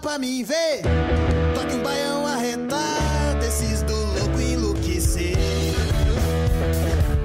Pra 0.00 0.18
mim 0.18 0.42
ver. 0.42 0.82
Toque 1.54 1.74
um 1.74 1.82
baião 1.82 2.26
arretado, 2.26 3.44
esses 3.46 3.82
do 3.82 3.92
louco 3.92 4.40
enlouquecer. 4.40 5.36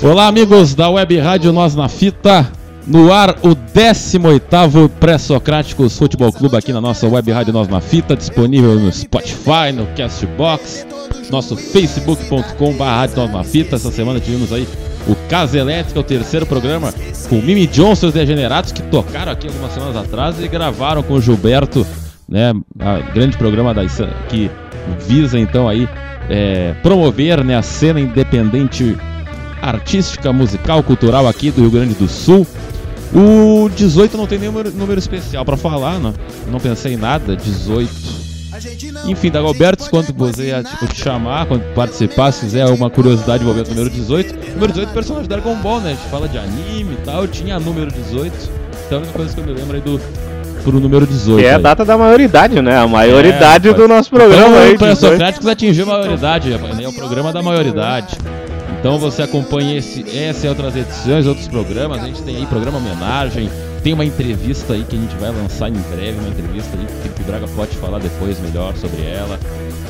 Olá, 0.03 0.27
amigos 0.27 0.75
da 0.75 0.89
Web 0.89 1.17
Rádio 1.19 1.53
Nós 1.53 1.75
na 1.75 1.87
Fita. 1.87 2.51
No 2.85 3.11
ar, 3.11 3.31
o 3.41 3.55
18º 3.55 4.89
Pré-Socráticos 4.99 5.97
Futebol 5.97 6.31
Clube 6.31 6.55
aqui 6.55 6.71
na 6.71 6.79
nossa 6.79 7.07
Web 7.07 7.31
Rádio 7.31 7.51
Nós 7.53 7.67
na 7.67 7.81
Fita, 7.81 8.15
disponível 8.15 8.75
no 8.75 8.91
Spotify, 8.91 9.71
no 9.73 9.87
Castbox, 9.95 10.85
nosso 11.31 11.55
facebook.com.br 11.55 12.83
Rádio 12.83 13.15
Nós 13.17 13.31
na 13.31 13.43
Fita. 13.43 13.77
Essa 13.77 13.91
semana 13.91 14.19
tivemos 14.19 14.53
aí 14.53 14.67
o 15.07 15.15
Casa 15.29 15.57
Elétrica, 15.57 15.99
o 15.99 16.03
terceiro 16.03 16.45
programa, 16.45 16.93
com 17.29 17.41
Mimi 17.41 17.65
Johnson 17.65 18.07
e 18.07 18.09
os 18.09 18.13
Degenerados, 18.13 18.71
que 18.71 18.83
tocaram 18.83 19.31
aqui 19.31 19.47
algumas 19.47 19.71
semanas 19.71 19.95
atrás 19.95 20.39
e 20.39 20.47
gravaram 20.47 21.01
com 21.01 21.13
o 21.15 21.21
Gilberto, 21.21 21.85
né, 22.27 22.53
a 22.79 22.99
grande 23.11 23.37
programa 23.37 23.73
da, 23.73 23.83
que 24.29 24.49
visa 25.07 25.39
então 25.39 25.67
aí 25.67 25.87
é, 26.29 26.73
promover 26.81 27.43
né, 27.43 27.55
a 27.55 27.61
cena 27.61 27.99
independente 27.99 28.97
artística, 29.61 30.31
musical, 30.31 30.83
cultural 30.83 31.27
aqui 31.27 31.51
do 31.51 31.61
Rio 31.61 31.71
Grande 31.71 31.93
do 31.93 32.07
Sul. 32.07 32.45
O 33.13 33.69
18 33.69 34.17
não 34.17 34.27
tem 34.27 34.39
nenhum 34.39 34.51
número, 34.51 34.99
especial 34.99 35.45
pra 35.45 35.55
falar, 35.55 35.99
não. 35.99 36.13
Não 36.51 36.59
pensei 36.59 36.93
em 36.93 36.97
nada. 36.97 37.35
18. 37.35 38.25
Enfim, 39.07 39.29
Dagoberto, 39.29 39.89
quando 39.89 40.13
você 40.13 40.63
tipo, 40.63 40.87
te 40.87 41.01
chamar, 41.01 41.45
quando 41.45 41.61
participar, 41.73 42.31
se 42.31 42.41
fizer 42.41 42.63
alguma 42.63 42.89
curiosidade 42.89 43.43
envolvendo 43.43 43.67
o 43.67 43.69
número 43.69 43.89
18. 43.89 44.51
Número 44.53 44.73
18 44.73 44.89
é 44.89 44.93
personagem 44.93 45.29
Dragon 45.29 45.55
Ball, 45.57 45.81
né? 45.81 45.91
A 45.91 45.95
gente 45.95 46.09
fala 46.09 46.27
de 46.27 46.37
anime 46.37 46.93
e 46.93 47.05
tal. 47.05 47.27
Tinha 47.27 47.59
número 47.59 47.91
18. 47.91 48.49
Então 48.85 48.99
é 48.99 49.03
uma 49.03 49.13
coisa 49.13 49.33
que 49.33 49.39
eu 49.39 49.45
me 49.45 49.53
lembro 49.53 49.75
aí 49.75 49.81
do. 49.81 49.99
Pro 50.65 50.79
número 50.79 51.05
18. 51.05 51.39
Que 51.39 51.45
é 51.45 51.53
a 51.53 51.57
aí. 51.57 51.61
data 51.61 51.85
da 51.85 51.95
maioridade, 51.97 52.59
né? 52.61 52.75
A 52.77 52.87
maioridade 52.87 53.69
É, 53.69 53.73
do 53.73 53.87
nosso 53.87 54.09
programa 54.09 54.47
então, 54.47 54.57
aí. 54.57 54.73
O 54.73 54.77
18. 54.77 54.79
Pré-Socráticos 54.79 55.47
atingiu 55.47 55.85
a 55.85 55.99
maioridade, 55.99 56.51
rapaz, 56.51 56.75
né? 56.75 56.83
É 56.83 56.89
o 56.89 56.93
programa 56.93 57.31
da 57.31 57.43
maioridade. 57.43 58.17
Então 58.79 58.97
você 58.97 59.21
acompanha 59.21 59.77
esse, 59.77 60.03
essa 60.17 60.45
e 60.45 60.49
outras 60.49 60.75
edições, 60.75 61.25
outros 61.27 61.47
programas. 61.47 62.03
A 62.03 62.07
gente 62.07 62.21
tem 62.23 62.35
aí 62.37 62.45
programa 62.47 62.79
homenagem, 62.79 63.49
tem 63.83 63.93
uma 63.93 64.03
entrevista 64.05 64.73
aí 64.73 64.83
que 64.83 64.95
a 64.95 64.99
gente 64.99 65.15
vai 65.17 65.31
lançar 65.31 65.69
em 65.69 65.73
breve, 65.73 66.17
uma 66.19 66.29
entrevista 66.29 66.75
aí 66.77 67.09
que 67.09 67.21
o 67.21 67.25
Braga 67.25 67.47
pode 67.55 67.75
falar 67.77 67.99
depois 67.99 68.39
melhor 68.39 68.75
sobre 68.75 69.03
ela. 69.03 69.39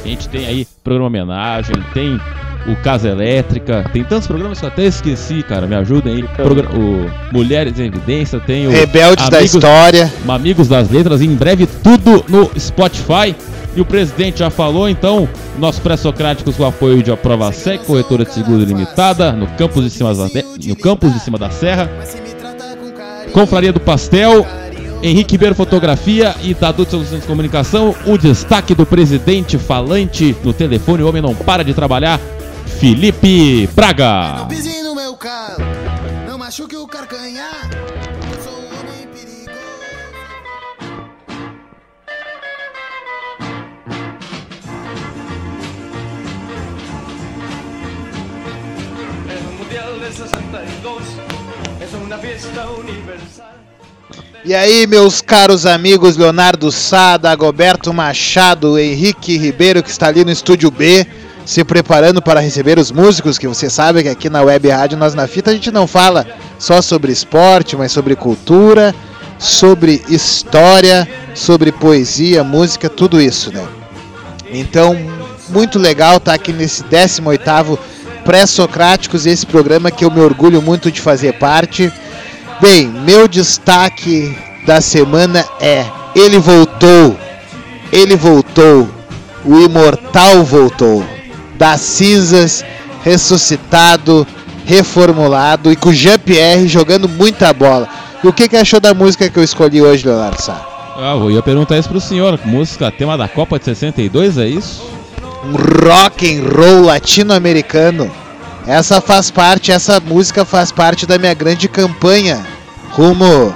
A 0.03 0.07
gente 0.07 0.27
tem 0.29 0.45
aí 0.45 0.67
programa 0.83 1.07
homenagem, 1.07 1.75
tem 1.93 2.19
o 2.67 2.75
Casa 2.77 3.09
Elétrica, 3.09 3.85
tem 3.93 4.03
tantos 4.03 4.27
programas 4.27 4.59
que 4.59 4.65
eu 4.65 4.69
até 4.69 4.85
esqueci, 4.85 5.43
cara. 5.43 5.67
Me 5.67 5.75
ajudem 5.75 6.15
aí. 6.15 6.23
Progra- 6.23 6.69
o 6.71 7.09
Mulheres 7.31 7.79
em 7.79 7.85
Evidência, 7.85 8.39
tem 8.39 8.67
o 8.67 8.71
Rebeldes 8.71 9.29
da 9.29 9.41
História. 9.41 10.11
Amigos 10.27 10.67
das 10.67 10.89
Letras, 10.89 11.21
em 11.21 11.33
breve 11.35 11.67
tudo 11.67 12.25
no 12.27 12.51
Spotify. 12.59 13.35
E 13.75 13.81
o 13.81 13.85
presidente 13.85 14.39
já 14.39 14.49
falou, 14.49 14.87
então, 14.87 15.27
nosso 15.59 15.81
pré-socráticos 15.81 16.55
com 16.55 16.65
apoio 16.65 17.03
de 17.03 17.11
Aprova 17.11 17.51
Sec, 17.51 17.83
corretora 17.83 18.23
de 18.23 18.33
seguro 18.33 18.63
limitada, 18.63 19.33
no 19.33 19.47
campus 19.47 19.83
de 19.83 19.89
cima 19.89 20.15
da, 20.15 20.29
no 20.65 20.75
campus 20.77 21.13
de 21.13 21.19
cima 21.19 21.37
da 21.37 21.49
Serra, 21.49 21.89
Confraria 23.33 23.73
do 23.73 23.81
Pastel, 23.81 24.47
Henrique 25.03 25.33
Ribeiro 25.33 25.53
Fotografia 25.53 26.33
e 26.41 26.53
Dadu 26.53 26.85
de 26.85 26.91
Soluções 26.91 27.21
de 27.21 27.27
Comunicação. 27.27 27.93
O 28.05 28.17
destaque 28.17 28.73
do 28.73 28.85
presidente 28.85 29.57
falante 29.57 30.33
no 30.41 30.53
telefone, 30.53 31.03
o 31.03 31.09
homem 31.09 31.21
não 31.21 31.35
para 31.35 31.61
de 31.61 31.73
trabalhar, 31.73 32.17
Felipe 32.65 33.67
Braga. 33.73 34.45
Pise 34.49 34.83
no 34.83 34.95
meu 34.95 35.17
não 36.27 36.37
machuque 36.37 36.75
o 36.75 36.85
carcanhar. 36.87 37.69
Eu 37.71 38.43
sou 38.43 38.53
um 38.53 38.67
homem 38.79 39.07
perigoso. 39.13 39.49
El 49.29 49.43
Mundial 49.57 49.99
del 49.99 50.13
62 50.13 51.03
es 51.81 51.93
una 51.93 52.17
fiesta 52.17 52.69
universal. 52.69 53.55
E 54.43 54.53
aí, 54.53 54.85
meus 54.85 55.21
caros 55.21 55.65
amigos 55.65 56.17
Leonardo 56.17 56.71
Sá, 56.71 57.17
Dagoberto 57.17 57.91
Machado, 57.91 58.77
Henrique 58.77 59.39
Ribeiro, 59.39 59.81
que 59.81 59.89
está 59.89 60.07
ali 60.07 60.23
no 60.23 60.31
estúdio 60.31 60.69
B, 60.69 61.07
se 61.45 61.63
preparando 61.63 62.21
para 62.21 62.39
receber 62.39 62.79
os 62.79 62.91
músicos, 62.91 63.37
que 63.37 63.47
você 63.47 63.69
sabe 63.69 64.01
que 64.03 64.09
aqui 64.09 64.29
na 64.29 64.41
Web 64.41 64.67
Rádio 64.69 64.97
Nós 64.97 65.13
na 65.13 65.27
Fita 65.27 65.51
a 65.51 65.53
gente 65.53 65.71
não 65.71 65.85
fala 65.85 66.25
só 66.57 66.81
sobre 66.81 67.11
esporte, 67.11 67.75
mas 67.75 67.91
sobre 67.91 68.15
cultura, 68.15 68.93
sobre 69.37 70.03
história, 70.09 71.07
sobre 71.35 71.71
poesia, 71.71 72.43
música, 72.43 72.89
tudo 72.89 73.21
isso, 73.21 73.51
né? 73.53 73.63
Então, 74.51 74.97
muito 75.49 75.77
legal 75.77 76.17
estar 76.17 76.33
aqui 76.33 76.51
nesse 76.51 76.83
18º 76.83 77.77
Pré-Socráticos, 78.23 79.27
esse 79.27 79.45
programa 79.45 79.91
que 79.91 80.03
eu 80.03 80.09
me 80.09 80.21
orgulho 80.21 80.61
muito 80.61 80.91
de 80.91 80.99
fazer 80.99 81.33
parte. 81.33 81.91
Bem, 82.59 82.87
meu 82.87 83.27
destaque 83.27 84.35
da 84.65 84.81
semana 84.81 85.45
é 85.59 85.85
Ele 86.15 86.39
voltou, 86.39 87.15
ele 87.91 88.15
voltou, 88.15 88.89
o 89.43 89.59
imortal 89.59 90.43
voltou, 90.43 91.05
das 91.57 91.81
cinzas, 91.81 92.63
ressuscitado, 93.03 94.25
reformulado 94.65 95.71
e 95.71 95.75
com 95.75 95.89
o 95.89 95.93
Jean-Pierre 95.93 96.67
jogando 96.67 97.07
muita 97.07 97.53
bola. 97.53 97.87
E 98.23 98.27
o 98.27 98.33
que, 98.33 98.47
que 98.49 98.57
achou 98.57 98.79
da 98.79 98.93
música 98.93 99.29
que 99.29 99.37
eu 99.37 99.43
escolhi 99.43 99.81
hoje, 99.81 100.07
Leonardo 100.07 100.41
Sá? 100.41 100.65
Ah, 100.97 101.15
eu 101.15 101.29
ia 101.29 101.41
perguntar 101.41 101.77
isso 101.77 101.89
pro 101.89 101.99
senhor. 101.99 102.39
Música, 102.45 102.89
tema 102.91 103.17
da 103.17 103.27
Copa 103.27 103.59
de 103.59 103.65
62, 103.65 104.37
é 104.37 104.47
isso? 104.47 104.95
um 105.45 105.87
rock 105.87 106.25
and 106.25 106.43
roll 106.49 106.85
latino-americano. 106.85 108.09
Essa 108.65 108.99
faz 108.99 109.29
parte, 109.29 109.71
essa 109.71 109.99
música 109.99 110.43
faz 110.43 110.71
parte 110.71 111.05
da 111.05 111.19
minha 111.19 111.33
grande 111.33 111.67
campanha 111.67 112.43
rumo 112.89 113.55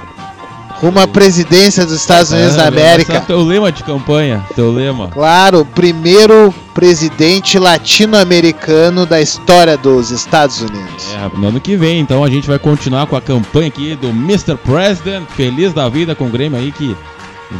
rumo 0.80 0.98
à 1.00 1.06
presidência 1.06 1.84
dos 1.84 1.94
Estados 1.96 2.32
Unidos 2.32 2.56
da 2.56 2.64
É, 2.64 2.68
América. 2.68 3.14
é 3.14 3.20
teu 3.20 3.40
lema 3.42 3.70
de 3.70 3.82
campanha, 3.84 4.44
teu 4.54 4.72
lema. 4.72 5.08
Claro, 5.08 5.64
primeiro 5.74 6.54
presidente 6.74 7.58
latino-americano 7.58 9.04
da 9.06 9.20
história 9.20 9.76
dos 9.76 10.10
Estados 10.10 10.60
Unidos. 10.60 11.06
É, 11.14 11.38
no 11.38 11.48
ano 11.48 11.60
que 11.60 11.76
vem, 11.76 12.00
então 12.00 12.24
a 12.24 12.30
gente 12.30 12.46
vai 12.48 12.58
continuar 12.58 13.06
com 13.06 13.16
a 13.16 13.20
campanha 13.20 13.68
aqui 13.68 13.94
do 13.96 14.08
Mr. 14.08 14.56
President, 14.56 15.24
feliz 15.36 15.72
da 15.72 15.88
vida 15.88 16.14
com 16.14 16.24
o 16.26 16.30
Grêmio 16.30 16.58
aí 16.58 16.72
que 16.72 16.96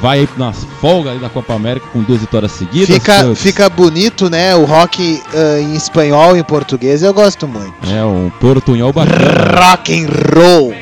vai 0.01 0.21
aí 0.21 0.29
nas 0.37 0.65
folgas 0.81 1.21
da 1.21 1.29
Copa 1.29 1.53
América 1.55 1.87
com 1.93 2.01
duas 2.03 2.21
vitórias 2.21 2.53
seguidas. 2.53 2.95
Fica, 2.95 3.21
Seus- 3.21 3.41
fica 3.41 3.69
bonito, 3.69 4.31
né? 4.31 4.55
O 4.55 4.65
rock 4.65 5.21
ah, 5.35 5.61
em 5.61 5.75
espanhol 5.75 6.37
e 6.37 6.41
em 6.41 6.45
português 6.45 7.03
eu 7.03 7.13
gosto 7.13 7.47
muito. 7.49 7.75
É, 7.93 8.05
um 8.05 8.31
portunhol 8.41 8.93
bacana. 8.93 9.61
Rock 9.71 9.93
and 10.05 10.09
roll. 10.35 10.73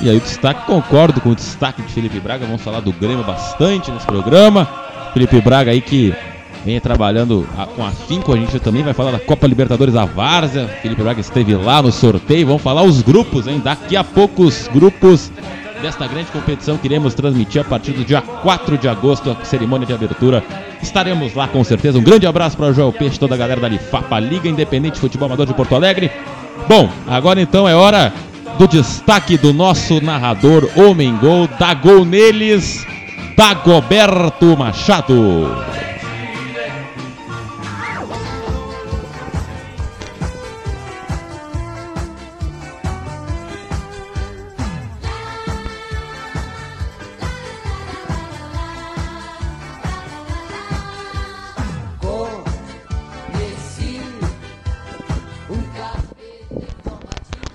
E 0.00 0.08
aí 0.08 0.16
o 0.16 0.20
destaque, 0.20 0.64
concordo 0.66 1.20
com 1.20 1.30
o 1.30 1.34
destaque 1.34 1.82
de 1.82 1.92
Felipe 1.92 2.20
Braga, 2.20 2.46
vamos 2.46 2.62
falar 2.62 2.80
do 2.80 2.92
Grêmio 2.92 3.24
bastante 3.24 3.90
nesse 3.90 4.06
programa. 4.06 4.68
Felipe 5.12 5.40
Braga 5.40 5.72
aí 5.72 5.80
que 5.80 6.14
vem 6.64 6.78
trabalhando 6.78 7.46
a- 7.58 7.66
com 7.66 7.84
afinco, 7.84 8.32
a 8.32 8.36
gente 8.36 8.60
também 8.60 8.82
vai 8.84 8.94
falar 8.94 9.10
da 9.10 9.18
Copa 9.18 9.46
Libertadores 9.46 9.94
da 9.94 10.04
Várzea. 10.04 10.68
Felipe 10.82 11.02
Braga 11.02 11.20
esteve 11.20 11.54
lá 11.56 11.82
no 11.82 11.90
sorteio, 11.90 12.46
vamos 12.46 12.62
falar 12.62 12.82
os 12.82 13.02
grupos, 13.02 13.48
hein? 13.48 13.60
Daqui 13.62 13.96
a 13.96 14.04
pouco 14.04 14.44
os 14.44 14.68
grupos 14.68 15.32
desta 15.82 16.06
grande 16.06 16.30
competição 16.30 16.76
que 16.76 16.86
iremos 16.86 17.14
transmitir 17.14 17.60
a 17.60 17.64
partir 17.64 17.92
do 17.92 18.04
dia 18.04 18.20
4 18.20 18.78
de 18.78 18.88
agosto, 18.88 19.30
a 19.40 19.44
cerimônia 19.44 19.86
de 19.86 19.92
abertura. 19.94 20.44
Estaremos 20.80 21.34
lá 21.34 21.48
com 21.48 21.62
certeza. 21.64 21.98
Um 21.98 22.02
grande 22.02 22.26
abraço 22.26 22.56
para 22.56 22.66
o 22.66 22.72
Joel 22.74 22.92
Peixe, 22.92 23.18
toda 23.18 23.34
a 23.34 23.38
galera 23.38 23.60
da 23.60 23.68
Lifapa, 23.68 24.18
Liga 24.20 24.48
Independente 24.48 24.94
de 24.94 25.00
Futebol 25.00 25.26
Amador 25.26 25.46
de 25.46 25.54
Porto 25.54 25.74
Alegre. 25.74 26.10
Bom, 26.68 26.88
agora 27.06 27.40
então 27.40 27.68
é 27.68 27.74
hora 27.74 28.12
do 28.58 28.66
destaque 28.66 29.38
do 29.38 29.52
nosso 29.52 30.00
narrador 30.00 30.68
Homem 30.74 31.16
Gol, 31.16 31.48
dá 31.60 31.72
gol 31.74 32.04
neles, 32.04 32.84
Dagoberto 33.36 34.56
Machado. 34.56 35.87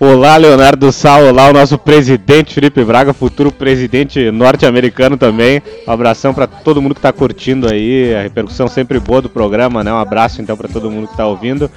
Olá, 0.06 0.36
Leonardo 0.36 0.92
Sal, 0.92 1.24
olá, 1.24 1.48
o 1.48 1.54
nosso 1.54 1.78
presidente 1.78 2.54
Felipe 2.54 2.84
Braga, 2.84 3.14
futuro 3.14 3.50
presidente 3.50 4.30
norte-americano 4.32 5.16
também. 5.16 5.62
Um 5.88 5.92
abração 5.92 6.34
para 6.34 6.46
todo 6.46 6.82
mundo 6.82 6.94
que 6.94 7.00
está 7.00 7.14
curtindo 7.14 7.72
aí, 7.72 8.14
a 8.14 8.22
repercussão 8.22 8.68
sempre 8.68 9.00
boa 9.00 9.22
do 9.22 9.30
programa, 9.30 9.82
né? 9.82 9.94
Um 9.94 9.98
abraço 9.98 10.42
então 10.42 10.58
para 10.58 10.68
todo 10.68 10.92
mundo 10.92 11.08
que 11.08 11.14
está 11.14 11.26
ouvindo. 11.26 11.72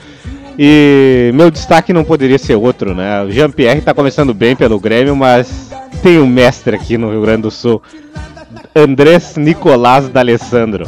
E 0.59 1.31
meu 1.35 1.53
destaque 1.53 1.93
não 1.93 2.03
poderia 2.03 2.37
ser 2.37 2.57
outro, 2.57 2.97
né? 2.97 3.23
O 3.23 3.31
Jean-Pierre 3.31 3.79
está 3.79 3.95
começando 3.95 4.35
bem 4.35 4.57
pelo 4.57 4.81
Grêmio, 4.81 5.15
mas 5.15 5.71
tem 6.03 6.19
um 6.19 6.27
mestre 6.27 6.75
aqui 6.75 6.99
no 6.99 7.13
Rio 7.13 7.23
Grande 7.23 7.43
do 7.43 7.51
Sul, 7.53 7.81
Andrés 8.75 9.37
Nicolás 9.37 10.09
D'Alessandro. 10.09 10.85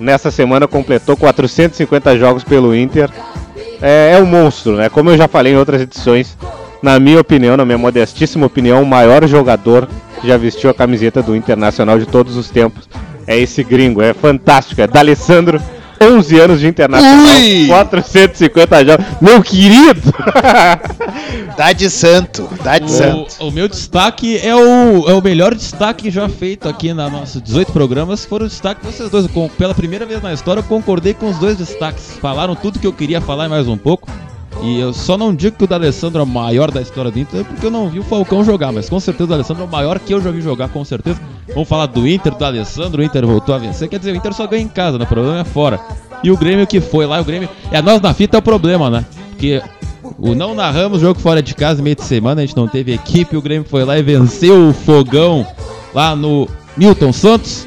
Nessa 0.00 0.32
semana 0.32 0.66
completou 0.66 1.16
450 1.16 2.18
jogos 2.18 2.42
pelo 2.42 2.74
Inter. 2.74 3.08
É, 3.80 4.14
é 4.14 4.20
um 4.20 4.26
monstro, 4.26 4.74
né? 4.74 4.88
Como 4.88 5.10
eu 5.10 5.16
já 5.16 5.28
falei 5.28 5.52
em 5.52 5.56
outras 5.56 5.80
edições, 5.80 6.36
na 6.82 6.98
minha 6.98 7.20
opinião, 7.20 7.56
na 7.56 7.64
minha 7.64 7.78
modestíssima 7.78 8.46
opinião, 8.46 8.82
o 8.82 8.86
maior 8.86 9.26
jogador 9.26 9.88
que 10.20 10.28
já 10.28 10.36
vestiu 10.36 10.70
a 10.70 10.74
camiseta 10.74 11.22
do 11.22 11.36
Internacional 11.36 11.98
de 11.98 12.06
todos 12.06 12.36
os 12.36 12.50
tempos 12.50 12.88
é 13.26 13.38
esse 13.38 13.62
gringo. 13.62 14.02
É 14.02 14.12
fantástico, 14.12 14.80
é 14.80 14.86
D'Alessandro. 14.86 15.60
11 16.04 16.40
anos 16.40 16.58
de 16.60 16.66
internacional, 16.66 17.36
Ui! 17.36 17.66
450 17.68 18.84
jogos. 18.84 19.06
Meu 19.20 19.40
querido! 19.40 20.12
Dá 21.56 21.72
de 21.72 21.88
santo, 21.90 22.48
dá 22.64 22.78
de 22.78 22.90
santo. 22.90 23.26
O, 23.38 23.48
o 23.48 23.50
meu 23.52 23.68
destaque 23.68 24.38
é 24.38 24.54
o, 24.56 25.08
é 25.08 25.12
o 25.12 25.22
melhor 25.22 25.54
destaque 25.54 26.10
já 26.10 26.28
feito 26.28 26.68
aqui 26.68 26.92
na 26.94 27.08
nossa 27.10 27.40
18 27.40 27.72
programas. 27.72 28.24
Foram 28.24 28.46
o 28.46 28.48
destaque 28.48 28.80
de 28.80 28.92
vocês 28.92 29.10
dois. 29.10 29.26
Com- 29.28 29.48
pela 29.50 29.74
primeira 29.74 30.06
vez 30.06 30.20
na 30.22 30.32
história, 30.32 30.60
eu 30.60 30.64
concordei 30.64 31.14
com 31.14 31.28
os 31.28 31.36
dois 31.38 31.56
destaques. 31.58 32.16
Falaram 32.20 32.56
tudo 32.56 32.78
que 32.78 32.86
eu 32.86 32.92
queria 32.92 33.20
falar 33.20 33.46
e 33.46 33.48
mais 33.48 33.68
um 33.68 33.76
pouco. 33.76 34.08
E 34.62 34.78
eu 34.78 34.92
só 34.92 35.18
não 35.18 35.34
digo 35.34 35.56
que 35.56 35.64
o 35.64 35.66
D'Alessandro 35.66 36.20
é 36.20 36.22
o 36.22 36.26
maior 36.26 36.70
da 36.70 36.80
história 36.80 37.10
do 37.10 37.18
Inter, 37.18 37.44
porque 37.44 37.66
eu 37.66 37.70
não 37.70 37.88
vi 37.88 37.98
o 37.98 38.04
Falcão 38.04 38.44
jogar, 38.44 38.70
mas 38.70 38.88
com 38.88 39.00
certeza 39.00 39.24
o 39.24 39.26
D'Alessandro 39.26 39.64
é 39.64 39.66
o 39.66 39.70
maior 39.70 39.98
que 39.98 40.14
eu 40.14 40.22
já 40.22 40.30
vi 40.30 40.40
jogar, 40.40 40.68
com 40.68 40.84
certeza. 40.84 41.20
Vamos 41.48 41.68
falar 41.68 41.86
do 41.86 42.06
Inter, 42.06 42.32
do 42.34 42.44
Alessandro, 42.44 43.02
o 43.02 43.04
Inter 43.04 43.26
voltou 43.26 43.54
a 43.54 43.58
vencer. 43.58 43.88
Quer 43.88 43.98
dizer, 43.98 44.12
o 44.12 44.16
Inter 44.16 44.32
só 44.32 44.46
ganha 44.46 44.62
em 44.62 44.68
casa, 44.68 44.98
né? 44.98 45.04
O 45.04 45.08
problema 45.08 45.40
é 45.40 45.44
fora. 45.44 45.80
E 46.22 46.30
o 46.30 46.36
Grêmio 46.36 46.66
que 46.66 46.80
foi 46.80 47.06
lá, 47.06 47.20
o 47.20 47.24
Grêmio. 47.24 47.48
É, 47.72 47.82
nós 47.82 48.00
na 48.00 48.14
fita 48.14 48.36
é 48.36 48.38
o 48.38 48.42
problema, 48.42 48.88
né? 48.88 49.04
Porque 49.30 49.60
o 50.18 50.34
não 50.34 50.54
narramos 50.54 51.00
jogo 51.00 51.18
fora 51.18 51.42
de 51.42 51.54
casa, 51.54 51.82
meio 51.82 51.96
de 51.96 52.04
semana, 52.04 52.42
a 52.42 52.46
gente 52.46 52.56
não 52.56 52.68
teve 52.68 52.92
equipe, 52.92 53.36
o 53.36 53.42
Grêmio 53.42 53.66
foi 53.68 53.84
lá 53.84 53.98
e 53.98 54.02
venceu 54.02 54.68
o 54.68 54.72
fogão 54.72 55.44
lá 55.92 56.14
no 56.14 56.48
Milton 56.76 57.12
Santos. 57.12 57.66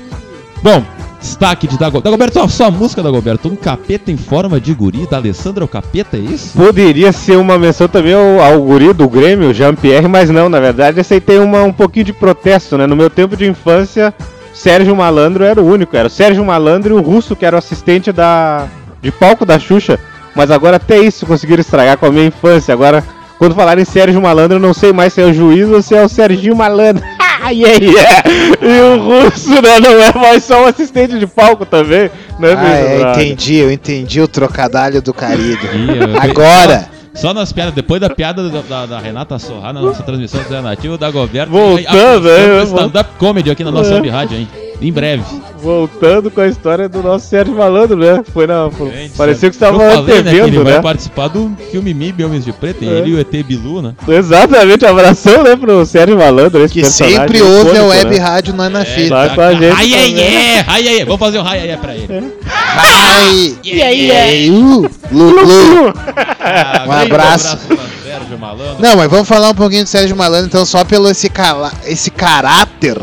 Bom, 0.63 0.81
destaque 1.25 1.67
de 1.67 1.77
Dagoberto. 1.77 2.03
Dagoberto, 2.03 2.49
só, 2.49 2.65
a 2.67 2.71
música 2.71 3.01
Dagoberto. 3.01 3.49
Um 3.49 3.55
capeta 3.55 4.11
em 4.11 4.17
forma 4.17 4.59
de 4.59 4.73
guri, 4.73 5.07
da 5.07 5.17
Alessandra 5.17 5.65
o 5.65 5.67
capeta, 5.67 6.17
é 6.17 6.19
isso? 6.19 6.55
Poderia 6.55 7.11
ser 7.11 7.37
uma 7.37 7.57
menção 7.57 7.87
também 7.87 8.13
ao, 8.13 8.39
ao 8.39 8.61
guri 8.61 8.93
do 8.93 9.09
Grêmio, 9.09 9.53
Jean-Pierre, 9.53 10.07
mas 10.07 10.29
não, 10.29 10.47
na 10.47 10.59
verdade, 10.59 11.01
tem 11.19 11.39
uma, 11.39 11.63
um 11.63 11.73
pouquinho 11.73 12.05
de 12.05 12.13
protesto, 12.13 12.77
né? 12.77 12.85
No 12.85 12.95
meu 12.95 13.09
tempo 13.09 13.35
de 13.35 13.47
infância, 13.47 14.13
Sérgio 14.53 14.95
Malandro 14.95 15.43
era 15.43 15.61
o 15.61 15.65
único, 15.65 15.97
era 15.97 16.07
o 16.07 16.11
Sérgio 16.11 16.45
Malandro 16.45 16.95
e 16.95 16.99
o 16.99 17.01
Russo, 17.01 17.35
que 17.35 17.45
era 17.45 17.55
o 17.55 17.59
assistente 17.59 18.11
da, 18.11 18.67
de 19.01 19.11
palco 19.11 19.45
da 19.45 19.57
Xuxa. 19.57 19.99
Mas 20.35 20.51
agora 20.51 20.77
até 20.77 20.99
isso 20.99 21.25
conseguiram 21.25 21.61
estragar 21.61 21.97
com 21.97 22.05
a 22.05 22.11
minha 22.11 22.25
infância. 22.25 22.73
Agora, 22.73 23.03
quando 23.39 23.55
falarem 23.55 23.81
em 23.81 23.85
Sérgio 23.85 24.21
Malandro, 24.21 24.57
eu 24.57 24.61
não 24.61 24.73
sei 24.73 24.93
mais 24.93 25.13
se 25.13 25.21
é 25.21 25.25
o 25.25 25.33
juiz 25.33 25.67
ou 25.69 25.81
se 25.81 25.95
é 25.95 26.03
o 26.03 26.09
Serginho 26.09 26.55
Malandro. 26.55 27.03
Yeah, 27.49 27.77
yeah. 27.83 28.23
E 28.61 28.81
o 28.81 28.97
Russo, 29.23 29.49
né, 29.61 29.79
não 29.79 29.91
é 30.01 30.13
mais 30.13 30.43
só 30.43 30.63
um 30.63 30.67
assistente 30.67 31.17
de 31.19 31.27
palco 31.27 31.65
também, 31.65 32.09
né, 32.39 32.53
Ah, 32.57 32.75
é, 32.75 33.11
entendi, 33.11 33.55
eu 33.55 33.71
entendi 33.71 34.21
o 34.21 34.27
trocadalho 34.27 35.01
do 35.01 35.11
eu- 35.11 36.21
Agora, 36.21 36.89
Só 37.13 37.33
nas 37.33 37.53
piadas, 37.53 37.73
depois 37.73 38.01
da 38.01 38.09
piada 38.09 38.49
da, 38.49 38.61
da- 38.61 38.85
da 38.85 38.99
Renata 38.99 39.39
Sorra 39.39 39.71
na 39.71 39.79
nossa 39.81 40.03
transmissão 40.03 40.41
alternativa, 40.41 40.95
o 40.95 40.97
Dagoberto. 40.97 41.49
Voltando, 41.49 42.29
é, 42.29 42.63
stand-up 42.63 43.09
comedy 43.17 43.49
aqui 43.49 43.63
na 43.63 43.71
nossa 43.71 43.91
É. 43.91 43.93
web 43.95 44.09
rádio, 44.09 44.37
hein? 44.37 44.47
Em 44.81 44.91
breve. 44.91 45.23
Voltando 45.61 46.29
com 46.29 46.41
a 46.41 46.47
história 46.47 46.87
do 46.89 47.01
nosso 47.01 47.27
Sérgio 47.27 47.55
Malandro, 47.55 47.95
né? 47.95 48.21
Foi 48.33 48.45
na. 48.45 48.69
Gente, 48.69 49.15
parecia 49.17 49.49
que 49.49 49.55
eu 49.55 49.67
estava 49.67 49.77
falei, 49.79 50.21
né, 50.21 50.31
ele 50.31 50.39
antevendo, 50.41 50.63
vai 50.65 50.73
né? 50.73 50.81
participar 50.81 51.27
do 51.29 51.55
filme 51.71 51.93
MIB 51.93 52.23
Homens 52.25 52.43
de 52.45 52.51
Preto, 52.51 52.83
É. 52.83 52.87
ele 52.87 53.11
e 53.11 53.13
o 53.15 53.19
ET 53.19 53.31
Bilu, 53.43 53.81
né? 53.81 53.93
Exatamente, 54.07 54.85
abração, 54.85 55.43
né, 55.43 55.55
pro 55.55 55.85
Sérgio 55.85 56.17
Malandro. 56.17 56.63
Esse 56.63 56.73
que 56.73 56.81
personagem 56.81 57.17
sempre 57.19 57.41
ouve 57.41 57.55
a 57.55 57.73
icônico, 57.73 57.87
web 57.89 58.09
né? 58.09 58.17
rádio 58.17 58.53
não 58.53 58.65
é 58.65 58.69
na 58.69 58.81
É, 58.81 58.85
fita. 58.85 59.09
Tá 59.15 59.29
com 59.35 59.41
a 59.41 59.53
gente 59.53 59.63
Ai, 59.75 59.93
ai, 59.93 60.15
ai, 60.19 60.63
ai, 60.67 60.87
ai, 60.99 61.05
Vamos 61.05 61.19
fazer 61.19 61.39
um 61.39 61.47
ai, 61.47 61.59
ai, 61.61 61.71
ai 61.71 61.77
pra 61.77 61.95
ele. 61.95 62.33
Ai, 62.45 63.57
E 63.63 63.81
aí, 63.81 64.11
ai, 64.11 64.49
uh, 64.49 64.89
lu, 65.11 65.29
lu. 65.29 65.93
Ah, 66.39 66.83
Um 66.87 66.91
abraço. 66.91 67.57
pra 67.65 67.77
Sérgio 68.03 68.37
Malandro. 68.37 68.75
Não, 68.79 68.97
mas 68.97 69.09
vamos 69.09 69.27
falar 69.27 69.49
um 69.49 69.55
pouquinho 69.55 69.83
do 69.83 69.87
Sérgio 69.89 70.15
Malandro, 70.15 70.47
então, 70.47 70.65
só 70.65 70.83
pelo 70.83 71.09
esse, 71.09 71.29
cala- 71.29 71.71
esse 71.85 72.11
caráter 72.11 72.97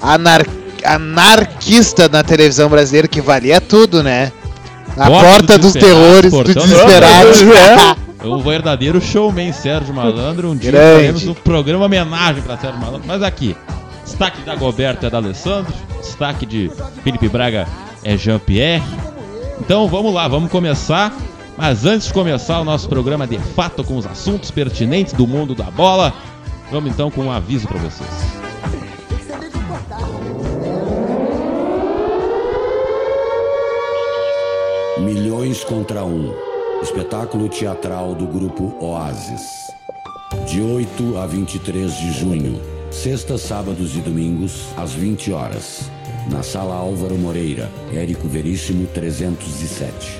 anar- 0.00 0.46
anarquista 0.86 2.08
na 2.08 2.22
televisão 2.22 2.68
brasileira 2.68 3.08
que 3.08 3.20
valia 3.20 3.60
tudo, 3.60 4.02
né? 4.02 4.32
A 4.96 5.06
Porta 5.08 5.28
porta, 5.28 5.58
dos 5.58 5.72
dos 5.72 5.82
terrores, 5.82 6.32
dos 6.32 6.54
desesperados. 6.54 7.42
É. 8.22 8.26
O 8.26 8.40
verdadeiro 8.40 9.00
showman 9.00 9.52
Sérgio 9.52 9.94
Malandro. 9.94 10.50
Um 10.50 10.56
dia 10.56 10.70
Grande. 10.72 10.96
faremos 10.96 11.26
um 11.28 11.34
programa 11.34 11.84
homenagem 11.84 12.42
pra 12.42 12.56
Sérgio 12.56 12.80
Malandro. 12.80 13.02
Mas 13.06 13.22
aqui, 13.22 13.54
destaque 14.04 14.40
da 14.40 14.54
Goberto 14.56 15.04
é 15.06 15.10
da 15.10 15.18
Alessandro, 15.18 15.72
destaque 16.00 16.46
de 16.46 16.70
Felipe 17.04 17.28
Braga 17.28 17.68
é 18.02 18.16
Jean-Pierre. 18.16 18.82
Então 19.60 19.86
vamos 19.86 20.12
lá, 20.14 20.26
vamos 20.26 20.50
começar. 20.50 21.12
Mas 21.56 21.84
antes 21.84 22.08
de 22.08 22.12
começar 22.12 22.60
o 22.60 22.64
nosso 22.64 22.88
programa 22.88 23.26
de 23.26 23.38
fato 23.38 23.84
com 23.84 23.96
os 23.96 24.06
assuntos 24.06 24.50
pertinentes 24.50 25.12
do 25.12 25.26
mundo 25.26 25.54
da 25.54 25.70
bola, 25.70 26.12
vamos 26.70 26.90
então 26.90 27.10
com 27.10 27.22
um 27.22 27.30
aviso 27.30 27.66
pra 27.68 27.78
vocês. 27.78 28.45
Milhões 34.98 35.62
contra 35.62 36.06
um. 36.06 36.32
Espetáculo 36.82 37.50
teatral 37.50 38.14
do 38.14 38.26
grupo 38.26 38.74
Oasis. 38.80 39.42
De 40.46 40.62
8 40.62 41.18
a 41.18 41.26
23 41.26 41.94
de 41.94 42.12
junho. 42.12 42.62
Sextas, 42.90 43.42
sábados 43.42 43.94
e 43.94 44.00
domingos, 44.00 44.68
às 44.74 44.92
20 44.92 45.32
horas. 45.32 45.90
Na 46.30 46.42
Sala 46.42 46.74
Álvaro 46.74 47.14
Moreira, 47.14 47.70
Érico 47.92 48.26
Veríssimo 48.26 48.86
307. 48.86 50.18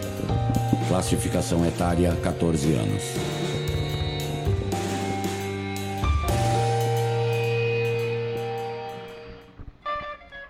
Classificação 0.88 1.64
etária 1.64 2.14
14 2.22 2.74
anos. 2.74 3.45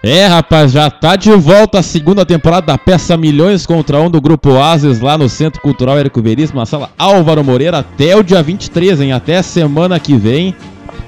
É, 0.09 0.25
rapaz, 0.25 0.71
já 0.71 0.89
tá 0.89 1.17
de 1.17 1.33
volta 1.33 1.81
a 1.81 1.83
segunda 1.83 2.25
temporada 2.25 2.69
da 2.69 2.79
peça 2.79 3.17
Milhões 3.17 3.67
contra 3.67 4.01
um 4.01 4.09
do 4.09 4.21
Grupo 4.21 4.51
Oasis 4.51 5.01
lá 5.01 5.19
no 5.19 5.29
Centro 5.29 5.61
Cultural 5.61 5.99
Érico 5.99 6.23
Veríssimo, 6.23 6.61
na 6.61 6.65
sala 6.65 6.91
Álvaro 6.97 7.43
Moreira, 7.43 7.81
até 7.81 8.15
o 8.15 8.23
dia 8.23 8.41
23, 8.41 9.01
hein? 9.01 9.11
Até 9.11 9.43
semana 9.43 9.99
que 9.99 10.15
vem, 10.15 10.55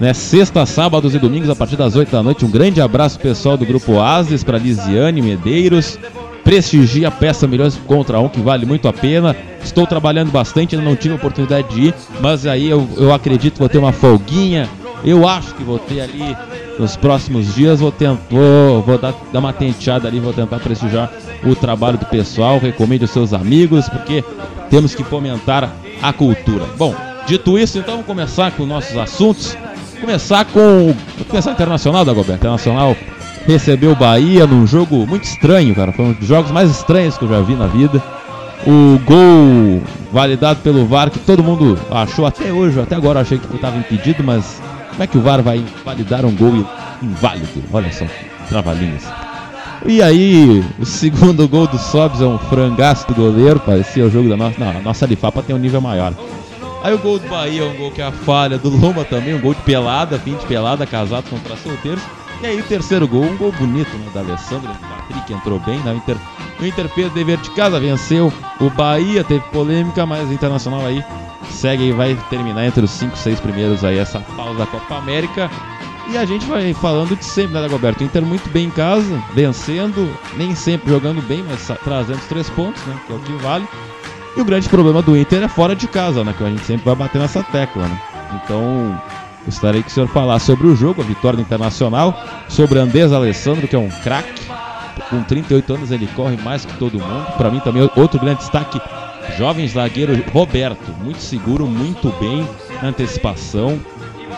né? 0.01 0.13
Sexta, 0.13 0.67
sábados 0.67 1.15
e 1.15 1.19
domingos 1.21 1.49
a 1.49 1.55
partir 1.55 1.77
das 1.77 1.95
8 1.95 2.11
da 2.11 2.25
noite. 2.25 2.45
Um 2.45 2.51
grande 2.51 2.81
abraço 2.81 3.21
pessoal 3.21 3.57
do 3.57 3.65
Grupo 3.65 3.93
Oasis 3.93 4.43
para 4.43 4.59
Lisiane 4.59 5.23
Medeiros. 5.23 5.97
Prestigia 6.43 7.07
a 7.07 7.13
peça 7.13 7.47
Milhões 7.47 7.77
contra 7.87 8.19
um, 8.19 8.29
que 8.29 8.41
vale 8.41 8.67
muito 8.67 8.89
a 8.89 8.93
pena. 8.93 9.37
Estou 9.63 9.87
trabalhando 9.87 10.33
bastante, 10.33 10.75
ainda 10.75 10.89
não 10.89 10.97
tive 10.97 11.15
oportunidade 11.15 11.73
de 11.73 11.83
ir, 11.83 11.95
mas 12.21 12.47
aí 12.47 12.69
eu, 12.69 12.89
eu 12.97 13.15
acredito 13.15 13.53
que 13.53 13.61
vou 13.61 13.69
ter 13.69 13.79
uma 13.79 13.93
folguinha. 13.93 14.69
Eu 15.05 15.29
acho 15.29 15.55
que 15.55 15.63
vou 15.63 15.79
ter 15.79 16.01
ali 16.01 16.37
nos 16.79 16.97
próximos 16.97 17.55
dias. 17.55 17.81
Vou, 17.81 17.93
tentar, 17.93 18.23
vou, 18.31 18.99
dar, 18.99 19.15
dar 19.33 19.39
uma 19.39 19.53
tenteada 19.53 20.09
ali, 20.09 20.21
vou 20.21 20.33
tentar 20.33 20.59
prestigiar 20.59 21.11
o 21.45 21.55
trabalho 21.55 21.99
do 21.99 22.07
pessoal. 22.07 22.59
Recomende 22.59 23.05
aos 23.05 23.11
seus 23.11 23.33
amigos, 23.33 23.89
porque 23.89 24.25
temos 24.71 24.95
que 24.95 25.03
fomentar 25.05 25.71
a 26.03 26.13
cultura. 26.13 26.67
Bom, 26.77 26.95
dito 27.27 27.59
isso, 27.59 27.79
então 27.79 27.95
vamos 27.95 28.07
começar 28.07 28.53
com 28.53 28.65
nossos 28.65 28.97
assuntos. 28.97 29.57
Começar 30.01 30.45
com. 30.45 30.95
Começar 31.29 31.53
internacional, 31.53 32.05
Dagoberto. 32.05 32.39
Internacional 32.39 32.97
recebeu 33.47 33.93
o 33.93 33.97
Bahia 33.97 34.47
num 34.47 34.67
jogo 34.67 35.07
muito 35.07 35.25
estranho, 35.25 35.75
cara. 35.75 35.91
Foi 35.93 36.05
um 36.05 36.13
dos 36.13 36.29
jogos 36.29 36.51
mais 36.51 36.71
estranhos 36.71 37.17
que 37.17 37.25
eu 37.25 37.29
já 37.29 37.41
vi 37.41 37.55
na 37.55 37.67
vida. 37.67 38.03
O 38.67 38.99
gol 39.05 39.83
validado 40.13 40.61
pelo 40.61 40.85
VAR, 40.87 41.11
que 41.11 41.19
todo 41.19 41.43
mundo 41.43 41.79
achou 41.91 42.27
até 42.27 42.53
hoje, 42.53 42.79
até 42.81 42.95
agora 42.95 43.21
achei 43.21 43.39
que 43.39 43.55
estava 43.55 43.79
impedido, 43.79 44.23
mas 44.23 44.61
como 44.99 45.05
é 45.05 45.07
que 45.07 45.17
o 45.17 45.21
VAR 45.21 45.41
vai 45.45 45.65
validar 45.85 46.25
um 46.25 46.35
gol 46.35 46.67
inválido? 47.01 47.63
Olha 47.73 47.93
só, 47.93 48.05
trabalhinhos. 48.49 49.05
E 49.87 50.03
aí, 50.03 50.65
o 50.77 50.85
segundo 50.85 51.47
gol 51.47 51.69
do 51.69 51.79
Sobs 51.79 52.21
é 52.21 52.27
um 52.27 52.37
frangaço 52.37 53.07
do 53.07 53.15
goleiro, 53.15 53.61
parecia 53.61 54.05
o 54.05 54.11
jogo 54.11 54.29
da 54.29 54.37
nossa. 54.37 54.59
Não, 54.59 54.71
a 54.71 54.81
nossa 54.81 55.07
Lifapa 55.07 55.41
tem 55.41 55.55
um 55.55 55.59
nível 55.61 55.81
maior. 55.81 56.13
Aí 56.83 56.93
o 56.93 56.99
gol 56.99 57.21
do 57.21 57.29
Bahia 57.29 57.63
é 57.63 57.65
um 57.65 57.77
gol 57.77 57.93
que 57.93 58.03
é 58.03 58.07
a 58.07 58.11
falha 58.11 58.59
do 58.59 58.71
Loma 58.71 59.05
também, 59.05 59.37
um 59.37 59.41
gol 59.41 59.55
de 59.55 59.61
pelada, 59.61 60.19
fim 60.19 60.35
de 60.35 60.45
pelada, 60.47 60.85
casado 60.85 61.31
contra 61.31 61.55
solteiros. 61.57 62.03
E 62.41 62.47
aí 62.47 62.63
terceiro 62.63 63.09
gol, 63.09 63.25
um 63.25 63.37
gol 63.37 63.51
bonito 63.53 63.91
né, 63.97 64.07
da 64.15 64.21
Alessandra, 64.21 64.71
o 64.71 64.77
Patrick 64.77 65.33
entrou 65.33 65.59
bem, 65.59 65.81
o, 65.81 65.93
Inter, 65.93 66.17
o 66.61 66.65
Inter 66.65 66.89
fez 66.89 67.13
dever 67.13 67.37
de 67.39 67.51
casa, 67.51 67.81
venceu 67.81 68.33
o 68.61 68.71
Bahia, 68.71 69.25
teve 69.25 69.45
polêmica, 69.49 70.07
mas 70.07 70.29
o 70.29 70.33
Internacional 70.33 70.87
aí 70.87 71.05
segue 71.51 71.89
e 71.89 71.93
vai 71.93 72.15
terminar 72.31 72.65
entre 72.65 72.85
os 72.85 72.91
5, 72.93 73.17
6 73.17 73.41
primeiros 73.41 73.83
aí 73.83 73.99
essa 73.99 74.21
pausa 74.21 74.59
da 74.61 74.67
Copa 74.67 74.97
América. 74.97 75.51
E 76.11 76.17
a 76.17 76.25
gente 76.25 76.47
vai 76.47 76.73
falando 76.73 77.15
de 77.17 77.25
sempre, 77.25 77.55
né, 77.55 77.61
Dagoberto? 77.61 78.03
O 78.03 78.07
Inter 78.07 78.23
muito 78.23 78.49
bem 78.51 78.67
em 78.67 78.71
casa, 78.71 79.23
vencendo, 79.35 80.09
nem 80.37 80.55
sempre 80.55 80.91
jogando 80.91 81.21
bem, 81.21 81.45
mas 81.47 81.71
trazendo 81.85 82.19
os 82.19 82.25
três 82.27 82.49
pontos, 82.51 82.83
né? 82.87 82.97
Que 83.07 83.13
é 83.13 83.17
o 83.17 83.19
que 83.19 83.33
vale. 83.33 83.69
E 84.37 84.41
o 84.41 84.45
grande 84.45 84.69
problema 84.69 85.03
do 85.03 85.17
Inter 85.17 85.43
é 85.43 85.49
fora 85.49 85.77
de 85.77 85.87
casa, 85.87 86.25
né? 86.25 86.33
Que 86.37 86.45
a 86.45 86.49
gente 86.49 86.65
sempre 86.65 86.85
vai 86.85 86.95
bater 86.95 87.19
nessa 87.19 87.43
tecla, 87.43 87.87
né? 87.89 88.01
Então, 88.33 88.99
gostaria 89.49 89.83
que 89.83 89.89
o 89.89 89.91
senhor 89.91 90.09
falasse 90.09 90.45
sobre 90.45 90.67
o 90.67 90.77
jogo, 90.77 91.01
a 91.01 91.05
vitória 91.05 91.41
Internacional, 91.41 92.23
sobre 92.51 92.79
Andrés 92.79 93.15
Alessandro, 93.15 93.67
que 93.67 93.75
é 93.75 93.79
um 93.79 93.89
craque. 93.89 94.43
Com 95.09 95.23
38 95.23 95.75
anos 95.75 95.91
ele 95.91 96.07
corre 96.09 96.37
mais 96.37 96.67
que 96.67 96.77
todo 96.77 96.99
mundo. 96.99 97.27
Para 97.39 97.51
mim 97.51 97.59
também 97.61 97.91
outro 97.97 98.21
grande 98.21 98.41
destaque, 98.41 98.79
jovem 99.39 99.67
zagueiro 99.67 100.13
Roberto, 100.33 100.93
muito 101.03 101.21
seguro, 101.21 101.67
muito 101.67 102.13
bem 102.21 102.47
antecipação. 102.83 103.81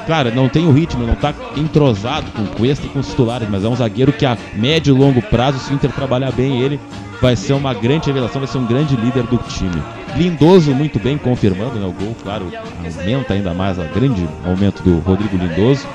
Claro, 0.07 0.35
não 0.35 0.49
tem 0.49 0.67
o 0.67 0.73
ritmo, 0.73 1.07
não 1.07 1.15
tá 1.15 1.35
entrosado 1.57 2.31
com 2.33 2.43
o 2.43 2.49
Cuesta 2.49 2.87
e 2.87 2.89
com 2.89 2.99
os 2.99 3.09
titulares, 3.09 3.49
mas 3.49 3.65
é 3.65 3.69
um 3.69 3.77
zagueiro 3.77 4.13
que 4.13 4.27
a 4.27 4.37
médio 4.55 4.95
e 4.95 4.99
longo 4.99 5.23
prazo, 5.23 5.59
se 5.59 5.73
o 5.73 5.75
Inter 5.75 5.93
trabalhar 5.93 6.33
bem 6.33 6.61
ele, 6.61 6.81
vai 7.21 7.37
ser 7.37 7.53
uma 7.53 7.75
grande 7.75 8.07
revelação, 8.07 8.41
vai 8.41 8.49
ser 8.49 8.59
um 8.59 8.67
grande 8.67 8.97
líder 8.97 9.25
do 9.25 9.37
time. 9.39 9.83
Lindoso 10.17 10.75
muito 10.75 10.99
bem 10.99 11.19
confirmando, 11.19 11.79
né? 11.79 11.87
O 11.87 11.93
gol, 11.93 12.17
claro, 12.23 12.51
aumenta 12.99 13.35
ainda 13.35 13.55
mais 13.55 13.79
o 13.79 13.83
grande 13.95 14.27
aumento 14.45 14.83
do 14.83 14.99
Rodrigo 14.99 15.37
Lindoso. 15.37 15.87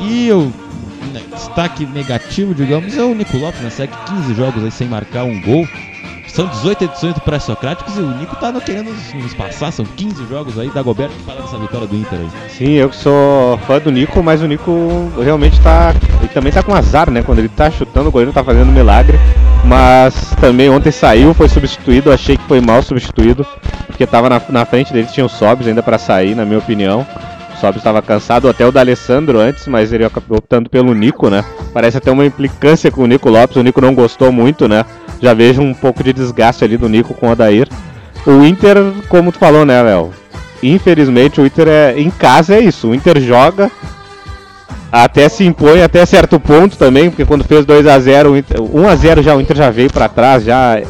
E 0.00 0.30
o 0.32 0.52
né, 1.12 1.22
destaque 1.32 1.84
negativo, 1.86 2.54
digamos, 2.54 2.96
é 2.96 3.02
o 3.02 3.14
Nico 3.14 3.36
Lopes, 3.36 3.60
né? 3.60 3.70
Segue 3.70 3.92
15 4.06 4.34
jogos 4.34 4.64
aí 4.64 4.70
sem 4.70 4.88
marcar 4.88 5.24
um 5.24 5.40
gol. 5.40 5.68
São 6.28 6.46
18 6.46 6.84
edições 6.84 7.14
do 7.14 7.20
Pré-Socráticos 7.20 7.96
e 7.96 8.00
o 8.00 8.10
Nico 8.16 8.36
tá 8.36 8.52
querendo 8.60 8.90
nos, 8.90 9.14
nos 9.14 9.34
passar. 9.34 9.72
São 9.72 9.84
15 9.84 10.26
jogos 10.26 10.58
aí 10.58 10.70
da 10.70 10.82
Goberto 10.82 11.12
que 11.12 11.22
fala 11.24 11.42
dessa 11.42 11.58
vitória 11.58 11.86
do 11.86 11.96
Inter 11.96 12.18
aí. 12.18 12.50
Sim, 12.50 12.72
eu 12.72 12.90
que 12.90 12.96
sou 12.96 13.58
fã 13.66 13.78
do 13.78 13.90
Nico, 13.90 14.22
mas 14.22 14.42
o 14.42 14.46
Nico 14.46 15.10
realmente 15.22 15.60
tá. 15.60 15.94
Ele 16.20 16.28
também 16.28 16.52
tá 16.52 16.62
com 16.62 16.74
azar, 16.74 17.10
né? 17.10 17.22
Quando 17.22 17.38
ele 17.40 17.48
tá 17.48 17.70
chutando, 17.70 18.08
o 18.08 18.12
goleiro 18.12 18.32
tá 18.32 18.44
fazendo 18.44 18.70
milagre. 18.70 19.18
Mas 19.64 20.30
também 20.40 20.70
ontem 20.70 20.90
saiu, 20.90 21.34
foi 21.34 21.48
substituído. 21.48 22.12
Achei 22.12 22.36
que 22.36 22.44
foi 22.44 22.60
mal 22.60 22.82
substituído, 22.82 23.46
porque 23.86 24.06
tava 24.06 24.28
na, 24.28 24.40
na 24.48 24.64
frente 24.64 24.92
dele, 24.92 25.08
tinha 25.12 25.26
o 25.26 25.28
Sobs 25.28 25.66
ainda 25.66 25.82
pra 25.82 25.98
sair, 25.98 26.34
na 26.34 26.44
minha 26.44 26.58
opinião. 26.58 27.06
Sobs 27.60 27.78
estava 27.78 28.00
cansado, 28.00 28.48
até 28.48 28.66
o 28.66 28.72
da 28.72 28.80
Alessandro 28.80 29.38
antes, 29.38 29.66
mas 29.66 29.92
ele 29.92 30.04
acabou 30.04 30.38
optando 30.38 30.70
pelo 30.70 30.94
Nico, 30.94 31.28
né? 31.28 31.44
Parece 31.72 31.98
até 31.98 32.10
uma 32.10 32.24
implicância 32.24 32.90
com 32.90 33.02
o 33.02 33.06
Nico 33.06 33.28
Lopes. 33.28 33.56
O 33.56 33.62
Nico 33.62 33.80
não 33.80 33.94
gostou 33.94 34.32
muito, 34.32 34.68
né? 34.68 34.84
Já 35.20 35.34
vejo 35.34 35.60
um 35.60 35.74
pouco 35.74 36.02
de 36.02 36.12
desgaste 36.12 36.64
ali 36.64 36.76
do 36.76 36.88
Nico 36.88 37.14
com 37.14 37.28
o 37.28 37.32
Adair. 37.32 37.68
O 38.26 38.44
Inter, 38.44 38.76
como 39.08 39.32
tu 39.32 39.38
falou, 39.38 39.64
né, 39.64 39.82
Léo? 39.82 40.10
Infelizmente 40.62 41.40
o 41.40 41.46
Inter 41.46 41.68
é 41.68 41.94
em 41.98 42.10
casa 42.10 42.54
é 42.54 42.60
isso. 42.60 42.88
O 42.88 42.94
Inter 42.94 43.20
joga 43.20 43.70
até 44.90 45.28
se 45.28 45.44
impõe 45.44 45.82
até 45.82 46.04
certo 46.06 46.40
ponto 46.40 46.76
também, 46.76 47.10
porque 47.10 47.24
quando 47.24 47.44
fez 47.44 47.64
2 47.64 47.86
a 47.86 47.98
0, 47.98 48.32
o 48.32 48.36
Inter, 48.36 48.60
1 48.60 48.88
a 48.88 48.96
0 48.96 49.22
já 49.22 49.36
o 49.36 49.40
Inter 49.40 49.56
já 49.56 49.70
veio 49.70 49.92
pra 49.92 50.08
trás, 50.08 50.44
já 50.44 50.80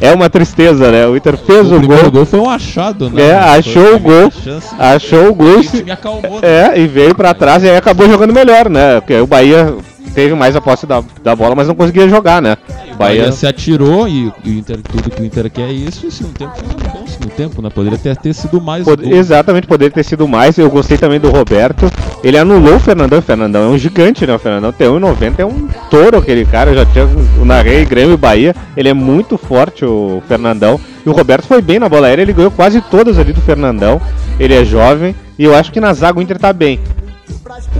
é 0.00 0.12
uma 0.12 0.28
tristeza, 0.30 0.90
né? 0.90 1.06
O 1.06 1.16
Inter 1.16 1.36
fez 1.36 1.70
o, 1.72 1.76
primeiro 1.78 2.04
gol, 2.04 2.12
gol 2.12 2.26
foi 2.26 2.40
um 2.40 2.48
achado, 2.48 3.10
né? 3.10 3.28
É, 3.28 3.34
achou 3.34 3.94
o 3.94 3.98
gol, 3.98 4.30
chance. 4.30 4.68
achou 4.78 5.28
o 5.30 5.34
gol, 5.34 5.58
o 5.58 5.64
se- 5.64 5.90
acalmou, 5.90 6.40
né? 6.40 6.72
é, 6.74 6.78
e 6.80 6.86
veio 6.86 7.14
pra 7.14 7.34
trás 7.34 7.62
e 7.64 7.68
aí 7.68 7.76
acabou 7.76 8.08
jogando 8.08 8.32
melhor, 8.32 8.68
né? 8.68 9.00
Porque 9.00 9.14
o 9.18 9.26
Bahia 9.26 9.74
teve 10.14 10.34
mais 10.34 10.54
a 10.56 10.60
posse 10.60 10.86
da, 10.86 11.02
da 11.22 11.34
bola, 11.36 11.54
mas 11.54 11.68
não 11.68 11.74
conseguia 11.74 12.08
jogar, 12.08 12.40
né? 12.42 12.56
O 12.92 12.96
Bahia 12.96 13.30
se 13.32 13.46
atirou 13.46 14.08
e, 14.08 14.32
e 14.44 14.50
o 14.50 14.58
Inter, 14.58 14.78
tudo 14.82 15.10
que 15.10 15.22
o 15.22 15.24
Inter 15.24 15.50
quer 15.50 15.68
é 15.68 15.72
isso. 15.72 16.06
E 16.06 16.08
o 16.08 16.12
segundo 16.12 16.34
tempo 16.36 16.52
foi 16.56 16.66
um 16.66 16.92
bom 17.00 17.06
segundo 17.28 17.30
tempo, 17.30 17.62
né? 17.62 17.70
Poderia 17.70 17.98
ter, 17.98 18.16
ter 18.16 18.32
sido 18.32 18.60
mais 18.60 18.84
Pod-. 18.84 19.04
Exatamente, 19.04 19.66
poderia 19.66 19.92
ter 19.92 20.02
sido 20.02 20.26
mais. 20.26 20.58
Eu 20.58 20.70
gostei 20.70 20.96
também 20.96 21.20
do 21.20 21.30
Roberto. 21.30 21.90
Ele 22.24 22.38
anulou 22.38 22.76
o 22.76 22.80
Fernandão. 22.80 23.18
O 23.18 23.22
Fernandão 23.22 23.64
é 23.64 23.68
um 23.68 23.78
gigante, 23.78 24.26
né? 24.26 24.34
O 24.34 24.38
Fernandão 24.38 24.72
tem 24.72 24.88
1,90, 24.88 25.38
é 25.38 25.44
um 25.44 25.68
touro 25.90 26.18
aquele 26.18 26.44
cara. 26.44 26.70
Eu 26.70 26.74
já 26.74 26.86
tinha 26.86 27.06
o 27.40 27.44
narrei 27.44 27.84
Grêmio 27.84 28.14
e 28.14 28.16
Bahia. 28.16 28.54
Ele 28.76 28.88
é 28.88 28.94
muito 28.94 29.36
forte, 29.36 29.84
o 29.84 30.22
Fernandão. 30.26 30.80
E 31.04 31.08
o 31.08 31.12
Roberto 31.12 31.46
foi 31.46 31.62
bem 31.62 31.78
na 31.78 31.88
bola 31.88 32.06
aérea. 32.06 32.22
Ele 32.22 32.32
ganhou 32.32 32.50
quase 32.50 32.80
todas 32.80 33.18
ali 33.18 33.32
do 33.32 33.40
Fernandão. 33.40 34.00
Ele 34.40 34.54
é 34.54 34.64
jovem. 34.64 35.14
E 35.38 35.44
eu 35.44 35.54
acho 35.54 35.70
que 35.70 35.80
na 35.80 35.92
zaga 35.92 36.18
o 36.18 36.22
Inter 36.22 36.38
tá 36.38 36.52
bem. 36.52 36.80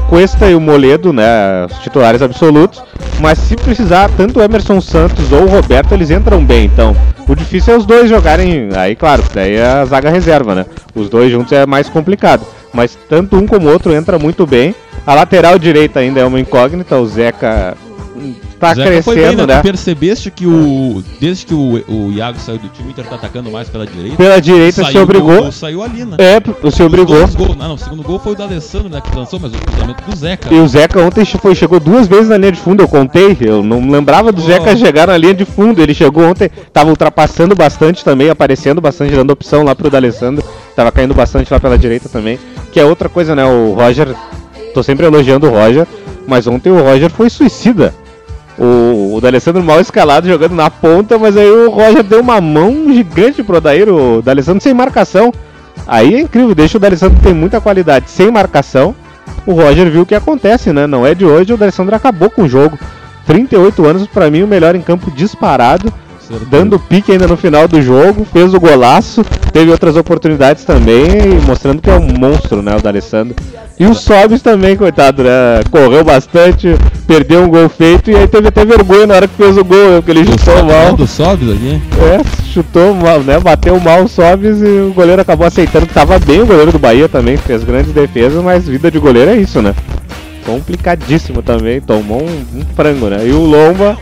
Cuesta 0.08 0.48
e 0.48 0.54
o 0.54 0.60
Moledo, 0.60 1.12
né, 1.12 1.66
os 1.66 1.78
titulares 1.78 2.22
absolutos, 2.22 2.82
mas 3.20 3.38
se 3.38 3.56
precisar, 3.56 4.10
tanto 4.16 4.40
o 4.40 4.42
Emerson 4.42 4.80
Santos 4.80 5.30
ou 5.32 5.42
o 5.42 5.48
Roberto, 5.48 5.92
eles 5.92 6.10
entram 6.10 6.44
bem, 6.44 6.64
então. 6.64 6.96
O 7.28 7.34
difícil 7.34 7.74
é 7.74 7.76
os 7.76 7.84
dois 7.84 8.08
jogarem, 8.08 8.70
aí 8.74 8.96
claro, 8.96 9.22
daí 9.34 9.56
é 9.56 9.66
a 9.66 9.84
zaga 9.84 10.08
reserva, 10.08 10.54
né? 10.54 10.66
Os 10.94 11.08
dois 11.10 11.30
juntos 11.30 11.52
é 11.52 11.66
mais 11.66 11.88
complicado, 11.88 12.46
mas 12.72 12.96
tanto 13.08 13.36
um 13.36 13.46
como 13.46 13.68
o 13.68 13.72
outro 13.72 13.92
entra 13.92 14.18
muito 14.18 14.46
bem. 14.46 14.74
A 15.06 15.14
lateral 15.14 15.58
direita 15.58 16.00
ainda 16.00 16.20
é 16.20 16.24
uma 16.24 16.40
incógnita, 16.40 16.96
o 16.96 17.06
Zeca 17.06 17.76
tá 18.58 18.74
Zeca 18.74 19.02
foi 19.02 19.14
bem, 19.14 19.24
crescendo, 19.24 19.46
né? 19.46 19.54
né? 19.54 19.60
Tu 19.60 19.62
percebeste 19.62 20.30
que 20.30 20.46
o. 20.46 21.02
Desde 21.20 21.46
que 21.46 21.54
o, 21.54 21.82
o 21.88 22.12
Iago 22.12 22.38
saiu 22.38 22.58
do 22.58 22.68
time, 22.68 22.88
o 22.88 22.90
Inter 22.90 23.06
tá 23.06 23.14
atacando 23.16 23.50
mais 23.50 23.68
pela 23.68 23.86
direita. 23.86 24.16
Pela 24.16 24.40
direita 24.40 24.84
se 24.84 24.98
obrigou. 24.98 25.42
gol, 25.42 25.52
saiu 25.52 25.82
ali, 25.82 26.04
né? 26.04 26.16
É, 26.18 26.70
se 26.70 26.82
obrigou. 26.82 27.16
Gols- 27.28 27.56
não, 27.56 27.68
não, 27.68 27.74
o 27.74 27.78
segundo 27.78 28.02
gol 28.02 28.18
foi 28.18 28.32
o 28.32 28.36
da 28.36 28.44
Alessandro, 28.44 28.88
né? 28.88 29.00
Que 29.00 29.14
lançou, 29.16 29.38
mas 29.40 29.52
o 29.52 29.56
cruzamento 29.58 30.02
do 30.04 30.16
Zeca. 30.16 30.52
E 30.52 30.58
o 30.58 30.66
Zeca 30.68 31.00
ontem 31.00 31.24
foi, 31.24 31.54
chegou 31.54 31.78
duas 31.80 32.06
vezes 32.06 32.28
na 32.28 32.36
linha 32.36 32.52
de 32.52 32.60
fundo, 32.60 32.82
eu 32.82 32.88
contei, 32.88 33.36
eu 33.40 33.62
não 33.62 33.90
lembrava 33.90 34.32
do 34.32 34.42
Oh. 34.42 34.46
Zeca 34.46 34.76
chegar 34.76 35.06
na 35.08 35.16
linha 35.16 35.34
de 35.34 35.44
fundo, 35.44 35.80
ele 35.82 35.94
chegou 35.94 36.24
ontem, 36.24 36.50
tava 36.72 36.90
ultrapassando 36.90 37.54
bastante 37.54 38.04
também, 38.04 38.30
aparecendo 38.30 38.80
bastante, 38.80 39.14
dando 39.14 39.30
opção 39.30 39.62
lá 39.62 39.74
pro 39.74 39.90
D'Alessandro, 39.90 40.44
tava 40.74 40.90
caindo 40.90 41.14
bastante 41.14 41.52
lá 41.52 41.60
pela 41.60 41.76
direita 41.78 42.08
também, 42.08 42.38
que 42.72 42.80
é 42.80 42.84
outra 42.84 43.08
coisa, 43.08 43.34
né, 43.34 43.44
o 43.44 43.74
Roger, 43.74 44.14
tô 44.74 44.82
sempre 44.82 45.06
elogiando 45.06 45.46
o 45.46 45.50
Roger, 45.50 45.86
mas 46.26 46.46
ontem 46.46 46.70
o 46.70 46.82
Roger 46.82 47.10
foi 47.10 47.30
suicida. 47.30 47.94
O, 48.58 49.14
o 49.14 49.20
D'Alessandro 49.20 49.62
mal 49.62 49.80
escalado 49.80 50.26
jogando 50.26 50.54
na 50.54 50.68
ponta, 50.68 51.16
mas 51.16 51.36
aí 51.36 51.48
o 51.48 51.70
Roger 51.70 52.02
deu 52.02 52.20
uma 52.20 52.40
mão 52.40 52.92
gigante 52.92 53.42
pro 53.42 53.58
Odair, 53.58 53.88
o 53.88 54.20
D'Alessandro 54.20 54.62
sem 54.62 54.74
marcação. 54.74 55.32
Aí 55.86 56.14
é 56.14 56.20
incrível, 56.20 56.54
deixa 56.54 56.76
o 56.76 56.80
D'Alessandro 56.80 57.20
tem 57.22 57.32
muita 57.32 57.60
qualidade 57.60 58.10
sem 58.10 58.30
marcação. 58.30 58.94
O 59.46 59.52
Roger 59.52 59.90
viu 59.90 60.02
o 60.02 60.06
que 60.06 60.14
acontece, 60.14 60.72
né? 60.72 60.86
Não 60.86 61.06
é 61.06 61.14
de 61.14 61.24
hoje, 61.24 61.52
o 61.52 61.56
D'Alessandro 61.56 61.94
acabou 61.94 62.28
com 62.28 62.42
o 62.42 62.48
jogo. 62.48 62.78
38 63.26 63.86
anos, 63.86 64.06
pra 64.06 64.30
mim, 64.30 64.42
o 64.42 64.48
melhor 64.48 64.74
em 64.74 64.80
campo 64.80 65.10
disparado. 65.10 65.92
Certeza. 66.18 66.50
Dando 66.50 66.78
pique 66.78 67.12
ainda 67.12 67.26
no 67.26 67.36
final 67.36 67.66
do 67.66 67.80
jogo, 67.80 68.26
fez 68.30 68.52
o 68.52 68.60
golaço, 68.60 69.24
teve 69.52 69.70
outras 69.70 69.96
oportunidades 69.96 70.64
também, 70.64 71.38
mostrando 71.46 71.80
que 71.80 71.88
é 71.88 71.94
um 71.94 72.18
monstro, 72.18 72.60
né, 72.60 72.76
o 72.76 72.82
D'Alessandro. 72.82 73.34
E 73.78 73.86
o 73.86 73.94
Sobis 73.94 74.42
também, 74.42 74.76
coitado, 74.76 75.22
né? 75.22 75.62
Correu 75.70 76.02
bastante, 76.02 76.74
perdeu 77.06 77.44
um 77.44 77.48
gol 77.48 77.68
feito 77.68 78.10
e 78.10 78.16
aí 78.16 78.26
teve 78.26 78.48
até 78.48 78.64
vergonha 78.64 79.06
na 79.06 79.14
hora 79.14 79.28
que 79.28 79.36
fez 79.36 79.56
o 79.56 79.64
gol, 79.64 79.90
né, 79.90 79.96
porque 79.96 80.10
ele 80.10 80.24
chutou 80.24 80.64
mal. 80.64 80.96
do 80.96 81.06
Sobs 81.06 81.48
aqui. 81.50 81.80
É, 82.00 82.48
chutou 82.52 82.92
mal, 82.94 83.20
né? 83.20 83.38
Bateu 83.38 83.78
mal 83.78 84.02
o 84.02 84.08
Sobis 84.08 84.60
e 84.60 84.88
o 84.88 84.92
goleiro 84.92 85.22
acabou 85.22 85.46
aceitando 85.46 85.86
tava 85.86 86.18
bem 86.18 86.42
o 86.42 86.46
goleiro 86.46 86.72
do 86.72 86.78
Bahia 86.78 87.08
também, 87.08 87.36
fez 87.36 87.62
grandes 87.62 87.92
defesas, 87.92 88.42
mas 88.42 88.66
vida 88.66 88.90
de 88.90 88.98
goleiro 88.98 89.30
é 89.30 89.36
isso, 89.36 89.62
né? 89.62 89.72
Complicadíssimo 90.52 91.42
também, 91.42 91.80
tomou 91.80 92.22
um, 92.22 92.60
um 92.60 92.64
frango, 92.74 93.08
né? 93.08 93.26
E 93.26 93.32
o 93.32 93.40
Lomba 93.44 93.96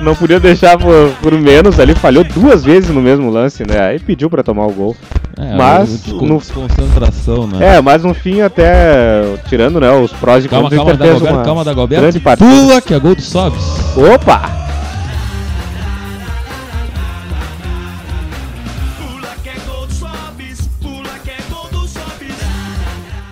não 0.00 0.14
podia 0.14 0.38
deixar 0.38 0.76
por, 0.78 1.10
por 1.22 1.32
menos 1.32 1.80
ali, 1.80 1.94
falhou 1.94 2.22
duas 2.22 2.62
vezes 2.64 2.90
no 2.90 3.00
mesmo 3.00 3.30
lance, 3.30 3.64
né? 3.66 3.80
Aí 3.80 3.98
pediu 3.98 4.28
pra 4.28 4.42
tomar 4.42 4.66
o 4.66 4.72
gol. 4.72 4.96
É, 5.38 5.54
Mas 5.54 6.06
no- 6.06 6.38
desconcentração, 6.38 7.46
né? 7.46 7.76
É, 7.76 7.80
mas 7.82 8.02
no 8.02 8.14
fim 8.14 8.40
até, 8.40 9.22
tirando 9.48 9.78
né, 9.80 9.90
os 9.92 10.10
prós 10.12 10.44
e 10.44 10.48
Calma, 10.48 10.70
contras, 10.70 10.86
calma, 10.86 10.96
fez 10.96 11.08
Dagoberto, 11.12 11.34
uma 11.36 11.44
calma, 11.44 11.64
Dagoberto. 11.64 12.02
grande 12.02 12.20
partida. 12.20 12.50
Pula, 12.50 12.80
que 12.80 12.94
é 12.94 12.98
gol 12.98 13.14
do 13.14 13.20
Sobs. 13.22 13.62
Opa! 13.96 14.65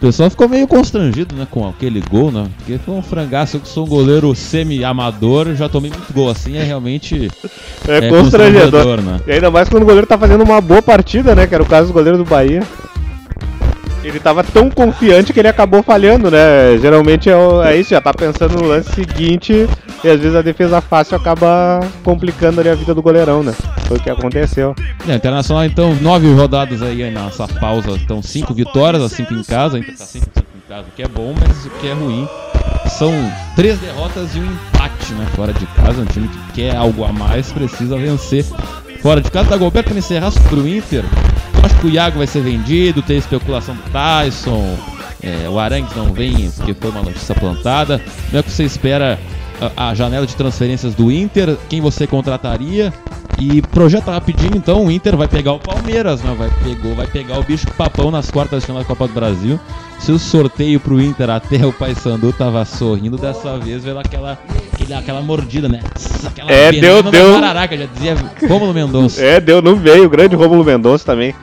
Pessoal 0.06 0.28
ficou 0.30 0.48
meio 0.48 0.66
constrangido, 0.68 1.34
né, 1.34 1.46
com 1.50 1.66
aquele 1.68 2.02
gol, 2.10 2.30
né? 2.30 2.46
Porque 2.58 2.78
foi 2.78 2.94
um 2.94 3.02
frangaço. 3.02 3.56
Eu 3.56 3.60
que 3.60 3.68
sou 3.68 3.84
um 3.86 3.88
goleiro 3.88 4.34
semi-amador, 4.34 5.54
já 5.54 5.68
tomei 5.68 5.90
muito 5.90 6.12
gol 6.12 6.30
assim, 6.30 6.56
é 6.56 6.62
realmente 6.62 7.30
É, 7.88 8.08
constrangedor. 8.08 9.00
né? 9.00 9.20
E 9.26 9.32
ainda 9.32 9.50
mais 9.50 9.68
quando 9.68 9.82
o 9.82 9.86
goleiro 9.86 10.06
tá 10.06 10.18
fazendo 10.18 10.44
uma 10.44 10.60
boa 10.60 10.82
partida, 10.82 11.34
né? 11.34 11.46
Que 11.46 11.54
era 11.54 11.62
o 11.62 11.66
caso 11.66 11.88
do 11.88 11.92
goleiro 11.92 12.18
do 12.18 12.24
Bahia. 12.24 12.62
Ele 14.04 14.20
tava 14.20 14.44
tão 14.44 14.68
confiante 14.68 15.32
que 15.32 15.40
ele 15.40 15.48
acabou 15.48 15.82
falhando, 15.82 16.30
né? 16.30 16.78
Geralmente 16.80 17.30
é, 17.30 17.34
é 17.64 17.76
isso, 17.76 17.90
já 17.90 18.00
tá 18.00 18.12
pensando 18.12 18.60
no 18.60 18.68
lance 18.68 18.92
seguinte 18.92 19.66
e 20.04 20.08
às 20.08 20.20
vezes 20.20 20.36
a 20.36 20.42
defesa 20.42 20.80
fácil 20.82 21.16
acaba 21.16 21.80
complicando 22.02 22.60
ali 22.60 22.68
a 22.68 22.74
vida 22.74 22.94
do 22.94 23.00
goleirão, 23.00 23.42
né? 23.42 23.54
Foi 23.88 23.96
o 23.96 24.00
que 24.00 24.10
aconteceu. 24.10 24.74
É, 25.08 25.14
Internacional, 25.14 25.64
então, 25.64 25.94
nove 25.96 26.30
rodadas 26.34 26.82
aí 26.82 27.10
nessa 27.10 27.48
pausa. 27.48 27.92
Então, 27.92 28.22
cinco 28.22 28.52
vitórias, 28.52 29.02
as 29.02 29.12
cinco 29.12 29.32
em 29.32 29.42
casa. 29.42 29.76
Ainda 29.76 29.92
tá 29.92 30.04
100% 30.04 30.20
em 30.38 30.68
casa, 30.68 30.82
o 30.88 30.92
que 30.94 31.02
é 31.02 31.08
bom, 31.08 31.34
mas 31.40 31.64
o 31.64 31.70
que 31.70 31.88
é 31.88 31.92
ruim. 31.94 32.28
São 32.88 33.12
três 33.56 33.78
derrotas 33.78 34.34
e 34.34 34.40
um 34.40 34.44
empate, 34.44 35.14
né? 35.14 35.26
Fora 35.34 35.52
de 35.54 35.66
casa. 35.66 36.02
Um 36.02 36.06
time 36.06 36.28
que 36.28 36.52
quer 36.52 36.76
algo 36.76 37.04
a 37.04 37.12
mais, 37.12 37.50
precisa 37.50 37.96
vencer. 37.96 38.44
Fora 39.00 39.20
de 39.20 39.30
casa, 39.30 39.50
Dagoberto, 39.50 39.90
para 39.90 39.98
encerrar 39.98 40.30
sobre 40.30 40.60
o 40.60 40.68
Inter. 40.68 41.04
Que 41.84 41.90
o 41.90 41.92
Iago 41.92 42.16
vai 42.16 42.26
ser 42.26 42.40
vendido, 42.40 43.02
tem 43.02 43.18
especulação 43.18 43.74
do 43.74 43.82
Tyson, 43.92 44.74
é, 45.22 45.46
o 45.50 45.58
Arangues 45.58 45.94
não 45.94 46.14
vem 46.14 46.50
porque 46.56 46.72
foi 46.72 46.90
uma 46.90 47.02
notícia 47.02 47.34
plantada. 47.34 48.00
Como 48.30 48.38
é 48.38 48.42
que 48.42 48.50
você 48.50 48.64
espera 48.64 49.18
a, 49.76 49.90
a 49.90 49.94
janela 49.94 50.26
de 50.26 50.34
transferências 50.34 50.94
do 50.94 51.12
Inter? 51.12 51.58
Quem 51.68 51.82
você 51.82 52.06
contrataria? 52.06 52.90
E 53.38 53.60
projeta 53.60 54.12
rapidinho, 54.12 54.52
então 54.56 54.86
o 54.86 54.90
Inter 54.90 55.14
vai 55.14 55.28
pegar 55.28 55.52
o 55.52 55.58
Palmeiras, 55.58 56.22
né? 56.22 56.34
Vai, 56.38 56.48
pegou, 56.62 56.94
vai 56.94 57.06
pegar 57.06 57.38
o 57.38 57.42
bicho 57.42 57.66
papão 57.76 58.10
nas 58.10 58.30
quartas 58.30 58.60
de 58.60 58.66
final 58.66 58.80
da 58.80 58.86
Copa 58.88 59.06
do 59.08 59.12
Brasil. 59.12 59.60
Se 59.98 60.10
o 60.12 60.18
sorteio 60.18 60.80
pro 60.80 60.98
Inter 61.02 61.28
até 61.28 61.66
o 61.66 61.72
Paysandu 61.72 62.32
tava 62.32 62.64
sorrindo, 62.64 63.18
dessa 63.18 63.58
vez 63.58 63.84
veio 63.84 63.98
aquela, 63.98 64.38
aquele- 64.72 64.94
aquela 64.94 65.20
mordida, 65.20 65.68
né? 65.68 65.80
Aquela 66.24 66.50
É, 66.50 66.72
deu- 66.72 67.02
deu- 67.02 67.34
Jararaca, 67.34 67.76
já 67.76 67.86
dizia 67.86 68.16
Rômulo 68.48 68.72
Mendonça. 68.72 69.20
É, 69.22 69.38
deu 69.40 69.60
no 69.60 69.76
veio, 69.76 70.06
o 70.06 70.08
grande 70.08 70.34
Rômulo 70.34 70.64
Mendonça 70.64 71.04
também. 71.04 71.34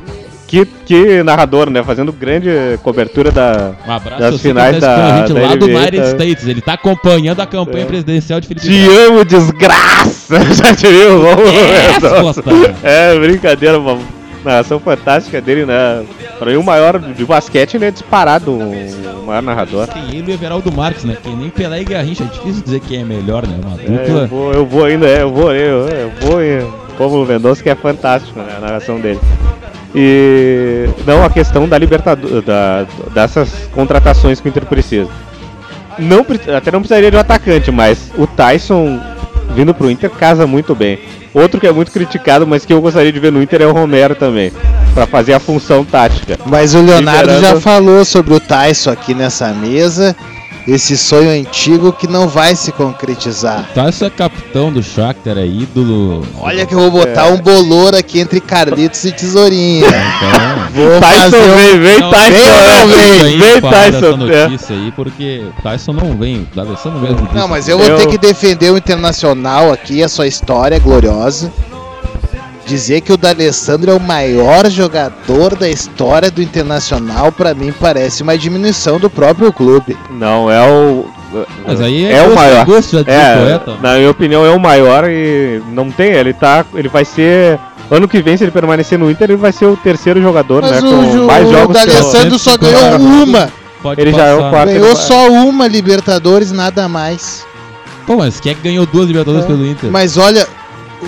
Que, 0.51 0.65
que 0.85 1.23
narrador, 1.23 1.69
né? 1.69 1.81
Fazendo 1.81 2.11
grande 2.11 2.49
cobertura 2.83 3.31
da, 3.31 3.71
Um 3.87 3.91
abraço 3.93 4.19
das 4.21 4.41
finais 4.41 4.77
tá 4.79 5.23
escutando 5.23 5.33
da, 5.33 5.41
da 5.41 5.47
lá 5.47 5.55
do 5.55 5.65
United 5.65 5.97
tá? 6.01 6.07
States. 6.09 6.45
Ele 6.45 6.59
tá 6.61 6.73
acompanhando 6.73 7.39
a 7.39 7.45
campanha 7.45 7.83
É. 7.83 7.87
presidencial 7.87 8.41
de 8.41 8.49
Felipe 8.49 8.67
Te 8.67 8.73
Neto. 8.73 8.91
amo, 9.07 9.23
desgraça! 9.23 10.35
Já 10.53 10.75
te 10.75 10.87
viu? 10.87 11.19
Mendonça. 11.23 12.43
Costa. 12.43 12.75
É, 12.83 13.17
brincadeira, 13.17 13.79
uma 13.79 13.97
narração 14.43 14.77
fantástica 14.77 15.39
dele, 15.39 15.65
né? 15.65 16.03
Pra 16.37 16.51
mim, 16.51 16.57
o 16.57 16.63
maior 16.63 16.99
de 16.99 17.23
basquete, 17.23 17.75
ele 17.75 17.85
é 17.85 17.91
disparado 17.91 18.51
o 18.51 19.23
maior 19.25 19.41
narrador. 19.41 19.87
Tem 19.87 20.03
ele 20.17 20.31
e 20.31 20.33
o 20.33 20.35
Everaldo 20.35 20.69
Marques, 20.69 21.05
né? 21.05 21.15
Que 21.23 21.29
nem 21.29 21.49
Pelé 21.49 21.79
e 21.79 21.85
Garrincha. 21.85 22.23
É 22.25 22.27
difícil 22.27 22.61
dizer 22.61 22.81
quem 22.81 22.99
é 22.99 23.03
melhor, 23.05 23.47
né? 23.47 23.57
Uma 23.63 23.77
É, 23.81 23.85
eu, 23.85 24.05
dupla. 24.05 24.27
vou, 24.27 24.51
eu 24.53 24.65
vou 24.65 24.83
ainda, 24.83 25.07
é, 25.07 25.21
eu 25.21 25.31
vou, 25.31 25.53
eu, 25.53 25.87
eu 25.87 26.11
vou 26.19 26.43
em 26.43 26.59
Rômulo 26.97 27.25
Mendonça, 27.25 27.63
que 27.63 27.69
é 27.69 27.75
fantástico, 27.75 28.37
né? 28.37 28.47
A 28.57 28.59
narração 28.59 28.99
dele. 28.99 29.19
E 29.93 30.87
não 31.05 31.23
a 31.23 31.29
questão 31.29 31.67
da 31.67 31.77
Libertadores, 31.77 32.43
da, 32.45 32.85
dessas 33.13 33.49
contratações 33.73 34.39
que 34.39 34.47
o 34.47 34.49
Inter 34.49 34.65
precisa. 34.65 35.09
Não, 35.99 36.25
até 36.55 36.71
não 36.71 36.79
precisaria 36.79 37.11
de 37.11 37.17
um 37.17 37.19
atacante, 37.19 37.71
mas 37.71 38.11
o 38.17 38.25
Tyson 38.25 38.99
vindo 39.53 39.73
pro 39.73 39.91
Inter 39.91 40.09
casa 40.09 40.47
muito 40.47 40.73
bem. 40.73 40.99
Outro 41.33 41.59
que 41.59 41.67
é 41.67 41.71
muito 41.71 41.91
criticado, 41.91 42.45
mas 42.45 42.65
que 42.65 42.73
eu 42.73 42.81
gostaria 42.81 43.11
de 43.11 43.19
ver 43.19 43.31
no 43.31 43.41
Inter 43.41 43.61
é 43.61 43.65
o 43.65 43.71
Romero 43.71 44.15
também, 44.15 44.51
Pra 44.93 45.07
fazer 45.07 45.33
a 45.33 45.39
função 45.39 45.85
tática. 45.85 46.37
Mas 46.45 46.73
o 46.73 46.81
Leonardo 46.81 47.31
Liberando- 47.31 47.55
já 47.55 47.61
falou 47.61 48.03
sobre 48.03 48.33
o 48.33 48.39
Tyson 48.39 48.91
aqui 48.91 49.13
nessa 49.13 49.49
mesa. 49.53 50.15
Esse 50.67 50.95
sonho 50.97 51.29
antigo 51.29 51.91
que 51.91 52.07
não 52.07 52.27
vai 52.27 52.55
se 52.55 52.71
concretizar. 52.71 53.67
Tyson 53.73 54.05
é 54.05 54.09
capitão 54.11 54.71
do 54.71 54.83
Shakhtar, 54.83 55.37
é 55.37 55.45
ídolo. 55.45 56.25
Olha 56.39 56.65
que 56.65 56.73
eu 56.75 56.79
vou 56.79 56.91
botar 56.91 57.27
É. 57.27 57.31
um 57.31 57.37
bolor 57.37 57.95
aqui 57.95 58.19
entre 58.19 58.39
Carlitos 58.39 59.03
e 59.05 59.11
Tesourinha. 59.11 59.87
Então, 59.87 60.61
Vou 60.73 60.99
Tyson 61.01 61.31
fazer 61.31 61.37
um... 61.51 61.55
vem, 61.55 61.79
vem 61.79 61.99
Não, 61.99 62.11
Tyson, 62.11 62.29
vem 62.31 62.37
né? 62.37 63.17
vem? 63.23 63.39
Vem, 63.39 63.61
Tyson. 63.61 64.05
é. 64.31 64.47
notícia 64.47 64.75
aí, 64.75 64.91
porque 64.95 65.43
Tyson 65.63 65.93
não 65.93 66.15
vem. 66.15 66.47
O 66.51 66.55
D'Alessandro 66.55 66.99
mesmo. 66.99 67.27
Não, 67.33 67.47
mas 67.47 67.67
eu 67.67 67.77
vou 67.77 67.87
Eu- 67.87 67.97
ter 67.97 68.07
que 68.07 68.17
defender 68.17 68.71
o 68.71 68.77
Internacional 68.77 69.71
aqui, 69.73 70.01
a 70.03 70.07
sua 70.07 70.27
história 70.27 70.79
gloriosa. 70.79 71.51
Dizer 72.71 73.01
que 73.01 73.11
o 73.11 73.17
D'Alessandro 73.17 73.91
é 73.91 73.93
o 73.93 73.99
maior 73.99 74.69
jogador 74.69 75.55
da 75.57 75.67
história 75.67 76.31
do 76.31 76.41
Internacional, 76.41 77.29
pra 77.29 77.53
mim 77.53 77.73
parece 77.77 78.23
uma 78.23 78.37
diminuição 78.37 78.97
do 78.97 79.09
próprio 79.09 79.51
clube. 79.51 79.97
Não, 80.09 80.49
é 80.49 80.61
o. 80.65 81.05
Mas 81.67 81.81
aí 81.81 82.05
é 82.09 82.21
o 82.21 82.27
gosto- 82.27 82.35
maior. 82.37 82.65
gosto, 82.65 82.91
já 82.91 83.01
o 83.01 83.03
É, 83.09 83.35
poeta. 83.37 83.77
na 83.81 83.95
minha 83.95 84.09
opinião, 84.09 84.45
é 84.45 84.51
o 84.51 84.57
maior 84.59 85.03
e 85.09 85.61
não 85.73 85.91
tem. 85.91 86.11
Ele 86.13 86.31
tá. 86.33 86.63
Ele 86.73 86.87
vai 86.87 87.03
ser. 87.03 87.59
Ano 87.89 88.07
que 88.07 88.21
vem, 88.21 88.37
se 88.37 88.45
ele 88.45 88.51
permanecer 88.51 88.97
no 88.97 89.11
Inter, 89.11 89.31
ele 89.31 89.37
vai 89.37 89.51
ser 89.51 89.65
o 89.65 89.75
terceiro 89.75 90.21
jogador, 90.21 90.61
Mas 90.61 90.81
né? 90.81 90.89
o, 90.89 91.25
mais 91.25 91.45
o 91.45 91.51
jogos 91.51 91.75
que 91.77 91.83
o- 91.83 91.87
D'Alessandro 91.91 92.39
só 92.39 92.51
150. 92.51 92.97
ganhou 92.97 93.23
uma. 93.25 93.49
Pode 93.83 93.99
ele 93.99 94.13
já 94.13 94.27
é 94.27 94.33
o 94.33 94.37
passar. 94.37 94.49
quarto. 94.49 94.69
Ganhou 94.71 94.87
ele 94.87 94.95
só 94.95 95.27
uma 95.29 95.67
Libertadores, 95.67 96.53
nada 96.53 96.87
mais. 96.87 97.45
Pô, 98.07 98.15
mas 98.15 98.39
quem 98.39 98.53
é 98.53 98.55
que 98.55 98.61
ganhou 98.61 98.85
duas 98.85 99.07
Libertadores 99.07 99.45
pelo 99.45 99.65
Inter? 99.67 99.91
Mas 99.91 100.15
olha. 100.15 100.47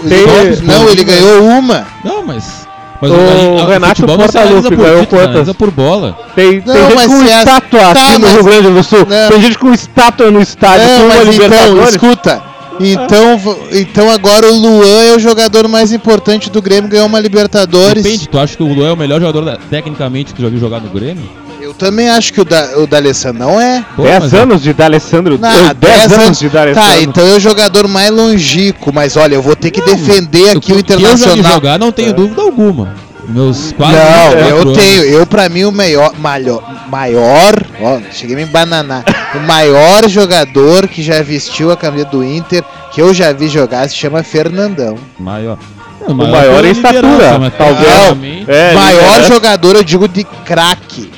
Tem- 0.08 0.20
ele- 0.20 0.62
não, 0.64 0.90
ele 0.90 1.04
ganhou 1.04 1.44
uma. 1.44 1.86
Não, 2.04 2.26
mas. 2.26 2.64
Mas 3.02 3.12
O 3.12 3.16
a- 3.16 3.64
a- 3.64 3.68
Renato 3.68 4.02
Portaluppi 4.06 4.38
analisa 4.38 4.70
por 4.70 4.78
ganhou 4.78 5.00
título, 5.02 5.22
quantas? 5.22 5.56
por 5.56 5.72
bola. 5.72 6.18
Tem, 6.36 6.62
tem 6.62 6.74
Não, 6.74 6.90
gente 6.90 7.08
com 7.08 7.24
estátua 7.26 7.80
tá, 7.80 7.92
aqui 7.92 8.14
no 8.14 8.20
mas- 8.22 8.34
Rio 8.34 8.44
Grande 8.44 8.70
do 8.70 8.84
Sul. 8.84 9.00
Não. 9.10 9.30
Tem 9.30 9.42
gente 9.42 9.58
com 9.60 9.74
estátua 9.74 10.32
no 10.32 10.42
estádio, 10.42 10.88
Não, 10.88 11.08
mas 11.10 11.36
então, 11.36 11.84
escuta. 11.90 12.42
Então, 12.80 13.38
v- 13.38 13.80
então 13.82 14.10
agora 14.10 14.52
o 14.52 14.56
Luan 14.56 15.04
é 15.04 15.16
o 15.16 15.20
jogador 15.20 15.68
mais 15.68 15.92
importante 15.92 16.50
do 16.50 16.62
Grêmio, 16.62 16.90
ganhou 16.90 17.06
uma 17.06 17.20
Libertadores. 17.20 18.04
Depende, 18.04 18.28
tu 18.28 18.40
acha 18.40 18.56
que 18.58 18.64
o 18.64 18.74
Luan 18.74 18.90
é 18.90 18.94
o 18.94 18.98
melhor 18.98 19.20
jogador 19.20 19.46
da- 19.46 19.58
tecnicamente 19.70 20.34
que 20.34 20.42
já 20.42 20.50
viu 20.50 20.60
jogar 20.60 20.80
no 20.80 20.90
Grêmio? 20.90 21.30
Eu 21.64 21.74
também 21.74 22.10
acho 22.10 22.34
que 22.34 22.42
o, 22.42 22.44
da, 22.44 22.78
o 22.78 22.86
D'Alessandro 22.86 23.40
não 23.40 23.62
é. 23.62 23.86
Pô, 23.96 24.04
10 24.04 24.20
mas- 24.20 24.34
anos 24.34 24.62
de 24.62 24.74
D'Alessandro. 24.74 25.40
Não, 25.40 25.74
10 25.74 26.12
anos 26.12 26.40
de 26.40 26.50
D'Alessandro. 26.50 26.90
Tá, 26.90 27.00
então 27.02 27.26
é 27.26 27.36
o 27.36 27.40
jogador 27.40 27.88
mais 27.88 28.12
longínquo, 28.12 28.92
mas 28.94 29.16
olha, 29.16 29.36
eu 29.36 29.42
vou 29.42 29.56
ter 29.56 29.72
que 29.72 29.82
defender 29.82 30.58
aqui 30.58 30.74
o 30.74 30.84
que 30.84 30.92
eu 30.92 31.00
já 31.00 31.08
vi 31.08 31.14
Internacional. 31.22 31.54
jogar, 31.54 31.80
não 31.80 31.90
tenho 31.94 32.12
dúvida 32.14 32.42
alguma. 32.42 32.94
Meus 33.30 33.72
quase 33.78 33.94
Não, 33.96 34.30
24 34.32 34.50
eu 34.50 34.58
anos. 34.64 34.78
tenho, 34.78 35.04
eu 35.06 35.26
pra 35.26 35.48
mim 35.48 35.64
o 35.64 35.72
maior, 35.72 36.12
maior, 36.20 36.62
maior, 36.90 37.54
ó, 37.82 38.00
cheguei 38.12 38.36
a 38.36 38.40
me 38.40 38.46
bananar, 38.46 39.06
o 39.34 39.40
maior 39.40 40.10
jogador 40.10 40.90
que 40.90 41.02
já 41.02 41.22
vestiu 41.24 41.72
a 41.72 41.78
camisa 41.78 42.04
do 42.08 42.22
Inter, 42.22 42.62
que 42.92 43.02
eu 43.02 43.14
já 43.14 43.32
vi 43.32 43.48
jogar, 43.48 43.88
se 43.90 43.96
chama 43.96 44.22
Fernandão. 44.24 44.98
Maior. 45.18 45.58
O 46.06 46.14
maior 46.14 46.66
é 46.66 46.72
estatura, 46.72 47.50
talvez. 47.58 48.46
É, 48.50 48.74
maior 48.74 49.24
jogador, 49.24 49.78
eu 49.78 49.84
digo 49.86 50.06
de 50.06 50.26
craque. 50.26 51.10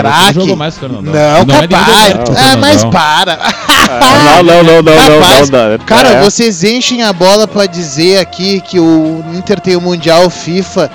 Craque. 0.00 0.34
jogou 0.34 0.56
mais 0.56 0.74
que 0.76 0.84
o 0.84 0.88
Fernandão. 0.88 1.12
Não, 1.12 1.44
Não 1.46 1.54
é 1.62 1.68
capaz. 1.68 1.86
demérito, 1.86 2.32
ah, 2.32 2.56
mas 2.56 2.70
Fernandão. 2.82 2.90
para. 2.90 3.38
Ah, 3.38 4.42
Não, 4.42 4.42
não, 4.42 4.62
não, 4.62 4.82
não, 4.82 4.82
não, 4.82 5.20
Capaz. 5.20 5.50
não, 5.50 5.68
não. 5.70 5.78
Cara, 5.78 6.08
É. 6.10 6.22
vocês 6.22 6.62
enchem 6.64 7.02
a 7.02 7.12
bola 7.12 7.46
pra 7.46 7.66
dizer 7.66 8.18
aqui 8.18 8.60
que 8.60 8.78
o 8.80 9.24
Inter 9.34 9.60
tem 9.60 9.76
o 9.76 9.80
Mundial 9.80 10.28
FIFA 10.30 10.90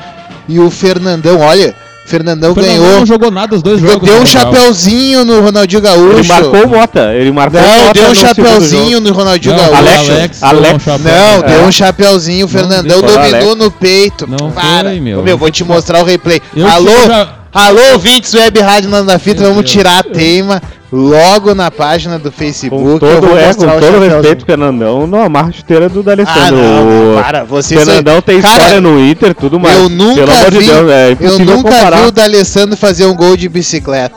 e 0.48 0.60
o 0.60 0.70
Fernandão, 0.70 1.40
olha, 1.40 1.76
Fernandão 2.06 2.54
O 2.54 2.56
Fernandão 2.56 2.82
ganhou. 2.84 3.00
não 3.00 3.06
jogou 3.06 3.30
nada 3.30 3.54
os 3.54 3.62
dois 3.62 3.82
jogos. 3.82 4.08
Deu 4.10 4.22
um 4.22 4.26
chapeuzinho 4.26 5.26
no 5.26 5.42
Ronaldinho 5.42 5.82
Gaúcho. 5.82 6.20
Ele 6.20 6.28
marcou 6.30 6.64
o 6.64 6.68
Mota. 6.70 7.14
Ele 7.14 7.32
marcou 7.34 7.60
o 7.60 7.64
Não, 7.64 7.70
Mota 7.70 7.94
deu 8.00 8.10
um 8.10 8.16
jogo. 8.16 9.00
no 9.02 9.12
Ronaldinho 9.12 9.56
Não, 9.58 9.64
Gaúcho. 9.64 9.78
Alex- 9.78 10.10
Alex, 10.10 10.44
Alex- 10.44 10.86
deu 10.86 10.94
um. 10.96 11.00
Não, 11.04 11.38
É. 11.40 11.42
deu 11.44 11.62
um 11.68 11.72
chapeuzinho, 11.72 12.46
o 12.46 12.50
Fernandão 12.50 13.02
deu. 13.02 13.10
dominou 13.12 13.56
no 13.58 13.70
peito. 13.70 14.26
Não 14.26 14.52
Para. 14.52 14.90
foi, 14.90 15.02
meu. 15.02 15.20
Ô, 15.20 15.22
meu, 15.22 15.38
vou 15.38 15.52
te 15.52 15.66
mostrar 15.66 16.00
o 16.02 16.06
replay. 16.06 16.42
Eu 16.56 16.66
Alô, 16.66 16.90
já- 17.06 17.28
alô, 17.66 17.94
ouvintes 17.94 18.34
Web 18.34 18.60
Rádio 18.60 18.90
Nando 18.90 19.08
da 19.08 19.20
Fita, 19.20 19.42
Meu 19.42 19.50
vamos 19.50 19.64
Deus. 19.64 19.72
tirar 19.72 20.00
a 20.00 20.04
teima 20.04 20.62
logo 20.92 21.54
na 21.54 21.70
página 21.70 22.18
do 22.18 22.32
Facebook. 22.32 22.82
Com 22.82 22.90
eu 22.92 23.00
todo, 23.00 23.28
vou 23.28 23.38
é, 23.38 23.54
com 23.54 23.64
o 23.64 23.68
todo 23.68 23.82
chapeuzinho. 23.82 24.16
respeito, 24.16 24.46
Fernandão, 24.46 25.06
não 25.08 25.22
amarra 25.22 25.50
a 25.50 25.52
chuteira 25.52 25.90
do 25.90 26.00
Ah, 26.00 26.04
D'Alessandro. 26.04 26.56
não, 26.58 26.88
O 26.88 27.16
não, 27.16 27.22
para, 27.24 27.44
vocês 27.44 27.84
Fernandão 27.84 28.22
tem 28.22 28.42
Cara, 28.42 28.58
história 28.58 28.82
no 28.82 29.00
Inter, 29.00 29.34
tudo 29.36 29.60
mais. 29.60 29.76
Eu 29.78 29.90
nunca 29.90 30.16
Pelo 30.16 30.32
amor 30.32 30.52
vi, 30.52 30.60
de 30.60 30.66
Deus, 30.66 30.90
é 30.92 31.18
eu 31.20 31.40
nunca 31.40 31.70
comparar. 31.72 31.98
vi 32.02 32.08
o 32.08 32.12
D'Alessandro 32.12 32.78
fazer 32.78 33.06
um 33.06 33.16
gol 33.16 33.36
de 33.36 33.50
bicicleta. 33.50 34.16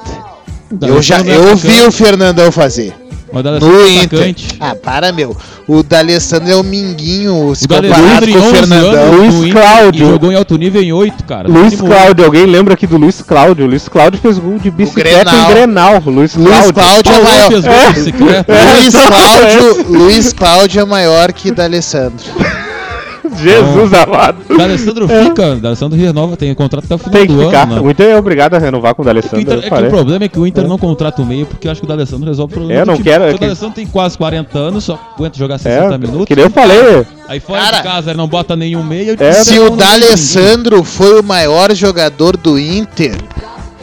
Eu 0.82 1.02
já 1.02 1.16
é 1.18 1.36
eu 1.36 1.56
vi 1.56 1.82
o 1.82 1.90
Fernandão 1.90 2.52
fazer. 2.52 2.94
Mas 3.32 3.40
o 3.40 3.42
D'Alessandro 3.42 3.76
No 3.78 3.84
é 3.84 3.90
Inter. 3.90 4.04
atacante. 4.18 4.48
Ah, 4.60 4.74
para, 4.74 5.12
meu. 5.12 5.36
O 5.68 5.82
D'Alessandro 5.82 6.50
é 6.50 6.56
o 6.56 6.62
minguinho, 6.62 7.54
se 7.54 7.64
O 7.64 7.68
comparado 7.68 8.26
com 8.26 8.38
o 8.38 8.42
11 8.42 8.50
Fernandão. 8.50 9.12
Luiz 9.14 9.52
Cláudio. 9.52 10.06
jogou 10.08 10.32
em 10.32 10.34
alto 10.34 10.56
nível 10.58 10.82
em 10.82 10.92
8, 10.92 11.24
cara. 11.24 11.48
Luiz 11.48 11.80
Cláudio, 11.80 12.24
alguém 12.24 12.46
lembra 12.46 12.74
aqui 12.74 12.86
do 12.86 12.96
Luiz 12.96 13.22
Cláudio? 13.22 13.64
O 13.66 13.68
Luiz 13.68 13.88
Cláudio 13.88 14.20
fez 14.20 14.38
gol 14.38 14.58
de 14.58 14.70
bicicleta 14.70 15.24
Grenal. 15.30 15.50
em 15.50 15.54
Grenal. 15.54 16.02
Luiz 16.06 16.34
Luiz 16.34 16.48
Cláudio. 16.50 16.74
Cláudio 16.74 17.12
é 17.14 17.20
maior. 17.22 17.52
É. 18.48 18.74
Luiz 18.74 18.94
Cláudio, 18.94 19.86
Luiz 19.88 20.32
Cláudio 20.32 20.80
é 20.80 20.84
maior 20.84 21.32
que 21.32 21.50
D'Alessandro. 21.50 22.24
Jesus 23.38 23.92
amado. 23.94 24.38
O 24.48 24.56
D'Alessandro 24.56 25.08
fica, 25.08 25.46
o 25.52 25.56
D'Alessandro 25.56 25.98
renova, 25.98 26.36
tem 26.36 26.54
contrato 26.54 26.84
até 26.84 26.94
o 26.94 26.98
final 26.98 27.12
Tem 27.12 27.26
que 27.26 27.32
do 27.32 27.44
ficar. 27.46 27.62
ano. 27.64 27.74
né? 27.76 27.80
O 27.80 27.90
Inter 27.90 28.06
é 28.10 28.16
obrigado 28.18 28.54
a 28.54 28.58
renovar 28.58 28.94
com 28.94 29.02
o 29.02 29.04
É 29.04 29.06
que, 29.06 29.10
o 29.10 29.14
D'Alessandro. 29.14 29.40
Inter- 29.40 29.54
eu 29.70 29.76
é 29.76 29.80
que 29.80 29.86
o 29.86 29.90
problema 29.90 30.24
é 30.24 30.28
que 30.28 30.38
o 30.38 30.46
Inter 30.46 30.66
não 30.68 30.78
contrata 30.78 31.22
o 31.22 31.26
meio, 31.26 31.46
porque 31.46 31.66
eu 31.68 31.72
acho 31.72 31.80
que 31.80 31.84
o 31.86 31.88
D'Alessandro 31.88 32.26
resolve 32.28 32.52
o 32.52 32.56
problema. 32.56 32.80
É, 32.80 32.84
do 32.84 32.88
não 32.88 32.94
time. 32.96 33.04
quero, 33.04 33.24
é 33.24 33.26
Porque 33.28 33.36
O 33.36 33.38
que- 33.38 33.44
D'Alessandro 33.46 33.74
tem 33.74 33.86
quase 33.86 34.16
40 34.18 34.58
anos, 34.58 34.84
só 34.84 34.98
aguenta 35.16 35.38
jogar 35.38 35.58
60 35.58 35.94
É, 35.94 35.98
minutos. 35.98 36.26
que 36.26 36.34
nem 36.36 36.44
eu 36.44 36.50
falei. 36.50 37.06
Aí 37.28 37.38
fora 37.40 37.60
Cara, 37.62 37.76
de 37.76 37.82
casa 37.84 38.10
ele 38.10 38.16
não 38.18 38.26
bota 38.26 38.56
nenhum 38.56 38.82
meio. 38.82 39.16
É, 39.20 39.32
Se 39.32 39.58
o 39.58 39.70
D'Alessandro 39.70 40.82
foi 40.82 41.20
o 41.20 41.22
maior 41.22 41.72
jogador 41.74 42.36
do 42.36 42.58
Inter, 42.58 43.14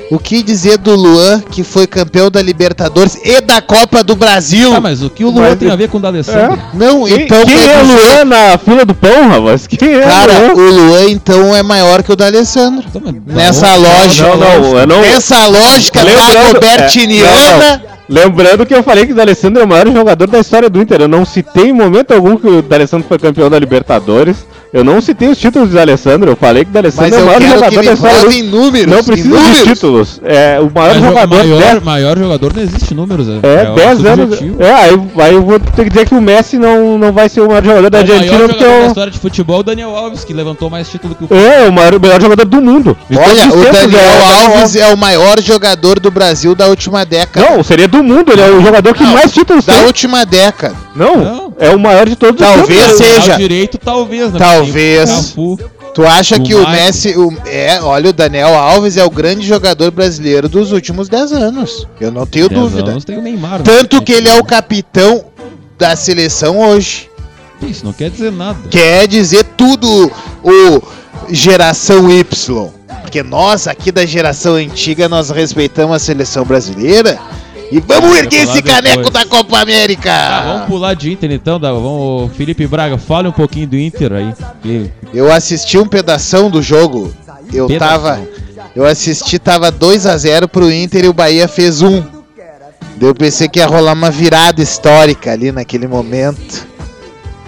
o 0.10 0.18
que 0.20 0.42
dizer 0.42 0.78
do 0.78 0.96
Luan, 0.96 1.42
que 1.42 1.64
foi 1.64 1.86
campeão 1.86 2.30
da 2.32 2.42
Libertadores 2.42 3.18
e 3.24 3.42
da 3.42 3.62
Copa 3.62 4.04
do 4.04 4.16
Brasil? 4.16 4.72
Tá, 4.72 4.80
mas 4.80 5.02
o 5.04 5.10
que 5.10 5.24
o 5.26 5.30
Luan 5.30 5.50
Mas- 5.50 5.60
tem 5.60 5.70
a 5.70 5.76
ver 5.76 5.90
com 5.90 5.98
o 5.98 6.02
D'Alessandro? 6.02 6.58
Não, 6.74 7.04
Quem, 7.06 7.24
então 7.24 7.46
quem 7.46 7.56
é 7.70 7.78
o 7.78 7.86
Luan 7.86 8.26
na 8.26 8.58
fila 8.58 8.86
do 8.86 8.96
pão, 8.96 9.28
rapaz? 9.30 9.68
Quem 9.68 9.94
é 9.96 10.02
Cara, 10.02 10.34
o 10.34 10.40
Luan? 10.40 10.54
o 10.56 10.70
Luan 10.72 11.04
então 11.10 11.56
é 11.56 11.62
maior 11.64 12.02
que 12.04 12.12
o 12.12 12.16
D'Alessandro. 12.16 12.86
Então, 12.88 13.14
Nessa 13.28 13.68
Não, 13.68 13.82
lógica, 13.82 14.28
Não, 14.36 14.38
não, 14.74 14.88
não. 14.88 15.02
Nessa 15.02 15.46
lógica 15.48 16.02
Lembrando- 16.04 16.54
dagobertiniana, 16.54 17.82
é, 17.94 17.98
Lembrando 18.10 18.66
que 18.66 18.74
eu 18.74 18.82
falei 18.84 19.06
que 19.06 19.12
o 19.12 19.16
D'Alessandro 19.16 19.62
é 19.62 19.66
o 19.66 19.68
maior 19.68 19.86
jogador 19.92 20.28
da 20.28 20.40
história 20.40 20.70
do 20.70 20.82
Inter. 20.82 21.02
Eu 21.02 21.08
não 21.10 21.26
citei 21.26 21.66
em 21.66 21.74
momento 21.74 22.14
algum 22.14 22.38
que 22.38 22.48
o 22.48 22.62
D'Alessandro 22.62 23.06
foi 23.06 23.20
campeão 23.20 23.50
da 23.50 23.60
Libertadores. 23.60 24.38
Eu 24.74 24.84
não 24.84 25.00
citei 25.02 25.30
os 25.30 25.38
títulos 25.38 25.70
do 25.70 25.76
D'Alessandro. 25.76 26.32
Eu 26.32 26.36
falei 26.36 26.64
que 26.66 26.70
o 26.70 26.74
D'Alessandro 26.74 27.10
Mas 27.12 27.20
é 27.20 27.24
o 27.24 27.26
maior 27.26 27.40
quero 27.40 27.52
que 27.54 27.58
jogador 27.60 27.80
me 27.80 27.86
da 27.88 27.94
história 27.94 28.18
falem 28.20 28.44
números. 28.44 28.92
Não 28.92 29.00
em 29.00 29.04
precisa 29.04 29.30
números. 29.30 29.58
de 29.58 29.64
títulos. 29.64 30.22
É 30.26 30.60
o 30.60 30.72
maior 30.74 30.88
Mas 30.94 30.98
o 30.98 31.06
jogador 31.08 31.36
maior, 31.46 31.60
dez- 31.72 31.84
maior 31.84 32.18
jogador 32.18 32.54
não 32.54 32.64
existe 32.64 32.94
números. 32.94 33.28
É, 33.30 33.70
o 33.72 33.76
10 33.76 34.06
anos. 34.06 34.26
subjetivo. 34.38 34.62
É, 34.64 34.74
aí, 34.74 35.00
aí 35.20 35.34
eu 35.34 35.42
vou 35.44 35.60
ter 35.60 35.84
que 35.86 35.90
dizer 35.90 36.08
que 36.08 36.16
o 36.16 36.22
Messi 36.22 36.58
não, 36.58 36.98
não 36.98 37.12
vai 37.14 37.30
ser 37.30 37.42
o 37.42 37.48
maior 37.48 37.64
jogador 37.64 37.90
da 37.90 38.00
O 38.00 38.02
maior 38.02 38.14
Argentina 38.14 38.40
porque 38.48 38.54
jogador 38.64 38.70
da 38.70 38.76
é 38.84 38.84
o. 38.84 38.88
história 38.88 39.12
de 39.12 39.20
futebol 39.20 39.58
é 39.58 39.60
o 39.60 39.64
Daniel 39.64 39.96
Alves, 39.96 40.24
que 40.26 40.34
levantou 40.34 40.70
mais 40.70 40.90
título 40.90 41.16
que 41.16 41.24
o 41.24 41.28
É, 41.38 41.68
o 41.68 41.72
maior, 41.72 41.96
o 41.96 42.00
melhor 42.00 42.22
jogador 42.22 42.46
do 42.46 42.62
mundo. 42.62 42.98
Olha, 43.12 43.48
o 43.48 43.64
Daniel 43.72 44.00
é 44.02 44.48
o 44.48 44.52
Alves 44.58 44.76
é 44.76 44.94
o 44.94 44.98
maior 44.98 45.42
jogador 45.42 46.00
do 46.00 46.12
Brasil 46.12 46.54
da 46.54 46.68
última 46.68 47.06
década. 47.06 47.50
Não, 47.50 47.64
seria 47.64 47.88
do 47.88 48.04
mundo, 48.04 48.32
ele 48.34 48.42
é 48.42 48.50
o 48.50 48.62
jogador 48.62 48.94
que 48.94 49.04
Não, 49.04 49.14
mais 49.14 49.32
títulos 49.32 49.66
Da 49.66 49.74
tem. 49.76 49.86
última 49.86 50.26
década. 50.26 50.76
Não, 50.96 51.18
Não. 51.18 51.47
É 51.60 51.70
o 51.72 51.80
maior 51.80 52.08
de 52.08 52.16
todos 52.16 52.40
Talvez 52.40 52.92
os 52.94 52.98
tempos. 53.00 53.24
seja. 53.24 53.38
Direito, 53.38 53.78
talvez. 53.78 54.32
Né? 54.32 54.40
Talvez. 54.40 55.34
O. 55.38 55.58
Tu 55.94 56.06
acha 56.06 56.36
O 56.36 56.44
que 56.44 56.54
o 56.54 56.62
Maicon. 56.62 56.72
Messi. 56.72 57.18
O, 57.18 57.34
é, 57.48 57.82
olha, 57.82 58.12
o 58.12 58.14
Daniel 58.14 58.54
Alves 58.54 58.98
é 58.98 59.04
o 59.04 59.10
grande 59.10 59.48
jogador 59.48 59.90
brasileiro 59.90 60.48
dos 60.48 60.72
últimos 60.72 61.10
10 61.10 61.32
anos. 61.34 61.88
Eu 62.00 62.12
não 62.12 62.26
tenho 62.26 62.48
10 62.48 62.62
dúvida. 62.62 62.92
anos 62.92 63.04
tem 63.06 63.18
o 63.18 63.22
Neymar. 63.22 63.60
né? 63.60 63.64
Tanto 63.66 64.02
que 64.04 64.12
ele 64.12 64.30
é 64.30 64.40
o 64.40 64.44
capitão 64.44 65.26
da 65.78 65.96
seleção 65.96 66.60
hoje. 66.60 67.10
Isso 67.64 67.84
não 67.84 67.94
quer 67.94 68.12
dizer 68.12 68.32
nada. 68.32 68.60
Quer 68.70 69.08
dizer 69.08 69.44
tudo 69.58 70.12
o 70.44 70.82
geração 71.30 72.12
Y. 72.12 72.70
Porque 73.02 73.24
nós, 73.24 73.68
aqui 73.68 73.92
da 73.92 74.06
geração 74.06 74.56
antiga, 74.56 75.08
nós 75.10 75.30
respeitamos 75.30 75.96
a 75.96 76.00
seleção 76.00 76.44
brasileira. 76.46 77.18
E 77.72 77.80
vamos 77.82 78.14
Ah, 78.16 78.20
erguer 78.20 78.44
esse 78.44 78.62
caneco 78.62 78.98
depois. 79.04 79.14
da 79.14 79.26
Copa 79.26 79.60
América! 79.60 80.12
Ah, 80.14 80.44
vamos 80.54 80.68
pular 80.68 80.94
de 80.94 81.12
Inter 81.12 81.32
então. 81.32 81.60
Vamos, 81.60 82.32
Felipe 82.36 82.66
Braga, 82.66 82.98
fale 82.98 83.28
um 83.28 83.32
pouquinho 83.32 83.68
do 83.68 83.78
Inter 83.78 84.14
aí. 84.14 84.34
E- 84.64 84.90
Eu 85.14 85.32
assisti 85.32 85.78
um 85.78 85.88
pedação 85.88 86.50
do 86.50 86.62
jogo. 86.62 87.14
Eu 87.54 87.68
Pedação. 87.68 87.98
tava. 87.98 88.22
Eu 88.76 88.86
assisti, 88.86 89.40
tava 89.40 89.72
2 89.72 90.06
a 90.06 90.18
0 90.18 90.48
pro 90.48 90.72
Inter 90.72 91.06
e 91.06 91.08
o 91.10 91.14
Bahia 91.14 91.48
fez 91.48 91.82
um. 91.82 92.04
Eu 93.00 93.14
pensei 93.14 93.48
que 93.48 93.60
ia 93.60 93.68
rolar 93.68 93.94
uma 93.94 94.10
virada 94.12 94.62
histórica 94.62 95.32
ali 95.32 95.52
naquele 95.52 95.88
momento. 95.88 96.66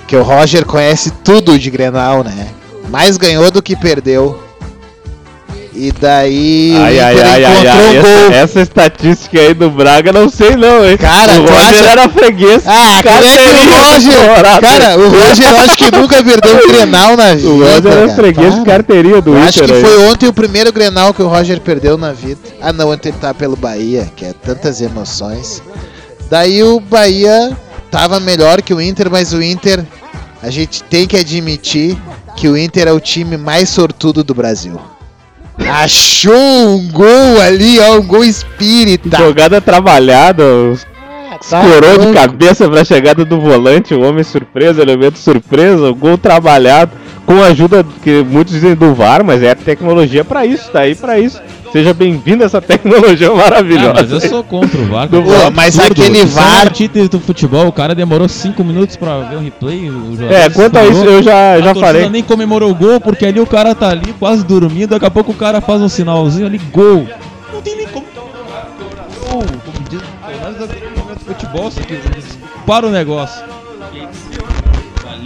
Que 0.08 0.16
o 0.16 0.24
Roger 0.24 0.66
conhece 0.66 1.12
tudo 1.24 1.58
de 1.58 1.70
Grenal, 1.70 2.24
né? 2.24 2.48
Mais 2.90 3.16
ganhou 3.18 3.50
do 3.52 3.62
que 3.62 3.76
perdeu. 3.76 4.40
E 5.74 5.92
daí 5.92 6.74
Ai, 6.76 7.00
ai, 7.00 7.22
ai, 7.22 7.44
encontrou 7.44 7.72
ai. 7.74 7.78
um 7.78 8.00
Essa, 8.00 8.02
gol. 8.28 8.32
essa 8.34 8.62
estatística 8.62 9.40
aí 9.40 9.54
do 9.54 9.70
Braga, 9.70 10.12
não 10.12 10.28
sei 10.28 10.56
não, 10.56 10.84
hein? 10.84 10.98
Cara, 10.98 11.40
o 11.40 11.46
Roger 11.46 11.60
acha- 11.84 11.92
era 11.92 12.10
freguês. 12.10 12.64
Ah, 12.66 13.02
como 13.04 13.16
é 13.26 13.38
que 13.38 13.70
o 13.70 13.76
Roger. 13.94 14.62
Cara, 14.62 14.98
o 14.98 15.10
Roger 15.10 15.60
acho 15.62 15.78
que 15.78 15.92
nunca 15.96 16.24
perdeu 16.24 16.56
um 16.56 16.68
Grenal 16.68 17.16
na 17.16 17.36
vida. 17.36 17.50
O 17.50 17.60
Roger 17.60 17.92
era 17.92 18.02
cara. 18.08 18.16
freguês 18.16 18.56
de 18.56 18.66
carteirinha 18.66 19.22
do 19.22 19.30
Eu 19.32 19.38
Inter. 19.38 19.48
acho 19.48 19.64
que 19.64 19.72
aí. 19.74 19.82
foi 19.82 19.98
ontem 20.08 20.28
o 20.28 20.34
primeiro 20.34 20.74
Grenal 20.74 21.14
que 21.14 21.22
o 21.22 21.28
Roger 21.28 21.60
perdeu 21.62 21.98
na 21.98 22.12
vida. 22.14 22.40
Ah 22.62 22.74
não, 22.74 22.90
ontem 22.92 23.10
ele 23.10 23.18
tá 23.20 23.34
pelo 23.34 23.56
Bahia, 23.56 24.12
que 24.16 24.26
é 24.26 24.34
tantas 24.34 24.82
emoções. 24.82 25.62
Daí 26.32 26.64
o 26.64 26.80
Bahia 26.80 27.56
tava 27.92 28.20
melhor 28.20 28.62
que 28.62 28.74
o 28.74 28.82
Inter, 28.82 29.10
mas 29.12 29.34
o 29.34 29.42
Inter, 29.42 29.84
a 30.42 30.50
gente 30.50 30.82
tem 30.84 31.06
que 31.08 31.16
admitir 31.16 31.96
que 32.36 32.48
o 32.48 32.58
Inter 32.58 32.88
é 32.88 32.92
o 32.92 33.00
time 33.00 33.38
mais 33.38 33.70
sortudo 33.70 34.24
do 34.24 34.34
Brasil. 34.34 34.80
Achou 35.68 36.34
um 36.34 36.88
gol 36.92 37.42
ali, 37.42 37.80
ó, 37.80 37.98
um 37.98 38.04
gol 38.04 38.24
espírita. 38.24 39.18
Jogada 39.18 39.60
trabalhada, 39.60 40.44
os 40.44 40.86
Tá 41.48 41.64
Escorou 41.64 41.98
de 41.98 42.14
cabeça 42.14 42.70
pra 42.70 42.84
chegada 42.84 43.24
do 43.24 43.40
volante, 43.40 43.94
o 43.94 44.02
homem 44.02 44.24
surpresa, 44.24 44.82
elemento 44.82 45.18
surpresa, 45.18 45.90
o 45.90 45.96
gol 45.96 46.18
trabalhado, 46.18 46.92
com 47.26 47.42
a 47.42 47.48
ajuda 47.48 47.86
que 48.04 48.24
muitos 48.24 48.54
dizem 48.54 48.76
do 48.76 48.94
VAR, 48.94 49.24
mas 49.24 49.42
é 49.42 49.56
tecnologia 49.56 50.26
pra 50.26 50.46
isso, 50.46 50.70
tá 50.70 50.82
aí 50.82 50.96
pra 50.96 51.18
isso. 51.18 51.42
Seja 51.72 51.94
bem-vindo 51.94 52.42
a 52.44 52.48
essa 52.48 52.60
tecnologia 52.60 53.30
Ah, 53.30 53.36
maravilhosa. 53.36 53.94
mas 53.94 54.12
eu 54.12 54.20
sou 54.22 54.44
contra 54.44 54.80
o 54.82 54.86
VAR. 54.88 55.08
Pô, 55.08 55.18
mas 55.54 55.78
Absurdo. 55.78 56.02
aquele 56.02 56.20
é 56.22 56.26
VAR- 56.26 56.68
antítese 56.68 57.10
do 57.10 57.20
futebol, 57.20 57.68
o 57.68 57.72
cara 57.72 57.94
demorou 57.94 58.28
5 58.28 58.64
minutos 58.64 58.96
pra 58.96 59.20
ver 59.20 59.36
o 59.36 59.40
replay. 59.40 59.90
É, 60.32 60.50
quanto 60.50 60.78
a 60.78 60.86
isso 60.86 61.04
eu 61.06 61.22
já, 61.22 61.54
A 61.54 61.62
já 61.62 61.76
falei. 61.76 62.10
nem 62.10 62.24
comemorou 62.24 62.72
o 62.72 62.76
gol, 62.76 63.00
porque 63.00 63.26
ali 63.26 63.40
o 63.40 63.46
cara 63.46 63.76
tá 63.76 63.90
ali 63.90 64.14
quase 64.20 64.44
dormindo, 64.44 64.90
daqui 64.90 65.06
a 65.06 65.12
pouco 65.12 65.32
o 65.32 65.36
cara 65.36 65.62
faz 65.62 65.80
um 65.82 65.90
sinalzinho 65.90 66.48
ali, 66.48 66.58
gol. 66.58 67.08
Não 67.54 67.62
tem 67.62 67.76
nem 67.76 67.88
como 67.88 68.06
comemorar, 68.08 68.68
gol, 69.30 69.44
como 69.44 69.90
diz, 69.90 70.02
pelo 70.26 70.42
menos 70.42 70.60
naquele 70.60 70.90
momento 70.98 71.20
do 71.20 71.26
futebol, 71.26 71.68
isso 71.70 71.80
aqui, 71.80 72.00
para 72.66 72.88
o 72.88 72.90
negócio. 72.90 73.44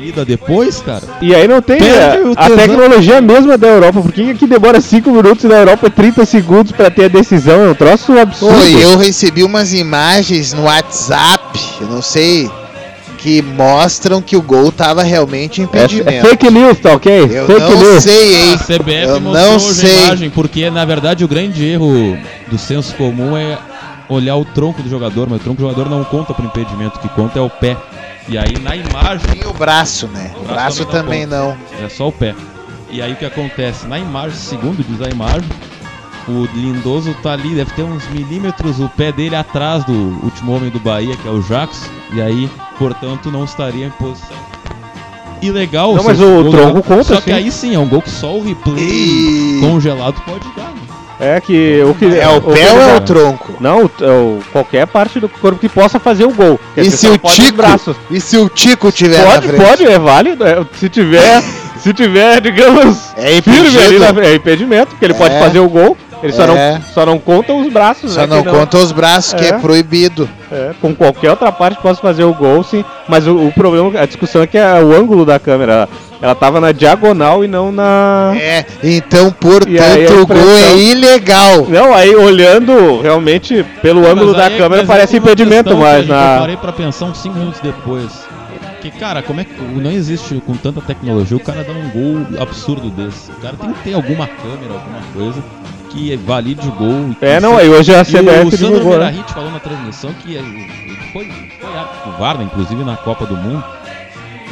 E 0.03 0.07
aí, 0.07 0.11
valida 0.11 0.25
depois, 0.25 0.81
cara. 0.81 1.03
E 1.21 1.33
aí 1.33 1.47
não 1.47 1.61
tem 1.61 1.77
Perde 1.79 2.33
a, 2.37 2.45
a 2.45 2.49
tecnologia 2.49 3.21
mesma 3.21 3.57
da 3.57 3.67
Europa. 3.67 4.01
Por 4.01 4.11
que 4.11 4.31
aqui 4.31 4.45
demora 4.45 4.81
5 4.81 5.09
minutos 5.09 5.43
e 5.45 5.47
na 5.47 5.55
Europa 5.55 5.87
é 5.87 5.89
30 5.89 6.25
segundos 6.25 6.71
pra 6.71 6.89
ter 6.91 7.05
a 7.05 7.07
decisão? 7.07 7.63
É 7.65 7.69
um 7.69 7.73
troço 7.75 8.17
absurdo. 8.17 8.59
Oi, 8.59 8.83
eu 8.83 8.97
recebi 8.97 9.43
umas 9.43 9.73
imagens 9.73 10.51
no 10.53 10.63
WhatsApp, 10.63 11.59
eu 11.79 11.87
não 11.87 12.01
sei, 12.01 12.51
que 13.17 13.41
mostram 13.41 14.21
que 14.21 14.35
o 14.35 14.41
gol 14.41 14.71
tava 14.71 15.03
realmente 15.03 15.61
É, 15.61 15.63
impedimento. 15.63 16.09
é 16.27 16.29
fake 16.29 16.49
news, 16.51 16.79
tá 16.79 16.93
ok? 16.93 17.29
Eu 17.31 17.45
fake 17.47 17.59
não 17.61 17.79
news. 17.79 18.03
sei, 18.03 18.35
hein? 18.35 18.53
A 18.53 18.57
CBF 18.57 19.07
Eu 19.07 19.19
não 19.21 19.59
sei. 19.59 20.03
imagem, 20.05 20.29
porque 20.29 20.69
na 20.69 20.83
verdade 20.83 21.23
o 21.23 21.27
grande 21.27 21.65
erro 21.65 22.17
do 22.51 22.57
senso 22.57 22.93
comum 22.95 23.37
é 23.37 23.57
olhar 24.09 24.35
o 24.35 24.43
tronco 24.43 24.83
do 24.83 24.89
jogador, 24.89 25.27
mas 25.29 25.39
o 25.39 25.43
tronco 25.43 25.61
do 25.61 25.69
jogador 25.69 25.89
não 25.89 26.03
conta 26.03 26.33
pro 26.33 26.45
impedimento, 26.45 26.97
o 26.97 27.01
que 27.01 27.07
conta 27.09 27.39
é 27.39 27.41
o 27.41 27.49
pé. 27.49 27.77
E 28.27 28.37
aí 28.37 28.57
na 28.59 28.75
imagem 28.75 29.41
E 29.41 29.45
o 29.45 29.53
braço, 29.53 30.07
né? 30.07 30.31
O 30.35 30.39
O 30.39 30.43
braço 30.45 30.53
braço 30.53 30.85
também 30.85 31.25
também 31.27 31.39
não. 31.39 31.57
é 31.83 31.89
só 31.89 32.07
o 32.07 32.11
pé. 32.11 32.33
E 32.89 33.01
aí 33.01 33.13
o 33.13 33.15
que 33.15 33.25
acontece? 33.25 33.85
Na 33.87 33.97
imagem, 33.99 34.37
segundo 34.37 34.83
diz 34.83 35.01
a 35.01 35.09
imagem, 35.09 35.49
o 36.27 36.45
Lindoso 36.55 37.13
tá 37.23 37.33
ali, 37.33 37.55
deve 37.55 37.71
ter 37.73 37.83
uns 37.83 38.07
milímetros 38.09 38.79
o 38.79 38.87
pé 38.89 39.11
dele 39.11 39.35
atrás 39.35 39.83
do 39.83 39.91
último 40.23 40.55
homem 40.55 40.69
do 40.69 40.79
Bahia, 40.79 41.17
que 41.17 41.27
é 41.27 41.31
o 41.31 41.41
Jacques, 41.41 41.89
e 42.13 42.21
aí, 42.21 42.49
portanto, 42.77 43.31
não 43.31 43.43
estaria 43.43 43.87
em 43.87 43.91
posição. 43.91 44.37
E 45.41 45.51
legal, 45.51 45.93
Não, 45.95 46.03
mas 46.03 46.21
o 46.21 46.43
gol 46.43 46.51
tronco 46.51 46.83
conta, 46.83 47.03
Só 47.15 47.17
que 47.19 47.31
sim. 47.31 47.33
aí 47.33 47.51
sim, 47.51 47.75
é 47.75 47.79
um 47.79 47.87
gol 47.89 48.01
que 48.01 48.09
só 48.09 48.33
o 48.37 48.43
replay 48.43 48.77
E- 48.87 49.59
congelado 49.59 50.21
pode 50.21 50.45
dar. 50.55 50.69
né? 50.69 50.81
É 51.19 51.39
que 51.39 51.81
o 51.83 51.93
que 51.93 52.05
É 52.17 52.27
o 52.27 52.41
que 52.41 52.53
pé 52.53 52.71
ou 52.71 52.81
é 52.81 52.95
o 52.95 53.01
tronco? 53.01 53.53
Não, 53.59 53.85
o- 53.85 53.91
é 54.01 54.07
o- 54.09 54.39
qualquer 54.51 54.85
parte 54.87 55.19
do 55.19 55.29
corpo 55.29 55.59
que 55.59 55.69
possa 55.69 55.99
fazer 55.99 56.25
o 56.25 56.31
gol. 56.33 56.59
E 56.75 56.89
se 56.89 57.07
o 57.07 57.17
pode 57.19 57.35
Tico, 57.35 57.57
braços. 57.57 57.95
e 58.09 58.19
se 58.19 58.37
o 58.37 58.49
Tico 58.49 58.91
tiver 58.91 59.23
Pode, 59.25 59.47
pode, 59.53 59.85
é 59.85 59.99
válido. 59.99 60.43
é, 60.45 60.65
se 60.79 60.89
tiver, 60.89 61.41
se 61.77 61.93
tiver, 61.93 62.41
digamos, 62.41 62.97
É 63.15 63.37
impedido. 63.37 63.99
na, 64.13 64.25
é 64.25 64.35
impedimento, 64.35 64.87
porque 64.91 65.05
ele 65.05 65.13
pode 65.13 65.35
É. 65.35 65.39
fazer 65.39 65.59
o 65.59 65.69
gol. 65.69 65.95
Ele 66.21 66.31
só, 66.31 66.43
É. 66.43 66.47
não, 66.75 66.81
só 66.93 67.05
não 67.05 67.19
conta 67.19 67.51
os 67.53 67.67
braços, 67.71 68.13
Só 68.13 68.21
né, 68.21 68.27
não 68.27 68.43
que 68.43 68.49
conta 68.49 68.77
os 68.77 68.93
braços, 68.93 69.33
que 69.33 69.43
é, 69.43 69.49
É. 69.49 69.59
proibido. 69.59 70.27
É, 70.49 70.71
com 70.81 70.95
qualquer 70.95 71.29
outra 71.31 71.51
parte 71.51 71.81
posso 71.81 71.99
fazer 72.01 72.23
o 72.23 72.33
gol, 72.33 72.63
sim. 72.63 72.83
Mas 73.09 73.27
o, 73.27 73.35
o 73.47 73.51
problema, 73.51 73.99
a 73.99 74.05
discussão 74.05 74.41
é 74.41 74.47
que 74.47 74.57
é 74.57 74.81
o 74.81 74.93
ângulo 74.95 75.25
da 75.25 75.37
câmera. 75.37 75.89
Ela 76.23 76.33
tava 76.35 76.61
na 76.61 76.71
diagonal 76.71 77.43
e 77.43 77.49
não 77.49 77.69
na. 77.69 78.31
É, 78.37 78.65
então, 78.81 79.29
portanto, 79.29 80.21
o 80.21 80.25
gol 80.25 80.55
é 80.55 80.77
ilegal. 80.77 81.65
Não, 81.67 81.93
aí 81.93 82.15
olhando 82.15 83.01
realmente 83.01 83.61
pelo 83.81 84.07
ângulo 84.09 84.33
da 84.33 84.45
aí- 84.45 84.57
câmera 84.57 84.85
parece 84.85 85.17
impedimento, 85.17 85.75
mas 85.75 86.05
que 86.05 86.11
Eu 86.11 86.15
na. 86.15 86.39
parei 86.39 86.55
pra 86.55 86.71
pensar 86.71 87.07
uns 87.07 87.17
5 87.17 87.37
minutos 87.37 87.59
depois. 87.59 88.09
Que, 88.81 88.89
cara, 88.91 89.21
como 89.21 89.41
é 89.41 89.43
que. 89.43 89.61
Não 89.61 89.91
existe 89.91 90.41
com 90.45 90.55
tanta 90.55 90.79
tecnologia 90.79 91.35
o 91.35 91.39
cara 91.41 91.61
dar 91.61 91.73
um 91.73 91.89
gol 91.89 92.41
absurdo 92.41 92.89
desse. 92.89 93.29
O 93.31 93.35
cara 93.41 93.55
tem 93.59 93.73
que 93.73 93.83
ter 93.83 93.93
alguma 93.93 94.25
câmera, 94.25 94.73
alguma 94.75 94.99
coisa 95.13 95.43
que 95.89 96.15
valide 96.25 96.65
o 96.67 96.71
gol. 96.71 97.09
e 97.21 97.25
É, 97.25 97.39
não, 97.41 97.57
aí 97.57 97.67
hoje 97.69 97.93
a 97.93 97.97
E 97.97 98.01
o 98.01 98.05
CBF 98.05 98.57
Sandro 98.57 98.83
né? 98.85 98.89
Merahit 98.91 99.33
falou 99.33 99.51
na 99.51 99.59
transmissão 99.59 100.11
que 100.23 100.35
ele 100.35 100.67
foi, 101.11 101.25
foi 101.59 101.69
árbitro 101.77 102.11
do 102.11 102.17
VAR, 102.17 102.37
né, 102.37 102.45
inclusive 102.45 102.83
na 102.85 102.95
Copa 102.95 103.25
do 103.25 103.35
Mundo. 103.35 103.63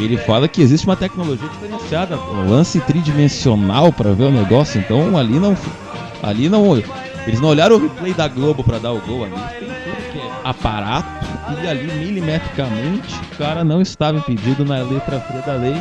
Ele 0.03 0.17
fala 0.17 0.47
que 0.47 0.61
existe 0.61 0.85
uma 0.85 0.95
tecnologia 0.95 1.47
diferenciada, 1.47 2.17
um 2.17 2.49
lance 2.49 2.79
tridimensional 2.81 3.91
para 3.91 4.13
ver 4.13 4.25
o 4.25 4.31
negócio. 4.31 4.79
Então 4.79 5.17
ali 5.17 5.39
não, 5.39 5.55
ali 6.23 6.49
não, 6.49 6.75
eles 7.27 7.39
não 7.39 7.49
olharam 7.49 7.75
o 7.75 7.79
replay 7.79 8.13
da 8.13 8.27
Globo 8.27 8.63
para 8.63 8.79
dar 8.79 8.91
o 8.91 8.99
gol 8.99 9.25
ali. 9.25 9.33
Tem 9.59 9.67
tudo 9.67 10.11
que 10.11 10.17
é 10.19 10.31
aparato 10.43 11.07
e 11.63 11.67
ali 11.67 11.91
milimetricamente 11.93 13.15
o 13.33 13.37
cara 13.37 13.63
não 13.63 13.81
estava 13.81 14.17
impedido 14.17 14.65
na 14.65 14.77
letra 14.79 15.19
fria 15.19 15.41
da 15.41 15.53
lei. 15.53 15.75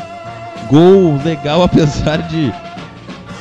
Gol 0.68 1.18
legal 1.24 1.62
apesar 1.64 2.18
de 2.18 2.52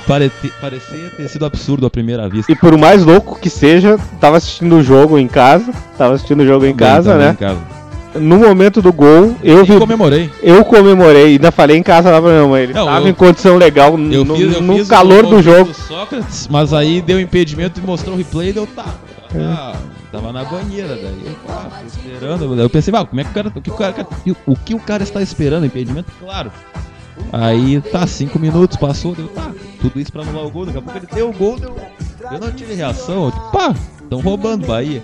parecer 0.08 1.16
ter 1.16 1.28
sido 1.28 1.46
absurdo 1.46 1.86
à 1.86 1.90
primeira 1.90 2.28
vista. 2.28 2.52
E 2.52 2.56
por 2.56 2.76
mais 2.78 3.04
louco 3.06 3.40
que 3.40 3.50
seja, 3.50 4.00
tava 4.20 4.38
assistindo 4.38 4.78
o 4.78 4.84
jogo 4.84 5.20
em 5.20 5.28
casa. 5.28 5.72
Tava 5.98 6.16
assistindo 6.16 6.42
o 6.42 6.46
jogo 6.48 6.66
em 6.66 6.76
casa, 6.76 7.12
Também, 7.12 7.28
né? 7.28 7.34
em 7.34 7.36
casa. 7.36 7.79
No 8.16 8.38
momento 8.40 8.82
do 8.82 8.92
gol, 8.92 9.36
eu 9.44 9.64
vi. 9.64 9.78
comemorei. 9.78 10.32
Eu 10.42 10.66
comemorei, 10.66 11.34
ainda 11.34 11.52
falei 11.52 11.78
em 11.78 11.84
casa 11.84 12.10
lá 12.10 12.22
pra 12.22 12.32
minha 12.32 12.48
mãe. 12.48 12.64
Ele 12.64 12.74
Não, 12.74 12.86
tava 12.86 13.06
eu- 13.06 13.10
em 13.10 13.14
condição 13.14 13.58
legal 13.58 13.92
Eu 13.92 14.26
no, 14.26 14.36
fiz, 14.36 14.56
eu 14.56 14.62
no 14.62 14.86
calor 14.86 15.26
do 15.28 15.42
jogo. 15.42 15.74
Sócrates, 15.74 16.48
mas 16.50 16.74
aí 16.74 17.02
deu 17.02 17.20
impedimento 17.20 17.80
e 17.80 17.84
mostrou 17.84 18.16
o 18.16 18.18
replay 18.18 18.50
e 18.50 18.54
deu 18.54 18.68
tá. 18.68 18.84
tá 19.32 19.74
tava 20.12 20.34
na 20.34 20.44
banheira, 20.44 20.96
daí 20.96 21.22
eu 21.24 21.36
ah, 21.48 21.70
tô 21.80 21.86
esperando. 21.86 22.60
Eu 22.60 22.70
pensei, 22.70 22.94
ah, 22.96 23.06
como 23.06 23.22
é 23.22 23.24
que 23.24 23.30
o 23.30 23.34
cara. 23.34 23.52
O 23.56 23.62
que 23.62 23.70
o 23.70 23.74
cara, 23.76 24.08
o 24.48 24.56
que 24.56 24.74
o 24.74 24.80
cara 24.80 25.04
está 25.04 25.22
esperando? 25.22 25.66
Impedimento? 25.66 26.12
Claro. 26.20 26.52
Aí 27.32 27.82
tá, 27.92 28.08
cinco 28.08 28.40
minutos, 28.40 28.78
passou, 28.78 29.14
deu, 29.14 29.28
tá, 29.28 29.52
tudo 29.82 30.00
isso 30.00 30.12
pra 30.12 30.22
anular 30.24 30.46
o 30.46 30.50
gol, 30.50 30.66
daqui 30.66 30.78
a 30.78 30.82
pouco 30.82 30.98
ele 30.98 31.08
deu 31.14 31.30
o 31.30 31.34
gol, 31.34 31.60
deu, 31.60 31.76
eu 32.32 32.40
não 32.40 32.52
tive 32.52 32.74
reação, 32.74 33.26
eu, 33.26 33.32
tipo, 33.32 33.52
pá, 33.52 33.76
estão 34.02 34.22
roubando 34.22 34.66
Bahia. 34.66 35.04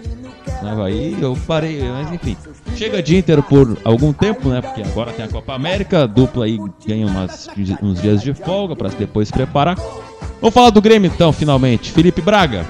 Aí 0.84 1.18
eu 1.22 1.38
parei, 1.46 1.84
mas 1.84 2.12
enfim. 2.14 2.38
Chega 2.76 3.02
de 3.02 3.16
Inter 3.16 3.42
por 3.42 3.78
algum 3.84 4.12
tempo, 4.12 4.50
né? 4.50 4.62
Porque 4.62 4.82
agora 4.82 5.14
tem 5.14 5.24
a 5.24 5.28
Copa 5.28 5.54
América, 5.54 6.04
a 6.04 6.08
dupla 6.08 6.46
aí 6.46 6.60
ganha 6.86 7.08
umas, 7.08 7.48
uns 7.82 8.02
dias 8.02 8.22
de 8.22 8.34
folga 8.34 8.76
pra 8.76 8.90
depois 8.90 9.28
se 9.30 9.34
preparar. 9.34 9.78
Vamos 10.42 10.54
falar 10.54 10.72
do 10.72 10.82
Grêmio 10.82 11.12
então, 11.14 11.32
finalmente. 11.32 11.92
Felipe 11.92 12.22
Braga. 12.22 12.66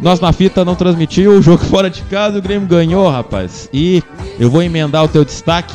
Nós 0.00 0.20
na 0.20 0.32
fita 0.32 0.64
não 0.64 0.74
transmitiu 0.74 1.32
o 1.32 1.42
jogo 1.42 1.64
fora 1.66 1.90
de 1.90 2.02
casa, 2.02 2.38
o 2.38 2.42
Grêmio 2.42 2.68
ganhou, 2.68 3.08
rapaz. 3.10 3.68
E 3.72 4.02
eu 4.38 4.50
vou 4.50 4.62
emendar 4.62 5.04
o 5.04 5.08
teu 5.08 5.24
destaque 5.24 5.74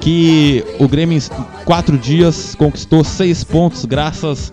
que 0.00 0.64
o 0.78 0.88
Grêmio 0.88 1.18
em 1.18 1.64
quatro 1.64 1.96
dias 1.98 2.54
conquistou 2.54 3.04
seis 3.04 3.44
pontos 3.44 3.84
graças 3.84 4.52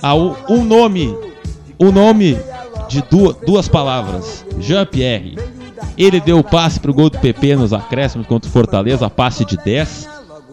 a 0.00 0.14
um 0.14 0.64
nome, 0.64 1.14
um 1.78 1.90
nome 1.90 2.38
de 2.88 3.02
duas, 3.02 3.36
duas 3.44 3.68
palavras, 3.68 4.44
Jean-Pierre. 4.60 5.36
Ele 5.96 6.20
deu 6.20 6.38
o 6.38 6.44
passe 6.44 6.78
para 6.80 6.90
o 6.90 6.94
gol 6.94 7.10
do 7.10 7.18
PP 7.18 7.56
nos 7.56 7.72
acréscimos 7.72 8.26
contra 8.26 8.48
o 8.48 8.52
Fortaleza, 8.52 9.08
passe 9.08 9.44
de 9.44 9.56
10. 9.56 10.08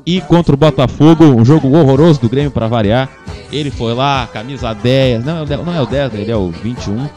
E 0.06 0.20
contra 0.22 0.54
o 0.54 0.58
Botafogo, 0.58 1.24
um 1.24 1.46
jogo 1.46 1.70
horroroso 1.78 2.20
do 2.20 2.28
Grêmio 2.28 2.52
para 2.52 2.68
variar. 2.68 3.10
Ele 3.52 3.72
foi 3.72 3.94
lá, 3.94 4.28
camisa 4.32 4.74
10, 4.74 5.24
não, 5.24 5.46
não 5.46 5.74
é 5.74 5.82
o 5.82 5.86
10, 5.86 6.14
ele 6.16 6.32
é 6.32 6.36
o 6.36 6.50
21, 6.50 7.08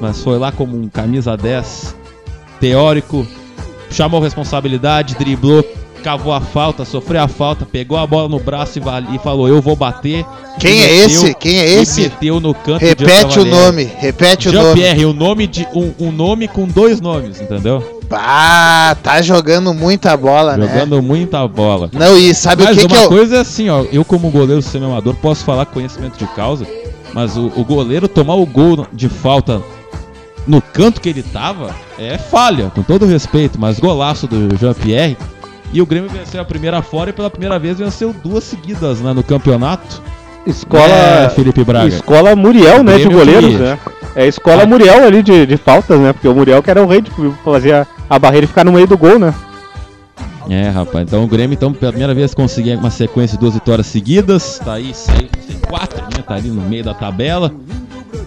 mas 0.00 0.22
foi 0.22 0.38
lá 0.38 0.52
como 0.52 0.76
um 0.76 0.88
camisa 0.88 1.36
10 1.36 1.96
teórico, 2.60 3.26
chamou 3.90 4.20
responsabilidade, 4.20 5.16
driblou, 5.16 5.64
cavou 6.06 6.32
a 6.32 6.40
falta, 6.40 6.84
sofreu 6.84 7.20
a 7.20 7.26
falta, 7.26 7.66
pegou 7.66 7.98
a 7.98 8.06
bola 8.06 8.28
no 8.28 8.38
braço 8.38 8.78
e, 8.78 9.16
e 9.16 9.18
falou: 9.18 9.48
Eu 9.48 9.60
vou 9.60 9.74
bater. 9.74 10.24
Quem 10.56 10.80
é 10.80 10.86
meteu, 10.86 11.06
esse? 11.06 11.34
Quem 11.34 11.58
é 11.58 11.68
esse? 11.68 12.02
meteu 12.02 12.38
no 12.38 12.54
canto 12.54 12.80
Repete 12.80 13.40
o 13.40 13.44
nome, 13.44 13.90
repete 13.98 14.48
o 14.48 14.52
nome. 14.52 14.66
Jean-Pierre, 14.66 15.04
o 15.04 15.12
nome 15.12 15.48
de 15.48 15.66
um, 15.74 15.92
um, 15.98 16.12
nome 16.12 16.46
com 16.46 16.64
dois 16.64 17.00
nomes, 17.00 17.40
entendeu? 17.40 18.00
Ah, 18.08 18.96
tá 19.02 19.20
jogando 19.20 19.74
muita 19.74 20.16
bola, 20.16 20.52
jogando 20.52 20.68
né? 20.68 20.74
Jogando 20.74 21.02
muita 21.02 21.48
bola. 21.48 21.90
Não, 21.92 22.16
e 22.16 22.32
sabe 22.32 22.62
mas 22.62 22.76
o 22.76 22.80
que 22.80 22.86
uma 22.86 22.96
que 22.98 23.04
eu... 23.04 23.08
coisa 23.08 23.36
é 23.38 23.40
assim, 23.40 23.68
ó, 23.68 23.84
eu 23.92 24.04
como 24.04 24.30
goleiro 24.30 24.62
semi-amador 24.62 25.14
posso 25.16 25.44
falar 25.44 25.66
com 25.66 25.72
conhecimento 25.72 26.16
de 26.16 26.26
causa, 26.28 26.64
mas 27.12 27.36
o, 27.36 27.50
o 27.56 27.64
goleiro 27.64 28.06
tomar 28.06 28.36
o 28.36 28.46
gol 28.46 28.86
de 28.92 29.08
falta 29.08 29.60
no 30.46 30.62
canto 30.62 31.00
que 31.00 31.08
ele 31.08 31.24
tava 31.24 31.74
é 31.98 32.16
falha, 32.16 32.70
com 32.72 32.84
todo 32.84 33.04
respeito, 33.06 33.58
mas 33.60 33.80
golaço 33.80 34.28
do 34.28 34.56
Jean-Pierre 34.56 35.16
e 35.72 35.82
o 35.82 35.86
Grêmio 35.86 36.08
venceu 36.08 36.40
a 36.40 36.44
primeira 36.44 36.82
fora 36.82 37.10
e 37.10 37.12
pela 37.12 37.30
primeira 37.30 37.58
vez 37.58 37.78
venceu 37.78 38.12
duas 38.12 38.44
seguidas 38.44 39.00
né, 39.00 39.12
no 39.12 39.22
campeonato. 39.22 40.02
Escola 40.46 40.84
é, 40.84 41.28
Felipe 41.30 41.64
Braga. 41.64 41.88
Escola 41.88 42.36
Muriel, 42.36 42.84
né, 42.84 42.98
de 42.98 43.08
goleiros, 43.08 43.54
né? 43.54 43.78
É 44.14 44.26
escola 44.26 44.62
ah. 44.62 44.66
Muriel 44.66 45.04
ali 45.04 45.22
de, 45.22 45.44
de 45.44 45.56
faltas, 45.56 45.98
né? 45.98 46.12
Porque 46.12 46.28
o 46.28 46.34
Muriel 46.34 46.62
que 46.62 46.70
era 46.70 46.82
o 46.82 46.86
rei 46.86 47.00
de 47.00 47.10
fazer 47.44 47.72
a, 47.74 47.86
a 48.08 48.18
barreira 48.18 48.44
e 48.44 48.48
ficar 48.48 48.64
no 48.64 48.72
meio 48.72 48.86
do 48.86 48.96
gol, 48.96 49.18
né? 49.18 49.34
É, 50.48 50.68
rapaz. 50.68 51.06
Então 51.06 51.24
o 51.24 51.26
Grêmio, 51.26 51.54
então, 51.54 51.72
pela 51.72 51.92
primeira 51.92 52.14
vez, 52.14 52.32
conseguiu 52.32 52.78
uma 52.78 52.90
sequência 52.90 53.36
de 53.36 53.40
duas 53.40 53.54
vitórias 53.54 53.86
seguidas. 53.88 54.60
Tá 54.64 54.74
aí, 54.74 54.94
seis, 54.94 55.28
quatro, 55.68 56.02
né? 56.02 56.22
Tá 56.26 56.34
ali 56.34 56.48
no 56.48 56.62
meio 56.62 56.84
da 56.84 56.94
tabela. 56.94 57.52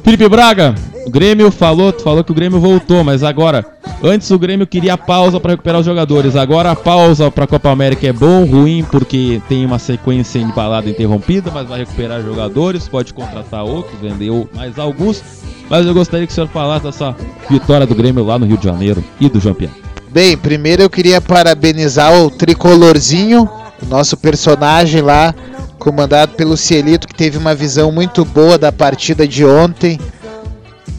Felipe 0.03 0.27
Braga, 0.27 0.73
o 1.05 1.09
Grêmio 1.09 1.51
falou, 1.51 1.93
falou 1.99 2.23
que 2.23 2.31
o 2.31 2.35
Grêmio 2.35 2.59
voltou, 2.59 3.03
mas 3.03 3.23
agora, 3.23 3.65
antes 4.03 4.29
o 4.31 4.39
Grêmio 4.39 4.67
queria 4.67 4.97
pausa 4.97 5.39
para 5.39 5.51
recuperar 5.51 5.79
os 5.79 5.85
jogadores. 5.85 6.35
Agora 6.35 6.71
a 6.71 6.75
pausa 6.75 7.29
para 7.29 7.43
a 7.43 7.47
Copa 7.47 7.69
América 7.69 8.07
é 8.07 8.13
bom, 8.13 8.45
ruim, 8.45 8.85
porque 8.91 9.41
tem 9.47 9.65
uma 9.65 9.79
sequência 9.79 10.39
embalada 10.39 10.89
interrompida, 10.89 11.51
mas 11.51 11.67
vai 11.67 11.79
recuperar 11.79 12.21
jogadores, 12.21 12.87
pode 12.87 13.13
contratar 13.13 13.63
outros, 13.63 13.99
vender 13.99 14.31
mais 14.55 14.77
alguns. 14.79 15.23
Mas 15.69 15.85
eu 15.85 15.93
gostaria 15.93 16.25
que 16.25 16.31
o 16.31 16.35
senhor 16.35 16.47
falasse 16.47 16.85
dessa 16.85 17.15
vitória 17.49 17.85
do 17.85 17.95
Grêmio 17.95 18.23
lá 18.23 18.39
no 18.39 18.45
Rio 18.45 18.57
de 18.57 18.65
Janeiro 18.65 19.03
e 19.19 19.29
do 19.29 19.39
Jean-Pierre. 19.39 19.73
Bem, 20.11 20.35
primeiro 20.35 20.81
eu 20.81 20.89
queria 20.89 21.21
parabenizar 21.21 22.13
o 22.19 22.31
tricolorzinho, 22.31 23.47
o 23.81 23.85
nosso 23.85 24.17
personagem 24.17 25.01
lá, 25.01 25.35
comandado 25.79 26.33
pelo 26.35 26.57
Cielito, 26.57 27.07
que 27.07 27.15
teve 27.15 27.37
uma 27.37 27.55
visão 27.55 27.91
muito 27.91 28.23
boa 28.25 28.57
da 28.57 28.71
partida 28.71 29.27
de 29.27 29.45
ontem. 29.45 29.99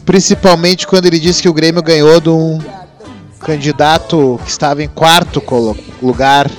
Principalmente 0.03 0.87
quando 0.87 1.05
ele 1.05 1.19
disse 1.19 1.41
que 1.41 1.47
o 1.47 1.53
Grêmio 1.53 1.83
ganhou 1.83 2.19
de 2.19 2.29
um 2.29 2.59
candidato 3.39 4.39
que 4.43 4.49
estava 4.49 4.83
em 4.83 4.87
quarto 4.89 5.41
lugar 6.01 6.49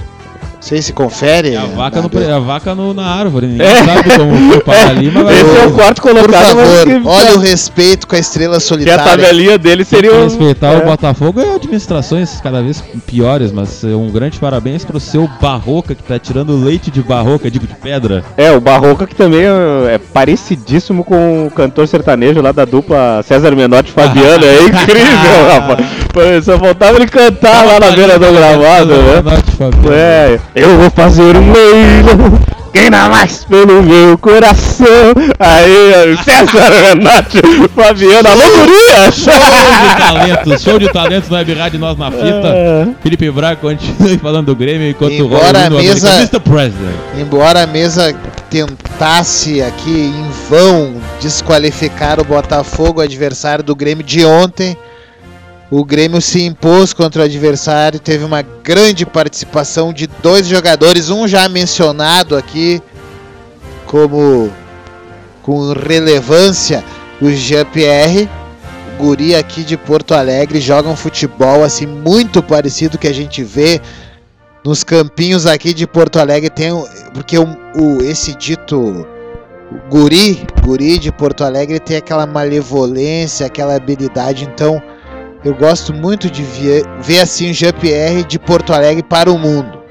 não 0.62 0.68
sei 0.68 0.80
se 0.80 0.92
confere. 0.92 1.54
É 1.54 1.56
a 1.56 1.64
vaca, 1.64 2.00
no, 2.00 2.20
é 2.20 2.32
a 2.32 2.38
vaca 2.38 2.72
no, 2.72 2.94
na 2.94 3.04
árvore, 3.04 3.48
ninguém 3.48 3.66
é. 3.66 3.84
sabe 3.84 4.16
como 4.16 4.52
foi 4.52 4.60
parar 4.60 4.90
ali, 4.90 5.10
mas 5.10 5.24
vai 5.24 5.40
Esse 5.40 5.56
é 5.56 5.66
o 5.66 5.72
quarto 5.72 6.00
colocado. 6.00 6.28
Por 6.28 6.32
favor, 6.32 6.86
que... 6.86 7.02
olha 7.04 7.34
o 7.34 7.38
respeito 7.40 8.06
com 8.06 8.14
a 8.14 8.18
estrela 8.20 8.60
solitária. 8.60 9.02
Que 9.02 9.08
a 9.08 9.16
tabelinha 9.16 9.58
dele 9.58 9.84
seria 9.84 10.14
o... 10.14 10.22
Respeitar 10.22 10.74
é. 10.74 10.76
o 10.78 10.84
Botafogo 10.84 11.40
e 11.40 11.56
administrações 11.56 12.40
cada 12.40 12.62
vez 12.62 12.82
piores, 13.04 13.50
mas 13.50 13.82
um 13.82 14.08
grande 14.08 14.38
parabéns 14.38 14.84
pro 14.84 15.00
seu 15.00 15.28
Barroca, 15.40 15.96
que 15.96 16.02
tá 16.04 16.16
tirando 16.16 16.56
leite 16.56 16.92
de 16.92 17.02
Barroca, 17.02 17.50
digo, 17.50 17.66
de 17.66 17.74
pedra. 17.74 18.22
É, 18.36 18.52
o 18.52 18.60
Barroca 18.60 19.04
que 19.04 19.16
também 19.16 19.40
é, 19.40 19.94
é 19.94 19.98
parecidíssimo 19.98 21.02
com 21.02 21.48
o 21.48 21.50
cantor 21.50 21.88
sertanejo 21.88 22.40
lá 22.40 22.52
da 22.52 22.64
dupla 22.64 23.20
César 23.24 23.56
Menotti 23.56 23.90
Fabiano, 23.90 24.44
é 24.44 24.62
incrível, 24.62 25.48
rapaz. 25.50 26.01
Só 26.42 26.58
faltava 26.58 26.96
ele 26.96 27.06
cantar 27.06 27.64
lá 27.64 27.80
na 27.80 27.90
beira 27.92 28.18
do 28.18 28.32
gramado, 28.32 28.92
né? 28.94 29.22
É, 29.90 30.38
eu 30.54 30.76
vou 30.78 30.90
fazer 30.90 31.36
um 31.36 31.52
leilão. 31.52 32.38
Quem 32.72 32.90
dá 32.90 33.06
mais 33.08 33.44
pelo 33.44 33.82
meu 33.82 34.16
coração? 34.16 34.86
Aí, 35.38 36.16
César 36.24 36.70
Renato, 36.70 37.38
Fabiana, 37.74 38.30
alô, 38.30 38.42
guria! 38.58 39.12
Show 39.12 39.32
de 39.34 39.98
talentos, 39.98 40.62
show 40.62 40.78
de 40.78 40.88
talentos 40.90 41.28
na 41.28 41.38
Web 41.38 41.54
Rádio 41.54 41.78
Nós 41.78 41.98
na 41.98 42.10
Fita. 42.10 42.48
É. 42.48 42.86
Felipe 43.02 43.30
Braga 43.30 43.56
continua 43.56 44.18
falando 44.20 44.46
do 44.46 44.56
Grêmio 44.56 44.88
enquanto 44.88 45.12
embora 45.12 45.58
o 45.58 45.66
a 45.66 45.70
mesa, 45.70 46.14
Mr. 46.14 46.40
President. 46.40 46.96
Embora 47.18 47.62
a 47.62 47.66
mesa 47.66 48.14
tentasse 48.48 49.62
aqui 49.62 50.12
em 50.14 50.30
vão 50.48 50.94
desqualificar 51.20 52.20
o 52.20 52.24
Botafogo, 52.24 53.02
adversário 53.02 53.62
do 53.62 53.76
Grêmio 53.76 54.04
de 54.04 54.24
ontem, 54.24 54.76
o 55.72 55.86
Grêmio 55.86 56.20
se 56.20 56.42
impôs 56.42 56.92
contra 56.92 57.22
o 57.22 57.24
adversário, 57.24 57.98
teve 57.98 58.22
uma 58.24 58.42
grande 58.42 59.06
participação 59.06 59.90
de 59.90 60.06
dois 60.06 60.46
jogadores, 60.46 61.08
um 61.08 61.26
já 61.26 61.48
mencionado 61.48 62.36
aqui 62.36 62.82
como 63.86 64.52
com 65.42 65.72
relevância, 65.72 66.84
o 67.22 67.30
Jean-Pierre, 67.30 68.28
guri 68.98 69.34
aqui 69.34 69.64
de 69.64 69.78
Porto 69.78 70.12
Alegre, 70.12 70.60
joga 70.60 70.90
um 70.90 70.94
futebol 70.94 71.64
assim 71.64 71.86
muito 71.86 72.42
parecido 72.42 72.98
que 72.98 73.08
a 73.08 73.14
gente 73.14 73.42
vê 73.42 73.80
nos 74.62 74.84
campinhos 74.84 75.46
aqui 75.46 75.72
de 75.72 75.86
Porto 75.86 76.18
Alegre. 76.18 76.50
Tem 76.50 76.70
porque 77.14 77.38
o, 77.38 77.48
o 77.78 78.02
esse 78.02 78.34
dito 78.34 79.06
guri, 79.90 80.46
guri 80.62 80.98
de 80.98 81.10
Porto 81.10 81.44
Alegre 81.44 81.80
tem 81.80 81.96
aquela 81.96 82.26
malevolência, 82.26 83.46
aquela 83.46 83.74
habilidade, 83.74 84.44
então 84.44 84.82
eu 85.44 85.54
gosto 85.54 85.92
muito 85.92 86.30
de 86.30 86.42
ver, 86.42 86.84
ver 87.00 87.20
assim 87.20 87.50
o 87.50 87.54
Jean-Pierre 87.54 88.24
de 88.24 88.38
Porto 88.38 88.72
Alegre 88.72 89.02
para 89.02 89.30
o 89.30 89.38
mundo. 89.38 89.82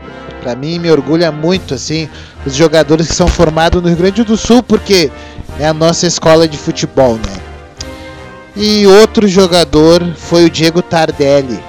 Para 0.41 0.55
mim 0.55 0.79
me 0.79 0.89
orgulha 0.89 1.31
muito 1.31 1.73
assim 1.73 2.09
os 2.45 2.55
jogadores 2.55 3.07
que 3.07 3.15
são 3.15 3.27
formados 3.27 3.81
no 3.81 3.87
Rio 3.87 3.97
Grande 3.97 4.23
do 4.23 4.37
Sul 4.37 4.63
porque 4.63 5.11
é 5.59 5.67
a 5.67 5.73
nossa 5.73 6.07
escola 6.07 6.47
de 6.47 6.57
futebol, 6.57 7.15
né? 7.15 7.41
E 8.55 8.85
outro 8.87 9.27
jogador 9.27 10.03
foi 10.17 10.45
o 10.45 10.49
Diego 10.49 10.81
Tardelli. 10.81 11.59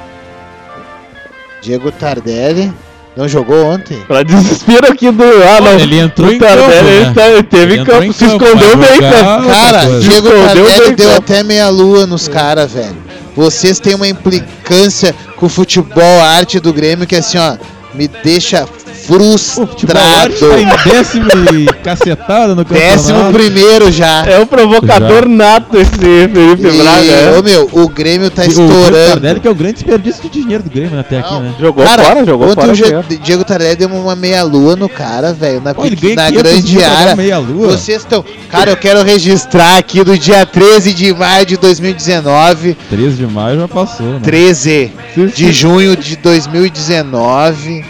Diego 1.61 1.93
Tardelli 1.93 2.73
não 3.17 3.29
jogou 3.29 3.67
ontem? 3.67 3.99
Pra 4.09 4.23
desespero 4.23 4.91
aqui 4.91 5.11
do. 5.11 5.23
Ah, 5.23 5.61
não. 5.61 5.79
Ele 5.79 5.99
entrou 5.99 6.33
em 6.33 6.39
Tardelli, 6.39 7.05
campo. 7.05 7.21
Né? 7.21 7.33
Ele, 7.35 7.43
teve 7.43 7.75
ele 7.75 7.85
campo, 7.85 8.13
se 8.13 8.25
escondeu 8.25 8.77
bem, 8.77 9.01
cara. 9.01 9.43
Cara, 9.47 10.01
Diego 10.01 10.31
Tardelli 10.31 10.95
deu 10.97 11.17
até 11.17 11.43
meia 11.43 11.69
lua 11.69 12.07
nos 12.07 12.27
caras, 12.27 12.73
velho. 12.73 12.97
Vocês 13.35 13.81
têm 13.81 13.95
uma 13.95 14.09
implicância 14.09 15.15
com 15.37 15.47
o 15.47 15.49
futebol, 15.49 16.21
a 16.21 16.31
arte 16.31 16.61
do 16.61 16.73
Grêmio, 16.73 17.07
que 17.07 17.15
é 17.15 17.19
assim, 17.19 17.39
ó, 17.39 17.57
me 17.95 18.09
deixa 18.09 18.67
frustrado. 19.07 20.35
tá 20.35 20.59
em 20.61 20.91
décimo 20.91 21.29
e 21.55 21.67
cacetada 21.83 22.55
no 22.55 22.65
campeonato. 22.65 22.97
Décimo 22.97 23.33
primeiro 23.33 23.91
já. 23.93 24.25
É 24.27 24.39
o 24.41 24.47
provocador 24.47 25.23
Já. 25.23 25.29
nato 25.29 25.79
esse 25.79 25.91
Felipe 25.93 26.71
Braga. 26.83 27.03
E, 27.05 27.11
é. 27.11 27.35
ô 27.39 27.43
meu, 27.43 27.69
o 27.73 27.89
Grêmio 27.89 28.31
tá 28.31 28.45
E 28.45 28.49
O 28.49 28.51
Diego 28.53 28.71
estourando. 28.73 29.07
Tardelli, 29.13 29.41
que 29.41 29.49
é 29.49 29.51
o 29.51 29.55
grande 29.55 29.75
desperdício 29.75 30.23
de 30.23 30.41
dinheiro 30.41 30.63
do 30.63 30.71
Grêmio 30.71 30.93
né, 30.93 31.01
até 31.01 31.19
aqui, 31.19 31.35
né? 31.35 31.55
Jogou 31.61 31.85
Cara, 31.85 32.05
fora, 32.05 32.25
jogou 32.25 32.47
ontem 32.49 32.61
fora. 32.61 32.73
o 32.73 32.75
dinheiro. 32.75 33.05
Ge- 33.09 33.17
Diego 33.19 33.45
Tardelli 33.45 33.77
deu 33.77 33.89
uma 33.89 34.17
meia-lua 34.17 34.77
no 34.77 34.89
cara, 34.89 35.33
velho, 35.33 35.61
na, 35.61 35.75
Pô, 35.75 35.85
na 35.85 35.91
500 35.91 36.31
grande 36.43 36.83
área. 36.85 37.17
Vocês 37.43 38.03
estão... 38.03 38.25
Cara, 38.51 38.71
eu 38.71 38.77
quero 38.77 39.03
registrar 39.03 39.79
aqui 39.79 40.03
do 40.05 40.17
dia 40.19 40.45
13 40.45 40.93
de 40.93 41.13
maio 41.15 41.47
de 41.47 41.57
2019, 41.57 42.77
13 42.91 43.17
de 43.17 43.27
maio 43.27 43.61
já 43.61 43.69
passou, 43.69 44.07
né? 44.07 44.21
13 44.23 44.93
de 45.35 45.53
junho 45.53 45.97
de 45.97 46.17
2019, 46.17 47.85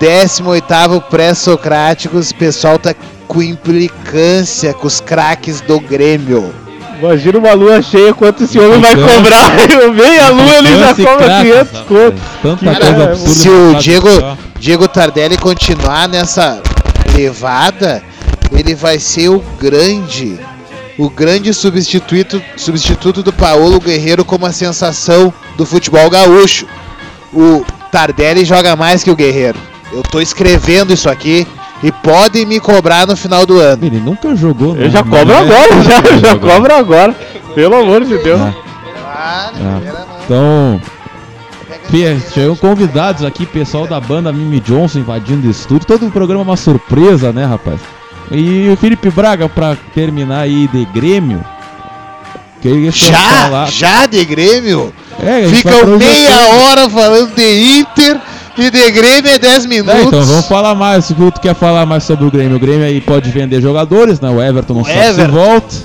18º 0.00 1.02
pré-socráticos, 1.02 2.30
o 2.30 2.34
pessoal 2.34 2.78
tá 2.78 2.94
com 3.26 3.42
implicância 3.42 4.72
com 4.72 4.86
os 4.86 5.00
craques 5.00 5.60
do 5.60 5.80
Grêmio. 5.80 6.54
Imagina 7.00 7.38
uma 7.38 7.52
lua 7.52 7.82
cheia, 7.82 8.14
quanto 8.14 8.44
esse 8.44 8.58
homem 8.58 8.80
vai 8.80 8.94
cobrar. 8.96 9.52
Meia 9.92 10.30
lua 10.30 10.56
ele 10.56 10.78
já 10.78 10.94
cobra 10.94 11.24
craques, 11.26 11.52
500 11.52 11.72
rapaz. 11.72 11.86
conto. 12.42 12.64
Cara, 12.64 13.16
se 13.16 13.48
o 13.48 13.74
Diego-. 13.74 14.46
Diego 14.58 14.88
Tardelli 14.88 15.36
continuar 15.36 16.08
nessa 16.08 16.62
levada, 17.14 18.02
ele 18.50 18.74
vai 18.74 18.98
ser 18.98 19.28
o 19.28 19.40
grande, 19.60 20.40
o 20.98 21.10
grande 21.10 21.52
substituto, 21.52 22.42
substituto 22.56 23.22
do 23.22 23.32
Paulo 23.32 23.78
Guerreiro 23.78 24.24
como 24.24 24.46
a 24.46 24.52
sensação 24.52 25.32
do 25.56 25.66
futebol 25.66 26.08
gaúcho. 26.08 26.66
O 27.32 27.64
Tardelli 27.92 28.44
joga 28.44 28.74
mais 28.74 29.04
que 29.04 29.10
o 29.10 29.16
Guerreiro. 29.16 29.58
Eu 29.96 30.02
tô 30.02 30.20
escrevendo 30.20 30.92
isso 30.92 31.08
aqui 31.08 31.46
e 31.82 31.90
podem 31.90 32.44
me 32.44 32.60
cobrar 32.60 33.06
no 33.06 33.16
final 33.16 33.46
do 33.46 33.58
ano. 33.58 33.84
Ele 33.86 33.98
nunca 33.98 34.34
jogou, 34.36 34.74
né? 34.74 34.84
Eu 34.86 34.90
já 34.90 35.02
Mas 35.02 35.18
cobro 35.18 35.34
é- 35.34 35.38
agora, 35.38 35.82
já, 35.82 36.16
já 36.18 36.28
Jogou. 36.32 36.50
cobro 36.50 36.74
agora. 36.74 37.14
Pelo 37.54 37.76
amor 37.76 38.04
de 38.04 38.18
Deus. 38.18 38.40
Ah. 38.40 38.54
Ah, 39.18 39.50
Ah. 39.58 39.80
Então, 40.24 40.80
chegam 42.34 42.54
convidados 42.56 43.24
aqui, 43.24 43.46
pessoal 43.46 43.86
da 43.86 43.98
banda 44.00 44.32
Mimi 44.32 44.60
Johnson 44.60 44.98
invadindo 44.98 45.48
o 45.48 45.50
estúdio. 45.50 45.86
Todo 45.86 46.06
o 46.06 46.10
programa 46.10 46.42
é 46.42 46.44
uma 46.44 46.56
surpresa, 46.56 47.32
né, 47.32 47.44
rapaz? 47.46 47.80
E 48.30 48.68
o 48.68 48.76
Felipe 48.76 49.08
Braga, 49.08 49.48
pra 49.48 49.76
terminar 49.94 50.40
aí 50.40 50.68
de 50.68 50.84
Grêmio. 50.86 51.42
Que 52.60 52.90
Já, 52.90 53.16
falar- 53.18 53.70
já 53.70 54.06
de 54.06 54.24
Grêmio. 54.24 54.92
É, 55.22 55.46
Ficam 55.48 55.86
meia 55.96 56.48
hora 56.48 56.90
falando 56.90 57.34
de 57.34 57.78
Inter 57.78 58.20
e 58.58 58.70
de 58.70 58.90
Grêmio 58.90 59.30
é 59.30 59.38
10 59.38 59.66
minutos. 59.66 59.94
É, 59.94 60.02
então 60.04 60.22
vamos 60.22 60.46
falar 60.46 60.74
mais. 60.74 61.04
Se 61.04 61.14
tu 61.14 61.32
quer 61.40 61.54
falar 61.54 61.84
mais 61.86 62.04
sobre 62.04 62.26
o 62.26 62.30
Grêmio, 62.30 62.56
o 62.56 62.60
Grêmio 62.60 62.84
aí 62.86 63.00
pode 63.00 63.30
vender 63.30 63.60
jogadores, 63.60 64.20
né? 64.20 64.30
O 64.30 64.42
Everton 64.42 64.74
não 64.74 64.84
sabe 64.84 64.98
se 64.98 65.08
Everton. 65.08 65.32
volta. 65.32 65.76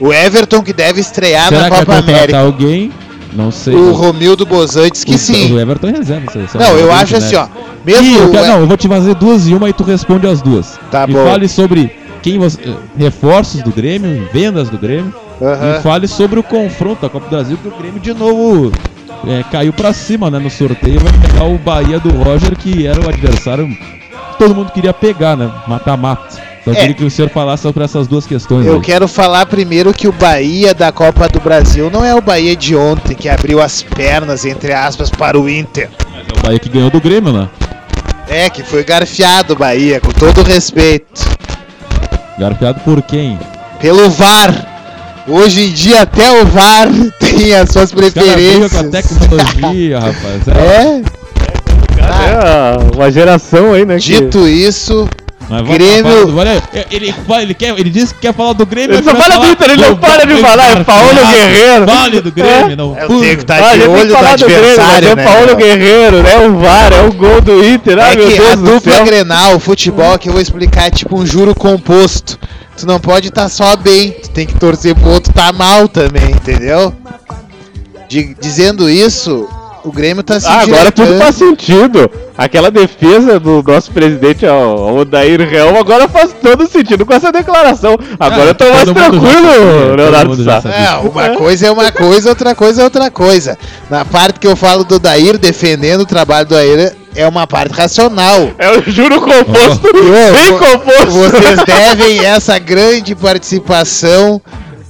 O 0.00 0.12
Everton 0.12 0.62
que 0.62 0.72
deve 0.72 1.00
estrear 1.00 1.48
Será 1.48 1.62
na 1.62 1.64
que 1.64 1.70
vai 1.70 1.80
Copa 1.80 1.92
contratar 1.96 2.14
América. 2.16 2.38
alguém? 2.40 2.92
Não 3.32 3.50
sei. 3.50 3.74
O 3.74 3.92
Romildo 3.92 4.46
Bozantes 4.46 5.04
que 5.04 5.14
O- 5.14 5.18
sim. 5.18 5.52
O 5.52 5.60
Everton 5.60 5.88
é 5.88 5.92
reserva. 5.92 6.30
seleção, 6.32 6.60
Não, 6.60 6.74
né? 6.74 6.82
eu 6.82 6.92
acho 6.92 7.06
que, 7.06 7.14
assim, 7.16 7.34
né? 7.36 7.42
ó. 7.42 7.68
Mesmo 7.84 8.16
eu 8.18 8.24
o 8.26 8.30
quero- 8.30 8.44
E- 8.44 8.48
não, 8.48 8.60
eu 8.60 8.66
vou 8.66 8.76
te 8.76 8.88
fazer 8.88 9.14
duas 9.14 9.46
e 9.46 9.54
uma 9.54 9.68
e 9.68 9.72
tu 9.72 9.82
responde 9.84 10.26
as 10.26 10.40
duas. 10.40 10.78
Tá 10.90 11.06
Me 11.06 11.12
bom. 11.14 11.24
fale 11.26 11.46
sobre 11.48 11.90
quem 12.22 12.38
você, 12.38 12.58
reforços 12.96 13.62
do 13.62 13.70
Grêmio, 13.70 14.28
vendas 14.32 14.68
do 14.70 14.78
Grêmio. 14.78 15.14
Aham. 15.42 15.76
E 15.78 15.82
fale 15.82 16.08
sobre 16.08 16.40
o 16.40 16.42
confronto 16.42 17.02
da 17.02 17.08
Copa 17.08 17.26
do 17.26 17.30
Brasil, 17.30 17.58
que 17.62 17.68
o 17.68 17.72
Grêmio 17.72 18.00
de 18.00 18.12
novo 18.14 18.72
eh, 19.26 19.44
caiu 19.50 19.72
pra 19.72 19.92
cima, 19.92 20.30
né? 20.30 20.38
No 20.38 20.50
sorteio 20.50 21.00
vai 21.00 21.12
pegar 21.12 21.44
o 21.44 21.58
Bahia 21.58 21.98
do 21.98 22.10
Roger, 22.10 22.56
que 22.56 22.86
era 22.86 23.00
o 23.00 23.08
adversário 23.08 23.66
que 23.68 24.38
todo 24.38 24.54
mundo 24.54 24.70
queria 24.72 24.92
pegar, 24.92 25.36
né? 25.36 25.50
Mata-mata. 25.66 26.46
Então 26.60 26.72
eu 26.74 26.78
É. 26.78 26.80
queria 26.80 26.94
que 26.94 27.04
o 27.04 27.10
senhor 27.10 27.30
falasse 27.30 27.62
sobre 27.62 27.82
essas 27.84 28.06
duas 28.06 28.26
questões. 28.26 28.66
Eu 28.66 28.74
aí. 28.74 28.80
quero 28.80 29.08
falar 29.08 29.46
primeiro 29.46 29.92
que 29.94 30.06
o 30.06 30.12
Bahia 30.12 30.74
da 30.74 30.92
Copa 30.92 31.28
do 31.28 31.40
Brasil 31.40 31.90
não 31.90 32.04
é 32.04 32.14
o 32.14 32.20
Bahia 32.20 32.54
de 32.54 32.76
ontem 32.76 33.14
que 33.14 33.28
abriu 33.28 33.60
as 33.62 33.82
pernas, 33.82 34.44
entre 34.44 34.72
aspas, 34.72 35.08
para 35.10 35.38
o 35.38 35.48
Inter. 35.48 35.88
Mas 36.12 36.26
é 36.28 36.38
o 36.38 36.42
Bahia 36.42 36.58
que 36.58 36.68
ganhou 36.68 36.90
do 36.90 37.00
Grêmio, 37.00 37.32
né? 37.32 37.48
É, 38.28 38.50
que 38.50 38.62
foi 38.62 38.84
garfiado 38.84 39.54
o 39.54 39.56
Bahia, 39.56 40.00
com 40.00 40.10
todo 40.12 40.42
respeito. 40.42 41.06
Garfiado 42.38 42.80
por 42.80 43.00
quem? 43.02 43.38
Pelo 43.80 44.10
VAR. 44.10 44.67
Hoje 45.28 45.64
em 45.64 45.72
dia 45.72 46.02
até 46.02 46.30
o 46.40 46.46
VAR 46.46 46.88
tem 47.20 47.54
as 47.54 47.68
suas 47.70 47.92
preferências. 47.92 48.72
com 48.72 48.78
a 48.78 48.84
tecnologia, 48.84 49.98
rapaz. 50.00 50.48
É. 50.48 51.02
É, 52.00 52.30
É 52.30 52.96
uma 52.96 53.10
geração 53.12 53.72
aí, 53.74 53.84
né? 53.84 53.96
que- 53.98 54.00
dito 54.20 54.46
isso, 54.48 55.08
Mas 55.48 55.62
Grêmio- 55.66 56.26
do- 56.26 56.36
olha, 56.36 56.62
ele, 56.90 57.10
fala- 57.26 57.42
ele, 57.42 57.54
quer, 57.54 57.78
ele 57.78 57.88
disse 57.88 58.12
que 58.12 58.20
quer 58.20 58.34
falar 58.34 58.52
do 58.52 58.66
Grêmio. 58.66 58.96
Ele 58.96 59.02
só 59.02 59.14
fala 59.14 59.38
do 59.38 59.46
Inter, 59.46 59.70
ele 59.70 59.80
não 59.82 59.96
para 59.96 60.26
de 60.26 60.36
falar, 60.42 60.72
é 60.80 60.84
Paulo 60.84 61.14
Guerreiro. 61.14 61.86
Fale 61.88 62.20
do 62.20 62.32
Grêmio, 62.32 62.76
não. 62.76 62.98
eu 62.98 63.06
Pô, 63.08 63.18
tenho 63.20 63.36
que 63.36 63.42
estar 63.44 63.54
Ah, 63.62 63.70
a 63.70 63.74
de 63.76 63.80
que 63.82 63.88
olho 63.88 64.08
do 64.08 64.14
Grêmio, 64.14 64.28
adversário, 64.34 65.08
é 65.08 65.14
né? 65.16 65.24
Paulo 65.24 65.46
meu? 65.46 65.56
Guerreiro, 65.56 66.22
né? 66.22 66.36
O 66.46 66.58
VAR, 66.58 66.92
é 66.92 67.00
o 67.00 67.12
gol 67.12 67.40
do 67.40 67.64
Inter. 67.64 67.98
Ai, 67.98 68.12
É 68.12 68.16
meu 68.16 68.26
que 68.28 68.38
a 68.42 68.54
do 68.56 68.64
dupla. 68.64 69.00
Grenal, 69.04 69.56
o 69.56 69.60
futebol, 69.60 70.18
que 70.18 70.28
eu 70.28 70.32
vou 70.34 70.42
explicar, 70.42 70.88
é 70.88 70.90
tipo 70.90 71.18
um 71.18 71.24
juro 71.24 71.54
composto. 71.54 72.38
Tu 72.76 72.86
não 72.86 73.00
pode 73.00 73.28
estar 73.28 73.48
só 73.48 73.74
bem, 73.74 74.10
tu 74.12 74.28
tem 74.30 74.46
que 74.46 74.54
torcer 74.54 74.94
pro 74.94 75.08
outro 75.10 75.32
tá 75.32 75.50
mal 75.50 75.88
também, 75.88 76.30
entendeu? 76.30 76.94
Di- 78.08 78.36
dizendo 78.40 78.88
isso, 78.88 79.48
o 79.84 79.92
Grêmio 79.92 80.22
tá 80.22 80.38
se 80.40 80.46
Ah, 80.46 80.60
agora 80.60 80.90
tudo 80.92 81.16
faz 81.18 81.34
sentido. 81.36 82.10
Aquela 82.36 82.70
defesa 82.70 83.40
do 83.40 83.62
nosso 83.66 83.90
presidente, 83.90 84.46
ao 84.46 84.58
ao 84.88 84.96
Odair 84.98 85.40
Helm, 85.40 85.76
agora 85.76 86.08
faz 86.08 86.32
todo 86.40 86.66
sentido 86.68 87.04
com 87.04 87.12
essa 87.12 87.32
declaração. 87.32 87.96
Agora 88.18 88.42
Ah, 88.42 88.46
eu 88.46 88.54
tô 88.54 88.64
mais 88.70 88.84
tranquilo, 88.84 89.94
Leonardo 89.96 90.44
Sá. 90.44 90.62
É, 90.70 90.96
uma 91.06 91.30
coisa 91.30 91.66
é 91.66 91.70
uma 91.70 91.90
coisa, 91.90 92.28
outra 92.30 92.54
coisa 92.54 92.80
é 92.80 92.84
outra 92.84 93.10
coisa. 93.10 93.58
Na 93.90 94.04
parte 94.04 94.38
que 94.38 94.46
eu 94.46 94.54
falo 94.56 94.84
do 94.84 94.98
Dair 94.98 95.36
defendendo 95.38 96.02
o 96.02 96.06
trabalho 96.06 96.46
do 96.46 96.54
Dair, 96.54 96.92
é 97.16 97.26
uma 97.26 97.46
parte 97.46 97.72
racional. 97.72 98.50
É 98.58 98.70
o 98.70 98.82
juro 98.90 99.20
composto, 99.20 99.88
bem 99.92 100.52
vo- 100.52 100.58
composto. 100.58 101.10
Vocês 101.10 101.60
devem 101.66 102.24
essa 102.24 102.58
grande 102.58 103.14
participação 103.16 104.40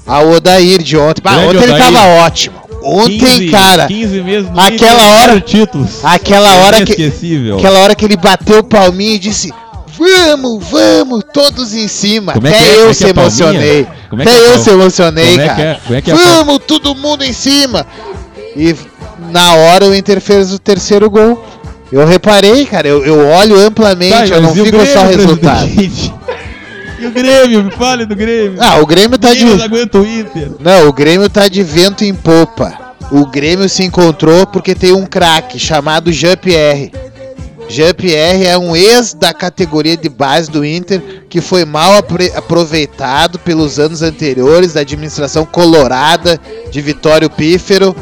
ao 0.07 0.29
Odair 0.31 0.83
de 0.83 0.97
ontem. 0.97 1.23
Bah, 1.23 1.33
Grande 1.33 1.47
ontem 1.57 1.63
ele 1.65 1.73
Odair. 1.73 1.85
tava 1.93 2.07
ótimo. 2.25 2.58
Ontem, 2.83 3.19
15, 3.19 3.49
cara, 3.51 3.87
15 3.87 4.23
meses 4.23 4.51
no 4.51 4.61
aquela 4.61 5.07
hora- 5.21 5.41
títulos. 5.41 6.05
aquela 6.05 6.55
hora 6.65 6.85
que- 6.85 7.13
aquela 7.57 7.79
hora 7.81 7.95
que 7.95 8.05
ele 8.05 8.17
bateu 8.17 8.61
o 8.61 8.65
palminho 8.65 9.15
e 9.15 9.19
disse: 9.19 9.53
Vamos, 9.99 10.65
vamos, 10.71 11.25
todos 11.35 11.75
em 11.75 11.89
cima. 11.89 12.33
Como 12.35 12.47
é 12.47 12.51
Até 12.51 12.69
é? 12.69 12.77
eu 12.83 12.91
é 12.91 12.93
se 12.93 13.07
é 13.07 13.09
emocionei. 13.11 13.81
É 14.17 14.23
Até 14.23 14.31
é 14.31 14.55
eu 14.55 14.59
se 14.59 14.71
emocionei, 14.71 15.35
é 15.41 15.47
cara. 15.49 15.63
é? 15.63 15.81
É 15.95 15.97
é 15.97 16.15
Vamos, 16.15 16.61
todo 16.67 16.95
mundo 16.95 17.25
em 17.25 17.33
cima. 17.33 17.85
E 18.57 18.77
na 19.33 19.55
hora 19.55 19.87
o 19.87 19.95
Inter 19.95 20.21
fez 20.21 20.53
o 20.53 20.59
terceiro 20.59 21.11
gol. 21.11 21.45
Eu 21.91 22.07
reparei, 22.07 22.65
cara, 22.67 22.87
eu, 22.87 23.05
eu 23.05 23.27
olho 23.29 23.59
amplamente, 23.59 24.13
Tá, 24.13 24.37
eu 24.37 24.43
não 24.43 24.55
fico 24.55 24.77
só 24.87 25.05
resultado. 25.05 25.67
E 26.99 27.07
o 27.07 27.11
Grêmio, 27.11 27.65
me 27.65 27.71
fale 27.71 28.05
do 28.05 28.17
Grêmio. 28.17 28.59
Ah, 28.61 28.81
o 28.81 28.87
Grêmio 28.87 29.19
tá 29.19 29.33
de. 29.33 29.45
Ninguém 29.45 29.59
mais 29.59 29.73
aguenta 29.73 29.99
o 29.99 30.07
Inter. 30.07 30.51
Não, 30.59 30.89
o 30.89 30.93
Grêmio 30.93 31.31
tá 31.31 31.49
de 31.49 31.63
vento 31.63 32.05
em 32.05 32.15
popa. 32.15 32.95
O 33.11 33.27
Grêmio 33.27 33.69
se 33.69 33.85
encontrou 33.85 34.47
porque 34.47 34.75
tem 34.75 34.93
um 34.93 35.07
craque 35.07 35.59
chamado 35.59 36.13
Jean-Pierre. 36.13 36.93
Jean-Pierre 37.69 38.47
é 38.47 38.59
um 38.59 38.75
ex 38.75 39.13
da 39.15 39.33
categoria 39.33 39.97
de 39.97 40.09
base 40.09 40.51
do 40.51 40.65
Inter 40.65 41.25
que 41.29 41.41
foi 41.41 41.65
mal 41.65 41.93
aproveitado 42.35 43.39
pelos 43.39 43.79
anos 43.79 44.03
anteriores 44.03 44.73
da 44.73 44.81
administração 44.81 45.45
colorada 45.45 46.41
de 46.71 46.81
Vitório 46.81 47.29
Pífero, 47.29 47.95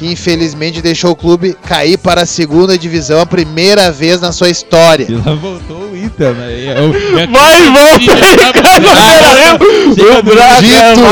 que 0.00 0.10
infelizmente 0.10 0.80
deixou 0.80 1.10
o 1.10 1.14
clube 1.14 1.54
cair 1.66 1.98
para 1.98 2.22
a 2.22 2.26
segunda 2.26 2.78
divisão 2.78 3.20
a 3.20 3.26
primeira 3.26 3.92
vez 3.92 4.18
na 4.18 4.32
sua 4.32 4.48
história. 4.48 5.04
E 5.06 5.14
lá 5.14 5.34
voltou 5.34 5.90
o 5.90 5.94
Inter, 5.96 6.32
né? 6.32 6.48
O- 6.80 6.94
é- 7.20 7.26
Vai, 7.26 7.66
volta 7.66 8.12
o 10.18 10.22
do- 10.22 10.34
Braga 10.34 10.60
Dito 10.62 11.04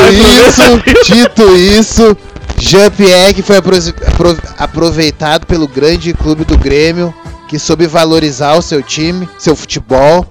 isso, 0.47 1.13
dito 1.13 1.55
isso, 1.55 2.17
Jean-Pierre 2.57 3.35
que 3.35 3.43
foi 3.43 3.57
apro- 3.57 3.75
apro- 4.07 4.37
aproveitado 4.57 5.45
pelo 5.45 5.67
grande 5.67 6.11
clube 6.11 6.43
do 6.43 6.57
Grêmio, 6.57 7.13
que 7.47 7.59
soube 7.59 7.85
valorizar 7.85 8.55
o 8.55 8.61
seu 8.63 8.81
time, 8.81 9.29
seu 9.37 9.55
futebol. 9.55 10.25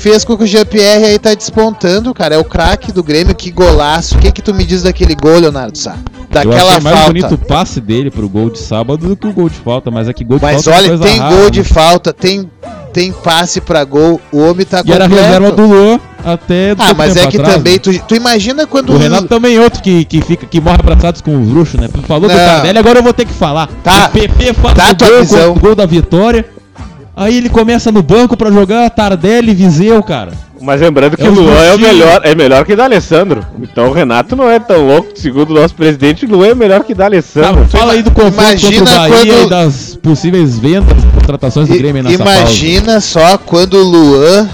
Fez 0.00 0.24
com 0.24 0.34
que 0.36 0.44
o 0.44 0.46
Jean-Pierre 0.46 1.04
aí 1.04 1.18
tá 1.18 1.34
despontando, 1.34 2.14
cara. 2.14 2.34
É 2.34 2.38
o 2.38 2.44
craque 2.44 2.90
do 2.90 3.02
Grêmio, 3.02 3.34
que 3.34 3.50
golaço. 3.50 4.16
O 4.16 4.18
que 4.18 4.32
que 4.32 4.40
tu 4.40 4.54
me 4.54 4.64
diz 4.64 4.82
daquele 4.82 5.14
gol, 5.14 5.38
Leonardo 5.38 5.76
Sá? 5.76 5.94
Eu 5.94 6.26
Daquela 6.30 6.70
achei 6.70 6.80
mais 6.80 6.96
falta. 6.96 7.12
bonito 7.12 7.34
o 7.34 7.38
passe 7.38 7.80
dele 7.80 8.10
pro 8.10 8.26
gol 8.28 8.48
de 8.48 8.58
sábado 8.58 9.08
do 9.08 9.16
que 9.16 9.26
o 9.26 9.32
gol 9.32 9.48
de 9.50 9.56
falta, 9.56 9.90
mas 9.90 10.08
é 10.08 10.12
que 10.14 10.24
gol 10.24 10.38
de 10.38 10.44
Mas 10.44 10.62
falta 10.64 10.70
é 10.70 10.74
olha, 10.78 10.88
coisa 10.88 11.04
tem 11.04 11.18
rara, 11.18 11.34
gol 11.34 11.44
né? 11.44 11.50
de 11.50 11.64
falta, 11.64 12.12
tem, 12.14 12.50
tem 12.94 13.12
passe 13.12 13.60
pra 13.60 13.84
gol. 13.84 14.18
O 14.32 14.38
homem 14.38 14.64
tá 14.64 14.80
E 14.86 14.90
era 14.92 15.04
a 15.04 15.08
completo. 15.08 15.26
reserva 15.28 15.50
do 15.52 15.66
Luan 15.66 16.00
até 16.24 16.70
Ah, 16.72 16.76
pouco 16.76 16.94
mas 16.96 17.16
é 17.16 17.26
que 17.26 17.36
atrás, 17.36 17.54
também, 17.56 17.72
né? 17.74 17.78
tu, 17.80 17.92
tu 18.08 18.14
imagina 18.14 18.66
quando 18.66 18.94
O 18.94 18.96
Renato 18.96 19.26
também 19.28 19.56
é 19.56 19.60
outro 19.60 19.82
que, 19.82 20.04
que, 20.06 20.22
fica, 20.22 20.46
que 20.46 20.60
morre 20.60 20.76
abraçados 20.80 21.20
com 21.20 21.38
os 21.42 21.48
bruxos, 21.48 21.78
né? 21.78 21.88
Falou 22.06 22.28
do 22.30 22.34
Não. 22.34 22.36
Tardelli, 22.46 22.78
agora 22.78 23.00
eu 23.00 23.02
vou 23.02 23.12
ter 23.12 23.26
que 23.26 23.34
falar. 23.34 23.68
Tá. 23.82 24.06
O 24.06 24.10
PP 24.12 24.54
fala 24.54 24.74
Tá 24.74 24.92
do 24.92 24.96
tua 25.04 25.24
gol, 25.24 25.54
do 25.54 25.60
gol 25.60 25.74
da 25.74 25.84
vitória 25.84 26.46
Aí 27.16 27.36
ele 27.36 27.48
começa 27.48 27.90
no 27.92 28.02
banco 28.02 28.36
pra 28.36 28.50
jogar 28.50 28.88
Tardelli 28.90 29.50
e 29.50 29.54
Viseu, 29.54 30.02
cara. 30.02 30.32
Mas 30.62 30.80
lembrando 30.80 31.16
que 31.16 31.22
É 31.24 31.28
o 31.28 31.32
Luan 31.32 31.62
é 31.64 31.74
o 31.74 31.78
melhor, 31.78 32.20
é 32.22 32.34
melhor 32.34 32.64
que 32.66 32.72
o 32.74 32.76
D'Alessandro. 32.76 33.44
Então 33.62 33.88
o 33.88 33.92
Renato 33.92 34.36
não 34.36 34.48
é 34.48 34.58
tão 34.58 34.86
louco, 34.86 35.08
segundo 35.14 35.50
o 35.50 35.54
nosso 35.54 35.74
presidente, 35.74 36.26
o 36.26 36.28
Luan 36.30 36.48
é 36.48 36.54
melhor 36.54 36.84
que 36.84 36.92
o 36.92 36.96
Tá, 36.96 37.04
D'Alessandro. 37.04 37.66
fala 37.68 37.92
aí 37.94 38.02
do 38.02 38.10
confronto 38.10 38.34
contra 38.36 38.68
o 38.68 38.72
Imagina 38.72 38.84
Bahia 39.08 39.34
quando- 39.34 39.46
e 39.46 39.50
das 39.50 39.98
possíveis 40.02 40.58
vendas, 40.58 40.96
contratações 41.14 41.66
do 41.68 41.74
I- 41.74 41.78
Grêmio 41.78 42.02
nessa 42.02 42.18
pausa. 42.22 42.38
Imagina 42.40 43.00
só 43.00 43.38
quando 43.38 43.74
o 43.74 43.82
Luan, 43.82 44.48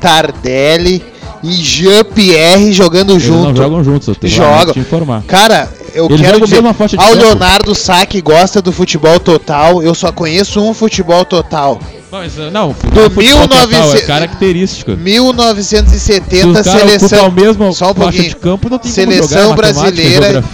Tardelli 0.00 1.02
e 1.42 1.52
Jean-Pierre 1.52 2.72
jogando 2.72 3.12
Eles 3.14 3.28
não 3.28 3.44
junto. 3.46 3.56
jogam 3.56 3.84
juntos, 3.84 4.08
eu 4.08 4.14
tenho 4.14 4.32
Jogam. 4.32 4.66
que 4.66 4.72
te 4.74 4.78
informar. 4.80 5.22
Cara, 5.26 5.68
eu 5.94 6.06
Eles 6.06 6.20
quero 6.20 6.40
dizer, 6.40 6.62
ao. 6.96 7.14
Leonardo 7.14 7.74
Sá 7.74 8.06
que 8.06 8.20
gosta 8.20 8.62
do 8.62 8.72
futebol 8.72 9.18
total, 9.20 9.82
eu 9.82 9.94
só 9.94 10.10
conheço 10.12 10.60
um 10.60 10.72
futebol 10.72 11.24
total. 11.24 11.80
Não, 12.10 12.24
isso- 12.24 12.50
não, 12.50 12.68
Do 12.68 13.10
futebol 13.10 13.42
total 13.48 13.66
1900 13.68 13.94
é 13.94 14.06
característica. 14.06 14.96
1970, 14.96 16.42
Se 16.42 16.46
os 16.48 16.60
caras 16.66 16.80
seleção, 16.80 17.18
ocupam 17.26 17.26
a 17.42 17.44
mesma 17.44 17.72
só 17.72 17.90
um 17.90 17.94
pouquinho. 17.94 18.22
de 18.30 18.36
campo, 18.36 18.70
não 18.70 18.78
tem 18.78 18.90
Seleção 18.90 19.52
é 19.52 19.56
brasileira-. 19.56 20.44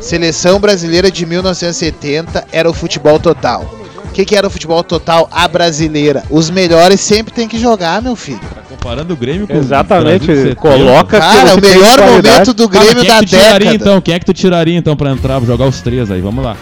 Seleção 0.00 0.60
brasileira 0.60 1.10
de 1.10 1.26
1970 1.26 2.46
era 2.52 2.70
o 2.70 2.72
futebol 2.72 3.18
total. 3.18 3.74
O 4.04 4.12
que, 4.12 4.24
que 4.24 4.34
era 4.36 4.46
o 4.46 4.50
futebol 4.50 4.82
total? 4.84 5.28
A 5.32 5.46
brasileira. 5.48 6.24
Os 6.30 6.48
melhores 6.50 7.00
sempre 7.00 7.32
tem 7.32 7.46
que 7.48 7.58
jogar, 7.58 8.02
meu 8.02 8.14
filho. 8.16 8.40
Tá 8.40 8.62
comparando 8.68 9.12
o 9.14 9.16
Grêmio 9.16 9.46
com 9.46 9.56
Exatamente, 9.56 10.24
o 10.24 10.26
Brasil 10.26 10.34
de 10.34 10.48
70. 10.50 10.60
coloca 10.60 11.20
Cara, 11.20 11.54
o 11.54 11.60
melhor 11.60 11.98
momento 12.00 12.54
do 12.54 12.68
Tá, 12.68 12.78
mas 12.78 12.84
Grêmio 12.88 13.02
quem 13.02 13.10
é 13.10 13.14
da 13.14 13.20
que 13.20 13.26
tu 13.26 13.28
tiraria 13.30 13.58
década. 13.58 13.74
então? 13.76 14.00
Quem 14.00 14.14
é 14.14 14.18
que 14.18 14.24
tu 14.26 14.32
tiraria 14.34 14.76
então 14.76 14.96
pra 14.96 15.10
entrar, 15.10 15.40
jogar 15.42 15.66
os 15.66 15.80
três 15.80 16.10
aí? 16.10 16.20
Vamos 16.20 16.44
lá. 16.44 16.56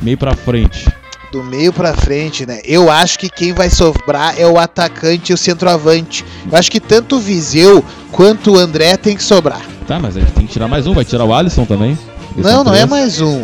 Meio 0.00 0.16
pra 0.16 0.34
frente. 0.34 0.86
Do 1.34 1.42
meio 1.42 1.72
pra 1.72 1.92
frente, 1.94 2.46
né? 2.46 2.60
Eu 2.64 2.88
acho 2.88 3.18
que 3.18 3.28
quem 3.28 3.52
vai 3.52 3.68
sobrar 3.68 4.38
é 4.38 4.46
o 4.46 4.56
atacante 4.56 5.32
e 5.32 5.34
o 5.34 5.36
centroavante. 5.36 6.24
Eu 6.48 6.56
acho 6.56 6.70
que 6.70 6.78
tanto 6.78 7.16
o 7.16 7.18
Viseu 7.18 7.84
quanto 8.12 8.52
o 8.52 8.56
André 8.56 8.96
tem 8.96 9.16
que 9.16 9.22
sobrar. 9.24 9.60
Tá, 9.84 9.98
mas 9.98 10.16
a 10.16 10.20
gente 10.20 10.30
tem 10.30 10.46
que 10.46 10.52
tirar 10.52 10.68
mais 10.68 10.86
um. 10.86 10.94
Vai 10.94 11.04
tirar 11.04 11.24
o 11.24 11.34
Alisson 11.34 11.64
também? 11.64 11.98
Eles 12.36 12.46
não, 12.48 12.62
não 12.62 12.72
é 12.72 12.86
mais 12.86 13.20
um. 13.20 13.42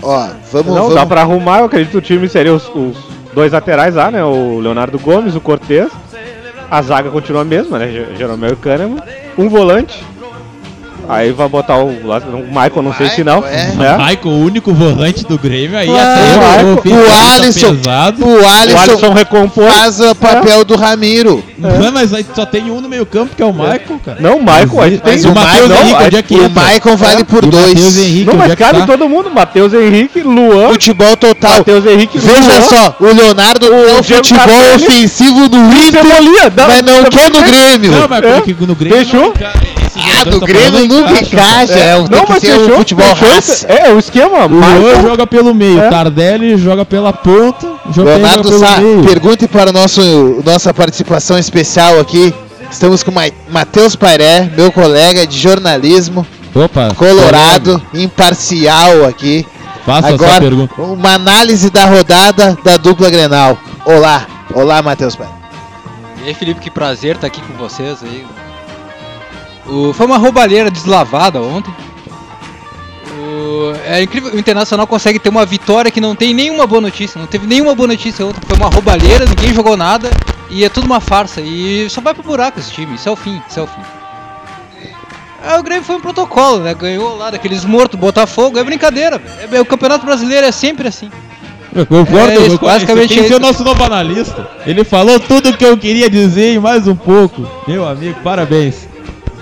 Ó, 0.00 0.28
vamos, 0.50 0.66
Não, 0.68 0.74
vamos. 0.74 0.94
dá 0.94 1.04
pra 1.04 1.20
arrumar, 1.20 1.58
eu 1.58 1.66
acredito 1.66 1.90
que 1.90 1.98
o 1.98 2.00
time 2.00 2.26
seria 2.26 2.54
os, 2.54 2.66
os 2.74 2.96
dois 3.34 3.52
laterais 3.52 3.94
lá, 3.96 4.10
né? 4.10 4.24
O 4.24 4.58
Leonardo 4.58 4.98
Gomes, 4.98 5.34
o 5.34 5.42
Cortez. 5.42 5.90
A 6.70 6.80
zaga 6.80 7.10
continua 7.10 7.42
a 7.42 7.44
mesma, 7.44 7.78
né? 7.78 8.14
Jeromel 8.16 8.54
e 8.54 8.56
Kahneman. 8.56 9.02
Um 9.36 9.50
volante. 9.50 10.02
Aí 11.08 11.32
vai 11.32 11.48
botar 11.48 11.76
o, 11.78 12.06
lá- 12.06 12.18
o 12.18 12.46
Michael, 12.46 12.82
não 12.82 12.94
sei 12.94 13.08
se 13.10 13.24
não. 13.24 13.44
É. 13.44 13.66
né? 13.74 13.96
Michael, 13.98 14.20
o 14.26 14.44
único 14.44 14.72
volante 14.72 15.24
do 15.26 15.38
Grêmio 15.38 15.76
aí. 15.76 15.86
Claro. 15.88 16.10
até 16.78 16.90
Michael. 16.90 16.98
o 17.04 17.10
O 17.10 17.34
Alisson, 17.34 17.74
pesado. 17.76 18.24
o 18.24 18.40
O 18.42 18.46
Alisson, 18.48 18.78
Alisson 18.78 19.12
recompôs. 19.12 19.72
faz 19.74 20.00
o 20.00 20.14
papel 20.14 20.64
do 20.64 20.76
Ramiro. 20.76 21.42
Não, 21.58 21.92
mas 21.92 22.14
aí 22.14 22.24
só 22.34 22.46
tem 22.46 22.70
um 22.70 22.80
no 22.80 22.88
meio 22.88 23.04
campo 23.04 23.34
que 23.36 23.42
é 23.42 23.44
o 23.46 23.52
Michael, 23.52 24.00
cara. 24.04 24.18
Não, 24.20 24.36
o 24.36 24.40
Michael, 24.40 24.80
aí 24.80 24.98
tem 24.98 25.24
o 25.26 25.30
o 25.30 25.34
Matheus 25.34 25.68
Michael- 25.68 25.82
Henrique, 25.82 26.04
onde 26.04 26.16
é 26.16 26.22
que 26.22 26.34
O? 26.34 26.50
Maicon 26.50 26.96
vale 26.96 27.24
por 27.24 27.44
o 27.44 27.46
Matheus 27.48 27.74
dois. 27.74 27.98
Henrique, 27.98 28.24
Não, 28.24 28.34
mas 28.34 28.50
é 28.52 28.56
cabe 28.56 28.78
tá? 28.80 28.86
todo 28.86 29.08
mundo. 29.08 29.30
Matheus 29.30 29.74
Henrique, 29.74 30.20
Luan. 30.22 30.68
Futebol 30.70 31.16
total. 31.16 31.58
Matheus 31.58 31.84
Henrique, 31.86 32.18
Veja 32.18 32.40
Luan. 32.40 32.62
só, 32.62 32.96
o 33.00 33.06
Leonardo 33.12 33.66
é 33.66 33.98
o 33.98 34.00
Diego 34.00 34.24
futebol 34.26 34.74
ofensivo 34.76 35.48
do 35.48 35.56
Inter, 35.58 36.02
mas 36.04 36.82
não 36.82 37.04
quer 37.04 37.30
no 37.30 37.42
Grêmio. 37.42 37.92
Não, 37.92 38.08
mas 38.08 38.22
É. 38.24 38.42
no 38.66 38.74
Grêmio 38.74 38.98
Fechou? 39.04 39.34
Ah, 40.20 40.24
do 40.24 40.40
Grêmio 40.40 40.86
nunca 40.88 41.12
encaixa. 41.22 41.72
É, 41.78 41.94
tem 41.96 42.08
Não, 42.10 42.24
que 42.24 42.32
mas 42.32 42.40
ser 42.40 42.52
o 42.60 42.76
futebol 42.76 43.06
raça. 43.14 43.38
esse- 43.38 43.66
É, 43.70 43.92
o 43.92 43.98
esquema. 43.98 44.46
O 44.46 44.48
Luan 44.48 45.02
joga 45.02 45.26
pelo 45.26 45.54
meio, 45.54 45.80
É. 45.80 45.88
Tardelli 45.90 46.56
joga 46.56 46.84
pela 46.84 47.12
ponta, 47.12 47.66
joga 47.94 48.10
Leonardo 48.16 48.48
joga 48.52 48.66
Sá, 48.66 48.76
pergunte 49.06 49.46
para 49.48 49.72
nosso 49.72 50.42
nossa 50.44 50.72
participação 50.74 51.38
especial 51.38 51.98
aqui. 52.00 52.32
Estamos 52.70 53.02
com 53.02 53.10
Ma- 53.10 53.30
Matheus 53.48 53.96
Pairé, 53.96 54.48
meu 54.56 54.70
colega 54.70 55.26
de 55.26 55.36
jornalismo, 55.38 56.24
Opa, 56.54 56.94
colorado, 56.94 57.82
imparcial 57.92 59.04
aqui. 59.06 59.44
Faça 59.84 60.08
Agora, 60.08 60.40
pergunta. 60.40 60.74
uma 60.80 61.14
análise 61.14 61.70
da 61.70 61.84
rodada 61.86 62.56
da 62.62 62.76
dupla 62.76 63.10
Grenal. 63.10 63.58
Olá, 63.84 64.26
olá 64.54 64.82
Matheus 64.82 65.16
Pairé. 65.16 65.32
E 66.22 66.28
aí, 66.28 66.34
Felipe, 66.34 66.60
que 66.60 66.70
prazer 66.70 67.14
estar 67.16 67.26
aqui 67.26 67.40
com 67.40 67.54
vocês 67.54 67.98
aí. 68.02 68.24
O- 69.70 69.92
foi 69.92 70.06
uma 70.06 70.18
roubalheira 70.18 70.70
deslavada 70.70 71.40
ontem. 71.40 71.72
O- 73.12 73.72
é 73.86 74.02
incrível, 74.02 74.32
o 74.34 74.38
Internacional 74.38 74.86
consegue 74.86 75.18
ter 75.18 75.28
uma 75.28 75.46
vitória 75.46 75.90
que 75.90 76.00
não 76.00 76.14
tem 76.14 76.34
nenhuma 76.34 76.66
boa 76.66 76.80
notícia. 76.80 77.18
Não 77.18 77.26
teve 77.26 77.46
nenhuma 77.46 77.74
boa 77.74 77.86
notícia 77.86 78.26
ontem. 78.26 78.40
Foi 78.46 78.56
uma 78.56 78.68
roubalheira, 78.68 79.24
ninguém 79.26 79.54
jogou 79.54 79.76
nada 79.76 80.10
e 80.50 80.64
é 80.64 80.68
tudo 80.68 80.84
uma 80.86 81.00
farsa. 81.00 81.40
E 81.40 81.88
só 81.88 82.00
vai 82.00 82.14
pro 82.14 82.22
buraco 82.22 82.58
esse 82.58 82.72
time. 82.72 82.94
Isso 82.96 83.08
é 83.08 83.12
o 83.12 83.16
fim, 83.16 83.40
isso 83.48 83.60
é 83.60 83.62
o 83.62 83.66
fim. 83.66 83.80
É, 85.42 85.56
o 85.58 85.62
Grêmio 85.62 85.84
foi 85.84 85.96
um 85.96 86.00
protocolo, 86.00 86.58
né? 86.60 86.74
Ganhou 86.74 87.16
lá 87.16 87.30
daqueles 87.30 87.64
mortos, 87.64 87.98
Botafogo. 87.98 88.58
É 88.58 88.64
brincadeira. 88.64 89.20
É- 89.50 89.56
é- 89.56 89.60
o 89.60 89.64
Campeonato 89.64 90.04
Brasileiro 90.04 90.46
é 90.46 90.52
sempre 90.52 90.86
assim. 90.88 91.10
Eu 91.74 91.86
concordo, 91.86 92.32
É 92.32 92.36
concordo. 92.36 92.58
basicamente 92.66 93.12
Esse 93.12 93.20
tem 93.20 93.24
que 93.28 93.32
é 93.32 93.36
o 93.36 93.40
nosso 93.40 93.64
novo 93.64 93.82
analista. 93.82 94.50
Ele 94.66 94.84
falou 94.84 95.18
tudo 95.20 95.50
o 95.50 95.56
que 95.56 95.64
eu 95.64 95.78
queria 95.78 96.10
dizer 96.10 96.52
e 96.54 96.58
mais 96.58 96.86
um 96.86 96.96
pouco. 96.96 97.48
Meu 97.66 97.88
amigo, 97.88 98.18
parabéns. 98.22 98.86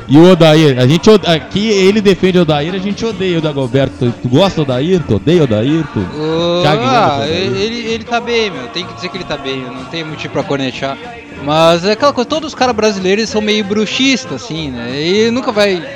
E 0.08 0.16
o 0.16 0.32
Odair, 0.32 0.78
a 0.78 0.86
gente 0.86 1.10
aqui 1.26 1.68
ele 1.68 2.00
defende 2.00 2.38
o 2.38 2.42
Odair, 2.42 2.74
a 2.74 2.78
gente 2.78 3.04
odeia 3.04 3.38
o 3.38 3.42
Dagoberto. 3.42 3.92
Tu, 3.98 4.14
tu 4.22 4.28
gosta 4.28 4.56
do 4.56 4.62
Odair? 4.62 5.02
Tu 5.06 5.16
odeia 5.16 5.42
o 5.42 5.44
Odair? 5.44 5.84
Tu... 5.92 5.98
O- 5.98 6.62
Caguei 6.62 6.86
ah, 6.86 7.26
ele, 7.28 7.92
ele, 7.92 8.04
tá 8.04 8.18
bem, 8.18 8.50
meu. 8.50 8.68
Tem 8.68 8.86
que 8.86 8.94
dizer 8.94 9.10
que 9.10 9.18
ele 9.18 9.24
tá 9.24 9.36
bem. 9.36 9.62
eu 9.62 9.72
Não 9.72 9.84
tem 9.84 10.02
motivo 10.04 10.32
pra 10.32 10.42
cornetear. 10.42 10.96
Mas 11.44 11.84
é 11.84 11.92
aquela 11.92 12.12
coisa, 12.12 12.28
todos 12.28 12.48
os 12.48 12.54
caras 12.54 12.74
brasileiros 12.74 13.28
são 13.28 13.42
meio 13.42 13.62
bruxistas, 13.64 14.42
assim, 14.42 14.70
né? 14.70 14.98
E 14.98 15.30
nunca 15.30 15.52
vai 15.52 15.86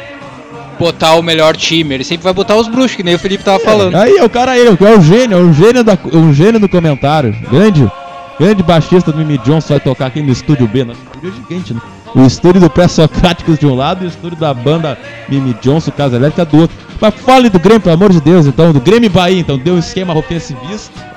botar 0.78 1.14
o 1.14 1.22
melhor 1.22 1.56
time. 1.56 1.94
Ele 1.94 2.04
sempre 2.04 2.24
vai 2.24 2.34
botar 2.34 2.56
os 2.56 2.68
bruxos, 2.68 2.94
que 2.94 3.02
nem 3.02 3.14
o 3.14 3.18
Felipe 3.18 3.42
tava 3.42 3.60
falando. 3.60 3.94
Aí 3.94 4.18
é 4.18 4.24
o 4.24 4.28
cara 4.28 4.52
aí, 4.52 4.66
é 4.66 4.70
o 4.70 5.00
gênio, 5.00 5.38
é 5.38 5.40
o 5.40 5.52
gênio, 5.54 5.82
da, 5.82 5.94
é 5.94 6.16
um 6.16 6.34
gênio 6.34 6.60
do 6.60 6.68
comentário. 6.68 7.34
Grande, 7.50 7.90
grande 8.38 8.62
baixista 8.62 9.10
do 9.10 9.16
Mimi 9.18 9.38
Johnson 9.38 9.68
vai 9.70 9.80
tocar 9.80 10.06
aqui 10.06 10.20
no 10.20 10.30
estúdio 10.30 10.68
B. 10.68 10.84
Nosso 10.84 11.00
estúdio 11.00 11.30
é 11.30 11.48
gigante, 11.48 11.74
né? 11.74 11.80
O 12.14 12.26
estúdio 12.26 12.60
do 12.60 12.68
Pré-Socráticos 12.68 13.58
de 13.58 13.66
um 13.66 13.74
lado 13.74 14.04
e 14.04 14.06
o 14.06 14.08
estúdio 14.08 14.38
da 14.38 14.52
banda 14.52 14.98
Mimi 15.28 15.54
Johnson, 15.62 15.90
Casa 15.90 16.16
Elétrica 16.16 16.44
do 16.44 16.58
outro. 16.58 16.76
Mas 17.00 17.14
fale 17.14 17.48
do 17.48 17.58
Grêmio, 17.58 17.80
pelo 17.80 17.94
amor 17.94 18.12
de 18.12 18.20
Deus, 18.20 18.46
então, 18.46 18.72
do 18.72 18.80
Grêmio 18.80 19.10
Bahia, 19.10 19.40
então, 19.40 19.58
deu 19.58 19.74
um 19.74 19.78
esquema 19.78 20.16
ofensivista. 20.16 21.12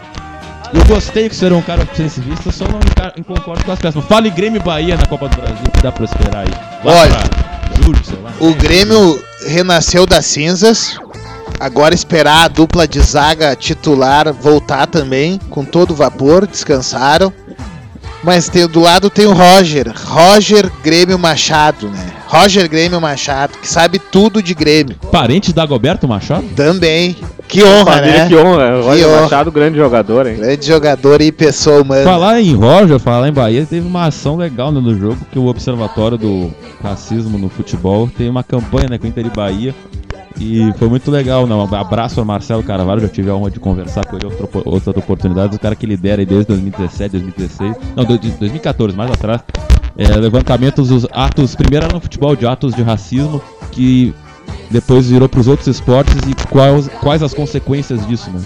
Eu 0.74 0.84
gostei 0.86 1.30
que 1.30 1.36
você 1.36 1.46
era 1.46 1.56
um 1.56 1.62
cara 1.62 1.84
ofensivista, 1.84 2.52
só 2.52 2.66
não 2.66 3.24
concordo 3.24 3.64
com 3.64 3.72
as 3.72 3.80
peças. 3.80 4.04
Fale 4.06 4.30
Grêmio 4.30 4.62
Bahia 4.62 4.98
na 4.98 5.06
Copa 5.06 5.30
do 5.30 5.36
Brasil, 5.36 5.64
que 5.74 5.84
dá 5.84 5.92
pra 5.92 6.06
esperar 6.06 6.40
aí. 6.40 6.52
Lá 6.84 6.94
Olha, 6.94 7.12
pra 7.12 7.84
julho, 7.84 8.00
sei 8.04 8.20
lá. 8.22 8.32
O 8.40 8.54
Grêmio 8.56 9.24
renasceu 9.48 10.06
das 10.06 10.26
cinzas. 10.26 10.98
Agora 11.60 11.96
esperar 11.96 12.46
a 12.46 12.48
dupla 12.48 12.88
de 12.88 13.00
zaga 13.00 13.56
titular 13.56 14.34
voltar 14.34 14.88
também, 14.88 15.40
com 15.50 15.64
todo 15.64 15.96
vapor, 15.96 16.46
descansaram. 16.46 17.32
Mas 18.26 18.50
tem, 18.50 18.68
do 18.68 18.80
lado 18.80 19.08
tem 19.08 19.28
o 19.28 19.34
Roger, 19.34 19.94
Roger 19.96 20.72
Grêmio 20.84 21.20
Machado, 21.20 21.88
né? 21.90 22.12
Roger 22.26 22.68
Grêmio 22.68 23.00
Machado, 23.00 23.54
que 23.62 23.68
sabe 23.68 24.00
tudo 24.00 24.42
de 24.42 24.56
Grêmio. 24.56 24.96
Parente 25.12 25.54
da 25.54 25.64
Goberto 25.64 26.08
Machado? 26.08 26.44
Também. 26.56 27.16
Que 27.48 27.64
honra, 27.64 27.94
família 27.94 28.24
né? 28.24 28.28
que 28.28 28.36
honra. 28.36 28.82
Roger 28.82 29.08
honra. 29.08 29.22
Machado, 29.22 29.52
grande 29.52 29.78
jogador, 29.78 30.26
hein? 30.26 30.38
Grande 30.38 30.66
jogador 30.66 31.22
e 31.22 31.32
pessoa 31.32 31.84
humana. 31.84 32.04
Falar 32.04 32.42
em 32.42 32.56
Roger, 32.56 32.98
falar 32.98 33.30
em 33.30 33.34
Bahia, 33.34 33.64
teve 33.70 33.88
uma 33.88 34.08
ação 34.08 34.38
legal 34.38 34.72
né, 34.72 34.82
no 34.82 34.98
jogo 34.98 35.20
que 35.32 35.38
o 35.38 35.46
Observatório 35.46 36.18
do 36.18 36.52
Racismo 36.82 37.38
no 37.38 37.48
Futebol 37.48 38.10
tem 38.18 38.28
uma 38.28 38.44
campanha 38.44 38.88
né, 38.90 38.98
com 38.98 39.06
o 39.06 39.08
Inter 39.08 39.28
e 39.28 39.30
Bahia. 39.30 39.76
E 40.40 40.72
foi 40.78 40.90
muito 40.90 41.10
legal, 41.10 41.48
né? 41.48 41.56
Um 41.56 41.62
abraço 41.76 42.20
ao 42.20 42.26
Marcelo 42.26 42.62
Carvalho, 42.62 43.00
já 43.02 43.08
tive 43.08 43.30
a 43.30 43.36
honra 43.36 43.50
de 43.52 43.60
conversar 43.60 44.06
com 44.06 44.18
ele 44.18 44.26
outra, 44.26 44.48
outras 44.66 44.98
oportunidades. 44.98 45.56
O 45.56 45.60
cara 45.60 45.76
que 45.76 45.86
lidera 45.86 46.22
aí 46.22 46.26
desde 46.26 46.48
2017, 46.48 47.12
2016, 47.12 47.76
não, 47.96 48.04
do- 48.04 48.18
de 48.20 48.32
2014, 48.32 48.96
mais 48.98 49.12
atrás. 49.12 49.42
É, 49.98 50.08
levantamentos 50.18 50.90
dos 50.90 51.08
atos, 51.14 51.56
primeiro 51.56 51.86
era 51.86 51.94
no 51.96 52.02
futebol 52.02 52.36
de 52.36 52.46
atos 52.46 52.74
de 52.76 52.82
racismo, 52.84 53.42
que 53.72 54.14
depois 54.70 55.10
virou 55.10 55.30
para 55.30 55.40
os 55.40 55.48
outros 55.48 55.68
esportes 55.68 56.16
e 56.28 56.36
quais, 56.50 56.90
quais 57.02 57.24
as 57.24 57.34
consequências 57.34 58.06
disso, 58.06 58.30
né? 58.30 58.42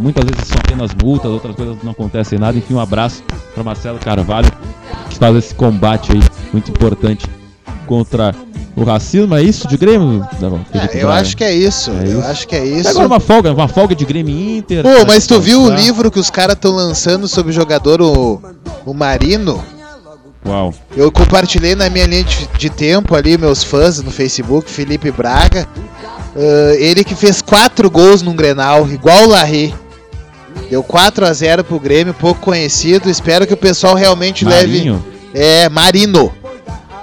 Muitas 0.00 0.24
vezes 0.26 0.48
são 0.48 0.58
apenas 0.58 0.90
multas, 1.02 1.30
outras 1.30 1.56
coisas 1.56 1.76
não 1.82 1.92
acontecem 1.92 2.38
nada. 2.38 2.58
Enfim, 2.58 2.74
um 2.74 2.80
abraço 2.80 3.22
para 3.54 3.64
Marcelo 3.64 3.98
Carvalho, 3.98 4.50
que 5.08 5.16
faz 5.16 5.34
esse 5.36 5.54
combate 5.54 6.12
aí 6.12 6.20
muito 6.52 6.70
importante 6.70 7.26
contra 7.86 8.34
o 8.76 8.84
racismo. 8.84 9.34
É 9.34 9.42
isso 9.42 9.68
de 9.68 9.76
Grêmio? 9.76 10.26
Davão? 10.40 10.64
É, 10.72 11.02
eu 11.02 11.10
acho 11.10 11.36
que 11.36 11.44
é 11.44 11.54
isso. 11.54 11.90
É 11.90 12.06
eu 12.06 12.20
isso. 12.20 12.28
acho 12.28 12.48
que 12.48 12.56
é 12.56 12.64
isso. 12.64 12.88
Agora 12.88 13.06
uma 13.06 13.20
folga, 13.20 13.52
uma 13.52 13.68
folga 13.68 13.94
de 13.94 14.04
Grêmio 14.04 14.36
Inter. 14.58 14.82
Pô, 14.82 15.06
mas 15.06 15.26
tu 15.26 15.40
viu 15.40 15.62
o 15.62 15.70
livro 15.70 16.10
que 16.10 16.18
os 16.18 16.30
caras 16.30 16.54
estão 16.54 16.72
lançando 16.72 17.28
sobre 17.28 17.50
o 17.50 17.54
jogador, 17.54 18.00
o, 18.00 18.40
o 18.84 18.94
Marino? 18.94 19.62
Uau. 20.44 20.74
Eu 20.96 21.12
compartilhei 21.12 21.74
na 21.76 21.88
minha 21.88 22.06
linha 22.06 22.24
de, 22.24 22.48
de 22.58 22.70
tempo 22.70 23.14
ali, 23.14 23.38
meus 23.38 23.62
fãs 23.62 24.02
no 24.02 24.10
Facebook, 24.10 24.68
Felipe 24.68 25.10
Braga. 25.10 25.68
Ah, 26.36 26.74
ele 26.76 27.04
que 27.04 27.14
fez 27.14 27.42
quatro 27.42 27.90
gols 27.90 28.22
num 28.22 28.34
Grenal, 28.34 28.88
igual 28.90 29.24
o 29.24 29.28
Larry. 29.28 29.74
Deu 30.68 30.82
4 30.82 31.26
a 31.26 31.32
0 31.32 31.64
pro 31.64 31.78
Grêmio, 31.78 32.14
pouco 32.14 32.40
conhecido. 32.40 33.10
Espero 33.10 33.46
que 33.46 33.54
o 33.54 33.56
pessoal 33.56 33.94
realmente 33.94 34.44
Marinho. 34.44 34.94
leve. 34.94 35.22
É, 35.34 35.68
Marino. 35.68 36.32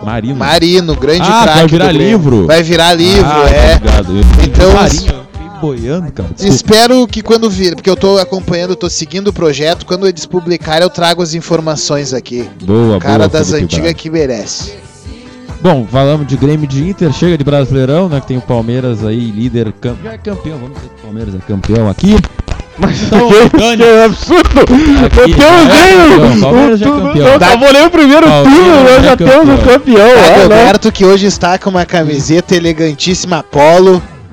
Marino. 0.03 0.35
Marino, 0.35 0.95
grande 0.95 1.21
Ah, 1.23 1.41
craque. 1.43 1.57
vai 1.59 1.67
virar 1.67 1.91
livro. 1.91 2.47
Vai 2.47 2.63
virar 2.63 2.93
livro, 2.93 3.25
Ah, 3.25 3.49
é. 3.49 3.75
obrigado. 3.75 4.17
Eu- 4.17 4.43
Então, 4.45 4.73
Marinho, 4.73 5.27
boiando, 5.61 6.11
cara. 6.11 6.29
Desculpa. 6.29 6.55
Espero 6.55 7.07
que 7.07 7.21
quando 7.21 7.49
vir, 7.49 7.75
porque 7.75 7.89
eu 7.89 7.95
tô 7.97 8.17
acompanhando, 8.17 8.75
tô 8.75 8.89
seguindo 8.89 9.27
o 9.27 9.33
projeto, 9.33 9.85
quando 9.85 10.07
eles 10.07 10.25
publicarem 10.25 10.83
eu 10.83 10.89
trago 10.89 11.21
as 11.21 11.33
informações 11.33 12.13
aqui. 12.13 12.49
Boa, 12.63 12.97
O 12.97 12.99
cara 12.99 13.17
boa, 13.19 13.29
das 13.29 13.51
antigas 13.53 13.93
que 13.93 14.09
merece. 14.09 14.73
Bom, 15.61 15.85
falamos 15.91 16.25
de 16.25 16.37
Grêmio 16.37 16.65
de 16.65 16.87
Inter, 16.87 17.11
chega 17.11 17.37
de 17.37 17.43
Brasileirão, 17.43 18.07
né? 18.07 18.21
Que 18.21 18.27
tem 18.27 18.37
o 18.37 18.41
Palmeiras 18.41 19.03
aí, 19.03 19.29
líder, 19.29 19.73
cam... 19.81 19.93
já 20.01 20.13
é 20.13 20.17
campeão, 20.17 20.57
vamos 20.57 20.75
dizer 20.77 20.87
que 20.87 20.99
o 21.01 21.03
Palmeiras 21.03 21.35
é 21.35 21.37
campeão 21.39 21.89
aqui. 21.89 22.15
Mas 22.79 23.01
Então, 23.01 23.29
que, 23.29 23.49
que 23.77 24.03
absurdo! 24.05 24.61
Aqui, 24.61 25.31
Nós 25.31 25.35
temos 25.35 25.37
é 25.37 26.27
ganho! 26.27 26.41
Palmeiras 26.41 26.79
já 26.79 26.85
é 26.85 26.89
O- 26.89 27.01
campeão. 27.01 27.25
Nós 27.27 27.41
acabamos 27.41 27.85
o 27.85 27.89
primeiro 27.89 28.25
turno, 28.25 28.83
nós 28.83 29.03
já 29.03 29.11
é 29.11 29.15
temos 29.15 29.33
o 29.35 29.57
campeão. 29.57 29.57
campeão. 29.79 30.07
olha 30.07 30.15
lá. 30.15 30.37
Dagoberto 30.47 30.91
que 30.91 31.05
hoje 31.05 31.25
está 31.27 31.57
com 31.57 31.69
uma 31.69 31.85
camiseta 31.85 32.55
elegantíssima 32.55 33.43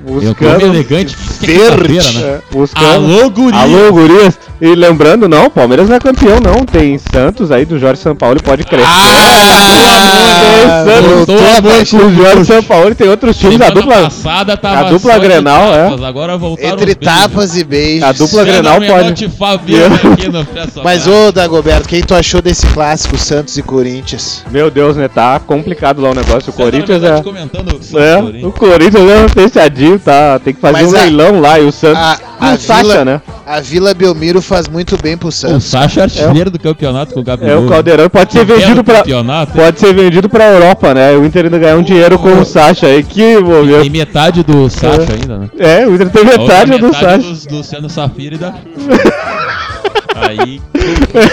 polo. 0.07 0.23
Eu 0.23 0.61
elegante, 0.61 1.17
é 1.43 1.47
verde. 1.47 2.19
né? 2.19 2.27
É, 2.27 2.41
buscando. 2.51 2.87
Alô, 2.87 3.31
guri! 3.31 3.57
Alô, 3.57 3.93
gurias. 3.93 4.39
E 4.61 4.75
lembrando, 4.75 5.29
não, 5.29 5.47
o 5.47 5.51
Palmeiras 5.51 5.89
não 5.89 5.97
é 5.97 6.01
campeão, 6.01 6.39
não. 6.41 6.65
Tem 6.65 6.99
Santos 6.99 7.51
aí 7.51 7.65
do 7.67 7.79
Jorge 7.79 8.01
Sampaoli, 8.01 8.41
pode 8.41 8.65
crescer. 8.65 8.87
Ah, 8.89 10.85
tem 10.85 10.95
Santos 10.95 11.11
voltou 11.27 11.37
a 11.59 11.63
paixão. 11.63 12.15
Jorge 12.15 12.45
Sampaoli, 12.47 12.95
tem 12.95 13.09
outros 13.09 13.37
times. 13.37 13.61
A 13.61 13.65
Semana 13.67 13.75
dupla, 13.81 14.03
passada 14.05 14.57
tava 14.57 14.81
a 14.81 14.91
dupla 14.91 15.19
Grenal, 15.19 15.75
é. 15.75 15.85
tapas, 15.91 16.03
Agora 16.05 16.39
voltaram 16.39 16.71
Entre 16.73 16.91
os 16.91 16.95
beijos. 16.97 17.21
tapas 17.23 17.57
e 17.57 17.65
beijos. 17.65 18.03
a 18.03 18.13
dupla 18.13 18.45
Grenal 18.45 18.81
pode. 18.81 19.27
Mas 20.83 21.07
ô 21.07 21.33
Dagoberto, 21.33 21.89
quem 21.89 22.01
tu 22.03 22.15
achou 22.15 22.41
desse 22.41 22.67
clássico 22.69 23.19
Santos 23.19 23.57
e 23.59 23.63
Corinthians? 23.63 24.43
Meu 24.51 24.71
Deus, 24.71 24.97
né? 24.97 25.09
Tá 25.09 25.39
complicado 25.39 26.01
lá 26.01 26.11
o 26.11 26.15
negócio. 26.15 26.51
O 26.51 26.53
Fernando 26.53 26.73
Corinthians 26.87 27.03
é. 27.03 27.23
comentando 27.23 27.73
o 27.73 27.99
É, 27.99 28.17
Corinthians. 28.23 28.45
o 28.45 28.53
Corinthians 28.53 29.11
é 29.11 29.29
fechadinho, 29.29 29.96
tá? 29.99 30.39
Tem 30.39 30.53
que 30.55 30.61
fazer 30.61 30.73
Mas 30.73 30.93
um 30.93 30.97
a- 30.97 31.01
leilão 31.01 31.41
lá 31.41 31.59
e 31.61 31.65
o 31.65 31.73
Santos. 31.73 31.99
A, 32.03 32.19
a 32.41 32.55
o 32.55 32.59
Sacha, 32.59 32.83
Vila, 32.83 33.05
né? 33.05 33.23
a 33.47 33.61
Vila 33.61 33.95
Belmiro 33.95 34.41
faz 34.43 34.69
muito 34.69 34.97
bem 35.01 35.17
pro 35.17 35.29
O 35.29 35.33
Santos. 35.33 35.65
Sacha 35.65 36.01
é 36.01 36.03
artilheiro 36.05 36.51
do 36.51 36.59
campeonato 36.59 37.13
com 37.15 37.21
o 37.21 37.23
É 37.23 37.27
Gabriel. 37.27 37.65
o 37.65 37.69
Caldeirão. 37.69 38.09
Pode 38.11 38.33
ser 38.33 38.45
vendido 38.45 38.83
pra. 38.85 38.97
campeonato. 38.99 39.53
Pode 39.53 39.81
ser 39.81 39.95
vendido 39.95 40.29
pra 40.29 40.45
Europa, 40.53 40.93
né? 40.95 41.13
O 41.17 41.25
Inter 41.25 41.45
ainda 41.47 41.59
ganhar 41.59 41.77
um 41.77 41.83
dinheiro 41.83 42.19
com 42.19 42.33
o 42.41 42.45
Sacha 42.45 42.87
aí. 42.87 43.03
Que 43.03 43.21
Tem 43.37 43.41
momento. 43.43 43.91
metade 43.91 44.43
do 44.43 44.69
Sacha 44.69 45.13
ainda, 45.13 45.39
né? 45.39 45.49
É, 45.59 45.87
o 45.87 45.95
Inter 45.95 46.09
tem 46.11 46.23
outra 46.23 46.37
metade 46.37 46.79
do 46.79 46.93
Sacha. 46.93 47.19
dos- 47.19 47.47
do 47.47 47.57
Luciano 47.57 47.89
Safira 47.89 48.35
e 48.35 48.39
da 48.39 48.55
Aí. 50.17 50.61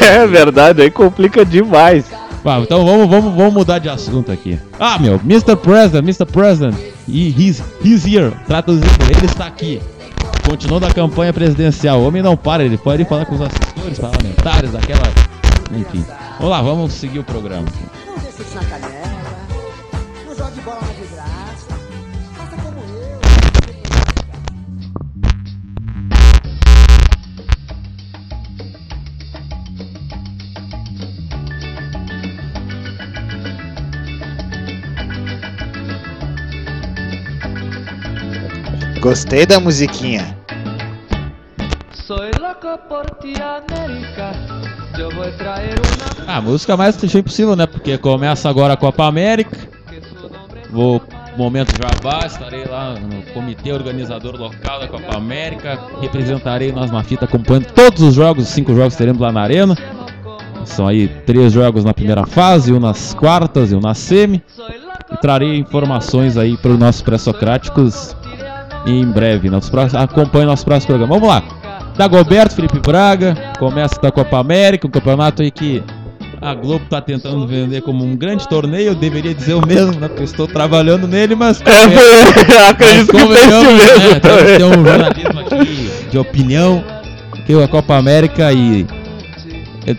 É 0.02 0.28
verdade, 0.28 0.82
aí 0.82 0.92
complica 0.92 1.46
demais. 1.46 2.04
Ah, 2.46 2.60
então 2.60 2.86
vamos, 2.86 3.10
vamos, 3.10 3.36
vamos 3.36 3.54
mudar 3.54 3.80
de 3.80 3.88
assunto 3.90 4.32
aqui. 4.32 4.60
Ah, 4.80 5.00
meu, 5.00 5.16
Mr. 5.24 5.56
President, 5.56 6.04
Mr. 6.04 6.26
President, 6.26 6.76
he, 7.08 7.30
he's, 7.30 7.64
he's 7.84 8.06
here. 8.06 8.32
Traduzindo, 8.46 8.88
ele 9.10 9.26
está 9.26 9.48
aqui. 9.48 9.82
Continuando 10.48 10.86
a 10.86 10.92
campanha 10.92 11.32
presidencial. 11.32 12.02
O 12.02 12.08
homem 12.08 12.22
não 12.22 12.36
para, 12.36 12.64
ele 12.64 12.78
pode 12.78 13.06
falar 13.06 13.26
com 13.26 13.36
os 13.36 13.42
assessores 13.42 13.98
parlamentares, 13.98 14.76
aquela. 14.76 15.04
Enfim. 15.72 16.06
Vamos 16.38 16.50
lá, 16.50 16.62
vamos 16.62 16.94
seguir 16.94 17.20
o 17.20 17.24
programa. 17.24 17.66
Não 18.06 18.30
isso 18.30 18.56
na. 18.56 18.93
Gostei 39.04 39.46
da 39.46 39.60
musiquinha. 39.60 40.34
Voy 42.08 42.32
a 46.26 46.38
Ah, 46.38 46.40
música 46.40 46.78
mais 46.78 46.96
clichê 46.96 47.22
possível, 47.22 47.54
né? 47.54 47.68
Porque 47.68 47.98
começa 47.98 48.50
agora 48.50 48.76
a 48.76 48.78
Copa 48.78 49.04
América. 49.04 49.58
Vou, 50.70 51.02
momento 51.36 51.74
jabá, 51.78 52.26
estarei 52.26 52.64
lá 52.64 52.94
no 52.94 53.24
comitê 53.34 53.74
organizador 53.74 54.38
local 54.38 54.80
da 54.80 54.88
Copa 54.88 55.18
América. 55.18 55.78
Representarei 56.00 56.72
nós 56.72 56.90
na 56.90 57.04
fita 57.04 57.26
acompanhando 57.26 57.74
todos 57.74 58.02
os 58.02 58.14
jogos, 58.14 58.46
os 58.46 58.52
cinco 58.52 58.74
jogos 58.74 58.94
que 58.94 59.00
teremos 59.00 59.22
lá 59.22 59.34
na 59.34 59.42
arena. 59.42 59.78
São 60.64 60.88
aí 60.88 61.10
três 61.26 61.52
jogos 61.52 61.84
na 61.84 61.94
primeira 61.94 62.26
fase, 62.26 62.72
um 62.72 62.80
nas 62.80 63.14
quartas 63.14 63.74
e 63.74 63.76
um 63.76 63.82
na 63.82 63.94
semi. 63.94 64.42
E 65.12 65.18
trarei 65.18 65.58
informações 65.58 66.38
aí 66.38 66.56
para 66.56 66.72
os 66.72 66.80
nossos 66.80 67.02
pré-socráticos 67.02 68.16
em 68.86 69.06
breve. 69.06 69.50
Nos 69.50 69.70
próximos, 69.70 70.04
acompanhe 70.04 70.46
nosso 70.46 70.66
próximo 70.66 70.88
programa. 70.88 71.14
Vamos 71.16 71.30
lá. 71.30 71.44
Dagoberto, 71.98 72.56
Felipe 72.56 72.80
Braga, 72.80 73.36
começa 73.60 74.02
da 74.02 74.12
Copa 74.12 74.40
América, 74.40 74.88
um 74.88 74.92
campeonato 74.92 75.42
aí 75.42 75.52
que 75.52 75.84
a 76.42 76.54
Globo 76.54 76.84
tá 76.90 77.00
tentando 77.00 77.48
vender 77.48 77.82
como 77.82 78.04
um 78.04 78.16
grande 78.16 78.48
torneio. 78.48 78.88
Eu 78.90 78.96
deveria 78.96 79.34
dizer 79.34 79.54
o 79.54 79.66
mesmo, 79.66 80.00
né? 80.00 80.08
Porque 80.08 80.22
eu 80.22 80.26
estou 80.26 80.48
trabalhando 80.48 81.08
nele, 81.08 81.36
mas. 81.36 81.62
É, 81.62 82.68
acredito 82.70 83.12
que 83.12 83.18
Mas 83.18 83.38
pense 83.38 83.66
convenhamos, 83.66 83.74
mesmo 83.74 84.10
né, 84.10 84.14
que 84.16 84.20
também. 84.20 84.64
um 84.64 84.86
jornalismo 84.86 85.40
aqui 85.40 85.90
de 86.10 86.18
opinião 86.18 86.84
que 87.46 87.62
a 87.62 87.68
Copa 87.68 87.96
América 87.96 88.52
e 88.52 88.86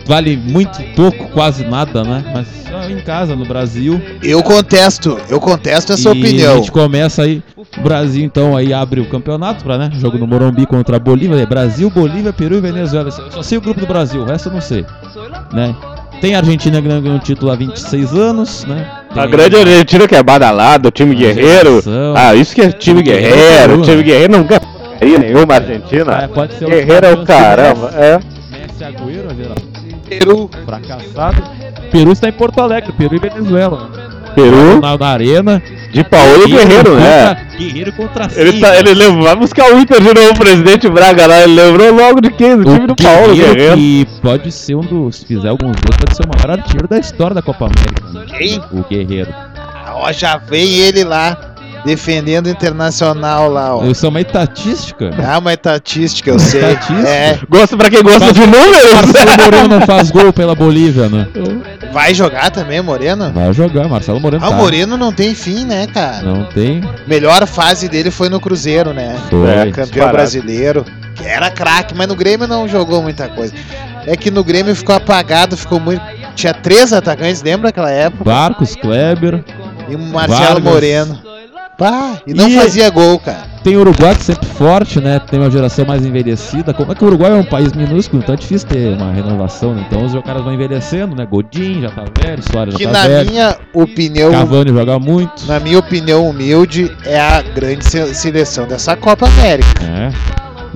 vale 0.05 0.35
muito 0.35 0.81
pouco, 0.95 1.29
quase 1.29 1.65
nada, 1.65 2.03
né? 2.03 2.23
Mas 2.33 2.47
só 2.69 2.89
em 2.89 2.99
casa, 2.99 3.35
no 3.35 3.45
Brasil. 3.45 4.01
Eu 4.23 4.41
contesto, 4.41 5.17
eu 5.29 5.39
contesto 5.39 5.93
essa 5.93 6.09
e 6.09 6.11
opinião. 6.11 6.53
A 6.53 6.57
gente 6.57 6.71
começa 6.71 7.23
aí, 7.23 7.41
o 7.77 7.81
Brasil 7.81 8.23
então 8.23 8.55
aí 8.55 8.73
abre 8.73 8.99
o 8.99 9.05
campeonato 9.09 9.63
para, 9.63 9.77
né? 9.77 9.91
Jogo 9.93 10.17
no 10.17 10.27
Morumbi 10.27 10.65
contra 10.65 10.97
a 10.97 10.99
Bolívia, 10.99 11.35
é 11.35 11.45
Brasil, 11.45 11.89
Bolívia, 11.89 12.33
Peru 12.33 12.55
e 12.55 12.61
Venezuela. 12.61 13.09
Eu 13.09 13.31
só 13.31 13.43
sei 13.43 13.57
o 13.57 13.61
grupo 13.61 13.79
do 13.79 13.87
Brasil, 13.87 14.21
o 14.21 14.25
resto 14.25 14.49
eu 14.49 14.53
não 14.53 14.61
sei, 14.61 14.85
né? 15.53 15.75
Tem 16.21 16.33
a 16.33 16.39
Argentina 16.39 16.81
que 16.81 16.87
ganhou 16.87 17.17
o 17.17 17.19
título 17.19 17.51
há 17.51 17.55
26 17.55 18.13
anos, 18.13 18.65
né? 18.65 18.89
Tem 19.13 19.21
A 19.21 19.25
grande 19.27 19.57
Argentina 19.57 20.07
que 20.07 20.15
é 20.15 20.23
badalada, 20.23 20.87
o 20.87 20.91
time 20.91 21.13
guerreiro. 21.13 21.81
geração. 21.81 22.13
Ah, 22.15 22.33
isso 22.33 22.55
que 22.55 22.61
é 22.61 22.71
time 22.71 23.03
Guerreiro, 23.03 23.35
guerreiro. 23.35 23.79
O 23.79 23.81
time 23.81 23.97
né? 23.97 24.03
guerreiro 24.03 24.33
não 24.33 24.43
ganha 24.43 24.61
nenhuma, 25.19 25.55
Argentina. 25.55 26.23
Ah, 26.23 26.27
pode 26.27 26.53
ser 26.55 26.65
o 26.65 26.69
Guerreiro 26.69 27.05
é 27.05 27.13
o 27.13 27.17
campeão 27.17 27.25
caramba. 27.25 27.91
É. 27.95 28.19
Messi 28.51 28.83
Agüero, 28.83 29.35
geral. 29.35 29.74
Peru. 30.07 30.49
Fracassado. 30.65 31.43
Peru 31.91 32.11
está 32.11 32.29
em 32.29 32.33
Porto 32.33 32.59
Alegre, 32.61 32.91
Peru 32.93 33.15
e 33.15 33.19
Venezuela. 33.19 33.89
Peru, 34.35 34.81
Na, 34.81 34.97
na 34.97 35.07
arena. 35.07 35.61
de 35.93 36.03
Paulo 36.03 36.45
Guerreiro, 36.45 36.95
né? 36.97 37.47
Guerreiro 37.57 37.93
contra 37.93 38.25
Ele, 38.35 38.51
seis. 38.51 38.59
tá, 38.61 38.75
ele 38.77 38.93
levou, 38.93 39.23
vai 39.23 39.35
buscar 39.37 39.71
o 39.73 39.79
Inter 39.79 40.01
de 40.01 40.13
novo, 40.13 40.31
o 40.31 40.35
presidente 40.37 40.89
Braga 40.89 41.25
lá. 41.25 41.41
Ele 41.43 41.53
lembrou 41.53 41.93
logo 41.95 42.19
de 42.19 42.29
quem? 42.31 42.57
Do 42.57 42.69
O 42.69 42.73
time 42.75 42.87
do 42.87 42.95
Paulo 42.97 43.33
Guerreiro. 43.33 43.77
que 43.77 44.05
pode 44.21 44.51
ser 44.51 44.75
um 44.75 44.81
dos, 44.81 45.17
se 45.17 45.25
fizer 45.25 45.47
alguns 45.47 45.71
gols, 45.77 45.95
pode 45.97 46.15
ser 46.17 46.23
o 46.25 46.29
maior 46.35 46.59
artilheiro 46.59 46.87
da 46.87 46.97
história 46.97 47.33
da 47.33 47.41
Copa 47.41 47.67
América. 47.67 48.37
Quem? 48.37 48.59
O 48.73 48.83
Guerreiro. 48.89 49.33
Ó, 49.93 50.11
já 50.11 50.35
vem 50.35 50.67
ele 50.79 51.05
lá, 51.05 51.54
defendendo 51.85 52.47
o 52.47 52.49
Internacional 52.49 53.49
lá, 53.49 53.75
ó. 53.75 53.85
Isso 53.85 54.05
é 54.05 54.09
uma 54.09 54.21
estatística. 54.21 55.11
Ah, 55.25 55.37
uma 55.37 55.53
estatística, 55.53 56.29
eu 56.31 56.39
sei. 56.39 56.61
Estatística? 56.61 57.07
É, 57.07 57.39
Gosta 57.49 57.77
pra 57.77 57.89
quem 57.89 58.01
gosta 58.03 58.33
de 58.33 58.39
números. 58.41 58.93
Marcelo 58.93 59.31
Moreno 59.43 59.67
não 59.79 59.81
faz 59.85 60.11
gol 60.11 60.33
pela 60.33 60.55
Bolívia, 60.55 61.07
né? 61.09 61.27
vai 61.93 62.13
jogar 62.13 62.51
também, 62.51 62.81
Moreno? 62.81 63.31
Vai 63.31 63.53
jogar, 63.53 63.87
Marcelo 63.87 64.19
Moreno 64.19 64.43
Ah, 64.43 64.47
o 64.49 64.51
tá. 64.51 64.57
Moreno 64.57 64.97
não 64.97 65.13
tem 65.13 65.33
fim, 65.33 65.63
né, 65.65 65.87
cara? 65.87 66.21
Não 66.23 66.43
tem. 66.45 66.81
Melhor 67.07 67.45
fase 67.47 67.87
dele 67.87 68.11
foi 68.11 68.27
no 68.27 68.39
Cruzeiro, 68.39 68.93
né? 68.93 69.15
Foi. 69.29 69.49
É, 69.49 69.65
Campeão 69.67 69.83
disparado. 69.85 70.11
brasileiro. 70.13 70.85
Era 71.23 71.49
craque, 71.49 71.95
mas 71.95 72.07
no 72.07 72.15
Grêmio 72.15 72.47
não 72.47 72.67
jogou 72.67 73.01
muita 73.01 73.29
coisa. 73.29 73.53
É 74.05 74.15
que 74.17 74.29
no 74.29 74.43
Grêmio 74.43 74.75
ficou 74.75 74.93
apagado, 74.95 75.55
ficou 75.55 75.79
muito. 75.79 76.01
Tinha 76.35 76.53
três 76.53 76.91
atacantes, 76.91 77.41
lembra 77.41 77.69
aquela 77.69 77.89
época? 77.89 78.23
Barcos, 78.25 78.75
Kleber. 78.75 79.43
E 79.87 79.95
o 79.95 79.99
Marcelo 79.99 80.55
Vargas. 80.61 80.63
Moreno. 80.63 81.19
Pá, 81.77 82.19
e 82.25 82.33
não 82.33 82.47
E- 82.47 82.55
fazia 82.55 82.89
gol, 82.89 83.19
cara. 83.19 83.53
Tem 83.63 83.75
o 83.75 83.79
Uruguai 83.81 84.15
que 84.15 84.23
sempre 84.23 84.45
forte, 84.47 85.01
né? 85.01 85.19
Tem 85.19 85.39
uma 85.39 85.49
geração 85.49 85.83
mais 85.85 86.05
envelhecida. 86.05 86.73
Como 86.73 86.91
é 86.91 86.95
que 86.95 87.03
o 87.03 87.07
Uruguai 87.07 87.31
é 87.31 87.35
um 87.35 87.43
país 87.43 87.73
minúsculo, 87.73 88.21
então 88.21 88.35
é 88.35 88.37
difícil 88.37 88.67
ter 88.67 88.95
uma 88.95 89.11
renovação, 89.11 89.73
né? 89.73 89.83
Então 89.87 90.05
os 90.05 90.13
caras 90.23 90.43
vão 90.43 90.53
envelhecendo, 90.53 91.15
né? 91.15 91.25
Godin 91.25 91.81
já 91.81 91.89
tá 91.89 92.03
velho, 92.21 92.43
Soares 92.51 92.75
Que 92.75 92.83
já 92.83 92.91
tá 92.91 93.01
na 93.01 93.07
velho. 93.07 93.29
minha 93.31 93.57
opinião, 93.73 94.31
Cavani 94.31 94.69
joga 94.71 94.99
muito. 94.99 95.45
na 95.47 95.59
minha 95.59 95.79
opinião 95.79 96.29
humilde, 96.29 96.95
é 97.05 97.19
a 97.19 97.41
grande 97.41 97.83
se- 97.89 98.13
seleção 98.13 98.67
dessa 98.67 98.95
Copa 98.95 99.25
América. 99.27 99.83
É. 99.83 100.11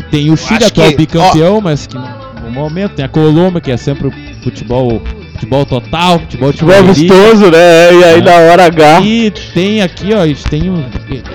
Tem 0.09 0.31
o 0.31 0.35
Chile, 0.35 0.65
atual 0.65 0.87
que- 0.89 0.97
bicampeão, 0.97 1.61
mas 1.61 1.85
que 1.85 1.95
no 1.95 2.51
momento 2.51 2.95
tem 2.95 3.05
a 3.05 3.09
Colômbia, 3.09 3.61
que 3.61 3.71
é 3.71 3.77
sempre 3.77 4.07
o 4.07 4.13
futebol, 4.43 4.99
futebol 5.39 5.65
total, 5.65 6.19
futebol 6.19 6.51
de 6.51 6.57
Futebol 6.59 6.83
vistoso, 6.93 7.49
né? 7.51 7.93
E 7.93 8.03
aí 8.03 8.19
É. 8.19 8.21
na 8.21 8.35
hora 8.51 8.65
H. 8.65 9.01
E 9.01 9.31
tem 9.53 9.81
aqui, 9.81 10.09
ó, 10.13 10.49
tem 10.49 10.69
um. 10.69 10.83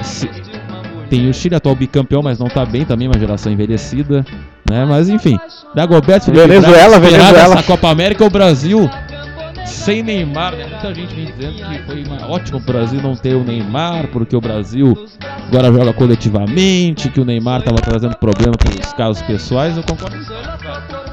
esse- 0.01 0.29
tem 1.11 1.29
o 1.29 1.35
Chile, 1.35 1.55
atual 1.55 1.75
bicampeão, 1.75 2.23
mas 2.23 2.39
não 2.39 2.49
tá 2.49 2.65
bem, 2.67 2.85
também 2.85 3.09
uma 3.09 3.19
geração 3.19 3.51
envelhecida. 3.53 4.25
Né? 4.69 4.85
Mas 4.87 5.11
enfim, 5.11 5.39
Dagoberto 5.75 6.33
Venezuela, 6.33 6.99
Braga, 6.99 7.01
Venezuela. 7.01 7.55
essa 7.55 7.63
Copa 7.63 7.89
América, 7.91 8.25
o 8.25 8.31
Brasil 8.31 8.89
sem 9.65 10.03
Neymar, 10.03 10.55
né? 10.57 10.67
Muita 10.69 10.95
gente 10.95 11.15
vem 11.15 11.27
dizendo 11.27 11.55
que 11.57 11.79
foi 11.87 12.05
uma- 12.05 12.29
ótimo 12.31 12.59
o 12.59 12.61
Brasil 12.61 13.01
não 13.03 13.15
ter 13.17 13.35
o 13.35 13.43
Neymar, 13.45 14.09
porque 14.09 14.37
o 14.37 14.41
Brasil 14.41 15.07
agora 15.49 15.73
joga 15.73 15.93
coletivamente, 15.93 17.09
que 17.09 17.21
o 17.21 17.25
Neymar 17.25 17.61
estava 17.61 17.79
trazendo 17.81 18.17
problema 18.17 18.53
com 18.57 18.69
os 18.87 18.93
casos 18.93 19.23
pessoais. 19.23 19.77
Eu 19.77 19.83
concordo 19.83 20.17
com 20.17 20.23
isso. 20.23 20.33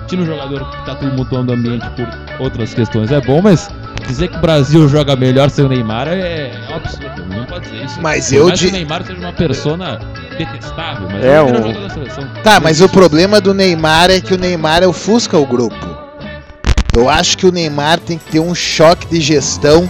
Tira 0.08 0.22
um 0.22 0.26
jogador 0.26 0.70
que 0.70 0.86
tá 0.86 0.96
tumultuando 0.96 1.52
o 1.52 1.56
ambiente 1.56 1.86
por 1.92 2.08
outras 2.44 2.74
questões 2.74 3.12
é 3.12 3.22
bom, 3.22 3.42
mas 3.42 3.70
dizer 4.08 4.28
que 4.28 4.38
o 4.38 4.42
Brasil 4.42 4.88
joga 4.90 5.16
melhor 5.16 5.50
sem 5.50 5.64
o 5.66 5.70
Neymar 5.70 6.08
é, 6.10 6.50
é 6.50 6.52
um 6.72 6.76
absurdo. 6.76 7.26
Não 7.34 7.46
pode 7.46 7.70
dizer 7.70 7.86
isso. 7.86 8.02
Mas 8.02 8.32
eu 8.34 8.48
que 8.48 8.54
di- 8.54 8.68
o 8.68 8.72
Neymar 8.72 9.06
seja 9.06 9.20
uma 9.20 9.32
persona 9.34 10.00
detestável, 10.38 11.08
mas 11.10 11.24
É, 11.24 11.36
é 11.36 11.42
o 11.42 11.46
um- 11.46 11.48
jogador 11.56 11.82
da 11.82 11.90
seleção. 11.90 12.24
Tá, 12.44 12.60
mas 12.60 12.82
o 12.82 12.90
problema 12.90 13.40
do 13.40 13.54
Neymar 13.54 14.10
é 14.10 14.20
que 14.20 14.34
o 14.34 14.38
Neymar 14.38 14.84
ofusca 14.84 15.38
o 15.38 15.46
grupo. 15.46 15.91
Eu 16.96 17.10
acho 17.10 17.38
que 17.38 17.46
o 17.46 17.52
Neymar 17.52 18.00
tem 18.00 18.18
que 18.18 18.26
ter 18.32 18.40
um 18.40 18.54
choque 18.54 19.08
de 19.08 19.22
gestão 19.22 19.90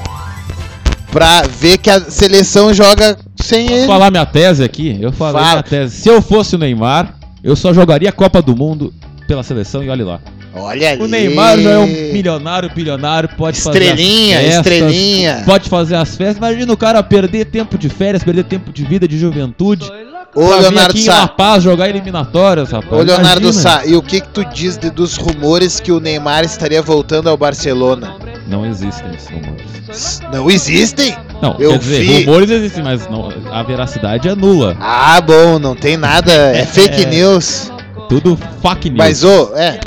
pra 1.11 1.41
ver 1.43 1.77
que 1.77 1.89
a 1.89 1.99
seleção 1.99 2.73
joga 2.73 3.17
sem 3.41 3.65
Posso 3.67 3.77
ele. 3.79 3.87
falar 3.87 4.11
minha 4.11 4.25
tese 4.25 4.63
aqui? 4.63 4.97
Eu 5.01 5.11
falei 5.11 5.41
Fala. 5.41 5.51
minha 5.53 5.63
tese. 5.63 5.95
Se 6.01 6.09
eu 6.09 6.21
fosse 6.21 6.55
o 6.55 6.59
Neymar, 6.59 7.15
eu 7.43 7.55
só 7.55 7.73
jogaria 7.73 8.09
a 8.09 8.13
Copa 8.13 8.41
do 8.41 8.55
Mundo 8.55 8.93
pela 9.27 9.43
seleção 9.43 9.83
e 9.83 9.89
olha 9.89 10.05
lá. 10.05 10.19
Olha 10.53 10.91
ali. 10.91 11.01
O 11.01 11.07
Neymar 11.07 11.59
já 11.59 11.71
é 11.71 11.77
um 11.79 11.87
milionário, 11.87 12.69
bilionário, 12.73 13.29
pode 13.37 13.57
Estrelinha, 13.57 14.35
fazer 14.37 14.47
as 14.49 14.53
festas, 14.55 14.73
estrelinha. 14.73 15.43
Pode 15.45 15.69
fazer 15.69 15.95
as 15.95 16.15
festas. 16.15 16.37
Imagina 16.37 16.71
o 16.73 16.77
cara 16.77 17.01
perder 17.01 17.45
tempo 17.45 17.77
de 17.77 17.89
férias, 17.89 18.23
perder 18.23 18.43
tempo 18.43 18.71
de 18.71 18.83
vida, 18.83 19.07
de 19.07 19.17
juventude. 19.17 19.89
Ô, 20.33 20.47
pra 20.47 20.55
vir 20.57 20.61
Leonardo 20.61 20.91
aqui 20.91 21.03
em 21.03 21.07
La 21.07 21.15
Sá. 21.21 21.27
Paz 21.27 21.63
jogar 21.63 21.89
eliminatórias, 21.89 22.71
rapaz. 22.71 22.93
Ô, 22.93 23.03
Leonardo 23.03 23.41
Imagina. 23.49 23.61
Sá, 23.63 23.85
e 23.85 23.95
o 23.95 24.01
que 24.01 24.21
que 24.21 24.29
tu 24.29 24.45
diz 24.45 24.77
de- 24.77 24.89
dos 24.89 25.17
rumores 25.17 25.79
que 25.79 25.91
o 25.91 25.99
Neymar 25.99 26.43
estaria 26.45 26.81
voltando 26.81 27.29
ao 27.29 27.35
Barcelona? 27.35 28.15
Não 28.47 28.65
existem 28.65 29.13
esses 29.13 29.29
rumores. 29.29 30.21
Não 30.31 30.49
existem? 30.49 31.15
Não, 31.41 31.55
Eu 31.59 31.71
quer 31.71 31.79
dizer, 31.79 31.99
vi. 32.01 32.23
rumores 32.23 32.49
existem, 32.49 32.83
mas 32.83 33.07
não- 33.09 33.29
a 33.51 33.61
veracidade 33.63 34.29
é 34.29 34.35
nula. 34.35 34.77
Ah, 34.79 35.19
bom, 35.19 35.59
não 35.59 35.75
tem 35.75 35.97
nada, 35.97 36.31
é 36.31 36.65
fake 36.65 37.03
É. 37.03 37.05
news. 37.07 37.71
Tudo 38.07 38.37
fake 38.61 38.89
news. 38.89 38.97
Mas, 38.97 39.23
ô, 39.23 39.51
é, 39.55 39.79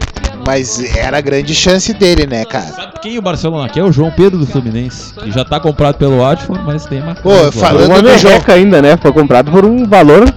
mas 0.46 0.94
era 0.96 1.18
a 1.18 1.20
grande 1.20 1.54
chance 1.54 1.92
dele, 1.92 2.26
né, 2.26 2.44
cara? 2.44 2.66
Sabe 2.66 2.92
quem 3.00 3.18
o 3.18 3.22
Barcelona 3.22 3.68
quer? 3.68 3.82
O 3.82 3.92
João 3.92 4.10
Pedro 4.10 4.38
do 4.38 4.46
Fluminense, 4.46 5.12
que 5.14 5.30
já 5.30 5.44
tá 5.44 5.58
comprado 5.60 5.96
pelo 5.96 6.18
Watford, 6.18 6.62
mas 6.64 6.86
tem 6.86 7.00
uma. 7.00 7.14
Pô, 7.14 7.50
falando 7.52 7.90
Uma 7.90 8.02
do 8.02 8.18
João, 8.18 8.40
ainda, 8.48 8.80
né? 8.82 8.96
Foi 8.96 9.12
comprado 9.12 9.50
por 9.50 9.64
um 9.64 9.86
valor. 9.86 10.32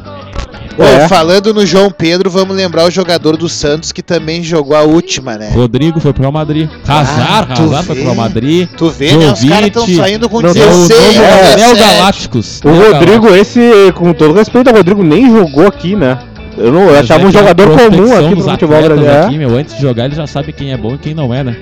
Ô, 0.77 0.83
É. 0.83 1.07
falando 1.07 1.55
no 1.55 1.65
João 1.65 1.89
Pedro, 1.89 2.29
vamos 2.29 2.55
lembrar 2.55 2.85
o 2.85 2.91
jogador 2.91 3.35
do 3.35 3.49
Santos 3.49 3.91
que 3.91 4.03
também 4.03 4.43
jogou 4.43 4.75
a 4.77 4.83
última, 4.83 5.35
né? 5.35 5.49
Rodrigo 5.51 5.99
foi 5.99 6.13
pro 6.13 6.21
Real 6.21 6.31
Madrid. 6.31 6.69
Hazard, 6.87 7.51
Ah, 7.51 7.63
Hazard 7.63 7.85
foi 7.87 7.95
pro 7.95 8.03
Real 8.03 8.15
Madrid. 8.15 8.69
Tu 8.77 8.89
vê, 8.91 9.13
né? 9.13 9.31
Os 9.31 9.43
caras 9.43 9.67
estão 9.67 9.87
saindo 9.87 10.29
com 10.29 10.39
Não, 10.39 10.53
Tem 10.53 10.61
o 10.61 10.65
16, 10.67 11.15
novo 11.15 11.27
é, 11.27 11.55
17. 11.55 11.79
Galácticos. 11.79 12.61
O 12.63 12.69
Neo 12.69 12.93
Rodrigo, 12.93 13.35
esse, 13.35 13.59
com 13.95 14.13
todo 14.13 14.33
respeito 14.35 14.69
ao 14.69 14.75
Rodrigo, 14.75 15.03
nem 15.03 15.31
jogou 15.31 15.65
aqui, 15.65 15.95
né? 15.95 16.19
Eu, 16.57 16.71
não, 16.71 16.89
eu 16.89 16.99
achava 16.99 17.25
um 17.25 17.31
jogador 17.31 17.67
comum 17.69 18.17
aqui 18.17 18.35
pro 18.35 18.43
futebol 18.43 18.81
brasileiro. 18.81 19.25
Aqui, 19.25 19.37
meu, 19.37 19.55
antes 19.55 19.75
de 19.75 19.81
jogar, 19.81 20.05
ele 20.05 20.15
já 20.15 20.25
sabe 20.25 20.51
quem 20.51 20.73
é 20.73 20.77
bom 20.77 20.95
e 20.95 20.97
quem 20.97 21.13
não 21.13 21.33
é, 21.33 21.43
né? 21.43 21.55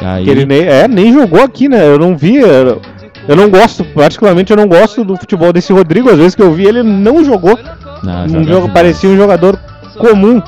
Aí, 0.00 0.28
ele 0.28 0.44
nem, 0.46 0.62
é, 0.62 0.88
nem 0.88 1.12
jogou 1.12 1.42
aqui, 1.42 1.68
né? 1.68 1.86
Eu 1.86 1.98
não 1.98 2.16
vi. 2.16 2.36
Eu, 2.36 2.80
eu 3.28 3.36
não 3.36 3.48
gosto, 3.48 3.84
particularmente 3.84 4.50
eu 4.50 4.56
não 4.56 4.66
gosto 4.66 5.04
do 5.04 5.16
futebol 5.16 5.52
desse 5.52 5.72
Rodrigo. 5.72 6.10
Às 6.10 6.16
vezes 6.16 6.34
que 6.34 6.42
eu 6.42 6.52
vi, 6.52 6.66
ele 6.66 6.82
não 6.82 7.22
jogou. 7.24 7.58
não, 8.02 8.24
Um 8.24 8.28
jogo, 8.28 8.44
demais. 8.44 8.72
parecia 8.72 9.10
um 9.10 9.16
jogador 9.16 9.58
comum. 9.98 10.42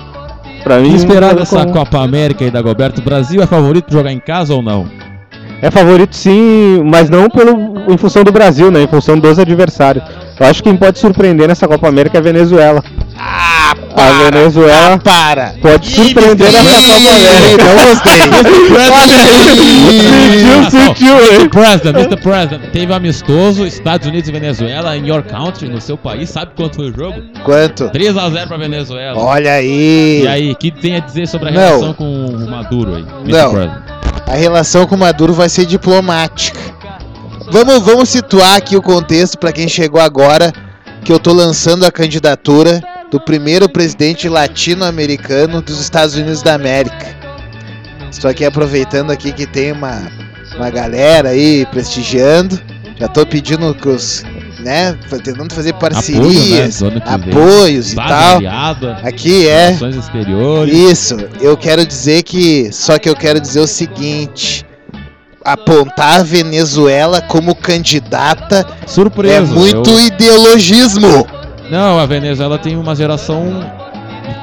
Pra 0.64 0.78
mim, 0.78 0.92
E 0.92 0.94
esperar 0.96 1.34
dessa 1.34 1.60
comum. 1.60 1.72
Copa 1.72 1.98
América 2.02 2.42
aí 2.42 2.50
da 2.50 2.62
Goberto, 2.62 2.98
o 2.98 3.02
Brasil 3.02 3.42
é 3.42 3.46
favorito 3.46 3.92
jogar 3.92 4.10
em 4.10 4.18
casa 4.18 4.54
ou 4.54 4.62
não? 4.62 4.86
É 5.60 5.70
favorito 5.70 6.16
sim, 6.16 6.82
mas 6.84 7.08
não 7.10 7.28
pelo, 7.28 7.90
em 7.92 7.96
função 7.98 8.24
do 8.24 8.32
Brasil, 8.32 8.70
né? 8.70 8.82
Em 8.82 8.86
função 8.88 9.18
dos 9.18 9.38
adversários. 9.38 10.04
Eu 10.40 10.46
acho 10.46 10.62
que 10.62 10.68
quem 10.68 10.76
pode 10.76 10.98
surpreender 10.98 11.46
nessa 11.46 11.68
Copa 11.68 11.86
América 11.86 12.18
é 12.18 12.20
a 12.20 12.22
Venezuela. 12.22 12.82
Ah, 13.36 13.72
A 13.72 13.74
para, 13.96 14.30
Venezuela 14.30 14.94
ah, 14.94 14.98
para. 14.98 15.54
pode 15.60 15.90
surpreender 15.90 16.52
nessa 16.52 16.82
Copa 16.82 17.10
América. 17.16 17.64
Não 17.64 17.74
gostei. 17.90 18.20
Sentiu, 20.70 20.70
sentiu, 20.70 21.14
hein? 21.18 21.34
Mr. 21.34 21.48
President, 21.48 21.96
Mr. 21.96 22.16
President, 22.22 22.62
teve 22.72 22.92
um 22.92 22.94
amistoso, 22.96 23.66
Estados 23.66 24.06
Unidos 24.06 24.28
e 24.28 24.32
Venezuela, 24.32 24.96
em 24.96 25.08
your 25.08 25.22
country, 25.22 25.68
no 25.68 25.80
seu 25.80 25.96
país. 25.98 26.30
Sabe 26.30 26.52
quanto 26.56 26.76
foi 26.76 26.90
o 26.90 26.94
jogo? 26.96 27.20
Quanto? 27.44 27.84
3x0 27.90 28.46
pra 28.46 28.56
Venezuela. 28.56 29.18
Olha 29.20 29.52
aí. 29.54 30.22
E 30.22 30.28
aí, 30.28 30.52
o 30.52 30.56
que 30.56 30.70
tem 30.70 30.96
a 30.96 31.00
dizer 31.00 31.26
sobre 31.26 31.48
a 31.48 31.52
Não. 31.52 31.60
relação 31.60 31.94
com 31.94 32.26
o 32.26 32.50
Maduro 32.50 32.94
aí? 32.94 33.02
Mr. 33.24 33.32
Não. 33.32 33.50
President? 33.52 33.82
A 34.26 34.34
relação 34.34 34.86
com 34.86 34.94
o 34.94 34.98
Maduro 34.98 35.34
vai 35.34 35.48
ser 35.48 35.66
diplomática. 35.66 36.58
Vamos, 37.50 37.80
vamos 37.82 38.08
situar 38.08 38.56
aqui 38.56 38.76
o 38.76 38.82
contexto 38.82 39.38
para 39.38 39.52
quem 39.52 39.68
chegou 39.68 40.00
agora, 40.00 40.52
que 41.04 41.12
eu 41.12 41.18
tô 41.18 41.32
lançando 41.32 41.84
a 41.84 41.90
candidatura 41.92 42.80
do 43.14 43.20
primeiro 43.20 43.68
presidente 43.68 44.28
latino-americano 44.28 45.62
dos 45.62 45.80
Estados 45.80 46.16
Unidos 46.16 46.42
da 46.42 46.54
América. 46.54 47.16
Estou 48.10 48.28
aqui 48.28 48.44
aproveitando 48.44 49.12
aqui 49.12 49.30
que 49.30 49.46
tem 49.46 49.70
uma, 49.70 50.10
uma 50.56 50.68
galera 50.68 51.28
aí 51.28 51.64
prestigiando. 51.66 52.60
Já 52.98 53.06
tô 53.06 53.24
pedindo 53.24 53.72
que 53.72 53.88
os, 53.88 54.24
né, 54.58 54.98
tentando 55.22 55.54
fazer 55.54 55.74
parcerias, 55.74 56.82
Apoio, 56.82 56.98
né, 56.98 57.00
que 57.00 57.30
vem. 57.30 57.32
apoios 57.32 57.92
e 57.92 57.94
tal. 57.96 58.36
aliada, 58.38 58.98
Aqui 59.04 59.46
é 59.46 59.76
isso, 60.66 61.16
eu 61.40 61.56
quero 61.56 61.86
dizer 61.86 62.24
que. 62.24 62.68
Só 62.72 62.98
que 62.98 63.08
eu 63.08 63.14
quero 63.14 63.38
dizer 63.40 63.60
o 63.60 63.66
seguinte: 63.68 64.66
apontar 65.44 66.18
a 66.20 66.22
Venezuela 66.24 67.20
como 67.20 67.54
candidata 67.54 68.66
Surpresa. 68.88 69.36
é 69.36 69.40
muito 69.40 69.90
eu- 69.90 70.00
ideologismo. 70.00 71.24
Não, 71.70 71.98
a 71.98 72.06
Venezuela 72.06 72.58
tem 72.58 72.76
uma 72.76 72.94
geração 72.94 73.44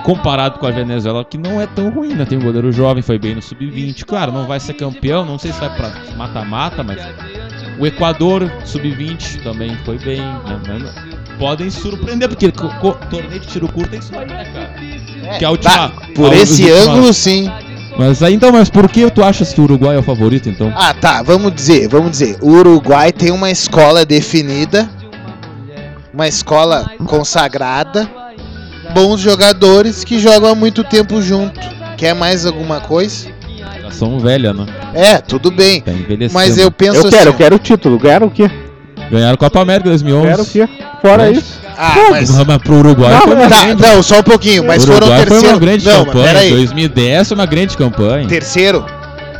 comparado 0.03 0.57
com 0.59 0.65
a 0.65 0.72
Venezuela 0.72 1.24
que 1.24 1.38
não 1.38 1.61
é 1.61 1.67
tão 1.67 1.89
ruim, 1.89 2.13
né? 2.13 2.26
Tem 2.26 2.38
um 2.38 2.41
goleiro 2.41 2.72
jovem, 2.72 3.03
foi 3.03 3.19
bem 3.19 3.36
no 3.36 3.41
sub-20. 3.41 4.03
Claro, 4.05 4.32
não 4.32 4.47
vai 4.47 4.59
ser 4.59 4.74
campeão, 4.74 5.24
não 5.26 5.38
sei 5.38 5.51
se 5.53 5.59
vai 5.59 5.69
pra 5.76 5.91
mata-mata, 6.17 6.84
mas 6.84 6.97
o 7.80 7.86
Equador 7.86 8.51
sub-20 8.65 9.43
também 9.43 9.78
foi 9.86 9.97
bem, 9.99 10.22
né? 10.22 10.59
Mas 10.67 11.38
podem 11.38 11.69
surpreender 11.69 12.28
porque 12.30 12.51
torneio 12.51 13.39
de 13.39 13.47
tiro 13.47 13.67
curto 13.67 13.95
é 13.95 13.99
isso 13.99 14.11
aí, 14.17 14.28
né, 14.28 14.45
cara? 14.53 15.38
Que 15.38 15.45
a 15.45 15.51
última, 15.51 15.72
Tá, 15.74 15.91
por 16.15 16.32
a 16.32 16.36
esse 16.36 16.63
última- 16.72 16.93
ângulo, 16.93 17.13
sim. 17.13 17.51
Mas 17.97 18.24
aí 18.24 18.34
então, 18.34 18.51
mas 18.51 18.69
por 18.69 18.88
que 18.89 19.09
tu 19.11 19.24
achas 19.24 19.53
que 19.53 19.59
o 19.59 19.65
Uruguai 19.65 19.95
é 19.95 19.99
o 19.99 20.03
favorito 20.03 20.49
então? 20.49 20.74
Ah, 20.76 20.93
tá, 20.93 21.22
vamos 21.22 21.53
dizer, 21.53 21.88
vamos 21.88 22.11
dizer. 22.11 22.38
O 22.41 22.49
Uruguai 22.51 23.11
tem 23.11 23.32
uma 23.32 23.51
escola 23.51 24.05
definida, 24.05 24.89
uma 26.14 26.28
escola 26.28 26.86
consagrada, 27.05 28.09
bons 28.93 29.20
jogadores 29.20 30.03
que 30.03 30.20
jogam 30.20 30.49
há 30.51 30.55
muito 30.55 30.84
tempo 30.84 31.22
junto. 31.22 31.59
Quer 31.97 32.14
mais 32.16 32.45
alguma 32.45 32.80
coisa? 32.80 33.30
Geração 33.76 34.20
velha, 34.20 34.53
né? 34.53 34.66
É, 34.93 35.18
tudo 35.20 35.51
bem. 35.51 35.82
Tá 35.82 35.91
envelhecendo. 35.91 36.34
Mas 36.34 36.57
eu 36.57 36.72
penso 36.72 36.97
Eu 37.05 37.09
quero, 37.09 37.16
eu 37.16 37.30
assim. 37.30 37.38
quero 37.38 37.55
o 37.55 37.59
título. 37.59 37.99
Ganharam 37.99 38.28
o 38.28 38.32
quê? 38.32 38.49
Ganharam 39.12 39.38
Copa 39.38 39.59
América 39.62 39.89
2011. 39.89 40.28
Quero 40.28 40.41
o 40.43 40.45
quê? 40.45 40.70
Fora 41.01 41.24
Mas- 41.26 41.38
isso. 41.38 41.62
Ah, 41.78 41.95
mas. 42.12 42.30
Mas 42.45 42.57
pro 42.59 42.76
Uruguai 42.76 43.12
Não, 43.14 43.22
foi 43.22 43.34
uma 43.36 43.49
Tá, 43.49 43.64
grande 43.66 43.82
não, 43.82 44.03
só 44.03 44.20
um 44.20 44.24
pouquinho, 44.24 44.64
mas 44.64 44.84
o 44.84 44.88
foram 44.88 44.97
Uruguai 45.07 45.20
terceiro. 45.26 45.41
foi 45.45 45.53
uma 45.53 45.59
grande 45.59 45.86
não, 45.86 45.97
mas 45.97 46.05
campanha. 46.05 46.26
peraí. 46.28 46.49
2010 46.51 47.28
foi 47.28 47.36
uma 47.38 47.45
grande 47.45 47.78
campanha. 47.78 48.28
Terceiro. 48.28 48.86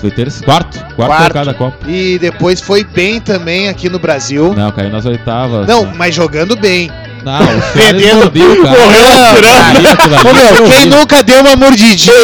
Foi 0.02 0.10
terceiro, 0.12 0.46
quarto, 0.46 0.80
quarto, 0.80 0.96
Quarto. 0.96 1.22
colocado 1.22 1.46
da 1.46 1.54
Copa. 1.54 1.78
E 1.88 2.18
depois 2.20 2.60
foi 2.60 2.84
bem 2.84 3.22
também 3.22 3.70
aqui 3.70 3.88
no 3.88 4.00
Brasil. 4.00 4.52
Não, 4.54 4.72
caiu 4.72 4.90
nas 4.90 5.06
oitavas. 5.06 5.68
Não, 5.68 5.86
mas 5.96 6.14
jogando 6.16 6.56
bem. 6.56 6.92
não, 7.24 7.38
o 7.40 7.72
Perdendo. 7.72 8.32
cara. 8.64 8.80
Morreu 8.82 9.16
ali 9.22 10.28
Ô, 10.28 10.34
meu, 10.34 10.56
foi 10.56 10.70
quem 10.76 10.86
nunca 10.88 11.22
deu 11.22 11.42
uma 11.42 11.56
mordidinha? 11.56 12.16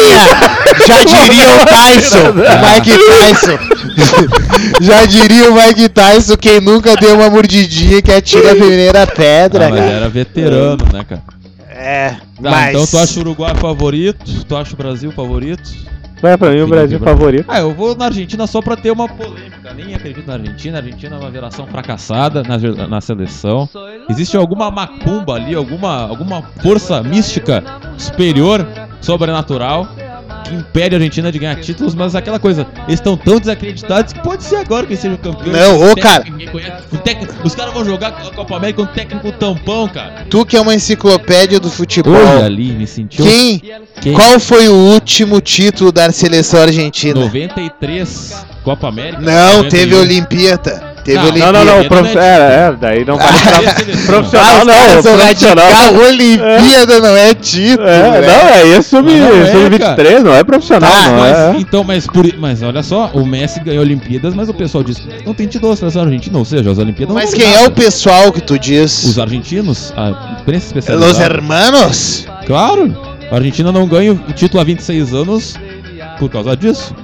Já 0.86 1.04
diria 1.06 1.48
o 1.54 1.66
Tyson, 1.66 2.30
o 2.30 2.74
Mike 2.74 2.98
Tyson. 3.06 3.58
Já 4.80 5.04
diria 5.04 5.50
o 5.50 5.54
Mike 5.54 5.88
Tyson, 5.88 6.36
quem 6.36 6.60
nunca 6.60 6.96
deu 6.96 7.14
uma 7.14 7.30
mordidinha 7.30 8.02
que 8.02 8.10
atira 8.12 8.52
a 8.52 8.56
primeira 8.56 9.06
pedra, 9.06 9.66
Ah, 9.66 9.70
mas 9.70 9.78
cara. 9.80 9.92
era 9.92 10.08
veterano, 10.08 10.84
né, 10.92 11.04
cara? 11.08 11.22
É, 11.70 12.10
Tá, 12.10 12.50
mas... 12.50 12.70
Então 12.74 12.86
tu 12.86 12.98
acha 12.98 13.18
o 13.18 13.22
Uruguai 13.22 13.54
favorito? 13.54 14.44
Tu 14.48 14.56
acha 14.56 14.74
o 14.74 14.76
Brasil 14.76 15.12
favorito? 15.12 15.62
Vai 16.20 16.36
pra 16.36 16.50
mim 16.50 16.60
o 16.60 16.66
Brasil 16.66 16.98
favorito. 16.98 17.44
Ah, 17.48 17.60
eu 17.60 17.72
vou 17.72 17.94
na 17.94 18.06
Argentina 18.06 18.46
só 18.46 18.60
pra 18.60 18.76
ter 18.76 18.90
uma 18.90 19.08
polêmica. 19.08 19.72
Nem 19.74 19.94
acredito 19.94 20.26
na 20.26 20.34
Argentina. 20.34 20.78
A 20.78 20.80
Argentina 20.80 21.16
é 21.16 21.18
uma 21.18 21.30
geração 21.30 21.66
fracassada 21.66 22.42
na, 22.42 22.88
na 22.88 23.00
seleção. 23.00 23.68
Existe 24.08 24.36
alguma 24.36 24.70
macumba 24.70 25.34
ali, 25.34 25.54
alguma, 25.54 26.08
alguma 26.08 26.42
força 26.60 27.02
mística 27.02 27.62
superior, 27.96 28.66
sobrenatural, 29.00 29.86
impede 30.52 30.94
a 30.94 30.98
Argentina 30.98 31.30
de 31.32 31.38
ganhar 31.38 31.56
títulos, 31.56 31.94
mas 31.94 32.14
aquela 32.14 32.38
coisa, 32.38 32.66
eles 32.86 32.94
estão 33.00 33.16
tão 33.16 33.38
desacreditados 33.38 34.12
que 34.12 34.20
pode 34.20 34.42
ser 34.44 34.56
agora 34.56 34.86
que 34.86 34.92
eles 34.92 35.00
sejam 35.00 35.16
campeões. 35.16 35.52
Não, 35.56 35.90
ô, 35.90 35.96
cara. 35.96 36.24
técnico- 37.04 37.34
os 37.44 37.54
caras 37.54 37.72
vão 37.74 37.84
jogar 37.84 38.08
a 38.08 38.34
Copa 38.34 38.56
América 38.56 38.82
com 38.84 38.90
um 38.90 38.94
técnico 38.94 39.32
tampão, 39.32 39.88
cara. 39.88 40.26
Tu 40.28 40.44
que 40.46 40.56
é 40.56 40.60
uma 40.60 40.74
enciclopédia 40.74 41.58
do 41.60 41.70
futebol. 41.70 42.14
Olha 42.14 42.44
ali, 42.46 42.72
me 42.72 42.86
sentiu. 42.86 43.24
Quem? 43.24 43.62
Quem? 44.00 44.12
Qual 44.14 44.38
foi 44.40 44.68
o 44.68 44.74
último 44.74 45.40
título 45.40 45.90
da 45.92 46.10
seleção 46.12 46.60
argentina? 46.62 47.20
93 47.20 48.46
Copa 48.64 48.88
América. 48.88 49.20
Não, 49.22 49.58
91. 49.58 49.68
teve 49.68 49.94
Olimpíada. 49.94 50.87
Teve 51.08 51.16
Não, 51.16 51.22
Não, 51.22 51.30
Olimpíada. 51.30 51.64
não, 51.64 51.76
não, 51.78 51.84
prof... 51.88 52.14
não 52.14 52.20
é 52.20 52.26
é, 52.26 52.68
é, 52.68 52.72
daí 52.78 53.04
não 53.04 53.16
vale 53.18 53.38
pra 53.40 53.72
profissional, 54.06 54.64
não, 54.64 55.02
profissional. 55.02 55.66
radical, 55.72 55.94
Olimpíada 56.06 57.00
não 57.00 57.16
é 57.16 57.34
título. 57.34 57.88
É, 57.88 58.10
velho. 58.20 58.26
não, 58.26 58.48
é 58.50 58.66
isso, 58.78 58.88
sub- 58.90 59.04
Mas 59.10 59.20
não 59.20 59.28
é, 59.42 59.46
sub-23, 59.52 60.18
não 60.22 60.34
é 60.34 60.44
profissional, 60.44 60.90
Tá, 60.90 61.08
não 61.08 61.18
Mas, 61.18 61.36
é. 61.38 61.54
então, 61.58 61.84
mas, 61.84 62.06
por, 62.06 62.26
mas 62.38 62.62
olha 62.62 62.82
só, 62.82 63.10
o 63.14 63.24
Messi 63.24 63.60
ganhou 63.60 63.82
Olimpíadas, 63.82 64.34
mas 64.34 64.48
o 64.50 64.54
pessoal 64.54 64.84
diz 64.84 64.98
que 64.98 65.08
não 65.24 65.32
tem 65.32 65.46
título 65.46 65.72
da 65.72 65.76
seleção 65.76 66.02
argentina, 66.02 66.36
ou 66.38 66.44
seja, 66.44 66.70
as 66.70 66.78
Olimpíadas 66.78 67.14
não 67.14 67.20
Mas 67.22 67.32
quem 67.32 67.46
é 67.54 67.58
o 67.58 67.62
nada. 67.62 67.70
pessoal 67.70 68.30
que 68.30 68.40
tu 68.42 68.58
diz? 68.58 69.04
Os 69.04 69.18
argentinos, 69.18 69.92
a 69.96 70.36
imprensa 70.40 70.66
Los 70.74 70.84
especializada. 70.84 71.24
hermanos? 71.24 72.26
Claro, 72.46 72.94
a 73.30 73.34
Argentina 73.34 73.72
não 73.72 73.86
ganha 73.86 74.12
o 74.12 74.16
título 74.34 74.60
há 74.60 74.64
26 74.64 75.14
anos 75.14 75.54
por 76.18 76.28
causa 76.28 76.54
disso. 76.56 76.94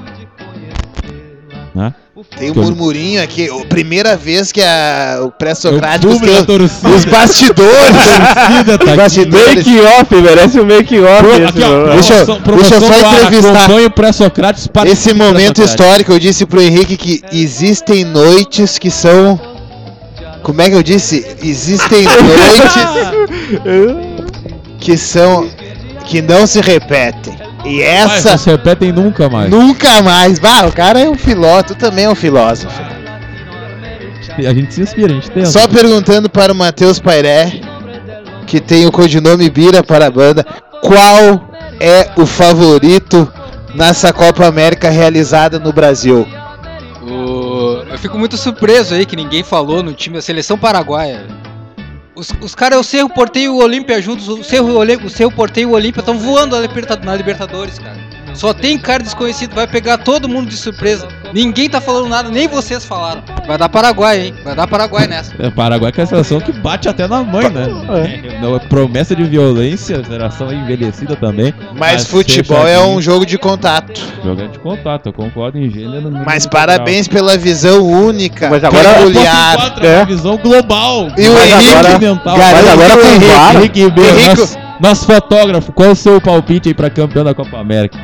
Né? 1.75 1.93
Tem 2.37 2.51
um 2.51 2.55
murmurinho 2.55 3.23
aqui. 3.23 3.49
a 3.49 3.67
Primeira 3.67 4.17
vez 4.17 4.51
que 4.51 4.61
a, 4.61 5.19
o 5.21 5.23
É 5.23 5.27
o 5.27 5.31
pré-socráticos 5.31 6.15
público, 6.15 6.35
a 6.35 6.45
tem 6.45 6.59
torcida. 6.59 6.89
os 6.91 7.05
bastidores. 7.05 7.97
torcida 8.35 8.79
tá 8.79 8.85
aqui. 8.87 8.97
bastidores. 8.97 9.67
Make-off, 9.67 10.15
merece 10.17 10.61
um 10.61 10.65
make-off. 10.65 11.25
Deixa 11.93 12.15
eu- 12.15 12.39
deixa 12.57 12.75
eu 12.75 12.81
só 12.81 13.07
ar, 13.07 13.15
entrevistar. 13.23 13.65
Acompanhe 13.65 13.87
o 13.87 13.91
pré-Socrates 13.91 14.67
para 14.67 14.89
Esse 14.91 15.15
momento 15.15 15.63
histórico, 15.63 16.13
eu 16.13 16.19
disse 16.19 16.45
pro 16.45 16.61
Henrique 16.61 16.97
que 16.97 17.23
existem 17.33 18.05
noites 18.05 18.79
que 18.79 18.91
são. 18.91 19.39
Como 20.43 20.61
é 20.61 20.69
que 20.69 20.75
eu 20.77 20.83
disse? 20.83 21.25
Existem 21.43 22.03
noites 23.63 23.85
que 24.81 24.97
são. 24.97 25.49
que 26.07 26.21
não 26.21 26.47
se 26.47 26.61
repetem. 26.61 27.44
E 27.65 27.81
Essa... 27.83 28.15
essa 28.15 28.31
Não 28.33 28.39
se 28.39 28.51
repetem 28.51 28.93
nunca 28.93 29.29
mais. 29.29 29.51
nunca 29.51 30.03
mais. 30.03 30.39
Bah, 30.39 30.67
o 30.67 30.73
cara 30.73 31.01
é 31.01 31.09
um 31.09 31.17
filósofo, 31.17 31.69
tu 31.69 31.75
também 31.77 32.05
é 32.05 32.11
um 32.11 32.15
filósofo. 32.15 32.81
A 34.39 34.53
gente 34.53 34.75
se 34.75 34.81
inspira, 34.83 35.13
a 35.13 35.15
gente 35.15 35.31
tenta. 35.31 35.47
Só 35.47 35.67
perguntando 35.69 36.29
para 36.29 36.53
o 36.53 36.57
Matheus 36.57 36.99
Pairé, 36.99 37.53
que 38.47 38.61
tem 38.61 38.85
o 38.87 38.93
codinome 38.93 39.49
Bira 39.49 39.83
para 39.83 40.07
a 40.07 40.11
banda, 40.11 40.45
qual 40.83 41.49
é 41.81 42.11
o 42.17 42.27
favorito 42.27 43.33
nessa 43.75 44.13
Copa 44.13 44.45
América 44.47 44.91
realizada 44.91 45.59
no 45.59 45.73
Brasil? 45.73 46.27
O- 47.03 47.83
Eu 47.91 47.99
fico 47.99 48.19
muito 48.19 48.37
surpreso 48.37 48.95
aí 48.95 49.07
que 49.07 49.15
ninguém 49.17 49.43
falou 49.45 49.83
no 49.83 49.93
time 49.93 50.17
da 50.17 50.23
seleção 50.23 50.59
paraguaia. 50.59 51.27
Os, 52.15 52.31
os 52.41 52.55
caras, 52.55 52.79
o 52.79 52.85
Cerro 52.85 53.09
Porteio 53.09 53.47
e 53.47 53.49
o 53.49 53.57
Olímpia 53.57 54.01
juntos, 54.01 54.29
o 54.29 54.45
Cerro, 54.45 54.79
o 54.79 55.11
Cerro 55.11 55.33
Porteio 55.33 55.69
e 55.69 55.73
o 55.73 55.75
Olímpia 55.75 56.01
estão 56.01 56.19
voando 56.19 56.57
na 56.57 56.63
na 57.05 57.17
Libertadores, 57.17 57.79
cara. 57.79 57.94
Só 58.35 58.53
tem 58.53 58.77
cara 58.79 59.03
desconhecido, 59.03 59.55
vai 59.55 59.67
pegar 59.67 59.99
todo 59.99 60.29
mundo 60.29 60.49
de 60.49 60.57
surpresa. 60.57 61.07
Ninguém 61.33 61.69
tá 61.69 61.81
falando 61.81 62.09
nada, 62.09 62.29
nem 62.31 62.47
vocês 62.47 62.85
falaram. 62.85 63.23
Vai 63.47 63.57
dar 63.59 63.69
Paraguai, 63.69 64.27
hein? 64.27 64.35
Vai 64.45 64.55
dar 64.55 64.67
Paraguai 64.67 65.07
nessa. 65.07 65.33
É, 65.39 65.51
Paraguai 65.51 65.91
que 65.93 66.01
é 66.01 66.05
a 66.05 66.07
seleção 66.07 66.41
que 66.41 66.53
bate 66.53 66.89
até 66.89 67.07
na 67.09 67.23
mãe, 67.23 67.49
né? 67.49 67.67
É. 68.33 68.41
Não, 68.41 68.55
é 68.57 68.59
promessa 68.59 69.15
de 69.17 69.25
violência, 69.25 70.03
geração 70.05 70.51
é 70.51 70.55
envelhecida 70.55 71.17
também. 71.17 71.55
Mas 71.77 72.07
futebol 72.07 72.67
é 72.67 72.79
um 72.85 73.01
jogo 73.01 73.25
de 73.27 73.39
contato. 73.39 74.01
Jogo 74.25 74.47
de 74.49 74.59
contato, 74.59 75.07
eu 75.07 75.13
concordo 75.13 75.59
em 75.59 75.71
gênero. 75.71 76.11
no 76.11 76.25
Mas 76.25 76.47
parabéns 76.47 77.09
pela 77.09 77.37
visão 77.37 77.83
única, 77.85 78.51
Mas 78.51 78.63
agora- 78.65 78.95
peculiar. 78.95 79.57
Quatro, 79.57 79.87
É. 79.87 79.95
é. 79.95 79.97
uma 79.99 80.05
visão 80.07 80.37
global. 80.37 81.09
E 81.17 81.29
o 81.29 81.33
Mas 81.35 81.51
Henrique- 81.53 81.75
agora- 81.75 81.99
mental. 81.99 82.37
Mas 82.39 82.69
agora 82.69 82.91
que 82.91 82.97
o 82.97 83.01
com 83.01 83.07
Henrique- 83.09 83.81
Henrique 83.81 83.81
Henrique- 83.81 85.05
fotógrafo, 85.07 85.73
qual 85.73 85.91
o 85.91 85.97
seu 85.97 86.21
palpite 86.21 86.69
aí 86.69 86.75
pra 86.75 86.91
campeão 86.91 87.25
da 87.25 87.35
Copa 87.35 87.59
América? 87.59 87.99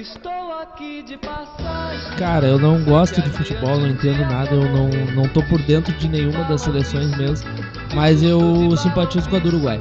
Estou 0.00 0.32
aqui 0.62 1.04
de 1.06 1.18
passagem. 1.18 2.16
Cara, 2.16 2.46
eu 2.46 2.58
não 2.58 2.82
gosto 2.84 3.20
de 3.20 3.28
futebol, 3.28 3.78
não 3.78 3.86
entendo 3.86 4.20
nada, 4.20 4.48
eu 4.50 4.64
não, 4.64 4.88
não 5.14 5.28
tô 5.28 5.42
por 5.42 5.60
dentro 5.60 5.92
de 5.92 6.08
nenhuma 6.08 6.42
das 6.44 6.62
seleções 6.62 7.14
mesmo, 7.18 7.46
mas 7.94 8.22
eu 8.22 8.74
simpatizo 8.78 9.28
com 9.28 9.36
a 9.36 9.38
do 9.38 9.48
Uruguai. 9.48 9.78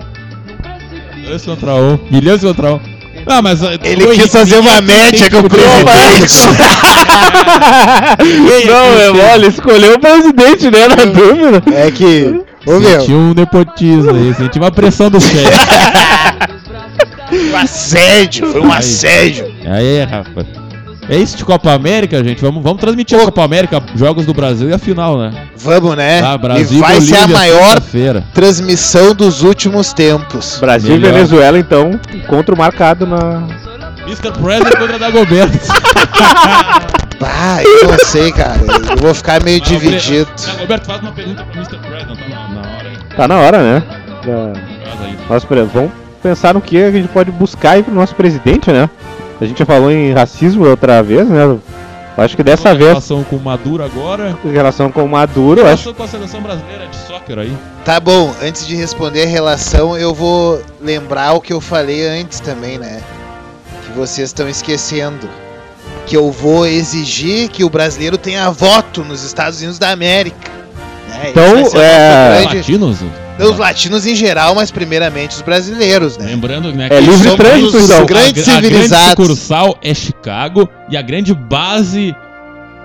Dois 1.26 1.46
contra 1.46 1.74
um. 1.74 1.98
Milhões 2.12 2.42
contra 2.42 2.74
um. 2.74 2.82
Ah, 3.28 3.42
mas. 3.42 3.62
Ele 3.64 4.08
quis 4.08 4.30
fazer 4.30 4.58
uma 4.58 4.82
média 4.82 5.30
com 5.30 5.38
o 5.38 5.50
presidente. 5.50 6.34
Não, 8.68 9.00
é 9.00 9.14
mole, 9.14 9.48
escolheu 9.48 9.94
o 9.94 10.00
presidente, 10.00 10.70
né? 10.70 10.90
Na 10.90 11.06
dúvida. 11.06 11.64
É 11.74 11.90
que. 11.92 12.44
Ô 12.66 12.78
meu, 12.78 13.00
Sentiu 13.00 13.16
um 13.16 13.34
nepotismo 13.34 14.12
aí, 14.12 14.34
sentiu 14.34 14.62
uma 14.64 14.72
pressão 14.72 15.10
do 15.10 15.22
chefe. 15.22 16.59
um 17.32 17.58
assédio, 17.58 18.52
foi 18.52 18.62
um 18.62 18.72
Aí. 18.72 18.78
assédio. 18.80 19.54
Aí, 19.66 20.04
rapaz. 20.04 20.48
É 21.10 21.18
isso 21.18 21.36
de 21.36 21.44
Copa 21.44 21.72
América, 21.74 22.24
gente. 22.24 22.40
Vamos, 22.40 22.62
vamos 22.62 22.80
transmitir 22.80 23.20
a 23.20 23.26
Copa 23.26 23.44
América, 23.44 23.82
jogos 23.96 24.28
do 24.28 24.34
Brasil 24.34 24.70
e 24.70 24.74
a 24.74 24.78
final, 24.78 25.18
né? 25.18 25.48
Vamos, 25.58 25.96
né? 25.98 26.22
Ah, 26.22 26.36
e 26.36 26.64
vai 26.78 26.94
Bolívia, 26.94 27.02
ser 27.02 27.24
a 27.24 27.28
maior 27.28 27.82
transmissão 28.32 29.16
dos 29.16 29.42
últimos 29.42 29.92
tempos. 29.92 30.60
Brasil 30.60 30.96
e. 30.96 31.00
Venezuela, 31.00 31.58
então, 31.58 32.00
encontro 32.14 32.56
marcado 32.56 33.08
na. 33.08 33.48
Mr. 34.06 34.32
President 34.34 34.78
contra 34.78 35.00
Dagoberto. 35.00 35.58
Ah, 37.22 37.62
eu 37.62 37.88
não 37.90 38.00
sei, 38.00 38.32
cara. 38.32 38.60
Eu 38.92 38.98
vou 38.98 39.14
ficar 39.14 39.44
meio 39.44 39.60
dividido. 39.60 40.30
Dagoberto, 40.46 40.86
faz 40.86 41.02
uma 41.02 41.12
pergunta 41.12 41.44
pro 41.44 41.54
Mr. 41.56 41.78
President, 41.80 42.18
tá 42.18 42.28
na, 42.48 42.60
hora 42.62 42.88
aí. 42.90 42.98
Tá 43.18 43.28
na 43.28 43.38
hora, 43.40 43.58
né? 43.62 43.84
Da- 44.26 44.60
Faz 44.90 45.02
aí. 45.02 45.18
Nosso 45.30 45.48
pre- 45.48 45.64
Vamos 45.64 45.92
pensar 46.20 46.54
no 46.54 46.62
que 46.62 46.82
a 46.82 46.92
gente 46.92 47.08
pode 47.10 47.32
buscar 47.32 47.72
aí 47.72 47.84
pro 47.84 47.94
nosso 47.94 48.16
presidente, 48.16 48.72
né? 48.72 48.90
A 49.40 49.46
gente 49.46 49.58
já 49.60 49.66
falou 49.66 49.90
em 49.92 50.12
racismo 50.14 50.68
outra 50.68 51.02
vez, 51.02 51.28
né? 51.28 51.58
Acho 52.18 52.36
que 52.36 52.44
dessa 52.44 52.76
vez, 52.76 52.90
Relação 52.90 53.24
com 53.24 53.38
o 53.38 53.40
Maduro 53.40 53.82
agora. 53.82 54.38
em 54.44 54.52
relação 54.52 54.92
com 54.92 55.06
o 55.06 55.08
Maduro, 55.10 55.62
eu 55.62 55.68
acho 55.68 55.84
Relação 55.84 55.94
com 55.94 56.04
a 56.04 56.08
seleção 56.08 56.42
brasileira 56.42 56.88
de 56.88 56.96
soccer 56.98 57.40
aí. 57.40 57.56
Tá 57.86 57.98
bom, 58.00 58.34
antes 58.42 58.68
de 58.68 58.76
responder 58.76 59.24
a 59.24 59.28
relação, 59.28 59.98
eu 59.98 60.14
vou 60.14 60.62
lembrar 60.82 61.34
o 61.34 61.40
que 61.42 61.54
eu 61.54 61.62
falei 61.62 62.06
antes 62.08 62.42
também, 62.42 62.78
né? 62.78 63.02
Que 63.86 63.92
vocês 63.94 64.30
estão 64.30 64.50
esquecendo. 64.50 65.30
Que 66.06 66.18
eu 66.18 66.30
vou 66.32 66.66
exigir 66.66 67.48
que 67.50 67.64
o 67.64 67.70
brasileiro 67.70 68.18
tenha 68.18 68.50
voto 68.52 69.04
nos 69.04 69.24
Estados 69.24 69.60
Unidos 69.60 69.80
da 69.80 69.92
América. 69.92 70.59
Né? 71.10 71.28
Então, 71.32 71.44
é- 71.82 72.42
grande- 72.42 72.56
Latinos? 72.58 72.98
Os 73.40 73.58
latinos 73.58 74.06
em 74.06 74.14
geral, 74.16 74.54
mas 74.54 74.70
primeiramente 74.70 75.32
os 75.38 75.42
brasileiros, 75.42 76.18
né? 76.18 76.26
Lembrando 76.26 76.74
né, 76.74 76.88
É 76.88 76.90
que 76.90 77.00
livre 77.00 77.18
somos 77.30 77.36
trânsito, 77.36 77.78
os- 77.78 77.84
então. 77.86 78.02
a- 78.02 78.06
Grandes 78.06 78.48
a, 78.50 78.52
grande 78.52 78.68
civilizados. 78.68 79.10
sucursal 79.12 79.78
é 79.82 79.94
Chicago 79.94 80.68
e 80.90 80.98
a 80.98 81.02
grande 81.02 81.34
base 81.34 82.14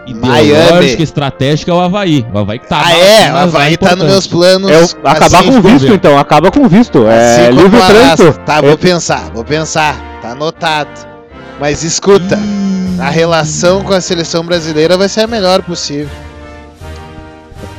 ideológica 0.07 1.01
e 1.01 1.03
estratégica 1.03 1.71
é 1.73 1.75
o 1.75 1.81
Havaí. 1.81 2.25
O 2.33 2.39
Havaí 2.39 2.59
que 2.61 2.69
tá 2.69 2.83
ah, 2.85 2.93
é, 2.97 3.33
o 3.33 3.37
Havaí 3.37 3.77
tá 3.77 3.97
nos 3.97 4.07
meus 4.07 4.27
planos. 4.29 4.71
é 4.71 4.79
o- 4.81 5.09
acabar 5.09 5.39
assim, 5.41 5.49
com 5.51 5.59
o 5.59 5.63
visto, 5.63 5.93
então, 5.93 6.19
acaba 6.19 6.51
com 6.53 6.61
o 6.61 6.69
visto. 6.69 7.07
É 7.09 7.47
assim 7.49 7.57
livre 7.57 7.81
trânsito. 7.81 8.39
Tá, 8.47 8.61
vou 8.61 8.71
É- 8.73 8.77
pensar, 8.77 9.31
vou 9.35 9.45
pensar. 9.45 9.97
Tá 10.23 10.31
anotado. 10.31 10.91
Mas 11.61 11.83
escuta, 11.83 12.39
a 13.01 13.11
relação 13.11 13.83
com 13.83 13.93
a 13.93 14.01
seleção 14.01 14.45
brasileira 14.45 14.97
vai 14.97 15.09
ser 15.09 15.23
a 15.23 15.27
melhor 15.27 15.63
possível. 15.63 16.09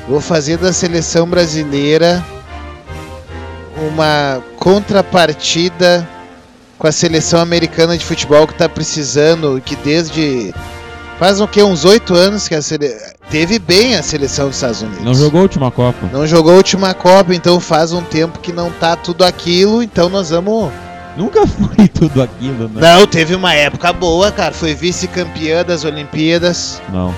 Vou 0.08 0.22
fazer 0.22 0.58
da 0.58 0.72
seleção 0.72 1.28
brasileira 1.28 2.24
uma 3.90 4.42
contrapartida 4.58 6.08
com 6.78 6.88
a 6.88 6.92
seleção 6.92 7.40
americana 7.40 7.98
de 7.98 8.06
futebol 8.06 8.46
que 8.48 8.54
tá 8.54 8.70
precisando, 8.70 9.62
que 9.64 9.76
desde 9.76 10.54
faz 11.18 11.40
o 11.40 11.48
que 11.48 11.64
uns 11.64 11.86
oito 11.86 12.14
anos 12.14 12.48
que 12.48 12.54
a 12.54 12.62
sele... 12.62 12.94
teve 13.30 13.58
bem 13.58 13.96
a 13.96 14.04
seleção 14.04 14.48
dos 14.48 14.58
Estados 14.58 14.82
Unidos. 14.82 15.04
Não 15.04 15.16
jogou 15.16 15.40
a 15.40 15.44
última 15.44 15.72
Copa. 15.72 16.10
Não 16.12 16.28
jogou 16.28 16.54
a 16.54 16.58
última 16.58 16.94
Copa, 16.94 17.34
então 17.34 17.60
faz 17.60 17.92
um 17.92 18.02
tempo 18.02 18.40
que 18.40 18.52
não 18.52 18.70
tá 18.70 18.96
tudo 18.96 19.24
aquilo, 19.24 19.82
então 19.82 20.10
nós 20.10 20.30
vamos. 20.30 20.72
Nunca 21.18 21.48
foi 21.48 21.88
tudo 21.88 22.22
aquilo, 22.22 22.68
né? 22.68 22.82
Não, 22.82 23.08
teve 23.08 23.34
uma 23.34 23.54
época 23.54 23.92
boa, 23.94 24.32
cara. 24.32 24.54
Foi 24.54 24.76
vice-campeã 24.76 25.64
das 25.64 25.84
Olimpíadas, 25.86 26.82
Não. 26.92 27.14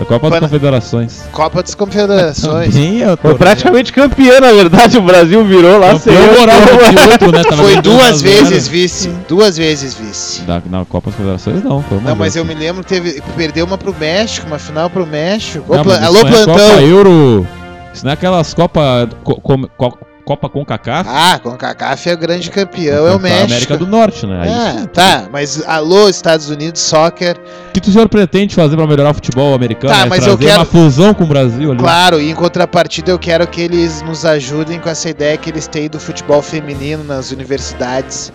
A 0.00 0.04
Copa 0.04 0.28
Foi 0.28 0.30
das 0.30 0.40
Confederações. 0.50 1.22
Copa 1.30 1.62
das 1.62 1.74
Confederações. 1.74 2.74
Também 2.74 3.02
é 3.02 3.16
Foi 3.16 3.34
praticamente 3.36 3.92
campeão, 3.92 4.40
na 4.40 4.52
verdade. 4.52 4.98
O 4.98 5.02
Brasil 5.02 5.44
virou 5.44 5.78
lá 5.78 5.96
sem. 5.98 6.12
Campeão 6.12 6.40
moral 6.40 6.56
28, 6.90 7.32
né? 7.32 7.42
Foi 7.56 7.80
duas 7.80 8.20
2 8.22 8.38
a 8.38 8.40
0. 8.40 8.44
vezes 8.46 8.68
vice. 8.68 9.08
Duas 9.28 9.56
vezes 9.56 9.94
vice. 9.94 10.42
Da, 10.42 10.60
na 10.68 10.84
Copa 10.84 11.10
das 11.10 11.16
Confederações 11.16 11.62
não, 11.62 11.80
foi 11.82 11.98
uma 11.98 12.08
Não, 12.10 12.16
mas 12.16 12.34
vez. 12.34 12.36
eu 12.36 12.44
me 12.44 12.54
lembro 12.54 12.82
que 12.82 12.88
teve, 12.88 13.22
perdeu 13.36 13.64
uma 13.66 13.78
pro 13.78 13.94
México, 13.94 14.46
uma 14.48 14.58
final 14.58 14.90
pro 14.90 15.06
México. 15.06 15.64
Não, 15.76 15.84
mas 15.84 16.02
Alô, 16.02 16.18
é 16.18 16.24
plantão. 16.24 16.54
Copa 16.54 16.82
Euro. 16.82 17.46
Isso 17.94 18.04
não 18.04 18.10
é 18.10 18.14
aquelas 18.14 18.52
Copa. 18.52 19.08
co- 19.22 19.40
com- 19.40 19.68
co- 19.78 19.98
Copa 20.24 20.48
CONCACAF. 20.48 21.08
Ah, 21.12 21.38
com 21.42 21.50
CACAF 21.50 22.08
é 22.08 22.14
o 22.14 22.16
grande 22.18 22.50
campeão, 22.50 23.06
é 23.06 23.14
o 23.14 23.20
México. 23.20 23.44
América 23.44 23.76
do 23.76 23.86
Norte, 23.86 24.26
né? 24.26 24.40
Aí, 24.42 24.82
É, 24.82 24.86
tá, 24.86 25.28
mas 25.30 25.62
alô, 25.68 26.08
Estados 26.08 26.48
Unidos, 26.48 26.80
soccer. 26.80 27.36
O 27.68 27.80
que 27.80 27.88
o 27.88 27.92
senhor 27.92 28.08
pretende 28.08 28.54
fazer 28.54 28.74
pra 28.74 28.86
melhorar 28.86 29.10
o 29.10 29.14
futebol 29.14 29.54
americano? 29.54 29.92
Tá, 29.92 30.00
É 30.02 30.06
mas 30.06 30.26
eu 30.26 30.38
quero- 30.38 30.60
uma 30.60 30.64
fusão 30.64 31.12
com 31.12 31.24
o 31.24 31.26
Brasil 31.26 31.70
ali. 31.72 31.78
Claro, 31.78 32.20
e 32.20 32.30
em 32.30 32.34
contrapartida 32.34 33.10
eu 33.10 33.18
quero 33.18 33.46
que 33.46 33.60
eles 33.60 34.00
nos 34.00 34.24
ajudem 34.24 34.80
com 34.80 34.88
essa 34.88 35.10
ideia 35.10 35.36
que 35.36 35.50
eles 35.50 35.66
têm 35.66 35.90
do 35.90 36.00
futebol 36.00 36.40
feminino 36.40 37.04
nas 37.04 37.30
universidades. 37.30 38.32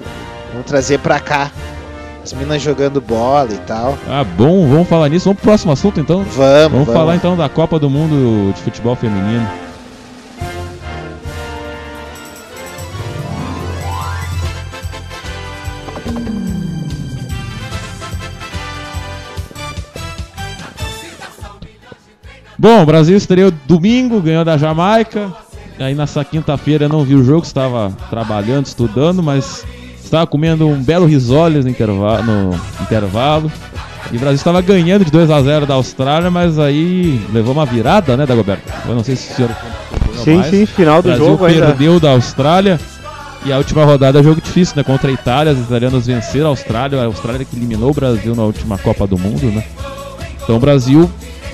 Vamos 0.52 0.68
trazer 0.68 1.00
pra 1.00 1.20
cá. 1.20 1.50
As 2.24 2.34
meninas 2.34 2.62
jogando 2.62 3.02
bola 3.02 3.50
e 3.52 3.58
tal. 3.60 3.98
Ah, 4.08 4.24
bom, 4.24 4.68
vamos 4.68 4.88
falar 4.88 5.10
nisso. 5.10 5.26
Vamos 5.26 5.40
pro 5.42 5.50
próximo 5.50 5.72
assunto 5.72 6.00
então? 6.00 6.18
Vamos, 6.24 6.36
Vamos 6.36 6.72
vamos. 6.86 6.94
falar 6.94 7.16
então 7.16 7.36
da 7.36 7.50
Copa 7.50 7.80
do 7.80 7.90
Mundo 7.90 8.54
de 8.54 8.62
Futebol 8.62 8.96
Feminino. 8.96 9.48
Bom, 22.60 22.84
o 22.84 22.86
Brasil 22.86 23.16
estreou 23.16 23.54
domingo, 23.66 24.20
ganhou 24.20 24.44
da 24.44 24.58
Jamaica. 24.58 25.32
Aí 25.80 25.96
nessa 25.96 26.26
quinta-feira 26.26 26.86
eu 26.86 26.90
não 26.90 27.06
vi 27.06 27.16
o 27.16 27.24
jogo, 27.24 27.46
estava 27.46 27.90
trabalhando, 28.10 28.66
estudando, 28.66 29.24
mas 29.24 29.64
estava 30.04 30.28
comendo 30.28 30.68
um 30.68 30.84
belo 30.84 31.06
risoles 31.06 31.64
no 31.64 31.72
intervalo. 31.72 32.22
No 32.24 32.60
intervalo. 32.82 33.50
E 34.12 34.18
o 34.18 34.20
Brasil 34.20 34.36
estava 34.36 34.60
ganhando 34.60 35.06
de 35.06 35.12
2 35.12 35.32
a 35.32 35.42
0 35.42 35.66
da 35.66 35.76
Austrália, 35.76 36.30
mas 36.30 36.60
aí 36.60 37.26
levou 37.32 37.54
uma 37.54 37.66
virada, 37.66 38.18
né, 38.18 38.26
Dagoberto? 38.26 38.64
Eu 38.86 38.94
não 38.94 39.06
sei 39.06 39.16
se 39.16 39.32
o 39.32 39.36
senhor 39.38 39.52
Sim, 40.22 40.36
mais. 40.36 40.48
sim, 40.48 40.66
final 40.66 41.02
do 41.02 41.16
jogo 41.16 41.46
ainda. 41.46 41.68
perdeu 41.68 41.98
da 41.98 42.10
Austrália. 42.10 42.78
E 43.46 43.54
a 43.54 43.58
última 43.58 43.86
rodada 43.86 44.20
é 44.20 44.24
jogo 44.24 44.42
difícil, 44.42 44.74
né? 44.76 44.84
Contra 44.84 45.10
a 45.10 45.14
Itália, 45.14 45.54
os 45.54 45.60
italianos 45.60 46.08
venceram 46.08 46.48
a 46.48 46.50
Austrália, 46.50 47.00
a 47.00 47.06
Austrália 47.06 47.46
que 47.46 47.56
eliminou 47.56 47.92
o 47.92 47.94
Brasil 47.94 48.36
na 48.36 48.44
última 48.44 48.78
Copa 48.78 49.08
do 49.08 49.18
Mundo, 49.18 49.46
né? 49.46 49.64
Então 50.44 50.58
o 50.58 50.60
Brasil 50.60 51.10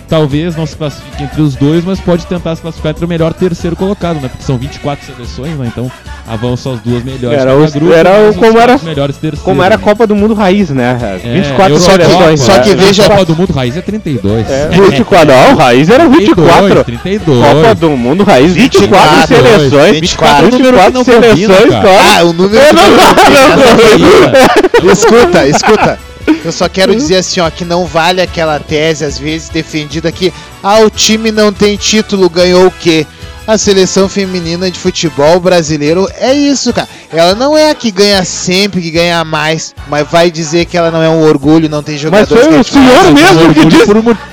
talvez 0.08 0.56
não 0.56 0.66
se 0.66 0.76
classifique 0.76 1.24
entre 1.24 1.42
os 1.42 1.56
dois, 1.56 1.84
mas 1.84 2.00
pode 2.00 2.26
tentar 2.26 2.56
se 2.56 2.62
classificar 2.62 2.92
entre 2.92 3.06
o 3.06 3.08
melhor 3.08 3.34
terceiro 3.34 3.76
colocado, 3.76 4.20
né? 4.22 4.30
Porque 4.30 4.44
são 4.44 4.58
24 4.58 5.06
seleções, 5.06 5.58
né? 5.58 5.68
Então 5.68 5.92
avançam 6.28 6.74
as 6.74 6.80
duas 6.80 7.04
melhores. 7.04 7.40
Era, 7.40 7.56
os, 7.56 7.72
grupo, 7.74 7.94
era 7.94 8.30
o, 8.30 8.34
como, 8.34 8.60
era, 8.60 8.78
melhores 8.80 9.16
terceiros. 9.18 9.42
como 9.42 9.62
era 9.62 9.76
a 9.76 9.78
né? 9.78 9.84
Copa 9.84 10.08
do 10.08 10.16
Mundo 10.16 10.34
Raiz, 10.34 10.70
né? 10.72 11.20
É, 11.24 11.34
24 11.34 11.74
Eurocopa, 11.76 11.92
seleções. 11.92 12.40
só 12.42 12.60
que 12.60 12.70
né? 12.70 12.76
veja- 12.76 13.04
Copa 13.04 13.26
do 13.26 13.36
Mundo 13.36 13.54
Raiz 13.54 13.78
é 13.78 13.82
32. 13.82 14.50
É, 14.50 14.70
24, 14.70 15.28
não, 15.28 15.54
o 15.54 15.58
Raiz 15.58 15.90
era 15.90 16.08
24. 16.08 16.84
32. 16.84 17.46
Copa 17.46 17.76
do 17.76 17.90
Mundo 17.92 18.24
Raiz, 18.24 18.54
24 18.54 19.10
24, 19.22 19.36
seleções. 19.36 19.92
24 20.00 20.46
é 20.46 20.48
um 20.48 20.52
número 20.52 20.78
que 20.80 20.90
não 20.92 21.04
seleções, 21.04 21.48
combina, 21.48 21.82
cara. 21.82 22.20
Ah, 22.20 22.24
o 22.24 22.34
número 22.34 22.64
Eu 22.64 22.70
que 22.70 22.76
não- 22.76 22.86
Escuta, 24.92 25.48
escuta. 25.48 26.00
Eu 26.46 26.52
só 26.52 26.70
quero 26.70 26.96
dizer 26.96 27.16
assim, 27.16 27.40
ó, 27.40 27.50
que 27.50 27.66
não 27.66 27.88
vale 27.88 28.22
aquela 28.22 28.60
tese, 28.60 29.04
às 29.04 29.18
vezes, 29.18 29.50
defendida 29.50 30.12
que 30.12 30.32
ah, 30.62 30.80
o 30.82 30.92
time 30.92 31.32
não 31.32 31.52
tem 31.52 31.76
título, 31.76 32.30
ganhou 32.30 32.68
o 32.68 32.72
quê? 32.72 33.08
A 33.48 33.60
seleção 33.60 34.10
feminina 34.10 34.72
de 34.72 34.80
futebol 34.80 35.40
brasileiro 35.40 36.10
é 36.20 36.34
isso, 36.34 36.74
cara. 36.74 36.90
Ela 37.14 37.36
não 37.36 37.56
é 37.56 37.70
a 37.70 37.76
que 37.76 37.92
ganha 37.92 38.26
sempre, 38.26 38.82
que 38.82 38.90
ganha 38.90 39.24
mais, 39.24 39.76
mas 39.88 40.08
vai 40.10 40.32
dizer 40.32 40.66
que 40.66 40.76
ela 40.76 40.90
não 40.90 41.04
é 41.04 41.08
um 41.08 41.22
orgulho, 41.22 41.70
não 41.70 41.84
tem 41.84 41.94
Mas 41.94 42.02
jogadores 42.02 42.48
foi 42.48 42.60
o 42.60 42.64
senhor 42.64 43.14
mesmo 43.14 43.54
que 43.54 43.66
disse. 43.66 43.86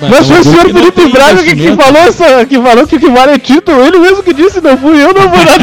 Mas 0.08 0.26
foi 0.26 0.40
o 0.40 0.44
senhor 0.44 0.64
Felipe 0.72 1.08
Braga 1.08 1.42
que, 1.42 1.54
que 1.54 1.76
falou 1.76 2.02
essa, 2.02 2.46
que 2.46 2.58
falou 2.58 2.86
que 2.86 2.96
o 2.96 3.00
que 3.00 3.10
vale 3.10 3.32
é 3.32 3.38
título. 3.38 3.84
Ele 3.84 3.98
mesmo 3.98 4.22
que 4.22 4.32
disse, 4.32 4.62
não 4.62 4.78
fui 4.78 5.02
eu, 5.02 5.12
não 5.12 5.30
fui 5.30 5.44
nada. 5.44 5.58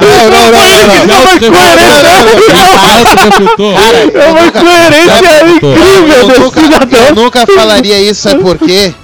Não, 0.00 0.30
não, 0.30 0.50
não, 0.50 0.64
não, 1.06 1.20
é 1.28 1.38
coerência. 1.38 2.22
É 4.14 4.30
uma 4.30 4.50
coerência 4.50 5.30
incrível 5.50 6.16
Eu 6.16 6.26
desse 6.26 6.40
nunca, 6.40 6.60
eu 6.60 6.64
cidadão. 6.64 7.14
nunca 7.14 7.46
falaria 7.46 8.00
isso, 8.00 8.22
sabe 8.22 8.40
por 8.42 8.58
quê? 8.58 8.94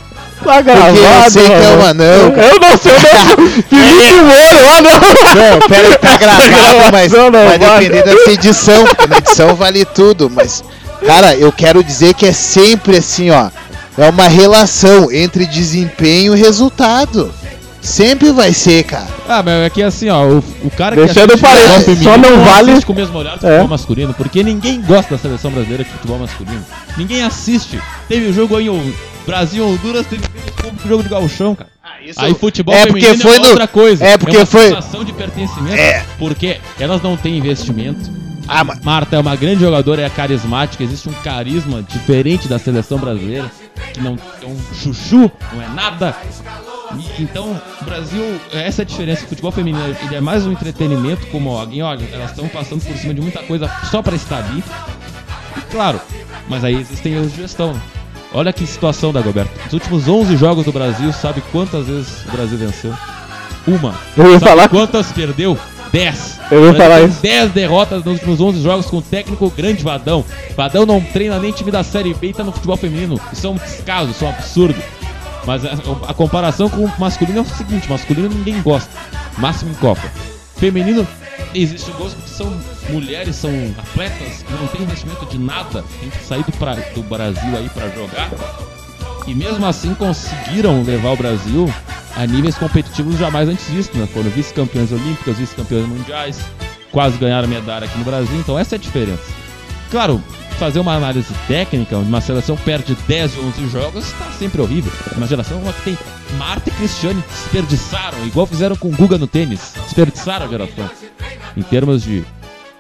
Tá 0.45 0.61
gravado. 0.61 0.97
eu 0.97 1.31
sei 1.31 1.47
que 1.47 1.53
é 1.53 1.59
mano. 1.59 1.77
uma 1.83 1.95
não, 1.95 2.05
Eu 2.05 2.61
não 2.61 2.79
sei, 2.79 2.93
eu 2.93 3.01
não. 3.25 3.49
Felipe 3.63 4.23
Moro, 4.23 4.69
ah 4.69 4.83
não. 4.83 5.51
Não, 5.53 5.69
pera 5.69 5.89
aí, 5.89 5.99
tá 5.99 6.17
gravado, 6.17 6.93
mas 6.93 7.13
Gravação 7.13 7.31
não 7.31 7.45
vai 7.47 7.59
vale. 7.59 7.89
depender 7.89 8.03
dessa 8.05 8.31
edição, 8.31 8.85
porque 8.87 9.07
na 9.07 9.19
edição 9.19 9.55
vale 9.57 9.85
tudo, 9.85 10.31
mas, 10.31 10.63
cara, 11.05 11.35
eu 11.35 11.51
quero 11.53 11.83
dizer 11.83 12.15
que 12.15 12.27
é 12.27 12.33
sempre 12.33 12.97
assim, 12.99 13.31
ó, 13.31 13.49
é 13.97 14.09
uma 14.09 14.29
relação 14.29 15.11
entre 15.13 15.45
desempenho 15.47 16.37
e 16.37 16.41
resultado. 16.41 17.33
Sempre 17.81 18.33
vai 18.33 18.53
ser, 18.53 18.83
cara. 18.85 19.07
Ah, 19.29 19.43
mas 19.43 19.55
é 19.67 19.71
que 19.71 19.83
assim, 19.83 20.09
ó, 20.09 20.25
o, 20.27 20.39
o 20.65 20.71
cara 20.71 20.97
Deixando 20.97 21.29
que 21.29 21.35
assiste 21.35 21.41
parede, 21.41 21.85
futebol 21.85 21.95
só 22.05 22.13
feminino 22.19 22.37
não 22.37 22.45
vale- 22.45 22.83
com 22.85 22.93
o 22.93 22.97
mesmo 22.97 23.19
olhar 23.19 23.37
do 23.39 23.47
É. 23.47 23.51
futebol 23.51 23.69
masculino, 23.69 24.15
porque 24.15 24.43
ninguém 24.43 24.81
gosta 24.83 25.15
da 25.15 25.19
seleção 25.21 25.51
brasileira 25.51 25.85
de 25.85 25.91
futebol 25.91 26.19
masculino. 26.19 26.65
Ninguém 26.97 27.23
assiste. 27.23 27.81
Teve 28.09 28.27
o 28.27 28.33
jogo 28.33 28.57
aí, 28.57 28.69
o 28.69 28.95
Brasil 29.27 29.67
Honduras, 29.67 30.07
teve 30.07 30.23
o 30.85 30.89
jogo 30.89 31.03
de 31.03 31.09
gauchão, 31.09 31.55
cara. 31.55 31.71
Aí 32.17 32.35
futebol 32.35 32.75
É 32.75 32.87
porque 32.87 33.01
feminino 33.01 33.23
foi 33.23 33.37
é 33.37 33.39
no- 33.39 33.49
outra 33.49 33.67
coisa. 33.69 34.05
é 34.05 34.19
porque 34.19 34.37
uma 34.37 34.47
foi- 34.47 34.69
sensação 34.69 35.05
de 35.05 35.13
pertencimento, 35.13 35.77
É. 35.77 36.05
porque 36.19 36.59
elas 36.81 37.01
não 37.03 37.17
têm 37.17 37.39
investimento. 37.39 38.11
Ah, 38.47 38.65
mas 38.65 38.81
Marta 38.81 39.17
é 39.17 39.19
uma 39.19 39.37
grande 39.37 39.61
jogadora, 39.61 40.03
é 40.03 40.09
carismática, 40.09 40.83
existe 40.83 41.09
um 41.09 41.13
carisma 41.23 41.83
diferente 41.83 42.49
da 42.49 42.59
seleção 42.59 42.97
brasileira, 42.99 43.51
que 43.93 44.01
não 44.01 44.17
é 44.43 44.47
um 44.47 44.57
chuchu, 44.75 45.31
não 45.53 45.63
é 45.63 45.69
nada. 45.75 46.17
Então, 47.19 47.61
o 47.81 47.85
Brasil, 47.85 48.41
essa 48.53 48.83
é 48.83 48.85
a 48.85 48.87
diferença. 48.87 49.25
O 49.25 49.29
futebol 49.29 49.51
feminino 49.53 49.85
ele 50.03 50.15
é 50.15 50.21
mais 50.21 50.47
um 50.47 50.53
entretenimento, 50.53 51.27
como 51.29 51.51
alguém, 51.51 51.83
olha, 51.83 52.07
elas 52.13 52.31
estão 52.31 52.49
passando 52.49 52.83
por 52.85 52.97
cima 52.97 53.13
de 53.15 53.21
muita 53.21 53.41
coisa 53.43 53.71
só 53.91 54.01
pra 54.03 54.15
estar 54.17 54.39
ali. 54.39 54.63
E, 55.57 55.61
claro, 55.71 56.01
mas 56.49 56.65
aí 56.65 56.75
existem 56.75 57.15
erros 57.15 57.33
de 57.33 57.43
gestão. 57.43 57.81
Olha 58.33 58.53
que 58.53 58.67
situação, 58.67 59.13
Dagoberto. 59.13 59.51
Nos 59.65 59.73
últimos 59.75 60.09
11 60.09 60.37
jogos 60.37 60.65
do 60.65 60.73
Brasil, 60.73 61.13
sabe 61.13 61.43
quantas 61.53 61.87
vezes 61.87 62.25
o 62.27 62.31
Brasil 62.33 62.59
venceu? 62.59 62.95
Uma. 63.67 63.95
Eu 64.17 64.25
ia 64.33 64.39
Sabe 64.39 64.51
falar- 64.51 64.69
quantas 64.69 65.13
perdeu? 65.13 65.59
10. 65.93 66.39
Eu 66.51 66.67
ia 66.67 66.75
falar 66.75 67.01
isso. 67.03 67.21
10 67.23 67.51
derrotas 67.53 68.05
nos 68.05 68.15
últimos 68.15 68.41
11 68.41 68.63
jogos 68.63 68.87
com 68.87 68.99
o 68.99 69.03
técnico 69.03 69.51
grande 69.51 69.83
Vadão. 69.83 70.23
Vadão 70.55 70.85
não 70.85 71.01
treina 71.01 71.39
nem 71.39 71.51
time 71.53 71.71
da 71.71 71.83
Série 71.83 72.13
B 72.13 72.29
e 72.29 72.33
tá 72.35 72.45
no 72.45 72.53
futebol 72.53 72.77
feminino. 72.77 73.19
Isso 73.33 73.47
é 73.47 73.51
um 73.51 73.55
descaso, 73.57 74.11
isso 74.11 74.25
é 74.25 74.29
um 74.29 74.31
absurdo. 74.31 74.75
Mas 75.49 75.65
a, 75.65 75.71
a 76.07 76.13
comparação 76.13 76.69
com 76.69 76.85
o 76.85 76.93
masculino 77.01 77.39
é 77.39 77.41
o 77.41 77.45
seguinte: 77.47 77.89
masculino 77.89 78.29
ninguém 78.29 78.61
gosta, 78.61 78.91
máximo 79.39 79.71
em 79.71 79.75
Copa. 79.77 80.03
Feminino, 80.59 81.09
existe 81.55 81.91
gosto 81.93 82.17
porque 82.17 82.29
são 82.31 82.55
mulheres, 82.91 83.35
são 83.35 83.51
atletas 83.79 84.43
que 84.43 84.53
não 84.53 84.67
tem 84.67 84.83
investimento 84.83 85.25
de 85.25 85.39
nada, 85.39 85.83
tem 86.01 86.11
que 86.11 86.23
sair 86.23 86.45
do, 86.45 86.53
pra- 86.53 86.75
do 86.75 87.03
Brasil 87.03 87.57
aí 87.57 87.67
pra 87.71 87.89
jogar. 87.89 88.29
E 89.27 89.35
mesmo 89.35 89.65
assim 89.65 89.95
conseguiram 89.95 90.83
levar 90.83 91.13
o 91.13 91.17
Brasil 91.17 91.73
a 92.15 92.27
níveis 92.27 92.57
competitivos 92.59 93.19
jamais 93.19 93.49
antes 93.49 93.67
vistos, 93.71 93.99
né? 93.99 94.07
Foram 94.13 94.29
vice-campeões 94.29 94.93
olímpicos, 94.93 95.39
vice-campeões 95.39 95.87
mundiais, 95.89 96.41
quase 96.93 97.17
ganharam 97.17 97.49
medalha 97.49 97.87
aqui 97.87 97.97
no 97.97 98.05
Brasil, 98.05 98.37
então 98.39 98.59
essa 98.59 98.75
é 98.75 98.77
a 98.77 98.81
diferença. 98.81 99.23
Claro, 99.91 100.23
fazer 100.59 100.81
uma 100.81 100.95
análise 100.95 101.33
técnica, 101.47 101.97
onde 101.97 102.09
uma 102.09 102.21
seleção 102.21 102.57
perde 102.57 102.97
10 103.07 103.39
ou 103.39 103.45
11 103.45 103.69
jogos, 103.69 104.07
está 104.07 104.25
sempre 104.39 104.61
horrível. 104.61 104.93
Uma 105.17 105.27
geração 105.27 105.61
que 105.61 105.83
tem 105.83 105.99
Marta 106.37 106.69
e 106.69 106.73
Cristiane 106.73 107.23
desperdiçaram, 107.31 108.27
igual 108.27 108.47
fizeram 108.47 108.77
com 108.77 108.89
o 108.89 108.91
Guga 108.91 109.17
no 109.17 109.27
tênis, 109.27 109.75
desperdiçaram 109.85 110.47
a 110.47 110.49
geração. 110.49 110.91
Em 111.57 111.63
termos 111.63 112.03
de 112.03 112.25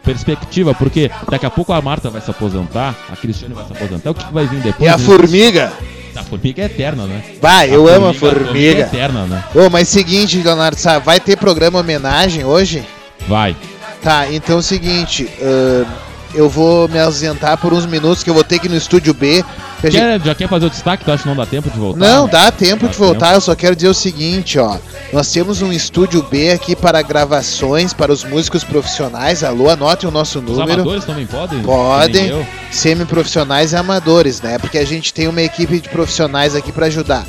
perspectiva, 0.02 0.74
porque 0.74 1.10
daqui 1.30 1.46
a 1.46 1.50
pouco 1.50 1.72
a 1.72 1.80
Marta 1.80 2.10
vai 2.10 2.20
se 2.20 2.30
aposentar, 2.30 2.96
a 3.10 3.16
Cristiane 3.16 3.54
vai 3.54 3.64
se 3.64 3.72
aposentar, 3.72 4.10
o 4.10 4.14
que 4.14 4.32
vai 4.32 4.46
vir 4.46 4.60
depois? 4.60 4.90
E 4.90 4.92
a 4.92 4.98
formiga? 4.98 5.72
A 6.16 6.22
formiga 6.24 6.62
é 6.62 6.66
eterna, 6.66 7.06
né? 7.06 7.22
Vai, 7.40 7.72
eu 7.72 7.86
amo 7.86 8.08
a 8.08 8.10
é 8.10 8.14
formiga. 8.14 8.80
eterna, 8.80 9.24
né? 9.26 9.44
Ô, 9.54 9.70
mas 9.70 9.88
seguinte, 9.88 10.42
Leonardo, 10.42 10.76
sabe, 10.76 11.04
vai 11.06 11.20
ter 11.20 11.36
programa 11.36 11.78
homenagem 11.78 12.44
hoje? 12.44 12.84
Vai. 13.28 13.54
Tá, 14.02 14.30
então 14.32 14.56
é 14.56 14.58
o 14.58 14.62
seguinte, 14.62 15.28
ahn, 15.40 16.07
eu 16.34 16.48
vou 16.48 16.88
me 16.88 16.98
ausentar 16.98 17.56
por 17.58 17.72
uns 17.72 17.86
minutos 17.86 18.22
que 18.22 18.30
eu 18.30 18.34
vou 18.34 18.44
ter 18.44 18.58
que 18.58 18.66
ir 18.66 18.70
no 18.70 18.76
estúdio 18.76 19.14
B. 19.14 19.44
que 19.80 19.86
a 19.86 19.90
gente- 19.90 20.00
Quer, 20.02 20.20
já 20.20 20.34
quer 20.34 20.48
fazer 20.48 20.66
o 20.66 20.70
destaque? 20.70 21.04
Tu 21.04 21.12
acha 21.12 21.22
que 21.22 21.28
não 21.28 21.36
dá 21.36 21.46
tempo 21.46 21.70
de 21.70 21.78
voltar? 21.78 21.98
Não, 22.00 22.26
dá 22.26 22.50
tempo 22.50 22.86
Dá 22.86 22.90
de 22.92 22.98
voltar. 22.98 23.34
Eu 23.34 23.40
só 23.40 23.54
quero 23.54 23.76
dizer 23.76 23.88
o 23.88 23.94
seguinte, 23.94 24.58
ó. 24.58 24.76
Nós 25.12 25.30
temos 25.30 25.62
um 25.62 25.72
estúdio 25.72 26.20
B 26.28 26.50
aqui 26.50 26.74
para 26.74 27.00
gravações 27.00 27.92
para 27.92 28.12
os 28.12 28.24
músicos 28.24 28.64
profissionais. 28.64 29.44
Alô, 29.44 29.70
anotem 29.70 30.08
o 30.08 30.12
nosso 30.12 30.40
Os 30.40 30.44
número. 30.44 30.72
amadores 30.72 31.04
também 31.04 31.26
podem? 31.26 31.62
Podem, 31.62 32.44
semi-profissionais 32.72 33.72
e 33.72 33.76
amadores, 33.76 34.40
né? 34.40 34.58
Porque 34.58 34.78
a 34.78 34.84
gente 34.84 35.14
tem 35.14 35.28
uma 35.28 35.42
equipe 35.42 35.78
de 35.80 35.88
profissionais 35.88 36.54
aqui 36.56 36.72
para 36.72 36.86
ajudar. 36.86 37.24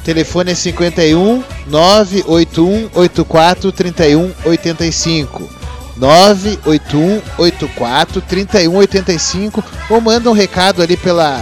O 0.00 0.02
telefone 0.06 0.52
é 0.52 0.54
51 0.54 1.42
981 1.66 2.88
84 2.94 3.70
31 3.72 4.30
85. 4.44 5.48
981 5.96 7.22
84 7.38 8.20
31 8.20 8.74
85 8.74 9.64
ou 9.90 10.00
manda 10.00 10.30
um 10.30 10.34
recado 10.34 10.82
ali 10.82 10.96
pela 10.96 11.40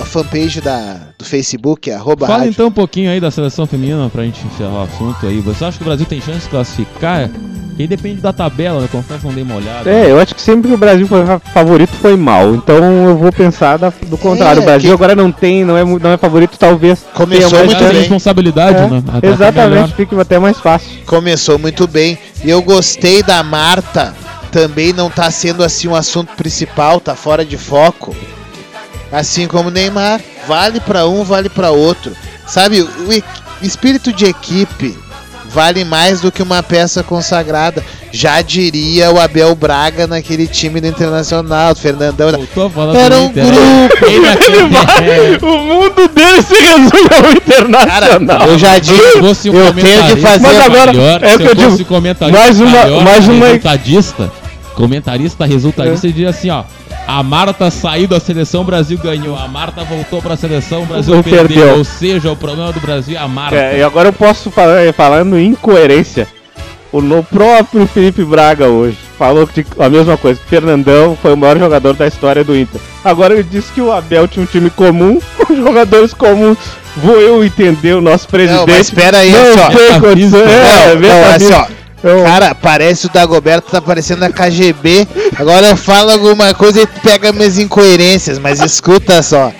a 0.00 0.04
fanpage 0.04 0.60
da 0.60 1.00
do 1.18 1.24
Facebook, 1.24 1.90
arroba 1.90 2.26
Fala 2.26 2.38
rádio. 2.40 2.50
então 2.52 2.66
um 2.66 2.72
pouquinho 2.72 3.10
aí 3.10 3.18
da 3.20 3.30
seleção 3.30 3.66
feminina 3.66 4.08
pra 4.10 4.22
gente 4.24 4.44
encerrar 4.46 4.80
o 4.80 4.82
assunto 4.82 5.26
aí. 5.26 5.40
Você 5.40 5.64
acha 5.64 5.78
que 5.78 5.82
o 5.82 5.86
Brasil 5.86 6.04
tem 6.06 6.20
chance 6.20 6.40
de 6.40 6.48
classificar? 6.48 7.30
Quem 7.76 7.86
depende 7.86 8.22
da 8.22 8.32
tabela, 8.32 8.80
né? 8.80 8.88
Confesso 8.90 9.20
que 9.20 9.26
não 9.26 9.34
dei 9.34 9.42
uma 9.44 9.56
olhada. 9.56 9.90
É, 9.90 10.10
eu 10.10 10.18
acho 10.18 10.34
que 10.34 10.40
sempre 10.40 10.68
que 10.68 10.74
o 10.74 10.78
Brasil 10.78 11.06
foi 11.06 11.26
fa- 11.26 11.38
favorito 11.38 11.90
foi 11.90 12.16
mal. 12.16 12.54
Então 12.54 12.76
eu 13.06 13.16
vou 13.18 13.30
pensar 13.30 13.76
da- 13.76 13.92
do 14.06 14.16
contrário. 14.16 14.60
É, 14.60 14.62
o 14.62 14.64
Brasil 14.64 14.88
que- 14.88 14.94
agora 14.94 15.14
não 15.14 15.30
tem, 15.30 15.62
não 15.62 15.76
é, 15.76 15.84
não 15.84 16.10
é 16.10 16.16
favorito, 16.16 16.58
talvez. 16.58 17.04
Começou 17.12 17.64
muito 17.66 17.78
bem. 17.84 17.92
responsabilidade, 17.98 18.78
É, 18.78 18.88
né? 18.88 19.02
Até 19.12 19.26
é 19.26 19.30
Exatamente, 19.30 19.94
fica 19.94 20.18
até 20.20 20.38
mais 20.38 20.58
fácil. 20.58 20.90
Começou 21.04 21.58
muito 21.58 21.86
bem. 21.86 22.16
E 22.42 22.48
eu 22.48 22.62
gostei 22.62 23.22
da 23.22 23.42
Marta. 23.42 24.14
Também 24.50 24.94
não 24.94 25.10
tá 25.10 25.30
sendo 25.30 25.62
assim 25.62 25.86
um 25.86 25.94
assunto 25.94 26.34
principal, 26.34 26.98
tá 26.98 27.14
fora 27.14 27.44
de 27.44 27.58
foco. 27.58 28.16
Assim 29.16 29.46
como 29.46 29.68
o 29.68 29.72
Neymar. 29.72 30.20
Vale 30.46 30.78
pra 30.78 31.06
um, 31.06 31.24
vale 31.24 31.48
pra 31.48 31.70
outro. 31.70 32.12
Sabe, 32.46 32.82
o 32.82 33.22
espírito 33.62 34.12
de 34.12 34.26
equipe 34.26 34.96
vale 35.48 35.84
mais 35.84 36.20
do 36.20 36.30
que 36.30 36.42
uma 36.42 36.62
peça 36.62 37.02
consagrada. 37.02 37.82
Já 38.12 38.40
diria 38.42 39.10
o 39.10 39.18
Abel 39.20 39.54
Braga 39.54 40.06
naquele 40.06 40.46
time 40.46 40.80
do 40.80 40.86
Internacional, 40.86 41.72
o 41.72 41.74
Fernandão. 41.74 42.28
Era 42.28 42.36
do 42.38 42.42
um 42.44 43.32
grupo. 43.32 44.06
Ele 44.06 45.38
O 45.42 45.58
mundo 45.64 46.08
dele 46.08 46.42
se 46.42 46.54
resume 46.54 47.08
ao 47.24 47.32
internacional. 47.32 48.48
Eu 48.48 48.58
já 48.58 48.78
disse, 48.78 49.12
Se 49.12 49.18
fosse 49.18 49.50
um 49.50 49.54
eu 49.54 49.72
tenho 49.72 49.74
que 49.74 49.80
comentarista 49.82 50.28
fazer. 50.28 50.42
Mas 50.46 50.60
agora- 50.60 50.92
maior, 50.92 51.24
é 51.24 51.28
se 51.28 51.34
o 51.34 51.38
que 51.38 51.44
eu 51.46 51.56
fosse 51.56 51.76
digo, 51.78 51.88
comentarista 51.88 52.38
mais 52.38 52.60
uma- 52.60 52.70
maior, 52.70 53.02
mais 53.04 53.28
uma- 53.28 53.46
resultadista, 53.46 54.32
comentarista 54.74 55.44
resultadista, 55.46 56.06
ele 56.06 56.12
diria 56.14 56.30
assim, 56.30 56.50
ó, 56.50 56.64
a 57.06 57.22
Marta 57.22 57.70
saiu 57.70 58.08
da 58.08 58.18
seleção, 58.18 58.62
o 58.62 58.64
Brasil 58.64 58.98
ganhou, 58.98 59.36
a 59.36 59.46
Marta 59.46 59.84
voltou 59.84 60.20
pra 60.20 60.36
seleção, 60.36 60.82
o 60.82 60.86
Brasil 60.86 61.14
Ou 61.16 61.22
perdeu. 61.22 61.46
perdeu. 61.46 61.78
ou 61.78 61.84
seja, 61.84 62.30
o 62.32 62.36
problema 62.36 62.72
do 62.72 62.80
Brasil 62.80 63.16
é 63.16 63.20
a 63.20 63.28
Marta. 63.28 63.56
É, 63.56 63.78
e 63.78 63.82
agora 63.82 64.08
eu 64.08 64.12
posso 64.12 64.50
falar, 64.50 64.92
falando 64.92 65.38
em 65.38 65.48
incoerência. 65.48 66.26
O 66.92 67.00
no 67.02 67.22
próprio 67.22 67.86
Felipe 67.86 68.24
Braga 68.24 68.68
hoje 68.68 68.96
falou 69.18 69.46
que 69.46 69.66
a 69.78 69.88
mesma 69.88 70.16
coisa, 70.16 70.38
que 70.40 70.46
o 70.46 70.48
Fernandão 70.48 71.18
foi 71.20 71.34
o 71.34 71.36
maior 71.36 71.58
jogador 71.58 71.94
da 71.94 72.06
história 72.06 72.42
do 72.44 72.56
Inter. 72.56 72.80
Agora 73.04 73.34
ele 73.34 73.42
disse 73.42 73.70
que 73.72 73.80
o 73.80 73.92
Abel 73.92 74.26
tinha 74.28 74.44
um 74.44 74.46
time 74.46 74.70
comum, 74.70 75.20
com 75.36 75.54
jogadores 75.56 76.14
comuns. 76.14 76.56
Vou 76.96 77.20
eu 77.20 77.44
entender 77.44 77.94
o 77.94 78.00
nosso 78.00 78.26
presidente. 78.28 78.66
Não, 78.66 78.66
mas 78.74 78.86
espera 78.86 79.18
aí, 79.18 79.30
Não 79.30 79.64
ó. 79.64 79.68
tem 79.68 80.00
condição. 80.00 80.40
É, 80.40 80.94
Não, 80.94 81.00
não, 81.08 81.24
assim, 81.34 81.52
ó. 81.52 81.66
Cara, 82.24 82.54
parece 82.54 83.06
o 83.06 83.10
Dagoberto 83.10 83.70
tá 83.70 83.80
parecendo 83.80 84.24
a 84.24 84.30
KGB. 84.30 85.08
Agora 85.36 85.76
fala 85.76 86.12
alguma 86.12 86.54
coisa 86.54 86.82
e 86.82 86.86
pega 86.86 87.32
minhas 87.32 87.58
incoerências, 87.58 88.38
mas 88.38 88.60
escuta 88.60 89.22
só. 89.22 89.52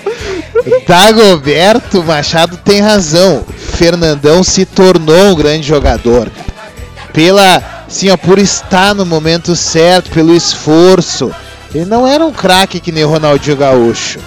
Dagoberto 0.87 2.05
Machado 2.05 2.57
tem 2.57 2.81
razão. 2.81 3.45
Fernandão 3.57 4.45
se 4.45 4.65
tornou 4.65 5.33
um 5.33 5.35
grande 5.35 5.67
jogador. 5.67 6.31
Pela, 7.13 7.85
assim, 7.89 8.11
ó, 8.11 8.17
por 8.17 8.39
estar 8.39 8.95
no 8.95 9.05
momento 9.05 9.57
certo, 9.57 10.11
pelo 10.11 10.35
esforço. 10.35 11.33
Ele 11.75 11.85
não 11.85 12.07
era 12.07 12.25
um 12.25 12.33
craque 12.33 12.79
que 12.79 12.93
nem 12.93 13.05
o 13.05 13.09
Ronaldinho 13.09 13.57
Gaúcho. 13.57 14.21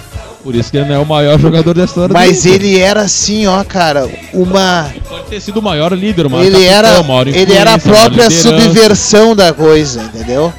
Por 0.50 0.58
isso 0.58 0.68
que 0.68 0.78
ele 0.78 0.88
não 0.88 0.96
é 0.96 0.98
o 0.98 1.06
maior 1.06 1.38
jogador 1.38 1.74
da 1.74 1.84
história 1.84 2.12
Mas 2.12 2.44
ele 2.44 2.76
era 2.76 3.02
assim, 3.02 3.46
ó, 3.46 3.62
cara, 3.62 4.10
uma 4.34 4.92
Pode 5.08 5.26
ter 5.26 5.40
sido 5.40 5.60
o 5.60 5.62
maior 5.62 5.92
líder, 5.92 6.26
o 6.26 6.30
maior 6.30 6.44
ele 6.44 6.56
capitão, 6.56 6.74
era, 6.74 7.00
o 7.00 7.04
maior 7.04 7.28
ele 7.28 7.54
era 7.54 7.74
a 7.74 7.78
própria 7.78 8.28
subversão 8.28 9.36
da 9.36 9.52
coisa, 9.54 10.02
entendeu? 10.02 10.52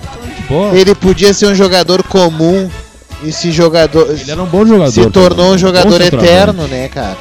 Pô, 0.48 0.74
Ele 0.74 0.96
podia 0.96 1.34
ser 1.34 1.48
um 1.48 1.54
jogador 1.56 2.04
comum 2.04 2.70
e 3.22 3.34
se 3.34 3.52
jogador 3.52 4.12
ele 4.12 4.32
era 4.32 4.42
um 4.42 4.46
bom 4.46 4.66
jogador. 4.66 4.92
se 4.92 5.10
tornou 5.10 5.52
um 5.52 5.58
jogador 5.58 6.00
eterno, 6.00 6.68
né, 6.68 6.88
cara? 6.88 7.18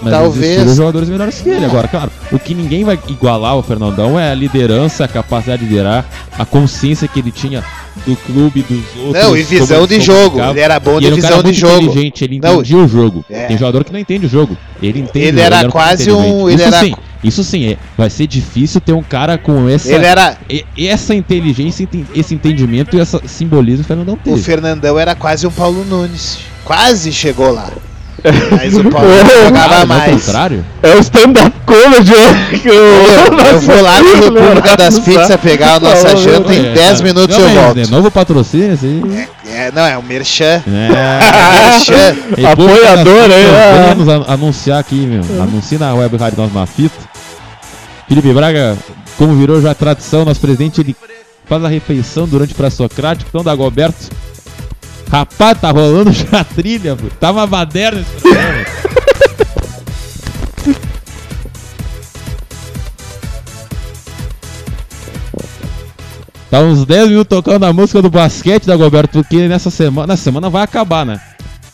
Mas 0.00 0.12
Talvez. 0.12 0.76
jogadores 0.76 1.08
melhores 1.08 1.40
que 1.40 1.48
ele. 1.48 1.64
Agora, 1.64 1.88
claro, 1.88 2.12
o 2.30 2.38
que 2.38 2.54
ninguém 2.54 2.84
vai 2.84 2.96
igualar 3.08 3.52
ao 3.52 3.62
Fernandão 3.62 4.18
é 4.18 4.30
a 4.30 4.34
liderança, 4.34 5.04
a 5.04 5.08
capacidade 5.08 5.64
de 5.64 5.68
liderar, 5.68 6.04
a 6.38 6.44
consciência 6.44 7.08
que 7.08 7.18
ele 7.18 7.32
tinha 7.32 7.64
do 8.06 8.16
clube, 8.16 8.62
dos 8.62 8.82
outros. 9.04 9.22
Não, 9.24 9.36
e 9.36 9.42
visão 9.42 9.76
como 9.76 9.86
de 9.88 9.94
ele 9.94 10.02
jogo. 10.04 10.40
Ele 10.40 10.60
era 10.60 10.80
bom 10.80 10.98
de 11.00 11.06
ele 11.06 11.16
visão 11.16 11.42
de 11.42 11.52
jogo. 11.52 11.82
inteligente, 11.84 12.24
ele 12.24 12.40
Não, 12.42 12.54
entendia 12.54 12.78
o 12.78 12.88
jogo. 12.88 13.24
é. 13.30 13.46
Tem 13.46 13.58
jogador 13.58 13.84
que 13.84 13.92
não 13.92 13.98
entende 14.00 14.26
o 14.26 14.28
jogo. 14.28 14.56
Ele 14.82 15.00
entende 15.00 15.26
Ele 15.26 15.40
o 15.40 15.44
jogo, 15.44 15.46
era 15.54 15.56
um 15.56 15.60
cara 15.60 15.72
quase 15.72 16.10
um- 16.10 16.48
ele 16.48 16.56
isso 16.56 16.64
era- 16.74 16.80
sim, 16.80 16.94
isso 17.22 17.44
sim, 17.44 17.66
é, 17.72 17.76
vai 17.96 18.10
ser 18.10 18.26
difícil 18.26 18.80
ter 18.80 18.92
um 18.92 19.02
cara 19.02 19.38
com 19.38 19.68
essa, 19.68 19.92
Ele 19.92 20.04
era 20.06 20.36
essa 20.76 21.14
inteligência, 21.14 21.88
esse 22.14 22.34
entendimento 22.34 22.96
e 22.96 23.00
esse 23.00 23.20
simbolismo 23.26 23.78
que 23.78 23.84
o 23.84 23.88
Fernandão 23.88 24.14
o 24.14 24.18
teve. 24.18 24.42
Fernandão 24.42 24.98
era 24.98 25.14
quase 25.14 25.46
um 25.46 25.50
Paulo 25.50 25.84
Nunes. 25.84 26.38
Quase 26.64 27.12
chegou 27.12 27.52
lá. 27.52 27.70
Mas 28.50 28.74
o 28.76 28.84
Paulo 28.90 29.08
jogava 29.44 29.74
é 29.74 29.84
o 29.84 29.88
mais. 29.88 30.24
contrário? 30.24 30.64
É 30.82 30.94
o 30.94 30.98
stand-up 31.00 31.52
comedy 31.66 32.12
que 32.60 32.68
Eu, 32.68 32.74
eu 32.74 33.60
vou 33.60 33.82
lá 33.82 34.00
no 34.00 34.14
República 34.14 34.76
das 34.76 34.98
Pizzas 35.00 35.40
pegar 35.40 35.74
a 35.76 35.80
nossa 35.80 36.08
Não, 36.12 36.16
janta 36.16 36.54
em 36.54 36.66
É, 36.66 36.72
10 36.74 36.98
tá. 36.98 37.04
minutos 37.04 37.36
Não, 37.38 37.48
eu 37.48 37.62
volto. 37.62 37.76
né, 37.76 37.82
Novo 37.90 38.10
patrocínio, 38.10 38.78
aí. 38.82 39.28
É, 39.50 39.70
não, 39.72 39.82
é 39.86 39.96
o 39.98 40.02
Merchan. 40.02 40.62
É. 40.66 40.68
Merchan. 41.72 42.48
Apoiador 42.52 43.30
aí, 43.30 43.88
Vamos 43.88 44.08
ah. 44.08 44.12
an- 44.12 44.24
anunciar 44.34 44.78
aqui, 44.78 44.94
meu. 45.06 45.22
Anuncie 45.42 45.78
na 45.78 45.94
web 45.94 46.16
rádio 46.16 46.38
Nós 46.40 46.52
na 46.54 46.66
Fita. 46.66 46.94
Felipe 48.08 48.32
Braga, 48.32 48.76
como 49.16 49.34
virou 49.34 49.60
já 49.60 49.74
tradição, 49.74 50.24
nosso 50.24 50.40
presidente, 50.40 50.80
ele 50.80 50.94
faz 51.46 51.64
a 51.64 51.68
refeição 51.68 52.26
durante 52.26 52.52
o 52.52 52.56
pré-socrático. 52.56 53.28
Então, 53.28 53.42
Dagoberto. 53.42 54.08
Rapaz, 55.12 55.60
tá 55.60 55.70
rolando 55.70 56.10
já 56.10 56.42
trilha, 56.42 56.96
pô. 56.96 57.06
Tá 57.20 57.30
uma 57.30 57.46
baderna 57.46 58.00
esse 58.00 58.10
programa. 58.12 58.64
Tá 66.50 66.60
uns 66.60 66.86
10 66.86 67.08
minutos 67.08 67.28
tocando 67.28 67.64
a 67.64 67.72
música 67.72 68.00
do 68.00 68.10
basquete 68.10 68.66
da 68.66 68.74
Goberto, 68.74 69.12
porque 69.12 69.48
nessa 69.48 69.70
semana, 69.70 70.08
nessa 70.08 70.22
semana 70.22 70.48
vai 70.48 70.62
acabar, 70.62 71.04
né? 71.04 71.20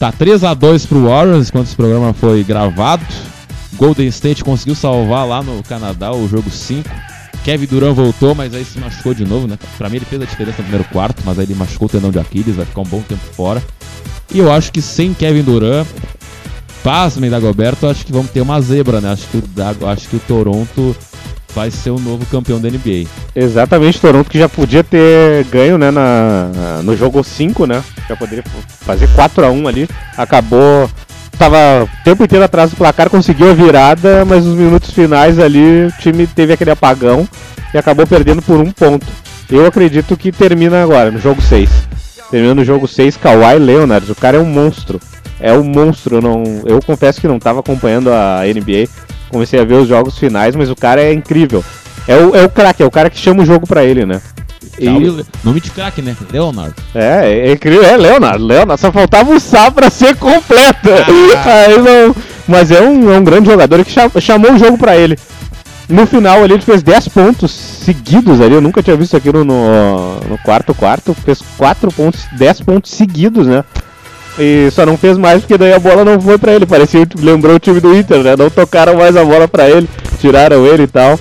Tá 0.01 0.11
3 0.11 0.43
a 0.43 0.55
2 0.55 0.87
pro 0.87 1.05
Warriors 1.07 1.49
enquanto 1.49 1.67
esse 1.67 1.77
programa 1.77 2.13
foi 2.13 2.43
gravado. 2.43 3.05
Golden 3.75 4.09
State 4.09 4.43
conseguiu 4.43 4.75
salvar 4.75 5.27
lá 5.27 5.45
no 5.45 5.63
Canadá 5.63 6.13
o 6.13 6.29
jogo 6.29 6.51
5. 6.51 6.89
Kevin 7.49 7.65
Durant 7.65 7.95
voltou, 7.95 8.35
mas 8.35 8.53
aí 8.53 8.63
se 8.63 8.79
machucou 8.79 9.15
de 9.15 9.25
novo, 9.25 9.47
né? 9.47 9.59
Pra 9.79 9.89
mim 9.89 9.97
ele 9.97 10.05
fez 10.05 10.21
a 10.21 10.27
diferença 10.27 10.59
no 10.59 10.65
primeiro 10.65 10.85
quarto, 10.93 11.23
mas 11.25 11.39
aí 11.39 11.47
ele 11.47 11.55
machucou 11.55 11.87
o 11.87 11.89
tendão 11.91 12.11
de 12.11 12.19
Aquiles, 12.19 12.55
vai 12.57 12.67
ficar 12.67 12.83
um 12.83 12.85
bom 12.85 13.01
tempo 13.01 13.23
fora. 13.35 13.63
E 14.31 14.39
eu 14.39 14.53
acho 14.53 14.71
que 14.71 14.83
sem 14.83 15.15
Kevin 15.15 15.41
Durant, 15.45 15.87
pasmem 16.85 17.31
da 17.31 17.41
Goberto, 17.41 17.87
acho 17.87 18.05
que 18.05 18.13
vamos 18.13 18.31
ter 18.33 18.43
uma 18.43 18.61
zebra, 18.61 19.01
né? 19.01 19.13
Acho 19.13 19.27
que 19.29 19.39
o, 19.39 19.89
acho 19.89 20.09
que 20.11 20.17
o 20.17 20.21
Toronto 20.21 20.95
vai 21.55 21.71
ser 21.71 21.89
o 21.89 21.99
novo 21.99 22.27
campeão 22.27 22.61
da 22.61 22.69
NBA. 22.69 23.09
Exatamente, 23.35 23.99
Toronto 23.99 24.29
que 24.29 24.39
já 24.39 24.47
podia 24.47 24.85
ter 24.85 25.45
ganho, 25.47 25.79
né, 25.79 25.91
na- 25.91 26.83
no 26.85 26.95
jogo 26.95 27.25
5, 27.25 27.65
né? 27.65 27.83
Já 28.07 28.15
poderia 28.15 28.45
fazer 28.83 29.09
4 29.15 29.47
a 29.47 29.51
1 29.51 29.67
ali. 29.67 29.89
Acabou 30.19 30.91
tava 31.39 31.85
o 31.85 32.05
tempo 32.05 32.25
inteiro 32.25 32.45
atrás 32.45 32.71
do 32.71 32.77
placar, 32.77 33.09
conseguiu 33.09 33.51
a 33.51 33.55
virada, 33.55 34.25
mas 34.25 34.45
nos 34.45 34.57
minutos 34.57 34.91
finais 34.91 35.39
ali 35.39 35.87
o 35.87 35.93
time 35.93 36.27
teve 36.27 36.53
aquele 36.53 36.71
apagão 36.71 37.27
e 37.73 37.79
acabou 37.79 38.07
perdendo 38.07 38.43
por 38.43 38.57
um 38.57 38.71
ponto. 38.71 39.07
Eu 39.49 39.65
acredito 39.65 40.17
que 40.17 40.33
termina 40.33 40.83
agora, 40.83 41.11
no 41.11 41.19
jogo 41.19 41.41
6. 41.41 41.71
Termina 42.31 42.55
no 42.55 42.65
jogo 42.65 42.87
6, 42.87 43.17
Kawhi 43.17 43.59
Leonard, 43.59 44.11
o 44.11 44.15
cara 44.15 44.37
é 44.37 44.41
um 44.41 44.45
monstro. 44.45 45.01
É 45.41 45.53
um 45.53 45.63
monstro, 45.63 46.21
não, 46.21 46.43
eu 46.67 46.81
confesso 46.85 47.21
que 47.21 47.29
não 47.29 47.37
estava 47.37 47.61
acompanhando 47.61 48.11
a 48.13 48.41
NBA, 48.43 48.89
comecei 49.31 49.61
a 49.61 49.65
ver 49.65 49.75
os 49.75 49.89
jogos 49.89 50.19
finais, 50.19 50.57
mas 50.57 50.69
o 50.69 50.77
cara 50.77 51.01
é 51.01 51.13
incrível. 51.13 51.65
É 52.09 52.17
o, 52.17 52.35
é 52.35 52.45
o 52.45 52.51
craque, 52.51 52.83
é 52.83 52.87
o 52.87 52.91
cara 52.91 53.09
que 53.09 53.19
chama 53.19 53.43
o 53.43 53.47
jogo 53.47 53.67
pra 53.67 53.85
ele, 53.85 54.05
né? 54.05 54.21
E- 54.79 54.87
E... 54.87 55.25
Nome 55.45 55.61
de 55.61 55.71
craque, 55.71 56.01
né? 56.03 56.17
Leonard. 56.33 56.75
é, 56.95 57.49
é 57.49 57.53
incrível, 57.53 57.83
é 57.85 57.97
Leonardo, 57.97 58.45
Leonardo, 58.45 58.81
só 58.81 58.93
faltava 58.93 59.31
o 59.35 59.41
Sá 59.41 59.71
pra 59.71 59.91
ser 59.91 60.17
completo. 60.17 60.89
Ah. 61.45 61.67
Aí 61.69 61.79
não, 61.79 62.15
mas 62.47 62.71
é 62.71 62.81
um, 62.81 63.13
é 63.13 63.19
um 63.19 63.25
grande 63.25 63.51
jogador 63.51 63.85
que 63.85 63.91
cha- 63.91 64.11
chamou 64.21 64.53
o 64.53 64.59
jogo 64.59 64.79
pra 64.79 64.97
ele. 64.97 65.19
No 65.89 66.07
final 66.07 66.43
ali 66.45 66.53
ele 66.53 66.63
fez 66.63 66.83
10 66.83 67.09
pontos 67.09 67.51
seguidos 67.51 68.41
ali, 68.43 68.55
eu 68.55 68.61
nunca 68.61 68.83
tinha 68.83 68.95
visto 68.97 69.17
aquilo 69.17 69.43
no, 69.43 70.21
no 70.29 70.37
quarto 70.45 70.75
quarto, 70.75 71.15
fez 71.25 71.41
4 71.57 71.91
pontos, 71.93 72.27
10 72.37 72.61
pontos 72.61 72.91
seguidos, 72.91 73.47
né? 73.47 73.65
E 74.39 74.69
só 74.71 74.85
não 74.87 74.97
fez 74.99 75.17
mais 75.17 75.41
porque 75.41 75.57
daí 75.59 75.73
a 75.73 75.79
bola 75.79 76.05
não 76.05 76.21
foi 76.21 76.37
pra 76.39 76.53
ele, 76.53 76.67
parecia, 76.67 77.09
lembrou 77.19 77.57
o 77.57 77.59
time 77.59 77.81
do 77.81 77.97
Inter, 77.97 78.19
né? 78.23 78.37
Não 78.37 78.51
tocaram 78.51 78.97
mais 78.97 79.17
a 79.17 79.25
bola 79.25 79.49
pra 79.49 79.69
ele, 79.69 79.89
tiraram 80.21 80.65
ele 80.67 80.83
e 80.83 80.87
tal. 80.87 81.19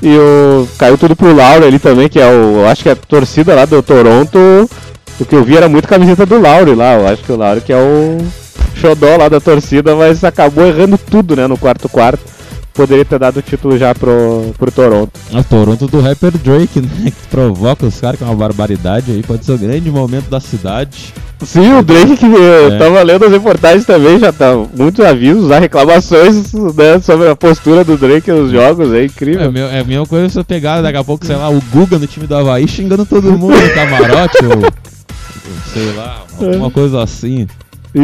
E 0.00 0.16
o, 0.16 0.68
caiu 0.78 0.96
tudo 0.96 1.16
pro 1.16 1.34
Lauro 1.34 1.66
ali 1.66 1.78
também, 1.78 2.08
que 2.08 2.20
é 2.20 2.26
o. 2.26 2.66
Acho 2.66 2.82
que 2.84 2.88
a 2.88 2.96
torcida 2.96 3.54
lá 3.54 3.64
do 3.64 3.82
Toronto. 3.82 4.38
O 5.20 5.24
que 5.24 5.34
eu 5.34 5.42
vi 5.42 5.56
era 5.56 5.68
muito 5.68 5.88
camiseta 5.88 6.24
do 6.24 6.40
Lauro 6.40 6.74
lá. 6.74 6.94
Eu 6.94 7.08
acho 7.08 7.22
que 7.24 7.32
o 7.32 7.36
Lauro 7.36 7.60
que 7.60 7.72
é 7.72 7.76
o 7.76 8.18
xodó 8.76 9.16
lá 9.16 9.28
da 9.28 9.40
torcida, 9.40 9.94
mas 9.96 10.22
acabou 10.22 10.64
errando 10.64 10.96
tudo, 10.96 11.34
né, 11.34 11.46
no 11.46 11.58
quarto 11.58 11.88
quarto. 11.88 12.22
Poderia 12.72 13.04
ter 13.04 13.18
dado 13.18 13.38
o 13.38 13.42
título 13.42 13.76
já 13.76 13.92
pro, 13.92 14.54
pro 14.56 14.70
Toronto. 14.70 15.10
A 15.34 15.42
Toronto 15.42 15.88
do 15.88 16.00
rapper 16.00 16.30
Drake, 16.38 16.80
né? 16.80 17.10
Que 17.10 17.28
provoca 17.28 17.84
os 17.84 18.00
caras 18.00 18.20
com 18.20 18.24
uma 18.24 18.36
barbaridade 18.36 19.10
aí. 19.10 19.20
Pode 19.20 19.44
ser 19.44 19.52
o 19.52 19.58
grande 19.58 19.90
momento 19.90 20.30
da 20.30 20.38
cidade. 20.38 21.12
Sim, 21.44 21.72
o 21.74 21.82
Drake 21.82 22.16
que 22.16 22.26
eu 22.26 22.72
É. 22.72 22.78
tava 22.78 23.00
lendo 23.02 23.24
as 23.26 23.30
reportagens 23.30 23.84
também, 23.86 24.18
já 24.18 24.32
tá 24.32 24.54
muitos 24.76 25.04
avisos, 25.04 25.50
há 25.52 25.58
reclamações 25.60 26.52
né, 26.52 27.00
sobre 27.00 27.28
a 27.28 27.36
postura 27.36 27.84
do 27.84 27.96
Drake 27.96 28.30
nos 28.32 28.50
jogos, 28.50 28.92
é 28.92 29.02
É, 29.02 29.04
incrível. 29.04 29.52
meu- 29.52 29.68
é 29.68 29.78
a 29.80 29.84
mesma 29.84 30.04
coisa 30.06 30.28
você 30.28 30.42
pegar 30.42 30.82
daqui 30.82 30.98
a 30.98 31.04
pouco, 31.04 31.24
sei 31.24 31.36
lá, 31.36 31.48
o 31.48 31.60
Guga 31.72 31.96
no 31.98 32.06
time 32.08 32.26
do 32.26 32.34
Havaí 32.34 32.66
xingando 32.66 33.06
todo 33.06 33.30
mundo 33.38 33.54
no 33.56 33.70
camarote, 33.74 34.44
ou, 34.44 34.50
ou 34.64 34.72
sei 35.72 35.92
lá, 35.96 36.22
alguma 36.40 36.70
coisa 36.72 37.02
assim. 37.02 37.46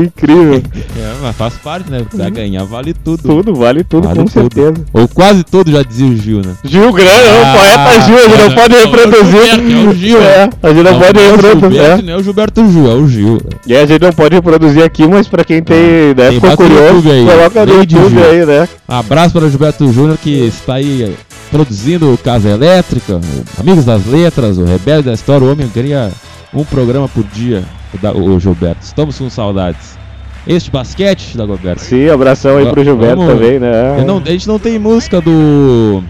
Incrível. 0.01 0.63
É, 0.97 1.13
mas 1.23 1.37
faz 1.37 1.55
parte, 1.55 1.91
né? 1.91 2.05
Pra 2.09 2.31
ganhar 2.31 2.65
vale 2.65 2.95
tudo. 2.95 3.23
Tudo, 3.23 3.55
vale 3.55 3.83
tudo, 3.83 4.07
Vale 4.07 4.21
com 4.21 4.25
tudo. 4.27 4.33
certeza. 4.33 4.75
Ou 4.93 5.09
quase 5.09 5.43
tudo, 5.43 5.71
já 5.73 5.83
dizia 5.83 6.07
o 6.07 6.17
Gil, 6.17 6.39
né? 6.41 6.55
Gil 6.65 6.93
Grande, 6.93 7.11
Ah, 7.11 7.53
o 7.55 7.59
poeta 7.59 8.07
Gil, 8.07 8.17
a 8.17 8.29
gente 8.29 8.39
não 8.39 8.45
é, 8.45 8.55
pode 8.55 8.75
é 8.75 8.79
reproduzir. 8.79 9.51
É 9.51 9.89
o 9.89 9.95
Gil, 9.95 10.23
É, 10.23 10.51
a 10.63 10.69
gente 10.73 10.83
não, 10.85 10.99
pode 11.01 11.19
é 11.19 11.23
o 11.29 11.37
reproduzir. 11.37 11.81
É. 11.81 12.03
não 12.03 12.13
é 12.13 12.17
o 12.17 12.23
Gilberto 12.23 12.71
Gil, 12.71 12.91
é 12.91 12.95
o 12.95 13.09
Gil. 13.09 13.39
E 13.67 13.77
a 13.77 13.87
gente 13.87 14.01
não 14.03 14.13
pode 14.13 14.35
reproduzir 14.37 14.83
aqui, 14.85 15.07
mas 15.07 15.27
pra 15.27 15.45
quem 15.45 15.63
tem, 15.63 15.77
né, 15.77 16.15
Tem, 16.29 16.33
ficou 16.35 16.57
curioso, 16.57 17.11
aí, 17.11 17.27
coloca 17.27 17.67
no 17.67 17.75
YouTube 17.75 18.09
Gil. 18.11 18.25
aí, 18.31 18.47
né? 18.47 18.69
Abraço 18.87 19.33
para 19.35 19.45
o 19.47 19.51
Gilberto 19.51 19.93
Júnior 19.93 20.17
que 20.17 20.31
está 20.47 20.75
aí 20.75 21.15
produzindo 21.51 22.19
Casa 22.23 22.49
Elétrica, 22.51 23.21
Amigos 23.59 23.85
das 23.85 24.07
Letras, 24.07 24.59
o 24.59 24.65
Rebelde 24.65 25.05
da 25.09 25.13
História, 25.15 25.47
o 25.47 25.53
Homem 25.53 25.69
cria 25.69 26.11
um 26.55 26.65
programa 26.65 27.09
por 27.09 27.25
dia, 27.25 27.65
o, 27.93 27.99
da- 27.99 28.13
Gilberto. 28.39 28.83
Estamos 28.83 29.19
com 29.19 29.29
saudades. 29.29 29.99
Este 30.47 30.71
basquete, 30.71 31.37
Dagoberto. 31.37 31.81
Sim, 31.81 32.09
abração 32.11 32.59
aí 32.59 32.67
pro 32.71 32.85
Gilberto 32.85 33.17
Vamos- 33.17 33.33
também, 33.35 33.59
né? 33.59 34.05
Não- 34.07 34.19
a 34.19 34.31
gente 34.31 34.47
não 34.47 34.59
tem 34.59 34.79
música 34.79 35.21
do. 35.21 36.03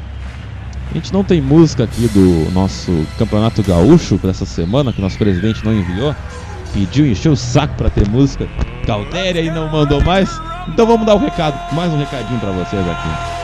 A 0.90 0.94
gente 0.94 1.12
não 1.12 1.24
tem 1.24 1.40
música 1.40 1.84
aqui 1.84 2.08
do 2.08 2.50
nosso 2.52 2.92
Campeonato 3.18 3.62
Gaúcho 3.62 4.18
para 4.18 4.30
essa 4.30 4.44
semana, 4.44 4.92
que 4.92 4.98
o 4.98 5.02
nosso 5.02 5.18
presidente 5.18 5.64
não 5.64 5.72
enviou. 5.72 6.14
Pediu, 6.72 7.06
encheu 7.06 7.32
o 7.32 7.36
saco 7.36 7.74
para 7.76 7.88
ter 7.90 8.08
música. 8.08 8.46
Caldéria 8.86 9.40
e 9.40 9.50
não 9.50 9.68
mandou 9.70 10.02
mais. 10.02 10.28
Então 10.68 10.84
vamos 10.86 11.06
dar 11.06 11.14
o 11.14 11.18
recado, 11.18 11.56
mais 11.74 11.92
um 11.92 11.98
recadinho 11.98 12.40
para 12.40 12.50
vocês 12.50 12.82
aqui. 12.88 13.43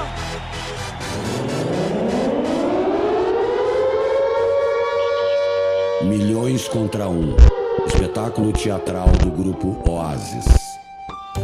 Milhões 6.02 6.66
contra 6.66 7.10
um. 7.10 7.36
Espetáculo 7.86 8.52
teatral 8.52 9.08
do 9.22 9.30
grupo 9.30 9.78
Oasis. 9.86 10.46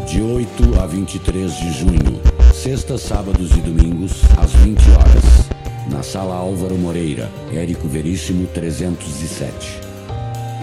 De 0.07 0.23
8 0.23 0.81
a 0.81 0.87
23 0.87 1.55
de 1.55 1.73
junho. 1.75 2.23
Sextas, 2.55 3.03
sábados 3.03 3.51
e 3.51 3.61
domingos, 3.61 4.23
às 4.39 4.53
20 4.53 4.81
horas. 4.93 5.91
Na 5.91 6.03
Sala 6.03 6.35
Álvaro 6.35 6.75
Moreira, 6.75 7.31
Érico 7.53 7.87
Veríssimo 7.87 8.47
307. 8.47 9.79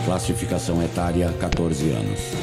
Classificação 0.06 0.82
etária 0.82 1.32
14 1.40 1.92
anos. 1.92 2.43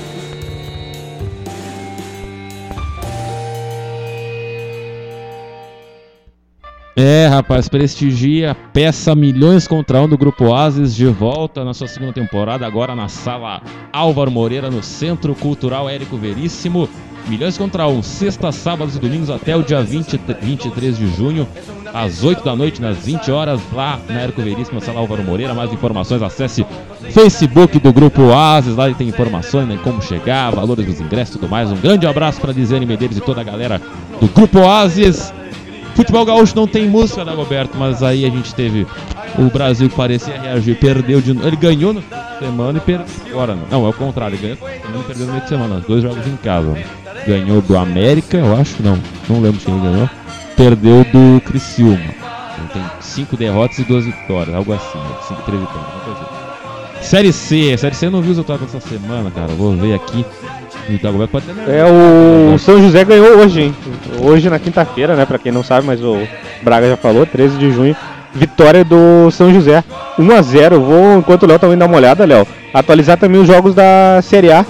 É, 6.96 7.28
rapaz, 7.28 7.68
prestigia, 7.68 8.56
peça 8.72 9.14
Milhões 9.14 9.68
contra 9.68 10.00
um 10.00 10.08
do 10.08 10.18
Grupo 10.18 10.46
Oasis 10.46 10.94
de 10.94 11.06
volta 11.06 11.64
na 11.64 11.72
sua 11.72 11.86
segunda 11.86 12.12
temporada, 12.12 12.66
agora 12.66 12.96
na 12.96 13.06
sala 13.08 13.62
Álvaro 13.92 14.30
Moreira, 14.30 14.70
no 14.70 14.82
Centro 14.82 15.34
Cultural 15.34 15.88
Érico 15.88 16.16
Veríssimo. 16.16 16.88
Milhões 17.28 17.56
contra 17.56 17.86
um, 17.86 18.02
sexta, 18.02 18.50
sábados 18.50 18.96
e 18.96 18.98
domingos 18.98 19.30
até 19.30 19.54
o 19.54 19.62
dia 19.62 19.80
20, 19.82 20.20
23 20.42 20.98
de 20.98 21.06
junho, 21.14 21.46
às 21.94 22.24
8 22.24 22.42
da 22.42 22.56
noite, 22.56 22.82
nas 22.82 22.96
20 22.96 23.30
horas, 23.30 23.60
lá 23.72 24.00
na 24.08 24.22
Érico 24.22 24.42
Veríssimo, 24.42 24.80
sala 24.80 24.98
Álvaro 24.98 25.22
Moreira. 25.22 25.54
Mais 25.54 25.72
informações, 25.72 26.22
acesse 26.22 26.66
Facebook 27.10 27.78
do 27.78 27.92
Grupo 27.92 28.22
Oasis, 28.22 28.74
lá 28.74 28.92
tem 28.92 29.08
informações, 29.08 29.68
né, 29.68 29.78
como 29.84 30.02
chegar, 30.02 30.50
valores 30.50 30.84
dos 30.84 31.00
ingressos 31.00 31.36
e 31.36 31.38
tudo 31.38 31.48
mais. 31.48 31.70
Um 31.70 31.76
grande 31.76 32.04
abraço 32.04 32.40
para 32.40 32.52
Dizene 32.52 32.84
Medeiros 32.84 33.16
e 33.16 33.20
toda 33.20 33.40
a 33.40 33.44
galera 33.44 33.80
do 34.20 34.26
Grupo 34.26 34.58
Oasis. 34.58 35.32
Futebol 35.94 36.24
gaúcho 36.24 36.54
não 36.56 36.66
tem 36.66 36.88
música, 36.88 37.24
Dagoberto, 37.24 37.76
mas 37.76 38.02
aí 38.02 38.24
a 38.24 38.30
gente 38.30 38.54
teve 38.54 38.86
o 39.38 39.50
Brasil 39.50 39.88
que 39.88 39.96
parecia 39.96 40.40
reagir, 40.40 40.78
perdeu 40.78 41.20
de 41.20 41.32
novo. 41.32 41.46
Ele 41.46 41.56
ganhou 41.56 41.92
no 41.92 42.02
semana 42.38 42.78
e 42.78 42.80
perdeu 42.80 43.06
agora. 43.30 43.54
Não, 43.54 43.66
não 43.70 43.86
é 43.86 43.90
o 43.90 43.92
contrário, 43.92 44.36
ele 44.36 44.56
ganhou 44.56 45.00
e 45.00 45.04
perdeu 45.04 45.26
no 45.26 45.32
meio 45.32 45.42
de 45.42 45.48
semana, 45.48 45.84
dois 45.86 46.02
jogos 46.02 46.26
em 46.26 46.36
casa. 46.36 46.74
Ganhou 47.26 47.60
do 47.60 47.76
América, 47.76 48.38
eu 48.38 48.56
acho, 48.56 48.82
não, 48.82 48.98
não 49.28 49.40
lembro 49.40 49.60
quem 49.60 49.74
ele 49.74 49.82
ganhou. 49.82 50.10
Perdeu 50.56 51.04
do 51.04 51.40
Criciúma. 51.42 52.14
Então 52.54 52.68
tem 52.72 52.82
cinco 53.00 53.36
derrotas 53.36 53.78
e 53.78 53.84
duas 53.84 54.04
vitórias, 54.04 54.54
algo 54.54 54.72
assim, 54.72 54.98
né? 54.98 55.16
cinco, 55.28 55.42
três 55.42 55.60
vitórias, 55.60 55.88
assim. 56.06 56.40
Série 57.02 57.32
C, 57.32 57.76
Série 57.76 57.94
C 57.94 58.06
eu 58.06 58.10
não 58.10 58.20
vi 58.20 58.30
os 58.30 58.36
resultados 58.36 58.70
dessa 58.70 58.86
semana, 58.86 59.30
cara. 59.30 59.48
Vou 59.48 59.74
ver 59.74 59.94
aqui. 59.94 60.24
O 60.96 61.02
Dagoberto 61.02 61.32
pode 61.32 61.46
ter 61.46 61.70
É, 61.70 61.84
o 61.84 62.58
São 62.58 62.82
José 62.82 63.04
ganhou 63.04 63.38
hoje, 63.38 63.62
hein? 63.62 63.76
Hoje 64.20 64.50
na 64.50 64.58
quinta-feira, 64.58 65.14
né? 65.14 65.24
Pra 65.24 65.38
quem 65.38 65.52
não 65.52 65.62
sabe, 65.62 65.86
mas 65.86 66.02
o 66.02 66.18
Braga 66.62 66.88
já 66.88 66.96
falou, 66.96 67.24
13 67.26 67.56
de 67.58 67.70
junho. 67.72 67.96
Vitória 68.34 68.84
do 68.84 69.30
São 69.30 69.52
José. 69.52 69.82
1x0. 70.18 70.78
Vou, 70.78 71.18
enquanto 71.18 71.42
o 71.44 71.46
Léo 71.46 71.58
também 71.58 71.76
dá 71.78 71.86
uma 71.86 71.96
olhada, 71.96 72.24
Léo. 72.24 72.46
Atualizar 72.72 73.18
também 73.18 73.40
os 73.40 73.46
jogos 73.46 73.74
da 73.74 74.20
Série 74.22 74.52
A. 74.52 74.64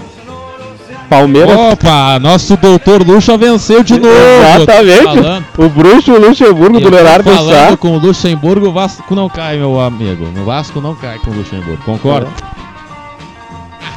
Palmeiras. 1.10 1.56
Opa, 1.58 2.20
nosso 2.20 2.56
doutor 2.56 3.02
Lucha 3.04 3.36
venceu 3.36 3.82
de 3.82 3.98
novo. 3.98 4.14
Exatamente. 4.56 5.44
O 5.58 5.68
bruxo 5.68 6.12
Luxemburgo 6.12 6.78
do 6.78 6.86
eu 6.86 6.90
tô 6.90 6.96
Leonardo 6.96 7.30
falando 7.30 7.70
Sá. 7.70 7.76
com 7.76 7.96
o 7.96 7.98
Luxemburgo, 7.98 8.68
o 8.68 8.72
Vasco 8.72 9.14
não 9.14 9.28
cai, 9.28 9.56
meu 9.56 9.80
amigo. 9.80 10.26
No 10.34 10.44
Vasco 10.44 10.80
não 10.80 10.94
cai 10.94 11.18
com 11.18 11.32
o 11.32 11.34
Luxemburgo, 11.34 11.82
concorda? 11.84 12.28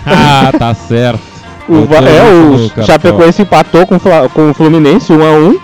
ah, 0.08 0.52
tá 0.58 0.74
certo. 0.74 1.33
O, 1.68 1.74
Doutor 1.76 2.04
é, 2.04 2.82
o. 2.82 2.84
Chapecoense 2.86 3.42
empatou 3.42 3.88
com, 3.88 3.98
com 4.00 4.50
o 4.50 4.54
Fluminense 4.54 5.14
1x1. 5.14 5.58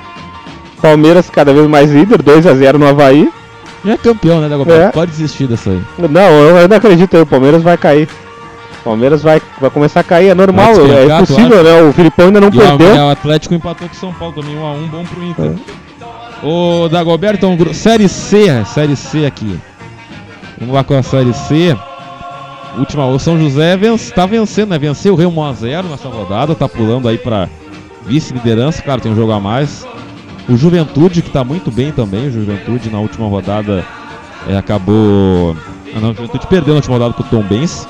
Palmeiras 0.81 1.29
cada 1.29 1.53
vez 1.53 1.67
mais 1.67 1.91
líder, 1.91 2.21
2x0 2.23 2.77
no 2.77 2.87
Havaí. 2.87 3.29
Já 3.83 3.93
é 3.93 3.97
campeão, 3.97 4.41
né, 4.41 4.49
Dagoberto? 4.49 4.81
É. 4.81 4.91
Pode 4.91 5.11
desistir 5.11 5.47
dessa 5.47 5.69
aí. 5.69 5.81
Não, 6.09 6.21
eu 6.21 6.57
ainda 6.57 6.77
acredito 6.77 7.17
o 7.17 7.25
Palmeiras 7.25 7.61
vai 7.61 7.77
cair. 7.77 8.07
O 8.81 8.83
Palmeiras 8.83 9.21
vai, 9.21 9.41
vai 9.59 9.69
começar 9.69 9.99
a 9.99 10.03
cair, 10.03 10.29
é 10.29 10.33
normal, 10.33 10.71
é 10.89 11.19
possível, 11.19 11.63
né? 11.63 11.81
O 11.81 11.91
Filipão 11.91 12.27
ainda 12.27 12.39
não 12.39 12.47
E 12.47 12.51
perdeu. 12.51 12.95
o 12.95 13.09
Atlético 13.09 13.53
empatou 13.53 13.87
com 13.89 13.93
o 13.95 13.97
São 13.97 14.13
Paulo 14.13 14.33
também, 14.35 14.55
1x1, 14.55 14.89
bom 14.89 15.03
pro 15.03 15.23
Inter. 15.23 15.51
Ô, 16.41 16.87
Dagoberto, 16.87 17.45
Série 17.73 18.07
C, 18.07 18.63
Série 18.65 18.95
C 18.95 19.25
aqui. 19.25 19.59
Vamos 20.57 20.73
lá 20.75 20.83
com 20.83 20.93
a 20.97 21.03
Série 21.03 21.33
C. 21.33 21.75
Última, 22.79 23.05
o 23.05 23.19
São 23.19 23.37
José 23.37 23.75
vence, 23.75 24.11
tá 24.13 24.25
vencendo, 24.25 24.69
né? 24.69 24.79
Venceu 24.79 25.13
o 25.13 25.17
Rio 25.17 25.29
1x0 25.29 25.83
nessa 25.89 26.07
rodada, 26.07 26.55
tá 26.55 26.67
pulando 26.67 27.07
aí 27.07 27.17
pra 27.17 27.49
vice-liderança, 28.05 28.81
claro, 28.81 29.01
tem 29.01 29.11
um 29.11 29.15
jogo 29.15 29.33
a 29.33 29.39
mais. 29.39 29.85
O 30.47 30.55
Juventude, 30.55 31.21
que 31.21 31.29
tá 31.29 31.43
muito 31.43 31.69
bem 31.69 31.91
também, 31.91 32.27
o 32.27 32.31
Juventude 32.31 32.89
na 32.89 32.99
última 32.99 33.27
rodada 33.27 33.85
é, 34.47 34.57
acabou. 34.57 35.55
Ah, 35.95 35.99
não, 35.99 36.11
o 36.11 36.15
Juventude 36.15 36.47
perdeu 36.47 36.73
na 36.73 36.77
última 36.77 36.95
rodada 36.95 37.13
pro 37.13 37.23
Tom 37.23 37.43
Benz. 37.43 37.87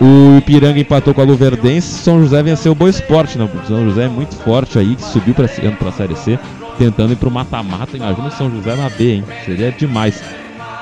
O 0.00 0.38
Ipiranga 0.38 0.80
empatou 0.80 1.14
com 1.14 1.20
a 1.20 1.24
Luverdense. 1.24 2.02
São 2.02 2.20
José 2.20 2.42
venceu 2.42 2.72
o 2.72 2.74
Boa 2.74 2.90
Esporte, 2.90 3.38
né? 3.38 3.44
O 3.44 3.66
São 3.68 3.84
José 3.84 4.04
é 4.04 4.08
muito 4.08 4.34
forte 4.36 4.78
aí, 4.78 4.96
que 4.96 5.04
subiu 5.04 5.34
indo 5.62 5.76
pra 5.76 5.92
Série 5.92 6.16
C, 6.16 6.38
tentando 6.78 7.12
ir 7.12 7.16
pro 7.16 7.30
mata-mata. 7.30 7.96
Imagina 7.96 8.28
o 8.28 8.32
São 8.32 8.50
José 8.50 8.74
na 8.74 8.88
B, 8.88 9.16
hein? 9.16 9.24
Seria 9.44 9.70
demais. 9.70 10.20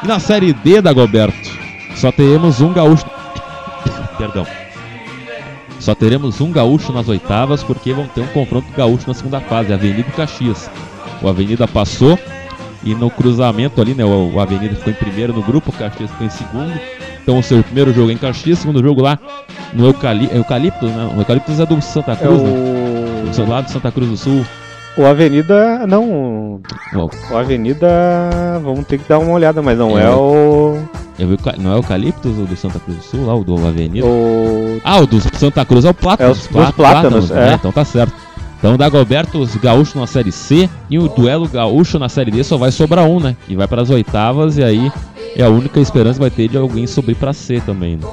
E 0.03 0.07
na 0.07 0.19
Série 0.19 0.55
D, 0.55 0.81
Dagoberto, 0.81 1.51
só 1.97 2.11
teremos 2.11 2.61
um 2.63 2.73
gaúcho. 2.73 3.05
Perdão. 4.21 4.47
Só 5.79 5.95
teremos 5.95 6.41
um 6.41 6.53
gaúcho 6.53 6.93
nas 6.93 7.09
oitavas, 7.09 7.63
porque 7.65 7.93
vão 7.93 8.07
ter 8.07 8.21
um 8.21 8.27
confronto 8.27 8.67
gaúcho 8.77 9.09
na 9.09 9.15
segunda 9.15 9.41
fase, 9.41 9.73
Avenida 9.73 10.11
Caxias. 10.15 10.71
O 11.23 11.29
Avenida 11.29 11.67
passou 11.67 12.19
e 12.85 12.95
no 12.95 13.09
cruzamento 13.11 13.81
ali, 13.81 13.95
né? 13.95 14.05
O, 14.05 14.39
Avenida 14.39 14.75
ficou 14.75 14.93
em 14.93 14.97
primeiro 14.97 15.33
no 15.33 15.43
grupo, 15.43 15.71
o 15.71 15.73
Caxias 15.73 16.11
ficou 16.11 16.27
em 16.27 16.31
segundo. 16.31 16.73
Então 17.23 17.39
o 17.39 17.43
seu 17.43 17.63
primeiro 17.63 17.93
jogo 17.95 18.11
é 18.11 18.13
em 18.15 18.19
Caxias, 18.19 18.59
segundo 18.59 18.83
jogo 18.83 19.01
lá 19.03 19.19
no 19.73 19.87
Eucali 19.87 20.29
Eucalipto, 20.33 20.87
né? 20.87 21.11
O 21.17 21.21
Eucaliptus 21.21 21.59
é 21.61 21.65
do 21.67 21.81
Santa 21.81 22.13
É 22.13 22.17
Cruz, 22.17 22.43
né? 22.43 22.49
o... 22.51 23.31
Do- 23.31 23.49
Lá 23.49 23.61
do 23.61 23.71
Santa 23.71 23.91
Cruz 23.93 24.11
do 24.11 24.17
Sul. 24.17 24.45
o 24.99 25.07
Avenida. 25.07 25.87
Não. 25.87 26.61
O 27.31 27.37
Avenida. 27.37 27.89
Vamos 28.63 28.85
ter 28.87 28.99
que 28.99 29.09
dar 29.09 29.19
uma 29.19 29.33
olhada, 29.33 29.63
mas 29.63 29.79
não 29.79 29.97
É, 29.99 30.03
é, 30.05 30.11
o. 30.11 30.70
eu 31.21 31.29
vi 31.29 31.35
o 31.35 31.39
Ca- 31.39 31.55
não 31.59 31.71
é 31.71 31.75
o 31.75 31.79
Eucaliptus 31.79 32.39
o 32.39 32.43
do 32.47 32.57
Santa 32.57 32.79
Cruz 32.81 32.99
do 32.99 33.05
Sul, 33.05 33.27
lá 33.27 33.35
o 33.35 33.45
do 33.45 33.55
Avenida? 33.67 34.07
O. 34.07 34.81
Ah, 34.85 34.99
o 35.01 35.07
do 35.07 35.21
Santa 35.37 35.65
Cruz 35.65 35.85
é 35.85 35.91
o 35.91 35.95
Plátano. 35.95 36.29
É 36.31 36.33
os- 36.33 36.47
dos 36.47 36.71
Plátanos, 36.73 37.31
é. 37.31 37.55
Então 37.55 37.71
tá 37.73 37.85
certo. 37.85 38.13
Então 38.59 38.77
Dagoberto, 38.77 39.39
os 39.39 39.55
gaúchos 39.57 39.95
na 39.95 40.07
Série 40.07 40.31
C 40.33 40.69
e 40.91 40.99
o 40.99 41.09
duelo 41.09 41.49
gaúcho 41.49 41.99
na 41.99 42.09
Série 42.11 42.31
D 42.31 42.45
só 42.45 42.57
vai 42.59 42.71
sobrar 42.71 43.07
um, 43.07 43.19
né? 43.21 43.35
E 43.49 43.57
vai 43.57 43.67
para 43.67 43.81
as 43.83 43.89
oitavas 43.91 44.59
e 44.59 44.63
aí 44.65 44.93
é 45.35 45.43
a 45.43 45.49
única 45.49 45.81
esperança 45.81 46.15
que 46.15 46.21
vai 46.21 46.31
ter 46.31 46.49
de 46.49 46.59
alguém 46.59 46.87
subir 46.87 47.15
para 47.15 47.33
C 47.33 47.61
também, 47.65 47.97
né? 47.97 48.07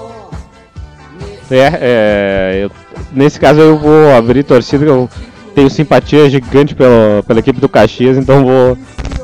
É, 1.49 1.79
é. 1.81 2.59
eu- 2.63 2.71
nesse 3.13 3.39
caso 3.39 3.59
eu 3.59 3.77
vou 3.77 4.11
abrir 4.15 4.43
torcida, 4.43 4.85
eu 4.85 5.09
tenho 5.55 5.69
simpatia 5.69 6.29
gigante 6.29 6.75
pela, 6.75 7.23
pela 7.25 7.39
equipe 7.39 7.59
do 7.59 7.69
Caxias, 7.69 8.17
então 8.17 8.43
vou 8.45 8.77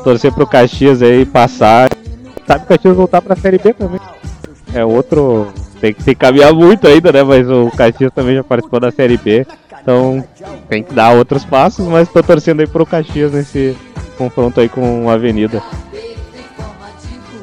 torcer 0.04 0.32
pro 0.32 0.48
Caxias 0.48 1.02
aí 1.02 1.26
passar. 1.26 1.90
Sabe 2.48 2.64
o 2.64 2.68
Caxias 2.68 2.96
voltar 2.96 3.22
pra 3.22 3.36
Série 3.36 3.58
B 3.58 3.74
também. 3.74 4.00
É 4.74 4.84
outro. 4.84 5.48
tem, 5.80 5.94
que- 5.94 6.04
que 6.04 6.16
caminhar 6.16 6.54
muito 6.54 6.88
ainda, 6.88 7.12
né? 7.12 7.24
Mas 7.24 7.50
o 7.50 7.70
Caxias 7.76 8.12
também 8.14 8.36
já 8.36 8.44
participou 8.44 8.80
da 8.80 8.92
Série 8.92 9.18
B. 9.18 9.46
Então 9.82 10.24
tem 10.70 10.82
que 10.84 10.94
dar 10.94 11.12
outros 11.14 11.44
passos, 11.44 11.86
mas 11.88 12.08
tô 12.10 12.24
torcendo 12.24 12.62
aí 12.62 12.68
pro 12.68 12.86
Caxias 12.86 13.32
nesse 13.34 13.76
confronto 14.18 14.60
aí 14.62 14.70
com 14.70 15.10
a 15.10 15.14
Avenida. 15.14 15.62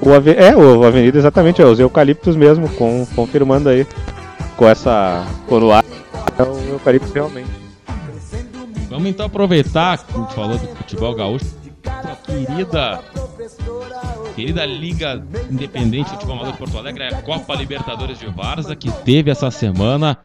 O 0.03 0.15
Ave... 0.15 0.31
É, 0.33 0.57
o 0.57 0.83
Avenida 0.85 1.19
exatamente, 1.19 1.61
é 1.61 1.67
os 1.67 1.79
eucaliptos 1.79 2.35
mesmo, 2.35 2.69
com... 2.71 3.07
confirmando 3.15 3.69
aí 3.69 3.87
com 4.57 4.67
essa 4.67 5.27
coroa. 5.47 5.85
É 6.39 6.43
o 6.43 6.73
eucalipto 6.73 7.13
realmente. 7.13 7.51
Vamos 8.89 9.09
então 9.11 9.27
aproveitar 9.27 9.99
que 9.99 10.05
a 10.17 10.21
gente 10.23 10.35
falou 10.35 10.57
do 10.57 10.67
futebol 10.69 11.15
gaúcho. 11.15 11.45
A 11.87 12.17
querida, 12.17 13.01
querida 14.41 14.65
Liga 14.65 15.23
Independente 15.51 16.05
de 16.07 16.11
Futebol 16.13 16.37
Amador 16.37 16.53
de 16.53 16.59
Porto 16.59 16.79
Alegre, 16.79 17.05
a 17.05 17.21
Copa 17.21 17.55
Libertadores 17.55 18.19
de 18.19 18.27
Varza, 18.27 18.75
que 18.75 18.91
teve 19.05 19.31
essa 19.31 19.51
semana 19.51 20.17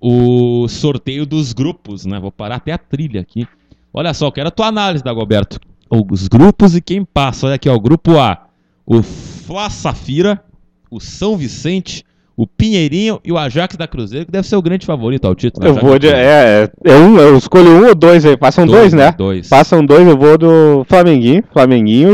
o 0.00 0.68
sorteio 0.68 1.26
dos 1.26 1.52
grupos, 1.52 2.06
né? 2.06 2.20
Vou 2.20 2.30
parar 2.30 2.56
até 2.56 2.70
a 2.70 2.78
trilha 2.78 3.20
aqui. 3.20 3.48
Olha 3.92 4.14
só, 4.14 4.30
quero 4.30 4.46
a 4.46 4.52
tua 4.52 4.66
análise, 4.68 5.02
Dagoberto. 5.02 5.58
Os 5.90 6.28
grupos 6.28 6.76
e 6.76 6.80
quem 6.80 7.04
passa. 7.04 7.46
Olha 7.46 7.56
aqui, 7.56 7.68
ó, 7.68 7.74
o 7.74 7.80
grupo 7.80 8.16
A. 8.16 8.46
O 8.86 9.02
Fla 9.02 9.68
Safira, 9.70 10.40
o 10.88 11.00
São 11.00 11.36
Vicente, 11.36 12.04
o 12.36 12.46
Pinheirinho 12.46 13.18
e 13.24 13.32
o 13.32 13.38
Ajax 13.38 13.76
da 13.76 13.88
Cruzeiro, 13.88 14.26
que 14.26 14.30
deve 14.30 14.46
ser 14.46 14.54
o 14.54 14.62
grande 14.62 14.86
favorito 14.86 15.24
ao 15.26 15.34
título. 15.34 15.66
Eu 15.66 15.74
vou 15.74 15.98
de. 15.98 16.06
É, 16.08 16.70
é 16.84 16.94
um, 16.94 17.18
eu 17.18 17.36
escolho 17.36 17.70
um 17.70 17.88
ou 17.88 17.94
dois 17.94 18.24
aí. 18.24 18.36
Passam 18.36 18.64
dois, 18.66 18.92
Dois, 18.92 18.94
né? 18.94 19.12
dois. 19.18 19.48
Passam 19.48 19.84
dois, 19.84 20.06
eu 20.06 20.16
vou 20.16 20.38
do 20.38 20.84
Flamenguinho. 20.88 21.42
Flamenguinho 21.52 22.08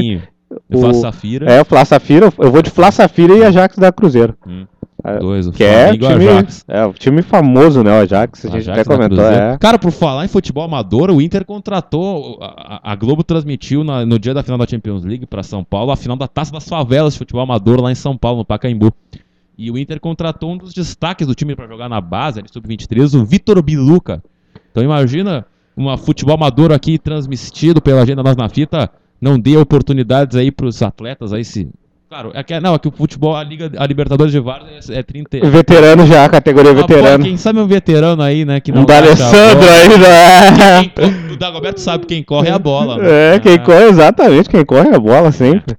e. 0.00 0.35
O 0.72 0.78
Fla 0.80 0.94
Safira. 0.94 1.50
É, 1.52 1.60
o 1.60 1.64
Fla 1.64 1.84
Safira. 1.84 2.32
Eu 2.38 2.50
vou 2.50 2.62
de 2.62 2.70
Fla 2.70 2.90
Safira 2.90 3.34
e 3.36 3.44
Ajax 3.44 3.76
da 3.78 3.90
Cruzeiro. 3.92 4.34
Hum. 4.46 4.66
É, 5.04 5.18
Dois, 5.18 5.46
o 5.46 5.52
que 5.52 5.62
é 5.62 5.88
Flamengo 5.88 6.04
o 6.04 6.08
time, 6.08 6.28
Ajax. 6.28 6.64
é 6.66 6.84
o 6.86 6.92
time 6.92 7.22
famoso, 7.22 7.82
né? 7.84 7.90
O 7.92 8.02
Ajax, 8.02 8.44
a 8.44 8.48
gente 8.48 8.70
Ajax 8.70 8.78
até 8.80 8.96
comentou. 8.96 9.24
É. 9.24 9.56
Cara, 9.58 9.78
por 9.78 9.92
falar 9.92 10.24
em 10.24 10.28
futebol 10.28 10.64
amador, 10.64 11.10
o 11.10 11.20
Inter 11.20 11.44
contratou, 11.44 12.38
a, 12.40 12.80
a- 12.88 12.92
a 12.92 12.96
Globo 12.96 13.22
transmitiu 13.22 13.84
na- 13.84 14.04
no 14.04 14.18
dia 14.18 14.34
da 14.34 14.42
final 14.42 14.58
da 14.58 14.66
Champions 14.66 15.04
League 15.04 15.26
para 15.26 15.42
São 15.44 15.62
Paulo, 15.62 15.92
a 15.92 15.96
final 15.96 16.16
da 16.16 16.26
Taça 16.26 16.50
das 16.52 16.66
Favelas 16.68 17.12
de 17.12 17.18
futebol 17.20 17.42
amador 17.42 17.80
lá 17.80 17.92
em 17.92 17.94
São 17.94 18.16
Paulo, 18.16 18.38
no 18.38 18.44
Pacaembu. 18.44 18.92
E 19.56 19.70
o 19.70 19.78
Inter 19.78 20.00
contratou 20.00 20.50
um 20.52 20.56
dos 20.56 20.72
destaques 20.74 21.26
do 21.26 21.34
time 21.34 21.54
para 21.54 21.68
jogar 21.68 21.88
na 21.88 22.00
base, 22.00 22.40
ali 22.40 22.48
sub-23, 22.50 23.14
o 23.20 23.24
Vitor 23.24 23.62
Biluca. 23.62 24.22
Então 24.72 24.82
imagina 24.82 25.46
uma 25.76 25.96
futebol 25.96 26.34
amador 26.34 26.72
aqui 26.72 26.98
transmitido 26.98 27.80
pela 27.80 28.02
agenda 28.02 28.22
Nós 28.22 28.36
na 28.36 28.48
Fita, 28.48 28.90
não 29.20 29.38
dê 29.38 29.56
oportunidades 29.56 30.36
aí 30.36 30.50
pros 30.50 30.82
atletas 30.82 31.32
aí 31.32 31.44
se... 31.44 31.68
Claro, 32.08 32.30
é 32.34 32.42
que, 32.44 32.58
não, 32.60 32.74
é 32.74 32.78
que 32.78 32.86
o 32.86 32.92
futebol, 32.92 33.34
a 33.34 33.42
Liga, 33.42 33.70
a 33.76 33.84
Libertadores 33.84 34.32
de 34.32 34.38
Várzea 34.38 34.78
é, 34.94 34.98
é 35.00 35.02
30... 35.02 35.40
Veterano 35.50 36.06
já, 36.06 36.28
categoria 36.28 36.70
Ah, 36.70 36.74
veterano. 36.74 37.24
quem 37.24 37.36
sabe 37.36 37.58
um 37.58 37.66
veterano 37.66 38.22
aí, 38.22 38.44
né? 38.44 38.60
Que 38.60 38.70
Um 38.70 38.76
não 38.76 38.84
da 38.84 38.94
bate 39.00 39.08
a 39.08 39.10
Alessandro 39.26 39.68
aí, 39.68 39.98
né? 39.98 40.88
Quem- 40.94 41.32
o 41.32 41.36
Dagoberto 41.36 41.80
sabe 41.80 42.06
quem 42.06 42.22
corre 42.22 42.48
é 42.48 42.52
a 42.52 42.58
bola. 42.60 42.98
né? 42.98 43.34
É, 43.34 43.40
quem 43.40 43.54
Ah. 43.54 43.58
corre, 43.58 43.84
exatamente, 43.88 44.48
quem 44.48 44.64
corre 44.64 44.88
é 44.90 44.94
a 44.94 45.00
bola 45.00 45.32
sempre. 45.32 45.76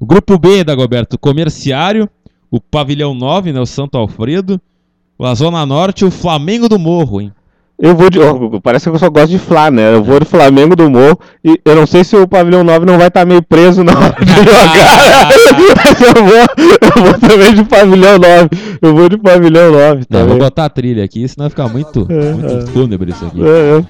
O 0.00 0.04
grupo 0.04 0.36
B, 0.38 0.64
Dagoberto, 0.64 1.16
Comerciário, 1.16 2.08
o 2.50 2.60
Pavilhão 2.60 3.14
9, 3.14 3.52
né? 3.52 3.60
O 3.60 3.66
Santo 3.66 3.96
Alfredo, 3.96 4.60
a 5.20 5.34
Zona 5.36 5.64
Norte, 5.64 6.04
o 6.04 6.10
Flamengo 6.10 6.68
do 6.68 6.80
Morro, 6.80 7.20
hein? 7.20 7.32
Eu 7.76 7.94
vou 7.96 8.08
de. 8.08 8.20
ó, 8.20 8.34
parece 8.62 8.88
que 8.88 8.94
eu 8.94 8.98
só 8.98 9.10
gosto 9.10 9.30
de 9.30 9.38
Fla, 9.38 9.70
né? 9.70 9.94
Eu 9.94 10.02
vou 10.04 10.20
de 10.20 10.24
Flamengo 10.26 10.76
do 10.76 10.88
Morro. 10.88 11.18
E 11.44 11.60
eu 11.64 11.74
não 11.74 11.86
sei 11.86 12.04
se 12.04 12.16
o 12.16 12.26
Pavilhão 12.26 12.62
9 12.62 12.86
não 12.86 12.96
vai 12.96 13.08
estar 13.08 13.24
meio 13.26 13.42
preso 13.42 13.82
na 13.82 13.92
hora 13.92 14.16
de 14.24 14.30
jogar. 14.32 15.28
Mas 15.76 16.00
eu 16.00 16.24
vou, 16.24 16.36
eu 16.80 17.04
vou 17.04 17.28
também 17.28 17.54
de 17.54 17.64
Pavilhão 17.64 18.18
9. 18.18 18.48
Eu 18.80 18.94
vou 18.94 19.08
de 19.08 19.18
Pavilhão 19.18 19.72
9. 19.72 20.04
Não, 20.08 20.26
vou 20.26 20.38
botar 20.38 20.66
a 20.66 20.68
trilha 20.70 21.04
aqui, 21.04 21.26
senão 21.26 21.44
vai 21.44 21.50
ficar 21.50 21.68
muito, 21.68 22.06
muito 22.08 22.70
fúnebre 22.72 23.10
isso 23.10 23.26
aqui. 23.26 23.42
É, 23.42 23.80
é. 23.80 23.84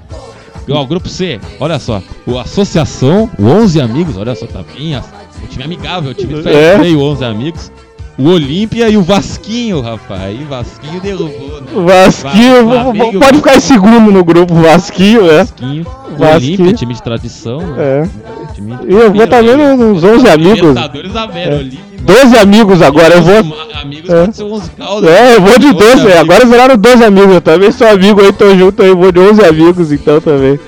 Ó, 0.73 0.83
o 0.83 0.87
grupo 0.87 1.09
C, 1.09 1.39
olha 1.61 1.79
só. 1.79 2.03
O 2.27 2.39
Associação, 2.39 3.29
o 3.39 3.45
11 3.47 3.81
Amigos, 3.83 4.17
olha 4.17 4.35
só, 4.35 4.47
tá 4.47 4.61
bem. 4.75 4.97
O 4.97 5.47
time 5.47 5.63
amigável, 5.65 6.13
o 6.13 6.15
time 6.15 6.43
É. 6.47 6.75
é. 6.75 6.79
meio 6.79 7.01
11 7.03 7.23
Amigos. 7.25 7.71
O 8.17 8.29
Olímpia 8.29 8.89
e 8.89 8.97
o 8.97 9.03
Vasquinho, 9.03 9.81
rapaz. 9.81 10.41
O 10.41 10.45
Vasquinho 10.45 11.01
derrubou, 11.01 11.61
né? 11.61 11.67
Vasquinho, 11.85 12.67
Va- 12.69 12.83
Flamengo- 12.85 13.19
pode 13.19 13.37
ficar 13.39 13.57
em 13.57 13.61
segundo 13.61 14.11
no 14.13 14.25
grupo, 14.25 14.55
Vasquinho, 14.55 15.23
né? 15.25 15.39
Vasquinho. 15.39 15.83
O 16.15 16.17
Vasquinho. 16.17 16.55
Olímpia, 16.61 16.73
time 16.75 16.95
de 16.95 17.03
tradição, 17.03 17.59
né? 17.59 17.75
É. 17.79 18.09
Time 18.55 18.79
E 18.89 18.93
eu 18.95 19.13
vou 19.13 19.27
também 19.27 19.57
nos 19.77 20.05
11 20.05 20.29
amigos. 20.29 20.59
Libertadores 20.61 21.13
da 21.13 21.27
Vera, 21.27 21.55
É. 21.57 21.59
Olímpia. 21.59 21.81
12 22.03 22.37
amigos 22.37 22.83
agora, 22.83 23.15
eu 23.15 23.23
vou. 23.23 23.57
Amigos 23.83 24.11
É. 24.11 24.21
pode 24.21 24.37
ser 24.37 24.43
11 24.45 24.71
caldas. 24.71 25.11
É, 25.11 25.35
eu 25.37 25.41
vou 25.41 25.59
de 25.59 25.73
12, 25.73 25.93
amigos. 26.03 26.17
agora 26.17 26.47
viraram 26.47 26.77
12 26.77 27.03
amigos, 27.05 27.35
eu 27.35 27.41
também 27.41 27.73
sou 27.73 27.89
amigo 27.89 28.21
aí, 28.21 28.33
tô 28.33 28.55
junto 28.57 28.81
aí, 28.83 28.95
vou 28.95 29.11
de 29.11 29.19
11 29.19 29.45
amigos 29.45 29.91
então 29.91 30.21
também. 30.21 30.59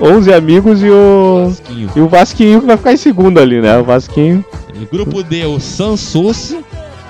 11 0.00 0.32
amigos 0.32 0.82
e 0.82 0.88
o. 0.88 1.46
Vasquinho. 1.48 1.90
E 1.96 2.00
o 2.00 2.08
Vasquinho 2.08 2.60
que 2.60 2.66
vai 2.66 2.76
ficar 2.76 2.92
em 2.92 2.96
segundo 2.96 3.38
ali, 3.40 3.60
né? 3.60 3.76
O 3.78 3.84
Vasquinho. 3.84 4.44
No 4.78 4.86
grupo 4.86 5.22
D, 5.22 5.44
o 5.46 5.58
Sansus, 5.60 6.54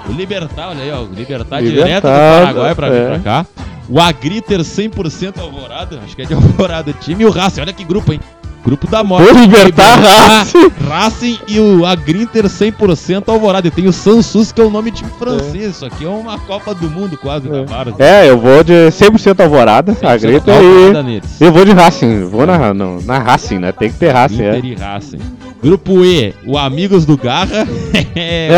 o 0.08 0.12
Libertar, 0.12 0.70
olha 0.70 0.82
aí, 0.82 0.90
ó, 0.90 1.02
o 1.02 1.12
Libertar, 1.12 1.60
direto 1.60 1.74
do 1.74 1.84
Libertar, 1.84 2.40
Paraguai 2.40 2.74
pra 2.74 2.90
vir 2.90 2.96
é. 2.96 3.06
pra 3.06 3.18
cá. 3.20 3.46
O 3.88 4.00
Agriter 4.00 4.60
100% 4.60 5.38
Alvorada, 5.40 6.00
acho 6.04 6.14
que 6.16 6.22
é 6.22 6.24
de 6.24 6.34
Alvorada 6.34 6.92
time. 6.92 7.22
E 7.22 7.26
o 7.26 7.30
Racing, 7.30 7.60
olha 7.60 7.72
que 7.72 7.84
grupo, 7.84 8.12
hein? 8.12 8.20
Grupo 8.64 8.86
da 8.86 9.02
morte. 9.02 9.28
O 9.28 9.38
Libertar, 9.40 9.98
Racing. 9.98 10.70
Racing 10.88 11.38
e 11.48 11.58
o 11.58 11.84
Agrinter 11.84 12.44
100% 12.44 13.24
Alvorada. 13.28 13.66
E 13.66 13.70
tem 13.72 13.88
o 13.88 13.92
Sansus, 13.92 14.52
que 14.52 14.60
é 14.60 14.64
o 14.64 14.70
nome 14.70 14.92
de 14.92 14.98
time 14.98 15.10
francês. 15.18 15.74
Isso 15.76 15.84
aqui 15.84 16.04
é 16.04 16.08
uma 16.08 16.38
Copa 16.38 16.72
do 16.72 16.88
Mundo 16.88 17.16
quase 17.16 17.48
da 17.48 17.64
Várzea. 17.64 17.96
É, 17.98 18.30
eu 18.30 18.38
vou 18.38 18.62
de 18.62 18.72
100% 18.72 19.40
Alvorada, 19.40 19.96
a 20.00 20.16
grita 20.16 20.52
Alvorada 20.54 21.00
e. 21.00 21.02
neles. 21.02 21.40
Eu 21.40 21.52
vou 21.52 21.64
de 21.64 21.72
Racing, 21.72 22.24
vou 22.26 22.46
na, 22.46 22.72
no- 22.72 23.02
na 23.02 23.18
Racing, 23.18 23.58
né? 23.58 23.72
Tem 23.72 23.90
que 23.90 23.98
ter 23.98 24.12
Racing, 24.12 24.42
é. 24.42 24.56
Inter 24.56 24.64
e 24.64 24.74
Racing. 24.76 25.18
Grupo 25.62 26.04
E, 26.04 26.34
o 26.44 26.58
Amigos 26.58 27.04
do 27.06 27.16
Garra. 27.16 27.66
É. 28.14 28.48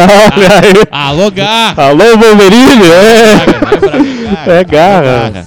Alô, 0.91 1.31
Garra! 1.31 1.89
Alô, 1.91 2.05
Wolverine, 2.17 2.83
é. 4.47 4.59
É 4.61 4.65
garra. 4.65 5.47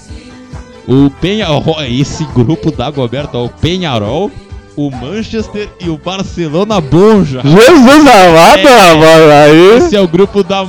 O 0.88 1.10
Penharol, 1.10 1.76
esse 1.84 2.24
grupo 2.26 2.72
da 2.72 2.90
Goberto, 2.90 3.38
o 3.38 3.50
Penharol, 3.50 4.32
o 4.78 4.90
Manchester 4.90 5.68
e 5.82 5.90
o 5.90 5.98
Barcelona 5.98 6.80
Bonja. 6.80 7.42
Jesus 7.44 8.08
amado, 8.08 8.68
É. 8.68 8.94
rapaz, 8.94 9.32
aí. 9.50 9.78
Esse 9.78 9.96
é 9.96 10.00
o 10.02 10.08
grupo 10.08 10.44
da 10.44 10.64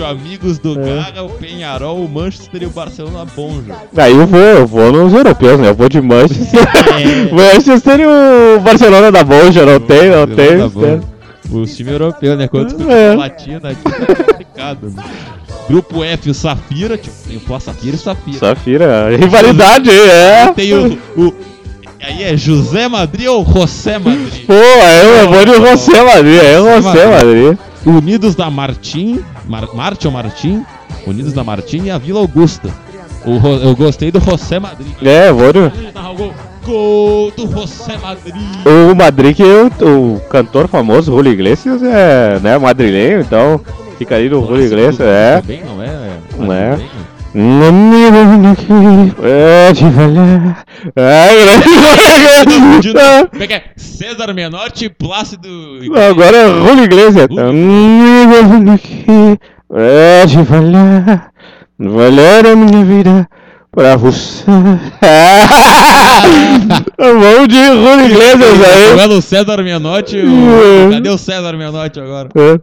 o 0.00 0.06
Amigos 0.06 0.58
do 0.58 0.74
Garra, 0.76 1.22
o 1.22 1.28
Penharol, 1.30 2.04
o 2.04 2.08
Manchester 2.08 2.62
e 2.62 2.66
o 2.66 2.70
Barcelona 2.70 3.24
Bonja. 3.36 3.74
Aí 3.96 4.16
eu 4.16 4.26
vou, 4.26 4.40
eu 4.40 4.66
vou 4.66 4.92
nos 4.92 5.12
europeus, 5.12 5.58
né? 5.60 5.68
Eu 5.68 5.74
vou 5.74 5.88
de 5.88 6.00
Manchester. 6.00 6.60
É. 6.92 7.32
Manchester 7.32 8.00
e 8.00 8.06
o 8.06 8.60
Barcelona 8.60 9.10
da 9.10 9.24
Bonja, 9.24 9.64
não 9.66 9.80
tem, 9.80 10.10
não 10.10 10.26
tem. 10.26 10.58
Barcelona 10.58 10.68
Bonja. 10.68 11.12
O 11.50 11.66
time 11.66 11.90
europeu, 11.90 12.36
né? 12.36 12.48
Quanto 12.48 12.74
que 12.76 12.82
É. 12.90 13.12
o 13.14 13.18
latino 13.18 13.60
aqui 13.68 13.82
tá 13.82 14.24
complicado. 14.24 14.90
Né? 14.96 15.02
Grupo 15.68 16.02
F, 16.04 16.30
o 16.30 16.34
Safira, 16.34 16.96
tipo, 16.96 17.14
tem 17.28 17.36
o 17.36 17.60
Safira 17.60 17.92
e 17.92 17.94
o 17.94 17.98
Safira. 17.98 18.38
Safira, 18.38 19.16
rivalidade, 19.16 19.90
é. 19.90 20.52
Tem 20.54 20.72
o, 20.74 20.98
o- 21.16 21.34
Aí 22.04 22.24
é 22.24 22.36
José 22.36 22.88
Madrid 22.88 23.28
ou 23.28 23.44
José 23.46 23.96
Madrid? 23.96 24.44
Pô, 24.44 24.52
aí 24.54 25.20
eu 25.20 25.28
vou 25.30 25.44
de 25.44 25.54
José 25.70 26.02
Madrid, 26.02 26.34
é 26.42 26.56
José 26.56 27.06
Madrid. 27.06 27.58
Unidos 27.86 28.34
da 28.34 28.50
Martim, 28.50 29.20
Mar, 29.46 29.68
Marte 29.74 30.06
ou 30.06 30.12
Martim? 30.12 30.64
Unidos 31.06 31.32
da 31.32 31.42
Martim 31.42 31.84
e 31.84 31.90
a 31.90 31.98
Vila 31.98 32.20
Augusta. 32.20 32.70
O 33.24 33.46
eu 33.62 33.76
gostei 33.76 34.10
do 34.10 34.20
José 34.20 34.58
Madrid. 34.58 34.94
É, 35.02 35.28
eu 35.28 35.36
vou 35.36 35.52
de. 35.52 35.58
Ele 35.58 35.92
narra 35.94 36.12
o 36.12 36.16
gol. 36.16 37.32
Do 37.36 37.50
José 37.50 37.96
Madrid. 37.98 38.34
O 38.64 38.94
Madrid, 38.94 39.36
que 39.36 39.42
o, 39.42 40.16
o 40.16 40.20
cantor 40.28 40.68
famoso, 40.68 41.12
Julio 41.12 41.32
Iglesias, 41.32 41.82
é 41.82 42.38
né, 42.40 42.56
madrilenho, 42.56 43.20
então 43.20 43.60
fica 43.98 44.14
aí 44.14 44.28
no 44.28 44.46
Julio 44.46 44.66
Iglesias, 44.66 45.00
é. 45.00 45.42
Bem, 45.42 45.62
não 45.64 45.82
é? 45.82 46.18
Não 46.38 46.52
é? 46.52 46.78
Um 47.34 47.62
amigo 47.66 48.54
que 48.56 48.72
é 49.26 49.72
de 49.72 49.84
valer. 49.88 50.54
É, 50.96 51.28
Como 53.30 53.42
é 53.42 53.46
que 53.46 53.54
é? 53.54 53.64
César 53.76 54.34
Menotti 54.34 54.90
Plácido. 54.90 55.48
Agora 56.10 56.36
é 56.36 56.46
Julio 56.48 56.84
Iglesias. 56.84 57.28
Amigo 57.38 58.78
que 58.78 59.38
é 59.74 60.26
de 60.26 60.42
valer. 60.42 61.22
Valer 61.78 62.46
a 62.48 62.54
minha 62.56 62.84
vida 62.84 63.26
pra 63.70 63.96
você. 63.96 64.44
Vamos 66.98 67.48
de 67.48 67.64
Julio 67.66 68.04
Iglesias 68.04 68.60
aí. 68.62 69.16
É 69.16 69.20
César 69.22 69.62
Menotti? 69.62 70.18
o- 70.18 70.90
Cadê 70.92 71.08
o 71.08 71.16
César 71.18 71.56
Menotti 71.56 71.98
agora? 71.98 72.28
É. 72.36 72.60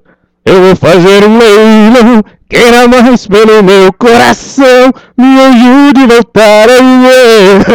Eu 0.49 0.63
vou 0.63 0.76
fazer 0.76 1.23
um 1.26 1.38
leilão, 1.38 2.23
queira 2.49 2.88
mais 2.88 3.27
pelo 3.27 3.61
meu 3.61 3.93
coração, 3.93 4.91
me 5.15 5.39
ajude 5.41 6.01
a 6.01 6.07
voltar 6.07 6.67
a 6.67 6.77
viver. 6.81 7.65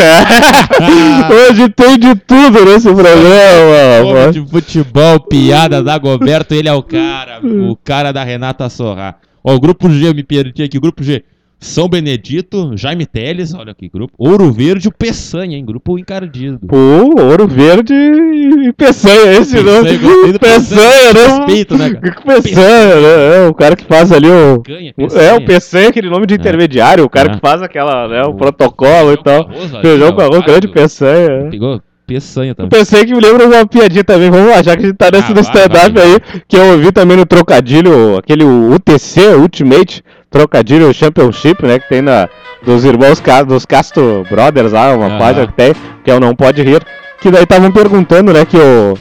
Hoje 1.52 1.68
tem 1.68 1.96
de 1.96 2.16
tudo 2.16 2.64
nesse 2.64 2.92
programa, 2.92 4.32
de 4.32 4.44
futebol, 4.44 5.20
piada 5.20 5.84
da 5.84 5.96
Goberto, 5.96 6.52
ele 6.52 6.68
é 6.68 6.72
o 6.72 6.82
cara, 6.82 7.40
o 7.44 7.76
cara 7.76 8.10
da 8.10 8.24
Renata 8.24 8.68
Sorra. 8.68 9.14
Ó, 9.44 9.55
o 9.55 9.60
grupo 9.60 9.88
G, 9.88 10.09
eu 10.09 10.14
me 10.14 10.24
perdi 10.24 10.64
aqui. 10.64 10.80
Grupo 10.80 11.05
G. 11.05 11.22
São 11.60 11.89
Benedito, 11.89 12.72
Jaime 12.76 13.06
Teles, 13.06 13.55
olha 13.55 13.72
aqui, 13.72 13.89
grupo. 13.89 14.12
Ouro 14.18 14.52
Verde 14.52 14.86
e 14.86 14.89
o 14.89 14.93
Peçanha, 14.93 15.56
hein? 15.56 15.64
Grupo 15.64 15.98
encardido. 15.98 16.59
Pô, 16.66 16.76
Ouro 16.76 17.48
Verde 17.48 17.94
e 17.94 18.72
Peçanha, 18.74 19.32
esse 19.32 19.55
Peçanha, 19.56 19.62
não. 19.62 19.98
gostei 19.98 20.32
do 20.32 20.39
Peçanha, 20.40 21.12
né? 21.14 21.26
Respeito, 21.39 21.78
né, 21.78 21.90
cara? 21.94 22.14
Peçanha, 22.43 23.01
né? 23.01 23.36
É, 23.47 23.48
o 23.48 23.55
cara 23.55 23.74
que 23.76 23.85
faz 23.85 24.12
ali 24.12 24.28
o. 24.28 24.60
Peçanha, 24.60 24.94
Peçanha. 24.94 25.22
É, 25.24 25.35
o 25.35 25.44
Peçanha, 25.47 25.89
aquele 25.89 26.10
nome 26.10 26.26
de 26.26 26.35
intermediário, 26.35 27.02
o 27.05 27.09
cara 27.09 27.31
É. 27.31 27.35
que 27.35 27.40
faz 27.40 27.62
aquela, 27.62 28.09
né, 28.09 28.22
o 28.24 28.31
O 28.31 28.35
protocolo 28.35 29.12
e 29.12 29.22
tal. 29.22 29.48
Feijão 29.81 30.12
com 30.12 30.20
arroz, 30.20 30.44
grande 30.44 30.68
Peçanha. 30.68 31.48
Pegou 31.51 31.81
Peçanha 32.06 32.55
também. 32.55 32.68
Peçanha 32.68 33.06
que 33.06 33.14
me 33.14 33.20
lembra 33.20 33.47
uma 33.47 33.66
piadinha 33.66 34.05
também, 34.05 34.31
vamos 34.31 34.51
lá, 34.51 34.62
já 34.62 34.76
que 34.76 34.85
a 34.85 34.86
gente 34.89 34.97
tá 34.97 35.10
nesse 35.10 35.31
Ah, 35.31 35.35
do 35.35 35.40
stand-up 35.40 35.98
aí, 35.98 36.43
que 36.47 36.56
eu 36.56 36.72
ouvi 36.72 36.93
também 36.93 37.16
no 37.16 37.24
trocadilho, 37.24 38.18
aquele 38.18 38.44
UTC, 38.44 39.35
Ultimate 39.36 40.05
Trocadilho 40.31 40.93
Championship, 40.93 41.64
né, 41.64 41.78
que 41.78 41.89
tem 41.89 42.02
na, 42.02 42.28
dos 42.64 42.85
irmãos, 42.85 43.22
dos 43.47 43.64
Castro 43.64 44.26
Brothers 44.28 44.72
lá, 44.72 44.94
uma 44.94 45.06
Aham. 45.06 45.18
página 45.18 45.47
que 45.47 45.52
tem, 45.55 45.74
que 46.05 46.10
é 46.10 46.14
o 46.14 46.20
Não 46.20 46.35
Pode 46.35 46.62
Rir, 46.62 46.82
que 47.20 47.31
daí 47.31 47.44
estavam 47.44 47.70
perguntando, 47.72 48.32
né, 48.35 48.44
que 48.44 48.56
o, 48.59 48.98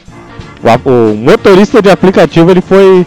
o, 0.84 0.90
o 1.12 1.14
motorista 1.14 1.82
de 1.82 1.90
aplicativo, 1.90 2.50
ele 2.50 2.62
foi, 2.62 3.06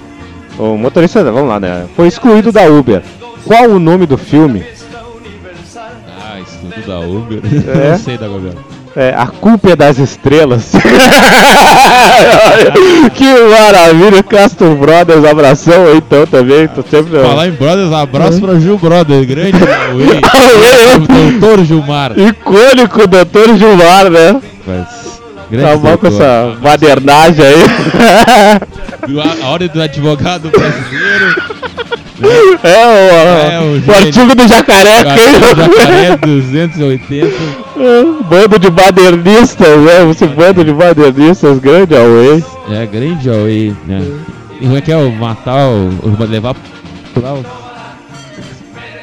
o 0.60 0.78
motorista, 0.78 1.24
vamos 1.24 1.50
lá, 1.50 1.60
né, 1.60 1.88
foi 1.96 2.08
excluído 2.08 2.52
da 2.52 2.66
Uber. 2.66 3.02
Qual 3.46 3.70
o 3.70 3.80
nome 3.80 4.06
do 4.06 4.18
filme? 4.18 4.64
Ah, 6.06 6.40
tudo 6.62 6.86
da 6.86 7.00
Uber. 7.00 7.40
É. 7.68 7.92
Não 7.92 7.98
sei 7.98 8.18
da 8.18 8.28
governo. 8.28 8.60
É, 8.98 9.14
a 9.16 9.28
culpa 9.28 9.70
é 9.74 9.76
das 9.76 10.00
estrelas. 10.00 10.72
que 13.14 13.26
maravilha, 13.48 14.24
Castro 14.24 14.76
Brothers, 14.76 15.24
abração 15.24 15.86
aí 15.86 15.98
então 15.98 16.26
também. 16.26 16.68
Tô 16.68 16.82
sempre. 16.82 17.20
Falar 17.22 17.48
em 17.48 17.52
Brothers, 17.52 17.94
abraço 17.94 18.42
pra 18.42 18.60
Gil 18.60 18.76
Brothers, 18.80 19.28
grande. 19.28 19.52
Auê. 19.92 20.20
Doutor 21.30 21.64
Gilmar. 21.64 22.18
Icônico 22.18 23.06
Doutor 23.06 23.56
Gilmar, 23.56 24.10
né? 24.10 24.42
Mas, 24.66 24.88
Tá 24.88 25.44
grande 25.52 25.78
bom 25.78 25.98
com 25.98 26.08
essa 26.08 26.58
badernagem 26.60 27.46
aí. 27.46 27.64
A, 29.08 29.46
a 29.46 29.50
ordem 29.52 29.70
do 29.70 29.80
advogado 29.82 30.50
brasileiro. 30.50 31.36
É, 32.20 32.28
o, 32.28 32.68
É, 32.68 33.60
o 33.62 33.92
o 33.92 33.96
artigo 33.96 34.36
do 34.36 34.48
jacaré, 34.48 34.98
Jacaré 34.98 36.18
quem? 36.18 36.40
280. 36.40 37.28
Bando 38.30 38.58
de 38.60 38.70
badernistas, 38.72 39.80
né? 39.82 40.10
Esse 40.10 40.26
bando 40.26 40.64
de 40.66 40.74
badernistas, 40.74 41.60
grande 41.60 41.96
Away. 41.96 42.44
É, 42.72 42.86
grande 42.88 43.30
Huawei, 43.30 43.76
né? 43.86 44.02
E 44.60 44.64
como 44.66 44.78
é 44.78 44.82
que 44.82 44.92
é 44.92 44.98
o 44.98 45.12
matar 45.12 45.68
o. 45.68 45.90
o 46.04 46.24
levar 46.28 46.56
lá 47.22 47.34
o. 47.36 47.46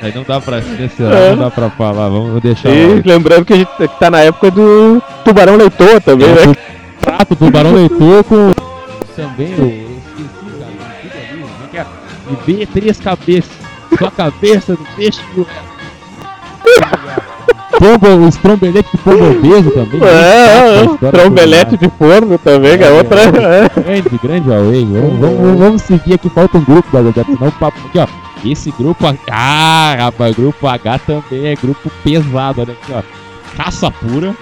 Aí 0.02 0.12
não 0.14 0.22
dá 0.24 0.40
pra 0.40 0.60
censurar, 0.60 1.14
É. 1.14 1.30
não 1.30 1.44
dá 1.44 1.50
pra 1.50 1.70
falar, 1.70 2.08
vamos 2.08 2.42
deixar. 2.42 2.68
E 2.68 3.00
lembrando 3.04 3.44
que 3.44 3.52
a 3.54 3.56
gente 3.56 3.70
tá 4.00 4.10
na 4.10 4.20
época 4.20 4.50
do 4.50 5.00
Tubarão 5.24 5.56
Leitor 5.56 6.00
também, 6.02 6.28
É, 6.28 6.46
né? 6.46 6.52
o 6.52 7.04
prato 7.04 7.34
do 7.36 7.50
Barão 7.50 7.72
Leitor 7.74 8.24
com 8.24 8.50
também 9.16 9.54
o. 9.54 9.93
E 12.30 12.52
vê 12.52 12.66
três 12.66 12.98
cabeças. 12.98 13.50
Só 13.98 14.06
a 14.06 14.10
cabeça 14.10 14.72
do 14.74 14.84
peixe 14.96 15.20
e 15.36 15.40
o. 15.40 15.46
Pombo, 17.78 18.26
os 18.26 18.36
trombeletes 18.36 18.90
de 18.92 18.98
pombo 18.98 19.30
obeso 19.30 19.70
também. 19.72 20.00
É, 20.02 20.78
é, 20.78 20.82
Uma 20.82 21.08
é. 21.08 21.10
trombelete 21.10 21.76
de 21.76 21.88
forno 21.98 22.38
também, 22.38 22.78
que 22.78 22.84
é 22.84 22.90
outra. 22.90 23.20
é. 23.22 23.68
Grande, 23.80 24.20
grande 24.22 24.48
Huawei. 24.48 24.84
Vamos, 24.86 25.18
vamos, 25.20 25.58
vamos 25.58 25.82
seguir 25.82 26.14
aqui, 26.14 26.28
falta 26.30 26.56
um 26.58 26.64
grupo 26.64 26.88
da 26.92 27.02
Goberto, 27.02 27.32
senão 27.36 27.48
o 27.48 27.52
papo 27.52 27.78
aqui, 27.88 27.98
ó. 27.98 28.06
Esse 28.48 28.70
grupo. 28.72 29.06
H- 29.06 29.18
Ah, 29.30 29.96
rapaz, 29.98 30.36
grupo 30.36 30.66
H 30.66 30.98
também 31.00 31.46
é 31.46 31.54
grupo 31.56 31.90
pesado, 32.04 32.60
olha 32.62 32.72
aqui, 32.72 32.92
ó. 32.94 33.02
Caça 33.56 33.90
Pura, 33.90 34.34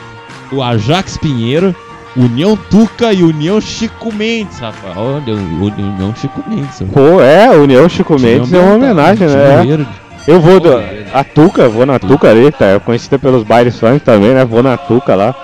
o 0.53 0.63
Ajax 0.63 1.17
Pinheiro, 1.17 1.75
União 2.17 2.57
Tuca 2.71 3.13
e 3.13 3.23
União 3.23 3.61
Chico 3.61 4.13
Mendes, 4.13 4.59
rapaz. 4.59 4.95
Olha, 4.97 5.35
o 5.35 5.65
União 5.65 6.15
Chico 6.15 6.43
Mendes. 6.47 6.83
Pô, 6.93 7.21
é, 7.23 7.51
União 7.51 7.89
Chico 7.89 8.19
Mendes 8.21 8.53
é 8.53 8.59
uma 8.59 8.75
homenagem, 8.75 9.27
né? 9.29 9.61
Dinheiro. 9.63 9.87
Eu 10.29 10.41
vou 10.41 10.61
do, 10.61 10.71
a 11.13 11.25
Tuca, 11.25 11.69
vou 11.69 11.85
na 11.87 11.99
Tuca 11.99 12.29
ali, 12.31 12.53
tá? 12.53 12.67
É 12.67 12.79
conhecida 12.79 13.19
pelos 13.19 13.43
bailes 13.43 13.79
funk 13.79 14.01
também, 14.01 14.31
né? 14.35 14.45
Vou 14.45 14.63
na 14.63 14.77
Tuca 14.77 15.15
lá. 15.15 15.35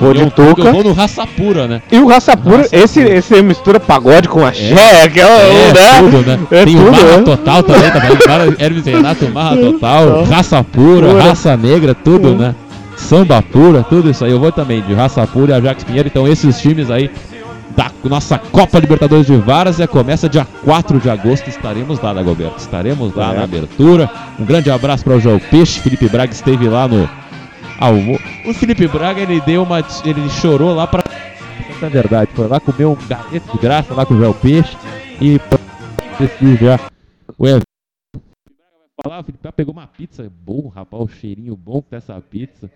Vou 0.00 0.14
de 0.14 0.20
Eu, 0.20 0.24
eu 0.24 0.30
Tuca. 0.30 0.72
vou 0.72 0.82
no 0.82 0.92
Raça 0.94 1.26
Pura, 1.26 1.68
né? 1.68 1.82
E 1.92 1.98
o 1.98 2.06
Raça 2.06 2.34
Pura, 2.34 2.62
Raça 2.62 2.74
esse, 2.74 3.02
Pura. 3.02 3.14
esse 3.14 3.42
mistura 3.42 3.78
pagode 3.78 4.28
com 4.30 4.44
axé, 4.46 5.08
que 5.12 5.20
é, 5.20 5.26
o- 5.26 5.28
É, 5.28 5.72
né? 5.74 5.98
tudo, 6.00 6.26
né? 6.26 6.38
É 6.50 6.64
Tem 6.64 6.74
o 6.76 6.78
tudo, 6.86 6.90
Marra 6.92 7.16
né? 7.18 7.22
Total 7.22 7.62
também, 7.62 7.90
tá 7.90 8.64
Hermes 8.64 8.86
Renato, 8.86 9.28
Marra 9.28 9.56
Total, 9.60 10.24
Raça 10.24 10.64
Pura, 10.64 11.06
Pura. 11.08 11.22
Raça 11.22 11.54
Negra, 11.54 11.94
tudo, 11.94 12.34
né? 12.34 12.54
Samba 13.00 13.42
Pura, 13.42 13.82
tudo 13.82 14.10
isso 14.10 14.24
aí. 14.24 14.30
Eu 14.30 14.38
vou 14.40 14.52
também 14.52 14.80
de 14.82 14.94
Raça 14.94 15.26
Pura 15.26 15.52
e 15.52 15.54
Ajax 15.56 15.82
Pinheiro. 15.84 16.08
Então 16.08 16.28
esses 16.28 16.60
times 16.60 16.90
aí 16.90 17.10
da 17.76 17.90
nossa 18.04 18.38
Copa 18.38 18.78
Libertadores 18.78 19.26
de 19.26 19.36
Várzea 19.36 19.86
começa 19.88 20.28
dia 20.28 20.46
4 20.64 20.98
de 21.00 21.08
agosto. 21.10 21.48
Estaremos 21.48 22.00
lá, 22.00 22.12
Dagoberto. 22.12 22.58
Estaremos 22.58 23.14
lá 23.14 23.32
É. 23.32 23.36
na 23.38 23.44
abertura. 23.44 24.10
Um 24.38 24.44
grande 24.44 24.70
abraço 24.70 25.02
para 25.04 25.14
o 25.14 25.20
João 25.20 25.38
Peixe. 25.38 25.80
Felipe 25.80 26.08
Braga 26.08 26.32
esteve 26.32 26.68
lá 26.68 26.86
no 26.86 27.08
almoço. 27.78 28.22
O 28.46 28.52
Felipe 28.54 28.86
Braga, 28.86 29.20
ele 29.20 29.40
deu 29.40 29.62
uma... 29.62 29.78
Ele 30.04 30.28
chorou 30.28 30.74
lá 30.74 30.86
pra... 30.86 31.02
Essa 31.70 31.86
é 31.86 31.88
verdade. 31.88 32.30
Foi 32.34 32.46
lá 32.46 32.60
comer 32.60 32.84
um 32.86 32.96
galeto 33.08 33.52
de 33.52 33.58
graça 33.58 33.94
lá 33.94 34.04
com 34.04 34.14
o 34.14 34.18
João 34.18 34.32
Peixe. 34.32 34.76
E 35.20 35.40
prestigiar 36.16 36.80
o 37.38 37.46
evento. 37.46 37.69
Falar, 39.02 39.20
o 39.20 39.24
Felipe 39.24 39.42
Braga 39.42 39.54
pegou 39.56 39.72
uma 39.72 39.86
pizza. 39.86 40.30
Bom, 40.44 40.68
rapaz, 40.68 41.02
o 41.02 41.08
cheirinho 41.08 41.56
bom 41.56 41.82
dessa 41.90 42.20
pizza. 42.20 42.70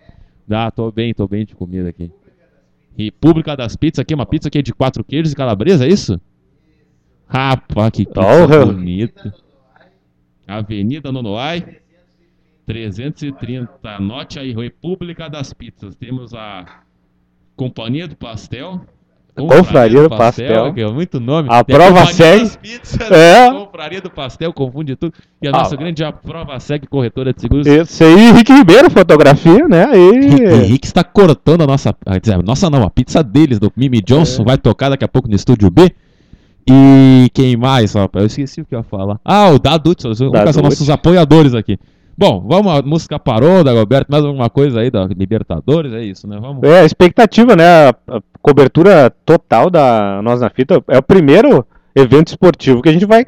Ah, 0.49 0.71
tô 0.71 0.91
bem, 0.91 1.13
tô 1.13 1.27
bem 1.27 1.45
de 1.45 1.55
comida 1.55 1.89
aqui. 1.89 2.11
República 2.97 3.55
das 3.55 3.75
Pizzas 3.75 3.99
aqui, 3.99 4.13
uma 4.13 4.25
pizza 4.25 4.47
aqui 4.47 4.61
de 4.61 4.73
quatro 4.73 5.03
queijos 5.03 5.33
e 5.33 5.35
calabresa, 5.35 5.85
é 5.85 5.89
isso? 5.89 6.19
Rapaz, 7.27 7.91
que 7.91 8.05
pizza 8.05 8.21
Ó, 8.21 8.45
o- 8.45 8.65
bonita. 8.67 9.33
Avenida 10.47 11.11
Nonoai, 11.11 11.79
330. 12.65 13.69
Anote 13.83 14.39
aí, 14.39 14.53
República 14.53 15.27
das 15.29 15.51
Pizzas. 15.53 15.95
Temos 15.95 16.33
a 16.33 16.83
Companhia 17.55 18.07
do 18.07 18.15
Pastel. 18.15 18.81
Confraria 19.35 20.01
do 20.03 20.09
Pastel. 20.09 20.73
que 20.73 20.81
é 20.81 20.87
muito 20.91 21.19
nome. 21.19 21.49
A 21.51 21.63
Tem 21.63 21.75
Prova 21.75 22.05
Segue. 22.05 22.49
Pizzas, 22.57 23.11
É. 23.11 23.51
Confraria 23.51 24.01
do 24.01 24.09
Pastel, 24.09 24.53
confunde 24.53 24.95
tudo. 24.95 25.13
E 25.41 25.47
a 25.47 25.51
Ah. 25.51 25.57
nossa 25.59 25.75
grande 25.75 26.03
a 26.03 26.11
Prova 26.11 26.59
Segue 26.59 26.87
Corretora 26.87 27.33
de 27.33 27.41
Seguros. 27.41 27.67
Esse 27.67 28.03
aí, 28.03 28.29
Henrique 28.29 28.53
Ribeiro, 28.53 28.89
fotografia, 28.89 29.67
né? 29.67 29.85
Aí. 29.85 30.61
Henrique 30.63 30.87
está 30.87 31.03
cortando 31.03 31.61
a 31.63 31.67
nossa. 31.67 31.93
nossa 32.45 32.69
não, 32.69 32.83
a 32.83 32.89
pizza 32.89 33.21
deles, 33.21 33.59
do 33.59 33.71
Mimi 33.75 34.01
Johnson, 34.01 34.43
É. 34.43 34.45
vai 34.45 34.57
tocar 34.57 34.89
daqui 34.89 35.03
a 35.03 35.07
pouco 35.07 35.27
no 35.27 35.35
estúdio 35.35 35.69
B. 35.69 35.91
E 36.67 37.29
quem 37.33 37.55
mais, 37.55 37.93
rapaz? 37.93 38.23
Eu 38.23 38.27
esqueci 38.27 38.61
o 38.61 38.65
que 38.65 38.73
eu 38.73 38.79
ia 38.79 38.83
falar. 38.83 39.19
Ah, 39.23 39.49
o 39.49 39.59
Dadut, 39.59 40.01
são 40.01 40.31
Dadut. 40.31 40.61
nossos 40.61 40.89
apoiadores 40.89 41.53
aqui. 41.53 41.77
Bom, 42.17 42.45
vamos, 42.47 42.71
a 42.73 42.81
música 42.81 43.19
parou, 43.19 43.63
Dagoberto, 43.63 44.09
mais 44.09 44.23
alguma 44.23 44.49
coisa 44.49 44.79
aí 44.79 44.89
da 44.89 45.05
Libertadores, 45.05 45.91
é 45.93 46.01
isso, 46.01 46.25
né? 46.27 46.37
Vamos. 46.39 46.63
É, 46.63 46.79
a 46.81 46.85
expectativa, 46.85 47.55
né? 47.55 47.65
A, 47.89 47.89
a 48.07 48.21
cobertura 48.41 49.11
total 49.25 49.69
da 49.69 50.21
Nós 50.23 50.39
na 50.39 50.49
Fita 50.49 50.81
é 50.87 50.97
o 50.97 51.03
primeiro 51.03 51.65
evento 51.93 52.29
esportivo 52.29 52.81
que 52.81 52.87
a 52.87 52.93
gente 52.93 53.05
vai 53.05 53.25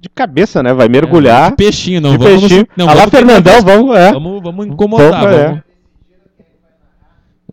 de 0.00 0.08
cabeça, 0.08 0.62
né? 0.62 0.72
Vai 0.72 0.88
mergulhar. 0.88 1.50
De 1.50 1.56
peixinho, 1.56 2.00
não 2.00 2.12
de 2.12 2.18
vamos. 2.18 2.40
peixinho. 2.40 2.66
Não, 2.74 2.86
Alá, 2.86 2.94
vamos 3.00 3.10
Fernandão, 3.10 3.60
vamos, 3.62 3.96
é. 3.98 4.12
Vamos, 4.12 4.42
vamos 4.42 4.66
incomodar, 4.66 5.10
Vamos, 5.22 5.36
é. 5.36 5.46
vamos. 5.48 5.60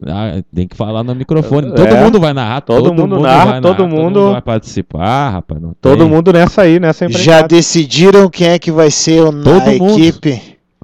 Ah, 0.05 0.43
tem 0.53 0.67
que 0.67 0.75
falar 0.77 1.03
no 1.03 1.15
microfone. 1.15 1.73
Todo 1.73 1.87
É. 1.87 2.03
mundo 2.03 2.19
vai 2.19 2.31
narrar, 2.31 2.61
Todo 2.61 2.93
mundo 2.93 3.19
narra, 3.19 3.51
vai 3.53 3.61
todo 3.61 3.83
narrar, 3.87 3.95
mundo- 4.01 4.31
vai 4.31 4.41
participar, 4.41 5.29
rapaz. 5.31 5.59
Não 5.59 5.73
Todo 5.81 5.97
tem. 6.05 6.07
mundo 6.07 6.31
nessa 6.31 6.61
aí, 6.61 6.79
nessa 6.79 7.09
Já 7.09 7.19
empreitada. 7.19 7.47
decidiram 7.47 8.29
quem 8.29 8.47
é 8.49 8.59
que 8.59 8.71
vai 8.71 8.91
ser 8.91 9.21
o, 9.23 9.31
Todo 9.43 9.65
na 9.65 9.71
mundo. 9.73 9.97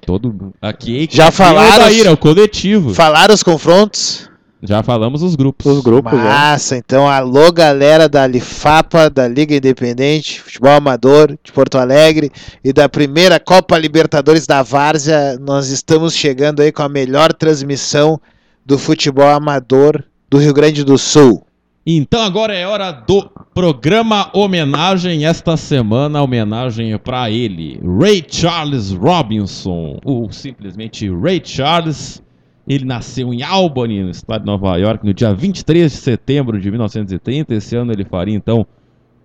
Todo 0.05 0.53
aqui 0.61 1.07
Já 1.11 1.27
aqui 1.27 1.37
falaram 1.37 1.67
É 1.67 1.69
o 1.69 1.73
os- 1.73 1.79
Daíra, 1.79 2.11
o 2.11 2.17
coletivo. 2.17 2.93
Falaram 2.93 3.33
os 3.33 3.43
confrontos? 3.43 4.29
Já 4.65 4.81
falamos 4.81 5.21
os 5.21 5.35
grupos. 5.35 5.65
Os 5.65 5.83
grupos, 5.83 6.13
né? 6.13 6.23
Massa, 6.23 6.77
então 6.77 7.05
alô 7.09 7.51
galera 7.51 8.07
da 8.07 8.25
Lifapa, 8.25 9.09
da 9.09 9.27
Liga 9.27 9.53
Independente, 9.55 10.41
Futebol 10.41 10.71
Amador 10.71 11.37
de 11.43 11.51
Porto 11.51 11.77
Alegre 11.77 12.31
e 12.63 12.71
da 12.71 12.87
primeira 12.87 13.41
Copa 13.41 13.77
Libertadores 13.77 14.47
da 14.47 14.63
Várzea, 14.63 15.37
nós 15.37 15.67
estamos 15.67 16.15
chegando 16.15 16.61
aí 16.61 16.71
com 16.71 16.81
a 16.81 16.87
melhor 16.87 17.33
transmissão 17.33 18.19
do 18.65 18.79
futebol 18.79 19.27
amador 19.27 20.01
do 20.29 20.37
Rio 20.37 20.53
Grande 20.53 20.85
do 20.85 20.97
Sul. 20.97 21.45
Então 21.85 22.21
agora 22.21 22.55
é 22.55 22.65
hora 22.65 22.91
do 22.91 23.29
programa 23.53 24.29
homenagem. 24.33 25.25
Esta 25.25 25.57
semana, 25.57 26.21
homenagem 26.21 26.97
para 26.97 27.29
ele, 27.29 27.77
Ray 27.99 28.23
Charles 28.25 28.91
Robinson, 28.91 29.99
ou 30.05 30.31
simplesmente 30.31 31.09
Ray 31.09 31.41
Charles. 31.43 32.23
Ele 32.65 32.85
nasceu 32.85 33.33
em 33.33 33.43
Albany, 33.43 34.01
no 34.01 34.09
estado 34.11 34.43
de 34.43 34.47
Nova 34.47 34.77
York, 34.77 35.05
no 35.05 35.13
dia 35.13 35.33
23 35.33 35.91
de 35.91 35.97
setembro 35.97 36.57
de 36.57 36.71
1930. 36.71 37.53
Esse 37.53 37.75
ano 37.75 37.91
ele 37.91 38.05
faria 38.05 38.33
então 38.33 38.65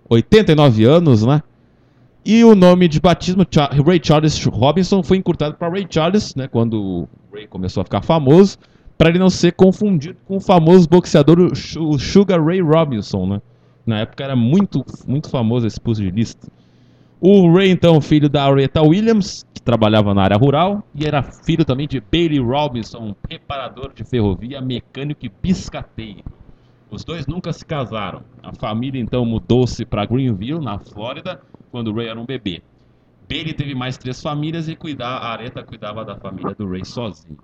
89 0.09 0.83
anos, 0.83 1.25
né? 1.25 1.41
E 2.25 2.43
o 2.43 2.53
nome 2.55 2.89
de 2.89 2.99
batismo, 2.99 3.45
Ray 3.85 4.01
Charles 4.03 4.43
Robinson, 4.43 5.01
foi 5.01 5.15
encurtado 5.15 5.55
para 5.55 5.69
Ray 5.69 5.87
Charles, 5.89 6.35
né, 6.35 6.49
quando 6.49 6.73
o 6.73 7.09
Ray 7.33 7.47
começou 7.47 7.79
a 7.79 7.85
ficar 7.85 8.01
famoso, 8.01 8.57
para 8.99 9.09
ele 9.11 9.17
não 9.17 9.29
ser 9.29 9.53
confundido 9.53 10.17
com 10.25 10.35
o 10.35 10.41
famoso 10.41 10.85
boxeador 10.89 11.39
o 11.39 11.55
Su- 11.55 11.81
o 11.89 11.97
Sugar 11.97 12.43
Ray 12.43 12.59
Robinson, 12.59 13.25
né? 13.25 13.41
Na 13.85 13.99
época 14.01 14.25
era 14.25 14.35
muito, 14.35 14.85
muito 15.07 15.29
famoso 15.29 15.65
esse 15.65 15.79
pugilista. 15.79 16.49
O 17.21 17.49
Ray, 17.53 17.69
então, 17.69 18.01
filho 18.01 18.27
da 18.29 18.43
Aretha 18.43 18.81
Williams, 18.81 19.45
que 19.53 19.61
trabalhava 19.61 20.13
na 20.13 20.23
área 20.23 20.35
rural, 20.35 20.83
e 20.93 21.05
era 21.05 21.23
filho 21.23 21.63
também 21.63 21.87
de 21.87 22.01
Bailey 22.11 22.39
Robinson, 22.39 22.99
um 22.99 23.13
preparador 23.13 23.93
de 23.95 24.03
ferrovia, 24.03 24.59
mecânico 24.59 25.25
e 25.25 25.31
biscateiro. 25.41 26.25
Os 26.91 27.05
dois 27.05 27.25
nunca 27.25 27.53
se 27.53 27.65
casaram. 27.65 28.21
A 28.43 28.53
família 28.53 28.99
então 28.99 29.23
mudou-se 29.25 29.85
para 29.85 30.05
Greenville, 30.05 30.59
na 30.63 30.77
Flórida, 30.77 31.39
quando 31.71 31.87
o 31.87 31.95
Ray 31.95 32.07
era 32.09 32.19
um 32.19 32.25
bebê. 32.25 32.61
Bailey 33.29 33.53
teve 33.53 33.73
mais 33.73 33.97
três 33.97 34.21
famílias 34.21 34.67
e 34.67 34.75
cuidar, 34.75 35.17
a 35.19 35.29
Aretha 35.31 35.63
cuidava 35.63 36.03
da 36.03 36.15
família 36.17 36.53
do 36.53 36.69
Ray 36.69 36.83
sozinho. 36.83 37.37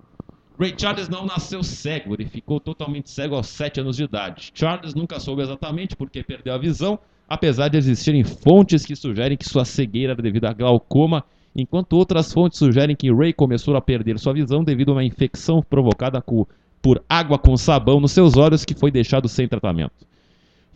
Ray 0.59 0.73
Charles 0.77 1.09
não 1.09 1.25
nasceu 1.25 1.61
cego, 1.63 2.13
ele 2.13 2.25
ficou 2.25 2.59
totalmente 2.59 3.09
cego 3.09 3.35
aos 3.35 3.47
7 3.47 3.81
anos 3.81 3.97
de 3.97 4.03
idade. 4.03 4.51
Charles 4.53 4.93
nunca 4.95 5.19
soube 5.19 5.41
exatamente 5.41 5.95
porque 5.95 6.23
perdeu 6.23 6.53
a 6.53 6.57
visão, 6.57 6.97
apesar 7.27 7.67
de 7.67 7.77
existirem 7.77 8.23
fontes 8.23 8.85
que 8.85 8.95
sugerem 8.95 9.37
que 9.37 9.47
sua 9.47 9.65
cegueira 9.65 10.13
era 10.13 10.21
devido 10.21 10.45
a 10.45 10.53
glaucoma, 10.53 11.23
enquanto 11.55 11.93
outras 11.93 12.31
fontes 12.31 12.57
sugerem 12.59 12.95
que 12.95 13.11
Ray 13.13 13.33
começou 13.33 13.75
a 13.75 13.81
perder 13.81 14.17
sua 14.17 14.33
visão 14.33 14.63
devido 14.63 14.89
a 14.91 14.95
uma 14.95 15.03
infecção 15.03 15.61
provocada 15.61 16.23
por 16.81 17.03
água 17.09 17.37
com 17.37 17.57
sabão 17.57 17.99
nos 17.99 18.11
seus 18.11 18.37
olhos 18.37 18.63
que 18.63 18.75
foi 18.75 18.91
deixado 18.91 19.27
sem 19.27 19.47
tratamento. 19.47 20.05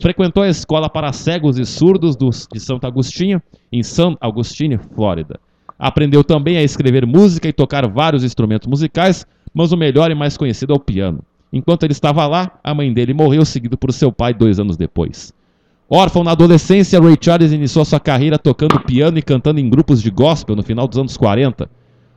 Frequentou 0.02 0.44
a 0.44 0.50
escola 0.50 0.90
para 0.90 1.12
cegos 1.14 1.58
e 1.58 1.66
surdos 1.66 2.16
dos- 2.16 2.48
de 2.52 2.60
Santo 2.60 2.88
Agostinho, 2.88 3.42
em 3.72 3.84
San 3.84 4.16
Augustine, 4.20 4.78
Flórida. 4.78 5.40
Aprendeu 5.78 6.24
também 6.24 6.58
a 6.58 6.64
escrever 6.64 7.06
música 7.06 7.48
e 7.48 7.54
tocar 7.54 7.88
vários 7.88 8.24
instrumentos 8.24 8.68
musicais, 8.68 9.26
mas 9.54 9.72
o 9.72 9.78
melhor 9.78 10.12
e 10.12 10.16
mais 10.16 10.38
conhecido 10.38 10.74
é 10.74 10.76
o 10.76 10.80
piano. 10.80 11.20
Enquanto 11.52 11.84
ele 11.84 11.94
estava 11.94 12.28
lá, 12.28 12.60
a 12.64 12.74
mãe 12.74 12.94
dele 12.94 13.14
morreu, 13.14 13.44
seguido 13.44 13.78
por 13.78 13.92
seu 13.92 14.12
pai 14.12 14.34
dois 14.34 14.60
anos 14.60 14.78
depois. 14.78 15.34
Órfão 15.90 16.24
na 16.24 16.32
adolescência, 16.32 17.02
Ray 17.02 17.18
Charles 17.20 17.52
iniciou 17.52 17.84
sua 17.84 18.00
carreira 18.00 18.38
tocando 18.38 18.80
piano 18.82 19.18
e 19.18 19.24
cantando 19.24 19.60
em 19.60 19.68
grupos 19.68 20.02
de 20.04 20.12
gospel 20.12 20.56
no 20.56 20.62
final 20.62 20.88
dos 20.88 21.00
anos 21.00 21.18
40. 21.18 21.68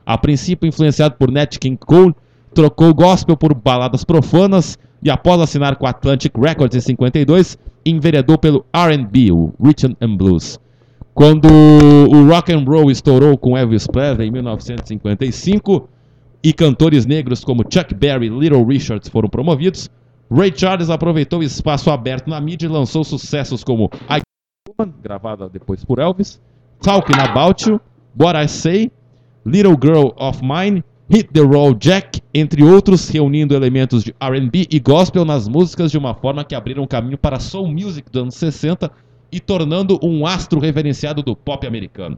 A 0.05 0.17
princípio 0.17 0.67
influenciado 0.67 1.15
por 1.15 1.31
Nat 1.31 1.57
King 1.57 1.77
Cole, 1.77 2.13
trocou 2.53 2.93
gospel 2.93 3.35
por 3.35 3.55
baladas 3.55 4.03
profanas 4.03 4.77
e 5.01 5.09
após 5.09 5.41
assinar 5.41 5.75
com 5.75 5.87
Atlantic 5.87 6.31
Records 6.37 6.77
em 6.77 6.81
52, 6.81 7.57
enveredou 7.83 8.37
pelo 8.37 8.63
R&B, 8.71 9.31
o 9.31 9.53
Rhythm 9.59 9.93
and 9.99 10.15
Blues. 10.15 10.59
Quando 11.13 11.47
o 11.47 12.27
rock 12.27 12.53
and 12.53 12.63
roll 12.65 12.91
estourou 12.91 13.37
com 13.37 13.57
Elvis 13.57 13.87
Presley 13.87 14.27
em 14.27 14.31
1955 14.31 15.89
e 16.43 16.51
cantores 16.51 17.05
negros 17.05 17.43
como 17.43 17.63
Chuck 17.63 17.93
Berry 17.95 18.27
e 18.27 18.29
Little 18.29 18.65
Richards 18.65 19.07
foram 19.07 19.29
promovidos, 19.29 19.89
Ray 20.29 20.51
Charles 20.53 20.89
aproveitou 20.89 21.39
o 21.39 21.43
espaço 21.43 21.89
aberto 21.89 22.29
na 22.29 22.41
mídia 22.41 22.65
e 22.65 22.69
lançou 22.69 23.03
sucessos 23.03 23.63
como 23.63 23.89
I 24.09 24.21
Woman, 24.77 24.93
gravada 25.01 25.47
depois 25.47 25.85
por 25.85 25.99
Elvis, 25.99 26.41
Talking 26.81 27.19
About 27.19 27.69
You, 27.69 27.79
What 28.19 28.37
I 28.37 28.47
Say, 28.47 28.91
Little 29.45 29.77
Girl 29.81 30.09
of 30.17 30.41
Mine, 30.43 30.83
Hit 31.09 31.31
the 31.31 31.41
Roll 31.41 31.75
Jack, 31.75 32.21
entre 32.33 32.63
outros, 32.63 33.07
reunindo 33.09 33.55
elementos 33.55 34.03
de 34.03 34.15
R&B 34.19 34.67
e 34.71 34.79
gospel 34.79 35.23
nas 35.23 35.47
músicas 35.47 35.91
de 35.91 35.97
uma 35.97 36.15
forma 36.15 36.43
que 36.43 36.55
abriram 36.55 36.87
caminho 36.87 37.17
para 37.17 37.39
soul 37.39 37.67
music 37.67 38.09
dos 38.09 38.21
anos 38.21 38.35
60 38.35 38.91
e 39.31 39.39
tornando 39.39 39.99
um 40.01 40.25
astro 40.25 40.59
reverenciado 40.59 41.21
do 41.21 41.35
pop 41.35 41.65
americano. 41.67 42.17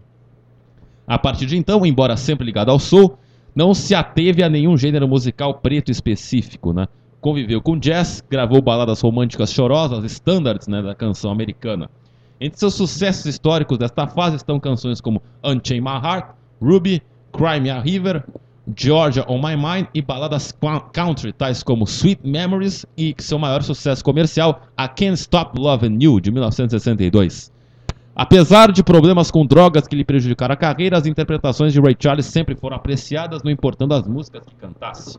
A 1.08 1.20
partir 1.20 1.46
de 1.46 1.58
então, 1.58 1.86
embora 1.86 2.16
sempre 2.18 2.46
ligado 2.46 2.70
ao 2.70 2.80
soul, 2.80 3.18
não 3.56 3.74
se 3.74 3.96
ateve 3.96 4.44
a 4.44 4.50
nenhum 4.50 4.78
gênero 4.78 5.08
musical 5.08 5.54
preto 5.56 5.90
específico, 5.90 6.74
né? 6.74 6.88
Conviveu 7.22 7.62
com 7.62 7.80
jazz, 7.80 8.22
gravou 8.30 8.62
baladas 8.62 9.02
românticas 9.02 9.52
chorosas, 9.52 10.04
standards 10.12 10.68
né, 10.68 10.82
da 10.82 10.94
canção 10.94 11.32
americana. 11.32 11.90
Entre 12.40 12.60
seus 12.60 12.74
sucessos 12.74 13.26
históricos 13.26 13.78
desta 13.78 14.06
fase 14.06 14.36
estão 14.36 14.60
canções 14.60 15.00
como 15.00 15.24
Unchain 15.44 15.80
My 15.80 15.96
Heart, 16.04 16.36
Ruby, 16.62 17.02
Cry 17.32 17.62
Me 17.62 17.70
a 17.70 17.80
River, 17.80 18.24
Georgia 18.76 19.26
on 19.28 19.38
My 19.42 19.56
Mind 19.56 19.88
e 19.94 20.02
baladas 20.02 20.54
country 20.92 21.32
tais 21.32 21.64
como 21.64 21.86
Sweet 21.86 22.28
Memories 22.28 22.86
e 22.98 23.16
seu 23.20 23.40
maior 23.40 23.64
sucesso 23.64 24.04
comercial, 24.04 24.62
I 24.78 24.88
Can't 24.88 25.14
Stop 25.14 25.58
Loving 25.58 25.98
You, 26.02 26.20
de 26.20 26.32
1962. 26.32 27.55
Apesar 28.16 28.72
de 28.72 28.82
problemas 28.82 29.30
com 29.30 29.46
drogas 29.46 29.88
que 29.90 29.96
lhe 29.96 30.06
prejudicaram 30.06 30.54
a 30.54 30.58
carreira, 30.58 30.98
as 30.98 31.06
interpretações 31.06 31.74
de 31.74 31.82
Ray 31.82 31.98
Charles 32.00 32.26
sempre 32.26 32.56
foram 32.56 32.78
apreciadas, 32.78 33.44
não 33.44 33.52
importando 33.52 33.94
as 33.94 34.08
músicas 34.08 34.46
que 34.46 34.56
cantasse. 34.56 35.18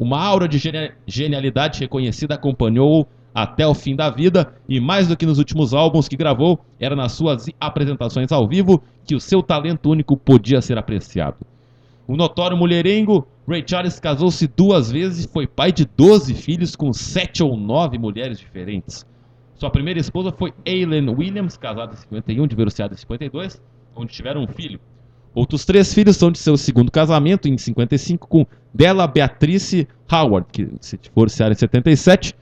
Uma 0.00 0.18
aura 0.24 0.48
de 0.48 0.56
genia- 0.56 0.94
genialidade 1.06 1.78
reconhecida 1.80 2.36
acompanhou-o 2.36 3.06
até 3.34 3.66
o 3.66 3.74
fim 3.74 3.94
da 3.94 4.08
vida, 4.08 4.54
e 4.66 4.80
mais 4.80 5.06
do 5.06 5.16
que 5.16 5.26
nos 5.26 5.38
últimos 5.38 5.74
álbuns 5.74 6.08
que 6.08 6.16
gravou, 6.16 6.58
era 6.80 6.96
nas 6.96 7.12
suas 7.12 7.46
apresentações 7.60 8.32
ao 8.32 8.48
vivo 8.48 8.82
que 9.04 9.14
o 9.14 9.20
seu 9.20 9.42
talento 9.42 9.90
único 9.90 10.16
podia 10.16 10.62
ser 10.62 10.78
apreciado. 10.78 11.36
O 12.06 12.16
notório 12.16 12.56
mulherengo, 12.56 13.28
Ray 13.46 13.62
Charles 13.66 14.00
casou-se 14.00 14.46
duas 14.46 14.90
vezes 14.90 15.26
e 15.26 15.28
foi 15.28 15.46
pai 15.46 15.70
de 15.70 15.84
12 15.84 16.32
filhos 16.34 16.74
com 16.74 16.94
sete 16.94 17.42
ou 17.42 17.56
nove 17.58 17.98
mulheres 17.98 18.38
diferentes. 18.38 19.04
Sua 19.58 19.70
primeira 19.70 19.98
esposa 19.98 20.30
foi 20.30 20.52
Aileen 20.64 21.08
Williams, 21.10 21.56
casada 21.56 21.92
em 21.92 21.96
51, 21.96 22.46
divorciada 22.46 22.94
em 22.94 22.96
52, 22.96 23.60
onde 23.96 24.12
tiveram 24.12 24.44
um 24.44 24.46
filho. 24.46 24.78
Outros 25.34 25.64
três 25.64 25.92
filhos 25.92 26.16
são 26.16 26.30
de 26.30 26.38
seu 26.38 26.56
segundo 26.56 26.92
casamento, 26.92 27.48
em 27.48 27.58
55, 27.58 28.28
com 28.28 28.46
Della 28.72 29.06
Beatrice 29.08 29.88
Howard, 30.10 30.46
que 30.52 30.68
se 30.80 30.96
divorciaram 30.96 31.52
em 31.52 31.56
77. 31.56 32.34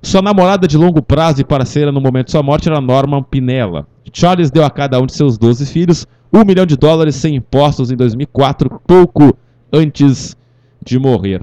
Sua 0.00 0.22
namorada 0.22 0.66
de 0.66 0.78
longo 0.78 1.02
prazo 1.02 1.42
e 1.42 1.44
parceira 1.44 1.92
no 1.92 2.00
momento 2.00 2.26
de 2.26 2.32
sua 2.32 2.42
morte 2.42 2.68
era 2.68 2.80
Norman 2.80 3.22
Pinella. 3.22 3.86
Charles 4.10 4.50
deu 4.50 4.64
a 4.64 4.70
cada 4.70 4.98
um 4.98 5.06
de 5.06 5.12
seus 5.12 5.36
12 5.36 5.66
filhos 5.66 6.06
um 6.32 6.44
milhão 6.44 6.64
de 6.64 6.76
dólares 6.76 7.14
sem 7.14 7.36
impostos 7.36 7.90
em 7.90 7.96
2004, 7.96 8.80
pouco 8.86 9.36
antes 9.72 10.34
de 10.84 10.98
morrer. 10.98 11.42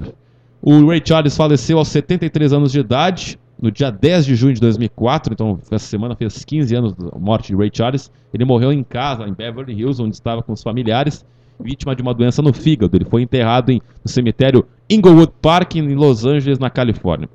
O 0.60 0.86
Ray 0.86 1.00
Charles 1.04 1.36
faleceu 1.36 1.78
aos 1.78 1.88
73 1.88 2.52
anos 2.52 2.72
de 2.72 2.80
idade, 2.80 3.38
no 3.62 3.70
dia 3.70 3.92
10 3.92 4.26
de 4.26 4.34
junho 4.34 4.52
de 4.52 4.60
2004, 4.60 5.32
então 5.32 5.56
essa 5.70 5.86
semana 5.86 6.16
fez 6.16 6.44
15 6.44 6.74
anos 6.74 6.92
da 6.94 7.16
morte 7.16 7.46
de 7.46 7.56
Ray 7.56 7.70
Charles. 7.72 8.10
Ele 8.34 8.44
morreu 8.44 8.72
em 8.72 8.82
casa, 8.82 9.22
em 9.22 9.32
Beverly 9.32 9.72
Hills, 9.72 10.02
onde 10.02 10.16
estava 10.16 10.42
com 10.42 10.52
os 10.52 10.64
familiares, 10.64 11.24
vítima 11.60 11.94
de 11.94 12.02
uma 12.02 12.12
doença 12.12 12.42
no 12.42 12.52
fígado. 12.52 12.96
Ele 12.96 13.04
foi 13.04 13.22
enterrado 13.22 13.70
em, 13.70 13.80
no 14.04 14.10
cemitério 14.10 14.66
Inglewood 14.90 15.32
Park, 15.40 15.76
em 15.76 15.94
Los 15.94 16.24
Angeles, 16.24 16.58
na 16.58 16.68
Califórnia. 16.68 17.28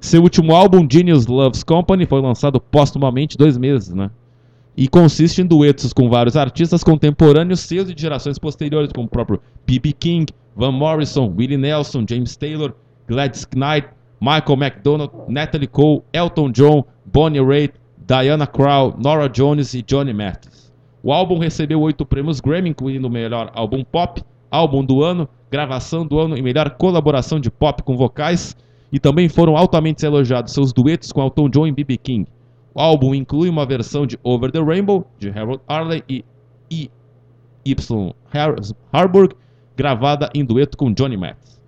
Seu 0.00 0.22
último 0.22 0.56
álbum, 0.56 0.88
Genius 0.90 1.28
Loves 1.28 1.62
Company, 1.62 2.04
foi 2.04 2.20
lançado 2.20 2.60
póstumamente 2.60 3.38
dois 3.38 3.56
meses, 3.56 3.94
né? 3.94 4.10
E 4.76 4.88
consiste 4.88 5.40
em 5.40 5.46
duetos 5.46 5.92
com 5.92 6.08
vários 6.08 6.36
artistas 6.36 6.82
contemporâneos 6.82 7.60
seus 7.60 7.88
e 7.88 7.94
de 7.94 8.02
gerações 8.02 8.40
posteriores, 8.40 8.90
como 8.92 9.06
o 9.06 9.10
próprio 9.10 9.40
B.B. 9.64 9.92
King, 9.92 10.26
Van 10.56 10.72
Morrison, 10.72 11.32
Willie 11.36 11.56
Nelson, 11.56 12.04
James 12.08 12.34
Taylor, 12.34 12.74
Gladys 13.06 13.46
Knight, 13.54 13.88
Michael 14.20 14.58
McDonald, 14.62 15.10
Natalie 15.28 15.66
Cole, 15.66 16.02
Elton 16.12 16.50
John, 16.50 16.84
Bonnie 17.06 17.40
Raitt, 17.42 17.74
Diana 18.06 18.46
Krall, 18.46 18.94
Nora 18.98 19.28
Jones 19.28 19.72
e 19.74 19.82
Johnny 19.82 20.12
Mathis. 20.12 20.70
O 21.02 21.12
álbum 21.12 21.38
recebeu 21.38 21.80
oito 21.80 22.04
prêmios 22.04 22.40
Grammy, 22.40 22.70
incluindo 22.70 23.06
o 23.06 23.10
melhor 23.10 23.50
álbum 23.54 23.82
pop, 23.82 24.22
álbum 24.50 24.84
do 24.84 25.02
ano, 25.02 25.28
gravação 25.50 26.06
do 26.06 26.18
ano 26.18 26.36
e 26.36 26.42
melhor 26.42 26.70
colaboração 26.70 27.40
de 27.40 27.50
pop 27.50 27.82
com 27.82 27.96
vocais, 27.96 28.54
e 28.92 28.98
também 28.98 29.28
foram 29.28 29.56
altamente 29.56 30.04
elogiados 30.04 30.52
seus 30.52 30.72
duetos 30.72 31.12
com 31.12 31.22
Elton 31.22 31.48
John 31.48 31.66
e 31.66 31.72
B.B. 31.72 31.96
King. 31.96 32.26
O 32.74 32.80
álbum 32.80 33.14
inclui 33.14 33.48
uma 33.48 33.64
versão 33.64 34.06
de 34.06 34.18
Over 34.22 34.50
the 34.50 34.60
Rainbow, 34.60 35.06
de 35.18 35.30
Harold 35.30 35.62
Arley 35.66 36.02
e 36.08 36.24
E. 36.70 36.90
Y. 37.64 38.12
Har- 38.32 38.56
Harburg, 38.92 39.34
gravada 39.76 40.28
em 40.34 40.44
dueto 40.44 40.76
com 40.76 40.92
Johnny 40.92 41.16
Mathis. 41.16 41.59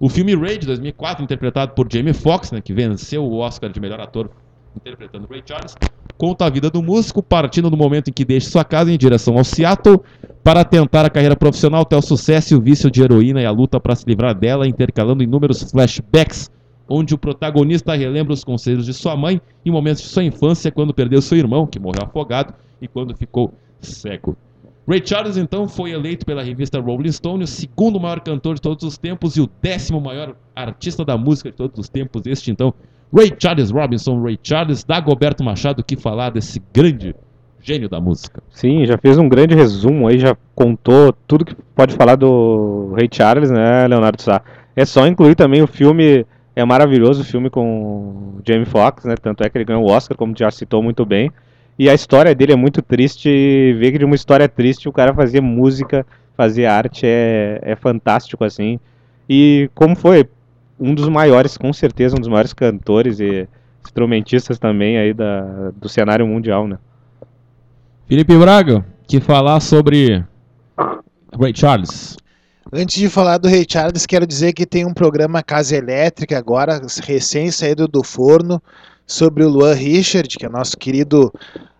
O 0.00 0.08
filme 0.08 0.34
Ray, 0.34 0.56
de 0.56 0.66
2004, 0.66 1.22
interpretado 1.22 1.72
por 1.74 1.86
Jamie 1.92 2.14
Foxx, 2.14 2.50
né, 2.52 2.62
que 2.62 2.72
venceu 2.72 3.22
o 3.22 3.36
Oscar 3.36 3.70
de 3.70 3.78
melhor 3.78 4.00
ator 4.00 4.30
interpretando 4.74 5.28
Ray 5.28 5.42
Charles, 5.44 5.76
conta 6.16 6.46
a 6.46 6.50
vida 6.50 6.70
do 6.70 6.82
músico 6.82 7.22
partindo 7.22 7.68
do 7.68 7.76
momento 7.76 8.08
em 8.08 8.12
que 8.12 8.24
deixa 8.24 8.48
sua 8.48 8.64
casa 8.64 8.90
em 8.90 8.96
direção 8.96 9.36
ao 9.36 9.44
Seattle 9.44 10.00
para 10.42 10.64
tentar 10.64 11.04
a 11.04 11.10
carreira 11.10 11.36
profissional 11.36 11.82
até 11.82 11.94
o 11.96 12.00
sucesso 12.00 12.54
e 12.54 12.56
o 12.56 12.62
vício 12.62 12.90
de 12.90 13.02
heroína 13.02 13.42
e 13.42 13.44
a 13.44 13.50
luta 13.50 13.78
para 13.78 13.94
se 13.94 14.06
livrar 14.06 14.34
dela, 14.34 14.66
intercalando 14.66 15.22
inúmeros 15.22 15.70
flashbacks 15.70 16.50
onde 16.88 17.14
o 17.14 17.18
protagonista 17.18 17.94
relembra 17.94 18.32
os 18.32 18.42
conselhos 18.42 18.86
de 18.86 18.94
sua 18.94 19.14
mãe 19.14 19.38
em 19.66 19.70
momentos 19.70 20.02
de 20.02 20.08
sua 20.08 20.24
infância, 20.24 20.72
quando 20.72 20.94
perdeu 20.94 21.20
seu 21.20 21.36
irmão, 21.36 21.66
que 21.66 21.78
morreu 21.78 22.04
afogado, 22.04 22.54
e 22.80 22.88
quando 22.88 23.14
ficou 23.14 23.52
cego. 23.80 24.34
Ray 24.88 25.02
Charles, 25.04 25.36
então, 25.36 25.68
foi 25.68 25.92
eleito 25.92 26.26
pela 26.26 26.42
revista 26.42 26.80
Rolling 26.80 27.12
Stone 27.12 27.44
o 27.44 27.46
segundo 27.46 28.00
maior 28.00 28.20
cantor 28.20 28.56
de 28.56 28.60
todos 28.60 28.84
os 28.84 28.98
tempos 28.98 29.36
e 29.36 29.40
o 29.40 29.48
décimo 29.62 30.00
maior 30.00 30.34
artista 30.54 31.04
da 31.04 31.16
música 31.16 31.50
de 31.50 31.56
todos 31.56 31.78
os 31.78 31.88
tempos. 31.88 32.22
Este, 32.26 32.50
então, 32.50 32.74
Ray 33.14 33.32
Charles 33.38 33.70
Robinson, 33.70 34.22
Ray 34.22 34.38
Charles, 34.42 34.84
Dagoberto 34.84 35.44
Machado, 35.44 35.84
que 35.84 35.96
falar 35.96 36.30
desse 36.30 36.60
grande 36.72 37.14
gênio 37.62 37.88
da 37.88 38.00
música. 38.00 38.42
Sim, 38.50 38.86
já 38.86 38.96
fez 38.96 39.18
um 39.18 39.28
grande 39.28 39.54
resumo 39.54 40.08
aí, 40.08 40.18
já 40.18 40.36
contou 40.54 41.12
tudo 41.26 41.44
que 41.44 41.54
pode 41.74 41.94
falar 41.94 42.16
do 42.16 42.92
Ray 42.96 43.08
Charles, 43.12 43.50
né, 43.50 43.86
Leonardo 43.86 44.20
Sá. 44.22 44.42
É 44.74 44.84
só 44.84 45.06
incluir 45.06 45.34
também 45.34 45.62
o 45.62 45.66
filme, 45.66 46.24
é 46.56 46.64
maravilhoso 46.64 47.22
o 47.22 47.24
filme 47.24 47.50
com 47.50 48.38
Jamie 48.46 48.64
Foxx, 48.64 49.04
né, 49.04 49.14
tanto 49.20 49.44
é 49.44 49.50
que 49.50 49.58
ele 49.58 49.64
ganhou 49.64 49.84
o 49.84 49.90
Oscar, 49.90 50.16
como 50.16 50.34
já 50.36 50.50
citou 50.50 50.82
muito 50.82 51.04
bem. 51.04 51.30
E 51.80 51.88
a 51.88 51.94
história 51.94 52.34
dele 52.34 52.52
é 52.52 52.56
muito 52.56 52.82
triste, 52.82 53.30
e 53.30 53.72
ver 53.72 53.92
que 53.92 53.98
de 53.98 54.04
uma 54.04 54.14
história 54.14 54.46
triste 54.46 54.86
o 54.86 54.92
cara 54.92 55.14
fazia 55.14 55.40
música, 55.40 56.06
fazia 56.36 56.70
arte, 56.70 57.06
é, 57.06 57.58
é 57.62 57.74
fantástico, 57.74 58.44
assim. 58.44 58.78
E 59.26 59.70
como 59.74 59.96
foi 59.96 60.28
um 60.78 60.94
dos 60.94 61.08
maiores, 61.08 61.56
com 61.56 61.72
certeza, 61.72 62.16
um 62.16 62.20
dos 62.20 62.28
maiores 62.28 62.52
cantores 62.52 63.18
e 63.18 63.48
instrumentistas 63.82 64.58
também 64.58 64.98
aí 64.98 65.14
da, 65.14 65.70
do 65.74 65.88
cenário 65.88 66.26
mundial, 66.26 66.68
né. 66.68 66.76
Felipe 68.06 68.36
Braga, 68.36 68.84
que 69.08 69.18
falar 69.18 69.58
sobre 69.60 70.22
Ray 71.40 71.54
Charles. 71.56 72.14
Antes 72.70 73.00
de 73.00 73.08
falar 73.08 73.38
do 73.38 73.48
Ray 73.48 73.64
Charles, 73.66 74.04
quero 74.04 74.26
dizer 74.26 74.52
que 74.52 74.66
tem 74.66 74.84
um 74.84 74.92
programa 74.92 75.42
Casa 75.42 75.74
Elétrica 75.74 76.36
agora, 76.36 76.78
recém 77.06 77.50
saído 77.50 77.88
do 77.88 78.04
forno, 78.04 78.62
sobre 79.06 79.42
o 79.44 79.48
Luan 79.48 79.74
Richard, 79.74 80.28
que 80.36 80.46
é 80.46 80.48
nosso 80.48 80.76
querido 80.76 81.32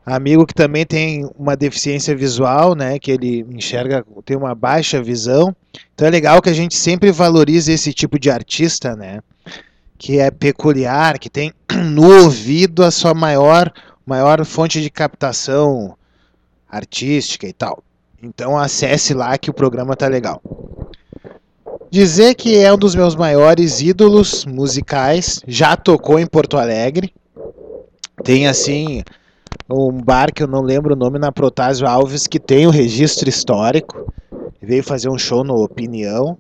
amigo 0.05 0.47
que 0.47 0.55
também 0.55 0.85
tem 0.85 1.29
uma 1.39 1.57
deficiência 1.57 2.17
visual, 2.17 2.75
né, 2.75 2.99
que 2.99 3.11
ele 3.11 3.47
enxerga, 3.51 4.05
tem 4.25 4.37
uma 4.37 4.55
baixa 4.55 5.03
visão. 5.03 5.55
Então 5.95 6.07
é 6.07 6.11
legal 6.11 6.41
que 6.41 6.49
a 6.49 6.55
gente 6.55 6.75
sempre 6.75 7.13
valorize 7.13 7.71
esse 7.71 7.93
tipo 7.93 8.19
de 8.19 8.31
artista, 8.31 8.97
né, 8.97 9.21
que 9.99 10.19
é 10.19 10.31
peculiar, 10.31 11.19
que 11.19 11.29
tem 11.29 11.53
no 11.91 12.23
ouvido 12.25 12.83
a 12.83 12.91
sua 12.91 13.15
maior, 13.15 13.73
maior 14.05 14.45
fonte 14.45 14.81
de 14.81 14.91
captação 14.91 15.97
artística 16.69 17.47
e 17.47 17.53
tal. 17.53 17.83
Então 18.23 18.57
acesse 18.59 19.15
lá 19.15 19.37
que 19.39 19.51
o 19.51 19.55
programa 19.55 19.97
tá 19.97 20.07
legal. 20.07 20.43
Dizer 21.91 22.35
que 22.35 22.57
é 22.57 22.73
um 22.73 22.79
dos 22.79 22.95
meus 22.95 23.17
maiores 23.17 23.81
ídolos 23.81 24.45
musicais, 24.45 25.41
já 25.47 25.77
tocou 25.77 26.19
em 26.19 26.27
Porto 26.27 26.57
Alegre. 26.57 27.13
Tem 28.23 28.47
assim 28.47 29.03
um 29.69 29.93
bar 29.93 30.33
que 30.33 30.43
eu 30.43 30.47
não 30.47 30.63
lembro 30.63 30.95
o 30.95 30.97
nome 30.97 31.19
na 31.19 31.31
Protásio 31.31 31.87
Alves 31.87 32.27
que 32.27 32.41
tem 32.41 32.67
o 32.67 32.71
registro 32.71 33.29
histórico. 33.29 34.13
Veio 34.61 34.83
fazer 34.83 35.09
um 35.09 35.19
show 35.19 35.45
no 35.45 35.63
Opinião. 35.63 36.37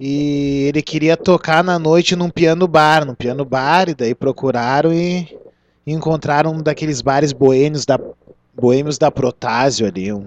E 0.00 0.66
ele 0.68 0.80
queria 0.80 1.16
tocar 1.16 1.64
na 1.64 1.78
noite 1.78 2.14
num 2.14 2.30
piano 2.30 2.68
bar, 2.68 3.04
num 3.04 3.14
piano 3.14 3.44
bar, 3.44 3.88
e 3.88 3.94
daí 3.94 4.14
procuraram 4.14 4.92
e 4.92 5.36
encontraram 5.86 6.52
um 6.52 6.62
daqueles 6.62 7.02
bares 7.02 7.32
boêmios 7.32 7.84
da 7.84 7.98
boêmios 8.54 8.98
da 8.98 9.10
Protásio 9.10 9.86
ali, 9.86 10.12
um, 10.12 10.26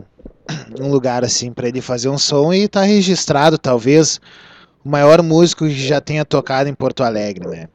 um 0.80 0.90
lugar 0.90 1.24
assim 1.24 1.52
para 1.52 1.68
ele 1.68 1.82
fazer 1.82 2.10
um 2.10 2.18
som 2.18 2.54
e 2.54 2.68
tá 2.68 2.82
registrado 2.82 3.58
talvez 3.58 4.22
o 4.84 4.90
maior 4.90 5.22
músico 5.22 5.66
que 5.66 5.74
já 5.74 6.00
tenha 6.00 6.24
tocado 6.26 6.70
em 6.70 6.74
Porto 6.74 7.04
Alegre, 7.04 7.48
né? 7.48 7.68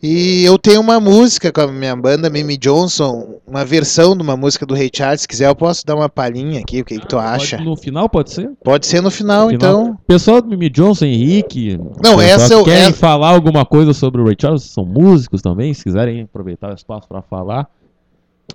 E 0.00 0.44
eu 0.44 0.56
tenho 0.56 0.80
uma 0.80 1.00
música 1.00 1.50
com 1.50 1.60
a 1.60 1.66
minha 1.66 1.96
banda 1.96 2.30
Mimi 2.30 2.56
Johnson, 2.56 3.40
uma 3.44 3.64
versão 3.64 4.16
de 4.16 4.22
uma 4.22 4.36
música 4.36 4.64
do 4.64 4.72
Ray 4.74 4.88
Charles. 4.94 5.22
Se 5.22 5.28
quiser, 5.28 5.48
eu 5.48 5.56
posso 5.56 5.84
dar 5.84 5.96
uma 5.96 6.08
palhinha 6.08 6.60
aqui. 6.60 6.80
O 6.80 6.84
que, 6.84 7.00
que 7.00 7.06
tu 7.06 7.18
acha? 7.18 7.56
Pode- 7.56 7.68
no 7.68 7.76
final 7.76 8.08
pode 8.08 8.30
ser? 8.30 8.48
Pode 8.62 8.86
ser 8.86 9.00
no 9.02 9.10
final, 9.10 9.46
No 9.46 9.52
então. 9.52 9.98
Pessoal 10.06 10.40
do 10.40 10.48
Mimi 10.48 10.70
Johnson, 10.70 11.04
Henrique. 11.04 11.76
Não, 12.02 12.20
essa 12.20 12.54
eu- 12.54 12.62
Querem 12.64 12.84
essa- 12.84 12.92
falar 12.96 13.30
alguma 13.30 13.66
coisa 13.66 13.92
sobre 13.92 14.20
o 14.20 14.24
Ray 14.24 14.36
Charles? 14.40 14.62
São 14.62 14.84
músicos 14.84 15.42
também, 15.42 15.74
se 15.74 15.82
quiserem 15.82 16.22
aproveitar 16.22 16.70
o 16.70 16.74
espaço 16.74 17.08
para 17.08 17.20
falar. 17.20 17.68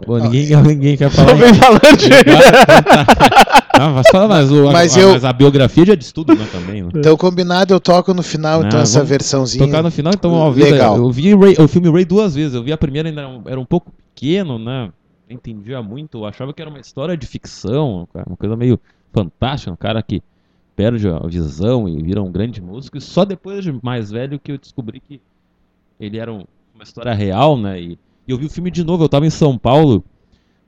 Pô, 0.02 0.18
ninguém, 0.18 0.48
ninguém 0.64 0.98
quer 0.98 1.10
falar. 1.11 1.30
Tô 1.34 1.38
bem 1.38 1.53
falante. 1.53 2.10
Ah, 3.76 3.90
mas 3.90 4.07
fala, 4.11 4.28
mas, 4.28 4.52
o- 4.52 4.72
Mas 4.72 4.98
a, 4.98 5.02
eu- 5.02 5.11
mas 5.11 5.26
a 5.26 5.34
biografia 5.34 5.86
já 5.86 5.95
diz 5.95 6.11
tudo, 6.11 6.34
né, 6.36 6.48
também. 6.52 6.84
Né? 6.84 6.90
Então, 6.95 7.15
combinado, 7.18 7.74
eu 7.74 7.80
toco 7.80 8.14
no 8.14 8.22
final, 8.24 8.60
então, 8.61 8.72
Não, 8.78 8.82
essa 8.82 8.99
vamos 8.99 9.10
versãozinha. 9.10 9.65
Tocar 9.65 9.82
no 9.84 9.91
final, 9.91 10.14
então, 10.14 10.34
ao 10.36 10.52
vivo. 10.52 10.70
Legal. 10.72 10.98
Eu 10.98 11.11
vi 11.11 11.34
Ray- 11.36 11.56
o 11.60 11.68
filme 11.68 11.90
Ray 11.91 12.06
duas 12.06 12.36
vezes. 12.36 12.53
Eu 12.53 12.64
vi 12.64 12.72
a 12.72 12.78
primeira, 12.78 13.10
ainda 13.10 13.22
era 13.45 13.60
um, 13.60 13.65
pouco 13.65 13.91
pequeno, 14.14 14.57
né? 14.60 14.91
Não 15.30 15.36
entendia 15.36 15.82
muito. 15.82 16.20
Eu 16.20 16.26
achava 16.26 16.53
que 16.53 16.61
era 16.61 16.70
uma 16.70 16.80
história 16.80 17.18
de 17.18 17.26
ficção, 17.26 18.07
uma 18.28 18.38
coisa 18.38 18.56
meio 18.56 18.80
fantástica. 19.11 19.72
Um 19.72 19.76
cara 19.76 20.02
que 20.03 20.22
perde 20.76 21.07
a 21.07 21.20
visão 21.28 21.88
e 21.90 22.02
vira 22.02 22.22
um 22.22 22.32
grande 22.32 22.61
músico. 22.61 22.98
E 22.98 23.02
só 23.02 23.26
depois 23.26 23.64
de 23.64 23.76
mais 23.84 24.11
velho 24.11 24.40
que 24.40 24.52
eu 24.52 24.57
descobri 24.57 24.99
que 24.99 25.20
ele 25.99 26.18
era 26.20 26.32
um- 26.32 26.45
uma 26.76 26.84
história 26.84 27.14
real, 27.14 27.57
né? 27.57 27.80
E, 27.82 27.98
e 28.28 28.32
eu 28.32 28.38
vi 28.38 28.45
o 28.45 28.50
filme 28.50 28.72
de 28.72 28.84
novo. 28.84 29.04
Eu 29.04 29.10
tava 29.10 29.26
em 29.26 29.30
São 29.30 29.58
Paulo, 29.58 30.04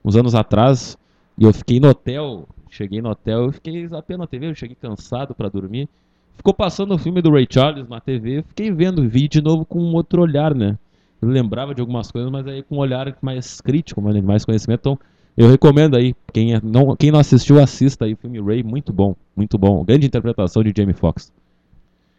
uns 0.04 0.16
anos 0.16 0.34
atrás, 0.34 0.96
e 1.38 1.44
eu 1.44 1.52
fiquei 1.52 1.80
no 1.80 1.88
hotel. 1.88 2.48
Cheguei 2.70 3.00
no 3.00 3.10
hotel, 3.10 3.44
eu 3.44 3.52
fiquei 3.52 3.86
zapeando 3.86 4.24
a 4.24 4.26
TV, 4.26 4.50
eu 4.50 4.54
cheguei 4.54 4.76
cansado 4.80 5.34
pra 5.34 5.48
dormir. 5.48 5.88
Ficou 6.36 6.52
passando 6.52 6.92
o 6.94 6.98
filme 6.98 7.22
do 7.22 7.30
Ray 7.30 7.46
Charles 7.48 7.88
na 7.88 8.00
TV, 8.00 8.38
eu 8.38 8.42
fiquei 8.42 8.70
vendo, 8.70 9.08
vi 9.08 9.26
de 9.28 9.40
novo 9.40 9.64
com 9.64 9.80
um 9.80 9.94
outro 9.94 10.20
olhar, 10.20 10.54
né? 10.54 10.76
Eu 11.22 11.28
lembrava 11.30 11.74
de 11.74 11.80
algumas 11.80 12.10
coisas, 12.10 12.30
mas 12.30 12.46
aí 12.46 12.62
com 12.62 12.76
um 12.76 12.78
olhar 12.78 13.16
mais 13.22 13.60
crítico, 13.62 14.02
mais- 14.02 14.20
mais 14.22 14.44
conhecimento. 14.44 14.80
Então, 14.80 14.98
eu 15.36 15.48
recomendo 15.48 15.96
aí, 15.96 16.14
quem, 16.32 16.54
é- 16.54 16.60
não, 16.62 16.94
quem 16.94 17.10
não 17.10 17.18
assistiu, 17.18 17.58
assista 17.62 18.04
aí 18.04 18.12
o 18.12 18.16
filme 18.16 18.38
Ray, 18.40 18.62
muito 18.62 18.92
bom, 18.92 19.16
muito 19.34 19.56
bom. 19.56 19.82
Grande 19.82 20.06
interpretação 20.06 20.62
de 20.62 20.72
Jamie 20.76 20.92
Foxx. 20.94 21.32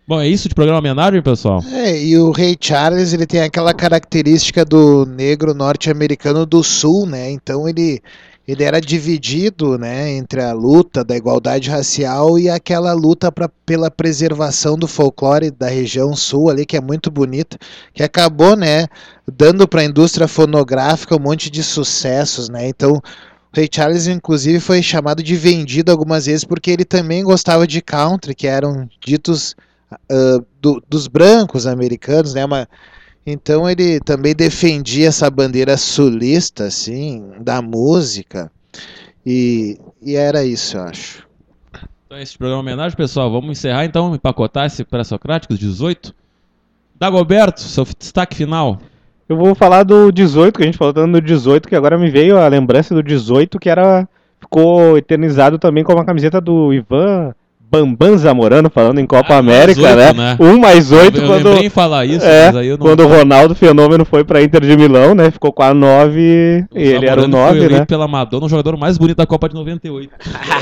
Bom, 0.07 0.21
é 0.21 0.27
isso 0.29 0.47
de 0.47 0.55
programa 0.55 0.79
homenagem, 0.79 1.21
pessoal? 1.21 1.61
É, 1.69 2.01
e 2.01 2.17
o 2.17 2.31
Ray 2.31 2.55
Charles, 2.57 3.11
ele 3.11 3.25
tem 3.25 3.41
aquela 3.41 3.73
característica 3.73 4.63
do 4.63 5.05
negro 5.05 5.53
norte-americano 5.53 6.45
do 6.45 6.63
sul, 6.63 7.05
né? 7.05 7.29
Então 7.29 7.67
ele, 7.67 8.01
ele 8.47 8.63
era 8.63 8.79
dividido, 8.79 9.77
né, 9.77 10.11
entre 10.11 10.41
a 10.41 10.53
luta 10.53 11.03
da 11.03 11.17
igualdade 11.17 11.69
racial 11.69 12.39
e 12.39 12.49
aquela 12.49 12.93
luta 12.93 13.29
pra, 13.29 13.49
pela 13.65 13.91
preservação 13.91 14.77
do 14.77 14.87
folclore 14.87 15.51
da 15.51 15.67
região 15.67 16.15
sul 16.15 16.49
ali, 16.49 16.65
que 16.65 16.77
é 16.77 16.81
muito 16.81 17.11
bonita, 17.11 17.57
que 17.93 18.01
acabou, 18.01 18.55
né, 18.55 18.87
dando 19.29 19.67
para 19.67 19.81
a 19.81 19.85
indústria 19.85 20.25
fonográfica 20.25 21.17
um 21.17 21.19
monte 21.19 21.49
de 21.49 21.61
sucessos, 21.61 22.47
né? 22.47 22.65
Então, 22.69 23.01
Ray 23.53 23.67
Charles, 23.69 24.07
inclusive, 24.07 24.61
foi 24.61 24.81
chamado 24.81 25.21
de 25.21 25.35
vendido 25.35 25.91
algumas 25.91 26.27
vezes 26.27 26.45
porque 26.45 26.71
ele 26.71 26.85
também 26.85 27.25
gostava 27.25 27.67
de 27.67 27.81
country, 27.81 28.33
que 28.33 28.47
eram 28.47 28.87
ditos 29.05 29.53
ah, 29.91 30.39
do- 30.61 30.81
dos 30.87 31.07
brancos 31.07 31.65
americanos, 31.67 32.33
né? 32.33 32.45
Uma, 32.45 32.67
então 33.25 33.69
ele 33.69 33.99
também 33.99 34.33
defendia 34.35 35.07
essa 35.07 35.29
bandeira 35.29 35.75
sulista, 35.77 36.65
assim, 36.65 37.23
da 37.41 37.61
música. 37.61 38.51
E, 39.25 39.77
e 40.01 40.15
era 40.15 40.43
isso, 40.45 40.77
eu 40.77 40.83
acho. 40.83 41.27
Então, 42.05 42.17
esse 42.17 42.37
programa 42.37 42.61
homenagem, 42.61 42.95
pessoal. 42.95 43.29
Vamos 43.29 43.51
encerrar 43.51 43.83
então, 43.83 44.15
empacotar 44.15 44.65
esse 44.65 44.83
pré-socráticos 44.85 45.59
18. 45.59 46.15
Dagoberto, 46.95 47.59
seu 47.61 47.85
destaque 47.99 48.35
final. 48.35 48.79
Eu 49.27 49.35
vou 49.35 49.53
falar 49.53 49.83
do 49.83 50.09
18, 50.09 50.55
que 50.55 50.63
a 50.63 50.65
gente 50.65 50.77
falou 50.77 50.93
tanto 50.93 51.11
do 51.11 51.21
18, 51.21 51.67
que 51.67 51.75
agora 51.75 51.97
me 51.97 52.09
veio 52.09 52.37
a 52.37 52.47
lembrança 52.47 52.95
do 52.95 53.03
18, 53.03 53.59
que 53.59 53.69
era 53.69 54.07
ficou 54.39 54.97
eternizado 54.97 55.59
também 55.59 55.83
com 55.83 55.91
uma 55.91 56.05
camiseta 56.05 56.39
do 56.39 56.73
Ivan 56.73 57.35
Bambam 57.69 58.17
Zamorano, 58.17 58.69
falando 58.69 58.99
em 58.99 59.05
Copa 59.05 59.33
Ah, 59.33 59.37
América, 59.39 59.81
mais 59.81 59.97
oito, 59.97 60.17
né? 60.17 60.37
né? 60.37 60.37
Um 60.39 60.57
mais 60.59 60.91
oito 60.91 61.17
Eu- 61.17 61.23
eu 61.23 61.27
quando... 61.27 61.57
em 61.63 61.69
falar 61.69 62.05
isso, 62.05 62.25
é, 62.25 62.45
mas 62.47 62.55
aí 62.55 62.67
eu 62.67 62.77
não- 62.77 62.85
quando 62.85 63.01
o 63.01 63.07
Ronaldo 63.07 63.53
Fenômeno 63.53 64.05
foi 64.05 64.23
pra 64.23 64.41
Inter 64.41 64.61
de 64.61 64.77
Milão, 64.77 65.13
né? 65.13 65.29
Ficou 65.31 65.51
com 65.51 65.63
a 65.63 65.73
9 65.73 66.65
e 66.73 66.81
ele 66.81 67.05
era 67.05 67.19
o 67.19 67.23
Zamorano 67.23 67.31
foi 67.33 67.41
9, 67.41 67.57
eleito 67.59 67.73
né? 67.79 67.85
pela 67.85 68.07
Madonna, 68.07 68.45
o 68.45 68.49
jogador 68.49 68.77
mais 68.77 68.97
bonito 68.97 69.17
da 69.17 69.25
Copa 69.25 69.49
de 69.49 69.55
98. 69.55 70.09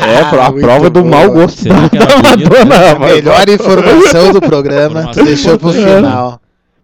É, 0.04 0.20
a 0.42 0.52
prova 0.52 0.90
do 0.90 1.06
mau 1.06 1.32
gosto 1.32 1.64
viu 1.64 1.90
que 1.90 1.98
era 1.98 2.06
da 2.08 2.32
bonito, 2.32 2.50
né? 2.54 2.66
Madonna. 2.66 2.96
A 2.96 3.00
melhor 3.14 3.50
informação 3.50 4.34
do 4.34 4.42
programa, 4.42 5.00
Informação 5.02 5.26
deixou 5.26 5.60
pro 5.60 5.72
final. 5.74 6.40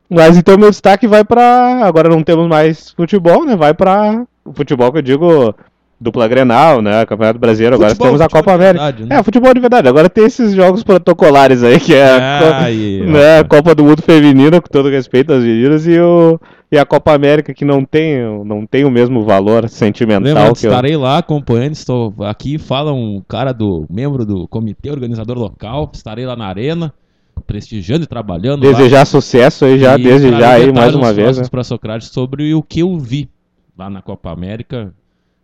Mas 0.09 0.37
então 0.37 0.57
meu 0.57 0.69
destaque 0.69 1.07
vai 1.07 1.23
pra. 1.23 1.81
Agora 1.83 2.09
não 2.09 2.21
temos 2.21 2.47
mais 2.47 2.91
futebol, 2.91 3.45
né? 3.45 3.55
Vai 3.55 3.73
pra. 3.73 4.23
O 4.43 4.53
futebol 4.53 4.91
que 4.91 4.97
eu 4.97 5.01
digo 5.01 5.55
dupla 6.01 6.27
Grenal, 6.27 6.81
né? 6.81 7.05
Campeonato 7.05 7.37
Brasileiro, 7.37 7.75
agora 7.75 7.89
Futebol- 7.91 8.07
temos 8.07 8.21
a 8.21 8.27
Copa 8.27 8.53
América. 8.53 8.83
verdade, 8.85 9.05
né? 9.07 9.15
É, 9.19 9.23
futebol 9.23 9.53
de 9.53 9.59
verdade. 9.59 9.87
Agora 9.87 10.09
tem 10.09 10.25
esses 10.25 10.53
jogos 10.53 10.81
protocolares 10.83 11.63
aí, 11.63 11.79
que 11.79 11.93
é 11.93 12.03
a 12.03 12.39
Co- 12.41 12.53
Ai, 12.53 13.01
né, 13.05 13.39
a 13.39 13.43
Copa 13.43 13.75
do 13.75 13.83
Mundo 13.83 14.01
Feminina, 14.01 14.59
com 14.59 14.67
todo 14.67 14.89
respeito 14.89 15.31
às 15.31 15.43
meninas, 15.43 15.85
e, 15.85 15.99
o, 15.99 16.39
e 16.71 16.77
a 16.79 16.85
Copa 16.85 17.13
América, 17.13 17.53
que 17.53 17.63
não 17.63 17.85
tem, 17.85 18.17
não 18.43 18.65
tem 18.65 18.83
o 18.83 18.89
mesmo 18.89 19.23
valor 19.23 19.69
sentimental 19.69 20.23
Lembrando, 20.23 20.55
que 20.57 20.65
eu... 20.65 20.71
estarei 20.71 20.97
lá 20.97 21.19
acompanhando, 21.19 21.73
estou 21.73 22.13
aqui, 22.21 22.57
fala 22.57 22.91
um 22.91 23.21
cara 23.27 23.53
do, 23.53 23.85
membro 23.87 24.25
do 24.25 24.47
comitê 24.47 24.89
organizador 24.89 25.37
local, 25.37 25.91
estarei 25.93 26.25
lá 26.25 26.35
na 26.35 26.47
arena, 26.47 26.91
prestigiando 27.45 28.03
e 28.05 28.07
trabalhando 28.07 28.65
lá. 28.65 28.71
Desejar 28.71 29.05
sucesso 29.05 29.65
aí 29.65 29.77
já, 29.77 29.97
E 29.99 30.03
desde 30.03 30.29
já 30.31 30.53
aí, 30.53 30.71
mais 30.71 30.95
uma 30.95 31.13
vez. 31.13 31.37
Né? 31.37 31.43
pra 31.49 31.63
Socrates 31.63 32.07
sobre 32.09 32.53
o 32.55 32.63
que 32.63 32.79
eu 32.79 32.97
vi 32.97 33.29
lá 33.77 33.89
na 33.89 34.01
Copa 34.01 34.31
América, 34.31 34.93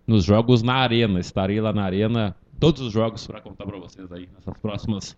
nos 0.08 0.24
jogos 0.24 0.64
na 0.64 0.76
arena. 0.76 1.20
Estarei 1.20 1.60
lá 1.60 1.74
na 1.74 1.84
arena, 1.84 2.34
todos 2.60 2.82
os 2.82 2.94
jogos 2.94 3.28
para 3.28 3.42
contar 3.42 3.66
para 3.66 3.78
vocês 3.78 4.10
aí 4.12 4.28
nessas 4.34 4.58
próximas 4.60 5.16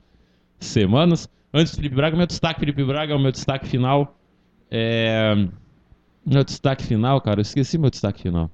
semanas. 0.59 1.29
Antes 1.53 1.73
do 1.73 1.77
Felipe 1.77 1.95
Braga, 1.95 2.17
meu 2.17 2.27
destaque, 2.27 2.59
Felipe 2.59 2.83
Braga, 2.83 3.13
é 3.13 3.15
o 3.15 3.19
meu 3.19 3.31
destaque 3.31 3.67
final. 3.67 4.17
É... 4.69 5.47
Meu 6.25 6.43
destaque 6.43 6.83
final, 6.83 7.21
cara, 7.21 7.39
eu 7.39 7.43
esqueci 7.43 7.77
meu 7.77 7.89
destaque 7.89 8.23
final. 8.23 8.51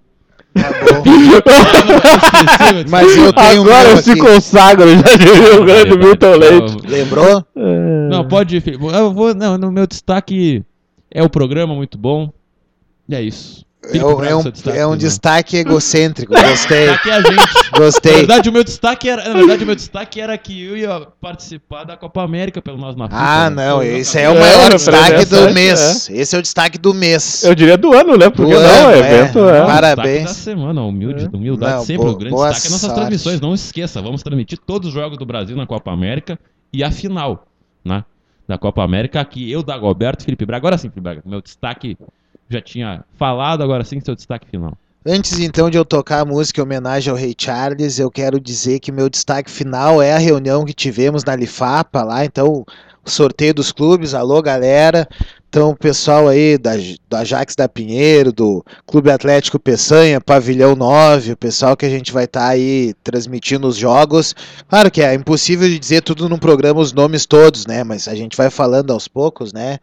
Mas 2.89 3.17
eu 3.17 3.33
tenho 3.33 3.61
Agora 3.61 3.89
eu 3.89 3.97
se 3.97 4.17
consagro, 4.17 4.89
já 4.89 5.17
diria 5.17 5.61
o 5.61 5.65
grande 5.65 5.97
Milton 5.97 6.37
Leite. 6.37 6.77
Lembrou? 6.87 7.45
Não, 8.09 8.25
pode 8.25 8.55
ir, 8.55 8.61
Felipe. 8.61 8.85
Eu 8.85 9.13
vou, 9.13 9.35
não, 9.35 9.57
no 9.57 9.69
meu 9.71 9.85
destaque 9.85 10.63
é 11.11 11.21
o 11.21 11.29
programa 11.29 11.75
muito 11.75 11.97
bom. 11.97 12.31
E 13.09 13.15
é 13.15 13.21
isso. 13.21 13.64
É, 13.93 14.03
um- 14.05 14.23
é 14.23 14.35
um, 14.35 14.43
é 14.73 14.87
um 14.87 14.97
destaque 14.97 15.57
egocêntrico. 15.57 16.33
Gostei. 16.39 16.87
Destaque 16.87 17.09
é 17.09 17.13
a 17.13 17.21
gente. 17.21 17.35
Na 17.71 17.77
Gostei. 17.79 18.13
verdade, 18.13 18.49
o 18.49 18.53
meu 18.53 18.63
destaque 18.63 19.09
era, 19.09 19.27
na 19.29 19.33
verdade, 19.35 19.63
o 19.63 19.65
meu 19.67 19.75
destaque 19.75 20.19
era 20.21 20.37
que 20.37 20.63
eu 20.63 20.77
ia 20.77 21.01
participar 21.21 21.83
da 21.83 21.95
Copa 21.97 22.21
América 22.23 22.61
pelo 22.61 22.77
nós 22.77 22.95
na 22.95 23.05
Ah, 23.11 23.45
Fita, 23.45 23.49
né? 23.51 23.67
não, 23.67 23.83
esse 23.83 24.17
é 24.19 24.29
o 24.29 24.35
É, 24.35 24.39
maior 24.39 24.71
é 24.71 24.75
destaque 24.75 25.25
do 25.25 25.51
mês. 25.53 26.09
Esse 26.09 26.35
é 26.35 26.39
o 26.39 26.41
destaque 26.41 26.77
do 26.77 26.93
mês. 26.93 27.43
Eu 27.43 27.53
diria 27.55 27.77
do 27.77 27.93
ano, 27.93 28.17
né? 28.17 28.29
Porque 28.29 28.53
Do 28.53 28.59
não, 28.59 28.69
ano, 28.87 28.89
é 28.91 28.99
é. 28.99 28.99
evento, 29.21 29.39
é. 29.39 29.63
o 29.63 29.65
Parabéns. 29.65 30.07
destaque 30.07 30.25
da 30.25 30.33
semana, 30.33 30.81
humilde, 30.83 31.29
humildade 31.33 31.73
Não, 31.75 31.85
sempre. 31.85 32.07
o 32.07 32.15
grande 32.15 32.35
destaque 32.35 32.67
é 32.67 32.69
nossas 32.69 32.81
sorte. 32.81 32.95
transmissões. 32.95 33.41
Não 33.41 33.53
esqueça, 33.53 34.01
vamos 34.01 34.23
transmitir 34.23 34.57
todos 34.65 34.87
os 34.89 34.93
jogos 34.93 35.17
do 35.17 35.25
Brasil 35.25 35.55
na 35.55 35.65
Copa 35.67 35.91
América 35.91 36.39
e 36.73 36.83
a 36.83 36.91
final, 36.91 37.45
né? 37.83 38.03
Da 38.47 38.57
Copa 38.59 38.83
América, 38.83 39.19
aqui 39.19 39.51
eu, 39.51 39.63
Dagoberto, 39.63 40.23
Felipe 40.23 40.45
Braga. 40.45 40.59
Agora 40.61 40.77
sim, 40.77 40.89
Felipe 40.89 41.01
Braga, 41.01 41.21
meu 41.25 41.41
destaque 41.41 41.97
já 42.49 42.61
tinha 42.61 43.03
falado, 43.17 43.63
agora 43.63 43.83
sim, 43.83 43.99
seu 43.99 44.15
destaque 44.15 44.47
final. 44.47 44.77
Antes 45.07 45.39
então 45.39 45.69
de 45.69 45.77
eu 45.77 45.85
tocar 45.85 46.21
a 46.21 46.25
música 46.25 46.59
em 46.59 46.63
homenagem 46.63 47.11
ao 47.11 47.17
Rei 47.17 47.35
Charles, 47.37 47.99
eu 47.99 48.09
quero 48.09 48.39
dizer 48.39 48.79
que 48.79 48.91
meu 48.91 49.07
destaque 49.07 49.51
final 49.51 50.01
é 50.01 50.13
a 50.13 50.17
reunião 50.17 50.65
que 50.65 50.73
tivemos 50.73 51.23
na 51.23 51.35
Lifapa 51.35 52.03
lá, 52.03 52.25
então 52.25 52.65
o 53.05 53.09
sorteio 53.09 53.53
dos 53.53 53.71
clubes, 53.71 54.15
alô 54.15 54.41
galera. 54.41 55.07
Então 55.47 55.69
o 55.69 55.75
pessoal 55.75 56.27
aí 56.27 56.57
da, 56.57 56.71
da 57.07 57.19
Ajax 57.19 57.55
da 57.55 57.69
Pinheiro, 57.69 58.33
do 58.33 58.65
Clube 58.85 59.11
Atlético 59.11 59.59
Peçanha, 59.59 60.19
Pavilhão 60.19 60.75
9, 60.75 61.33
o 61.33 61.37
pessoal 61.37 61.77
que 61.77 61.85
a 61.85 61.89
gente 61.89 62.11
vai 62.11 62.25
estar 62.25 62.47
aí 62.47 62.93
transmitindo 63.03 63.67
os 63.67 63.77
jogos. 63.77 64.35
Claro 64.67 64.91
que 64.91 65.01
é 65.01 65.13
impossível 65.13 65.69
de 65.69 65.79
dizer 65.79 66.01
tudo 66.01 66.27
num 66.27 66.37
programa 66.37 66.81
os 66.81 66.91
nomes 66.91 67.25
todos, 67.25 67.65
né? 67.67 67.83
Mas 67.83 68.07
a 68.07 68.15
gente 68.15 68.35
vai 68.35 68.49
falando 68.49 68.91
aos 68.91 69.07
poucos, 69.07 69.53
né? 69.53 69.77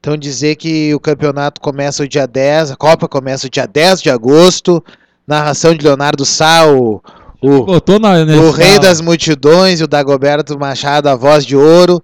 Então 0.00 0.16
dizer 0.16 0.56
que 0.56 0.94
o 0.94 1.00
campeonato 1.00 1.60
começa 1.60 2.02
o 2.02 2.08
dia 2.08 2.26
10, 2.26 2.72
a 2.72 2.76
Copa 2.76 3.08
começa 3.08 3.46
o 3.46 3.50
dia 3.50 3.66
10 3.66 4.02
de 4.02 4.10
agosto, 4.10 4.82
narração 5.26 5.74
de 5.74 5.84
Leonardo 5.84 6.24
Sá, 6.24 6.66
o, 6.70 7.02
o, 7.42 7.66
na, 8.00 8.36
o 8.42 8.50
rei 8.50 8.78
das 8.78 9.00
multidões, 9.00 9.80
o 9.80 9.86
Dagoberto 9.88 10.58
Machado, 10.58 11.08
a 11.08 11.16
voz 11.16 11.44
de 11.44 11.56
ouro, 11.56 12.00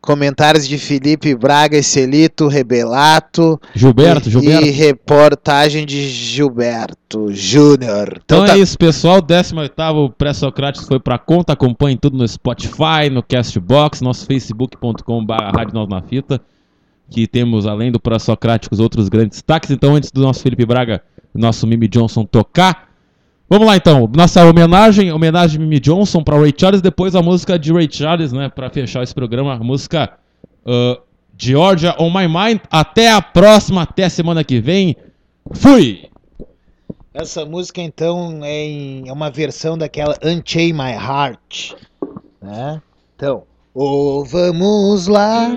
comentários 0.00 0.66
de 0.66 0.78
Felipe 0.78 1.34
Braga 1.34 1.76
e 1.76 1.82
Celito 1.82 2.46
Rebelato, 2.48 3.60
Gilberto, 3.74 4.28
e, 4.28 4.32
Gilberto. 4.32 4.66
e 4.66 4.70
reportagem 4.70 5.84
de 5.84 6.08
Gilberto 6.08 7.32
Júnior. 7.32 8.20
Então 8.24 8.46
tá- 8.46 8.54
é 8.54 8.58
isso, 8.58 8.78
pessoal. 8.78 9.20
18º 9.20 10.12
Pré-Socrates 10.16 10.86
foi 10.86 10.98
pra 11.00 11.18
conta. 11.18 11.52
Acompanhe 11.52 11.96
tudo 11.96 12.16
no 12.16 12.26
Spotify, 12.26 13.10
no 13.10 13.22
Castbox, 13.22 14.00
nosso 14.00 14.24
facebook.com.br 14.26 15.34
Rádio 15.54 15.74
Nós 15.74 15.88
na 15.88 16.00
Fita. 16.02 16.40
Que 17.10 17.26
temos, 17.26 17.66
além 17.66 17.90
do 17.90 17.98
Pré-Socráticos, 17.98 18.78
outros 18.78 19.08
grandes 19.08 19.38
destaques. 19.38 19.70
Então, 19.70 19.96
antes 19.96 20.10
do 20.10 20.20
nosso 20.22 20.42
Felipe 20.42 20.64
Braga, 20.64 21.02
nosso 21.34 21.66
Mimi 21.66 21.88
Johnson 21.88 22.24
tocar. 22.24 22.88
Vamos 23.48 23.66
lá 23.66 23.76
então, 23.76 24.08
nossa 24.14 24.44
homenagem, 24.48 25.10
homenagem 25.10 25.58
de 25.58 25.64
Mimi 25.64 25.80
Johnson 25.80 26.22
para 26.22 26.38
Ray 26.38 26.54
Charles, 26.56 26.80
depois 26.80 27.16
a 27.16 27.20
música 27.22 27.58
de 27.58 27.72
Ray 27.72 27.88
Charles, 27.90 28.32
né, 28.32 28.48
para 28.48 28.70
fechar 28.70 29.02
esse 29.02 29.12
programa, 29.12 29.54
a 29.54 29.58
música 29.58 30.12
uh, 30.64 31.00
Georgia 31.36 31.96
on 31.98 32.10
My 32.10 32.28
Mind. 32.28 32.60
Até 32.70 33.10
a 33.10 33.20
próxima, 33.20 33.82
até 33.82 34.08
semana 34.08 34.44
que 34.44 34.60
vem. 34.60 34.94
Fui! 35.52 36.08
Essa 37.12 37.44
música, 37.44 37.80
então, 37.80 38.38
é, 38.44 38.64
em- 38.66 39.08
é 39.08 39.12
uma 39.12 39.30
versão 39.32 39.76
daquela 39.76 40.16
Unchain 40.24 40.72
My 40.72 40.92
Heart. 40.92 41.72
Né? 42.40 42.80
Então, 43.16 43.42
oh, 43.74 44.24
vamos 44.24 45.08
lá, 45.08 45.50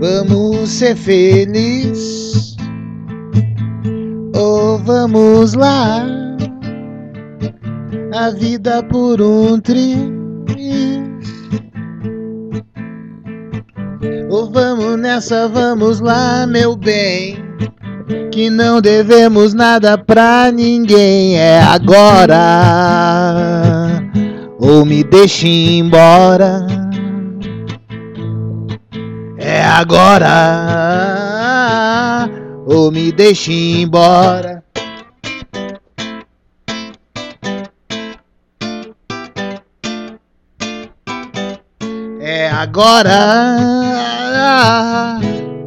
vamos 0.00 0.68
ser 0.68 0.96
felizes. 0.96 2.56
Oh, 4.36 4.78
vamos 4.78 5.54
lá, 5.54 6.04
a 8.12 8.30
vida 8.30 8.82
por 8.82 9.20
um 9.22 9.60
triz. 9.60 9.96
Oh, 14.30 14.50
vamos 14.50 14.98
nessa, 14.98 15.48
vamos 15.48 16.00
lá, 16.00 16.46
meu 16.46 16.76
bem 16.76 17.44
que 18.34 18.50
não 18.50 18.80
devemos 18.80 19.54
nada 19.54 19.96
pra 19.96 20.50
ninguém. 20.50 21.38
É 21.38 21.62
agora 21.62 22.34
ou 24.58 24.84
me 24.84 25.04
deixe 25.04 25.46
embora. 25.48 26.83
É 29.46 29.62
agora 29.62 30.30
ou 32.66 32.90
me 32.90 33.12
deixe 33.12 33.52
embora. 33.52 34.64
É 42.20 42.48
agora 42.48 43.18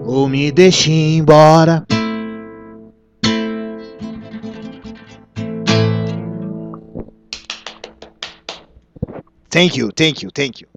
ou 0.08 0.28
me 0.28 0.52
deixe 0.52 0.92
embora. 0.92 1.86
Thank 9.52 9.78
you, 9.78 9.92
thank 9.92 10.24
you, 10.24 10.32
thank 10.32 10.62
you. 10.62 10.77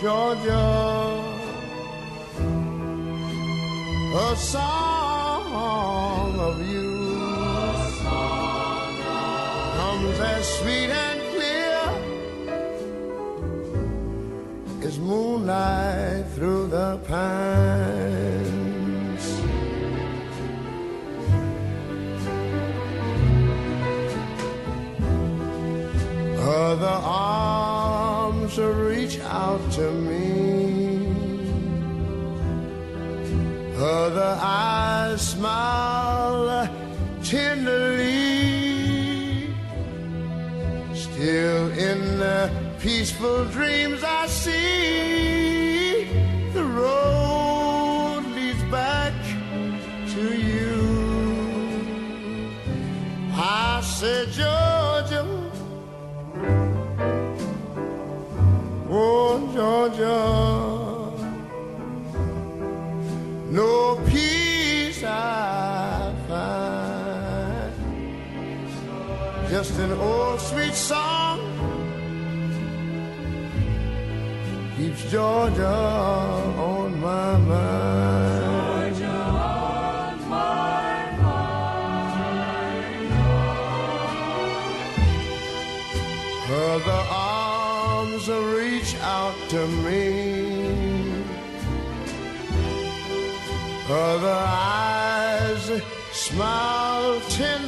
Georgia, 0.00 1.24
a 4.14 4.36
song 4.36 6.38
of 6.38 6.60
you 6.70 7.16
comes 9.76 10.20
as 10.20 10.46
sweet 10.58 10.90
and 10.90 11.20
clear 11.34 11.80
as 14.86 15.00
moonlight 15.00 16.26
through 16.36 16.68
the 16.68 16.98
pines. 17.08 17.87
To 29.78 29.92
me. 29.92 31.06
Other 33.76 34.36
eyes 34.40 35.20
smile 35.20 36.68
tenderly. 37.22 38.34
Still 40.94 41.70
in 41.88 42.18
the 42.18 42.50
peaceful 42.80 43.44
dreams 43.56 44.02
I 44.02 44.26
see 44.26 44.77
sweet 70.48 70.74
song 70.74 71.38
keeps 74.78 75.10
Georgia 75.10 75.66
on 75.66 76.98
my 77.00 77.36
mind. 77.36 78.94
On 79.34 80.28
my 80.30 81.10
mind. 81.20 81.68
The 86.88 87.02
arms 87.10 88.26
reach 88.56 88.92
out 89.02 89.36
to 89.50 89.66
me. 89.84 90.04
Her 93.88 94.18
the 94.26 94.40
eyes 94.48 95.64
smile 96.12 97.20
tenderly. 97.28 97.67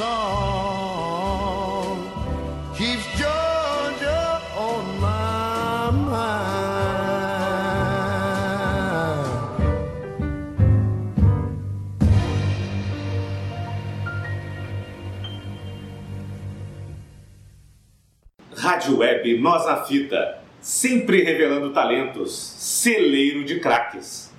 song 0.00 1.92
keeps 2.74 3.04
Georgia 3.20 4.40
on 4.56 4.82
my 4.98 5.90
mind. 5.92 6.40
Rádio 18.56 18.96
Web 18.96 19.38
Nós 19.38 19.86
Fita, 19.86 20.38
sempre 20.62 21.22
revelando 21.22 21.74
talentos, 21.74 22.32
celeiro 22.32 23.44
de 23.44 23.60
craques. 23.60 24.29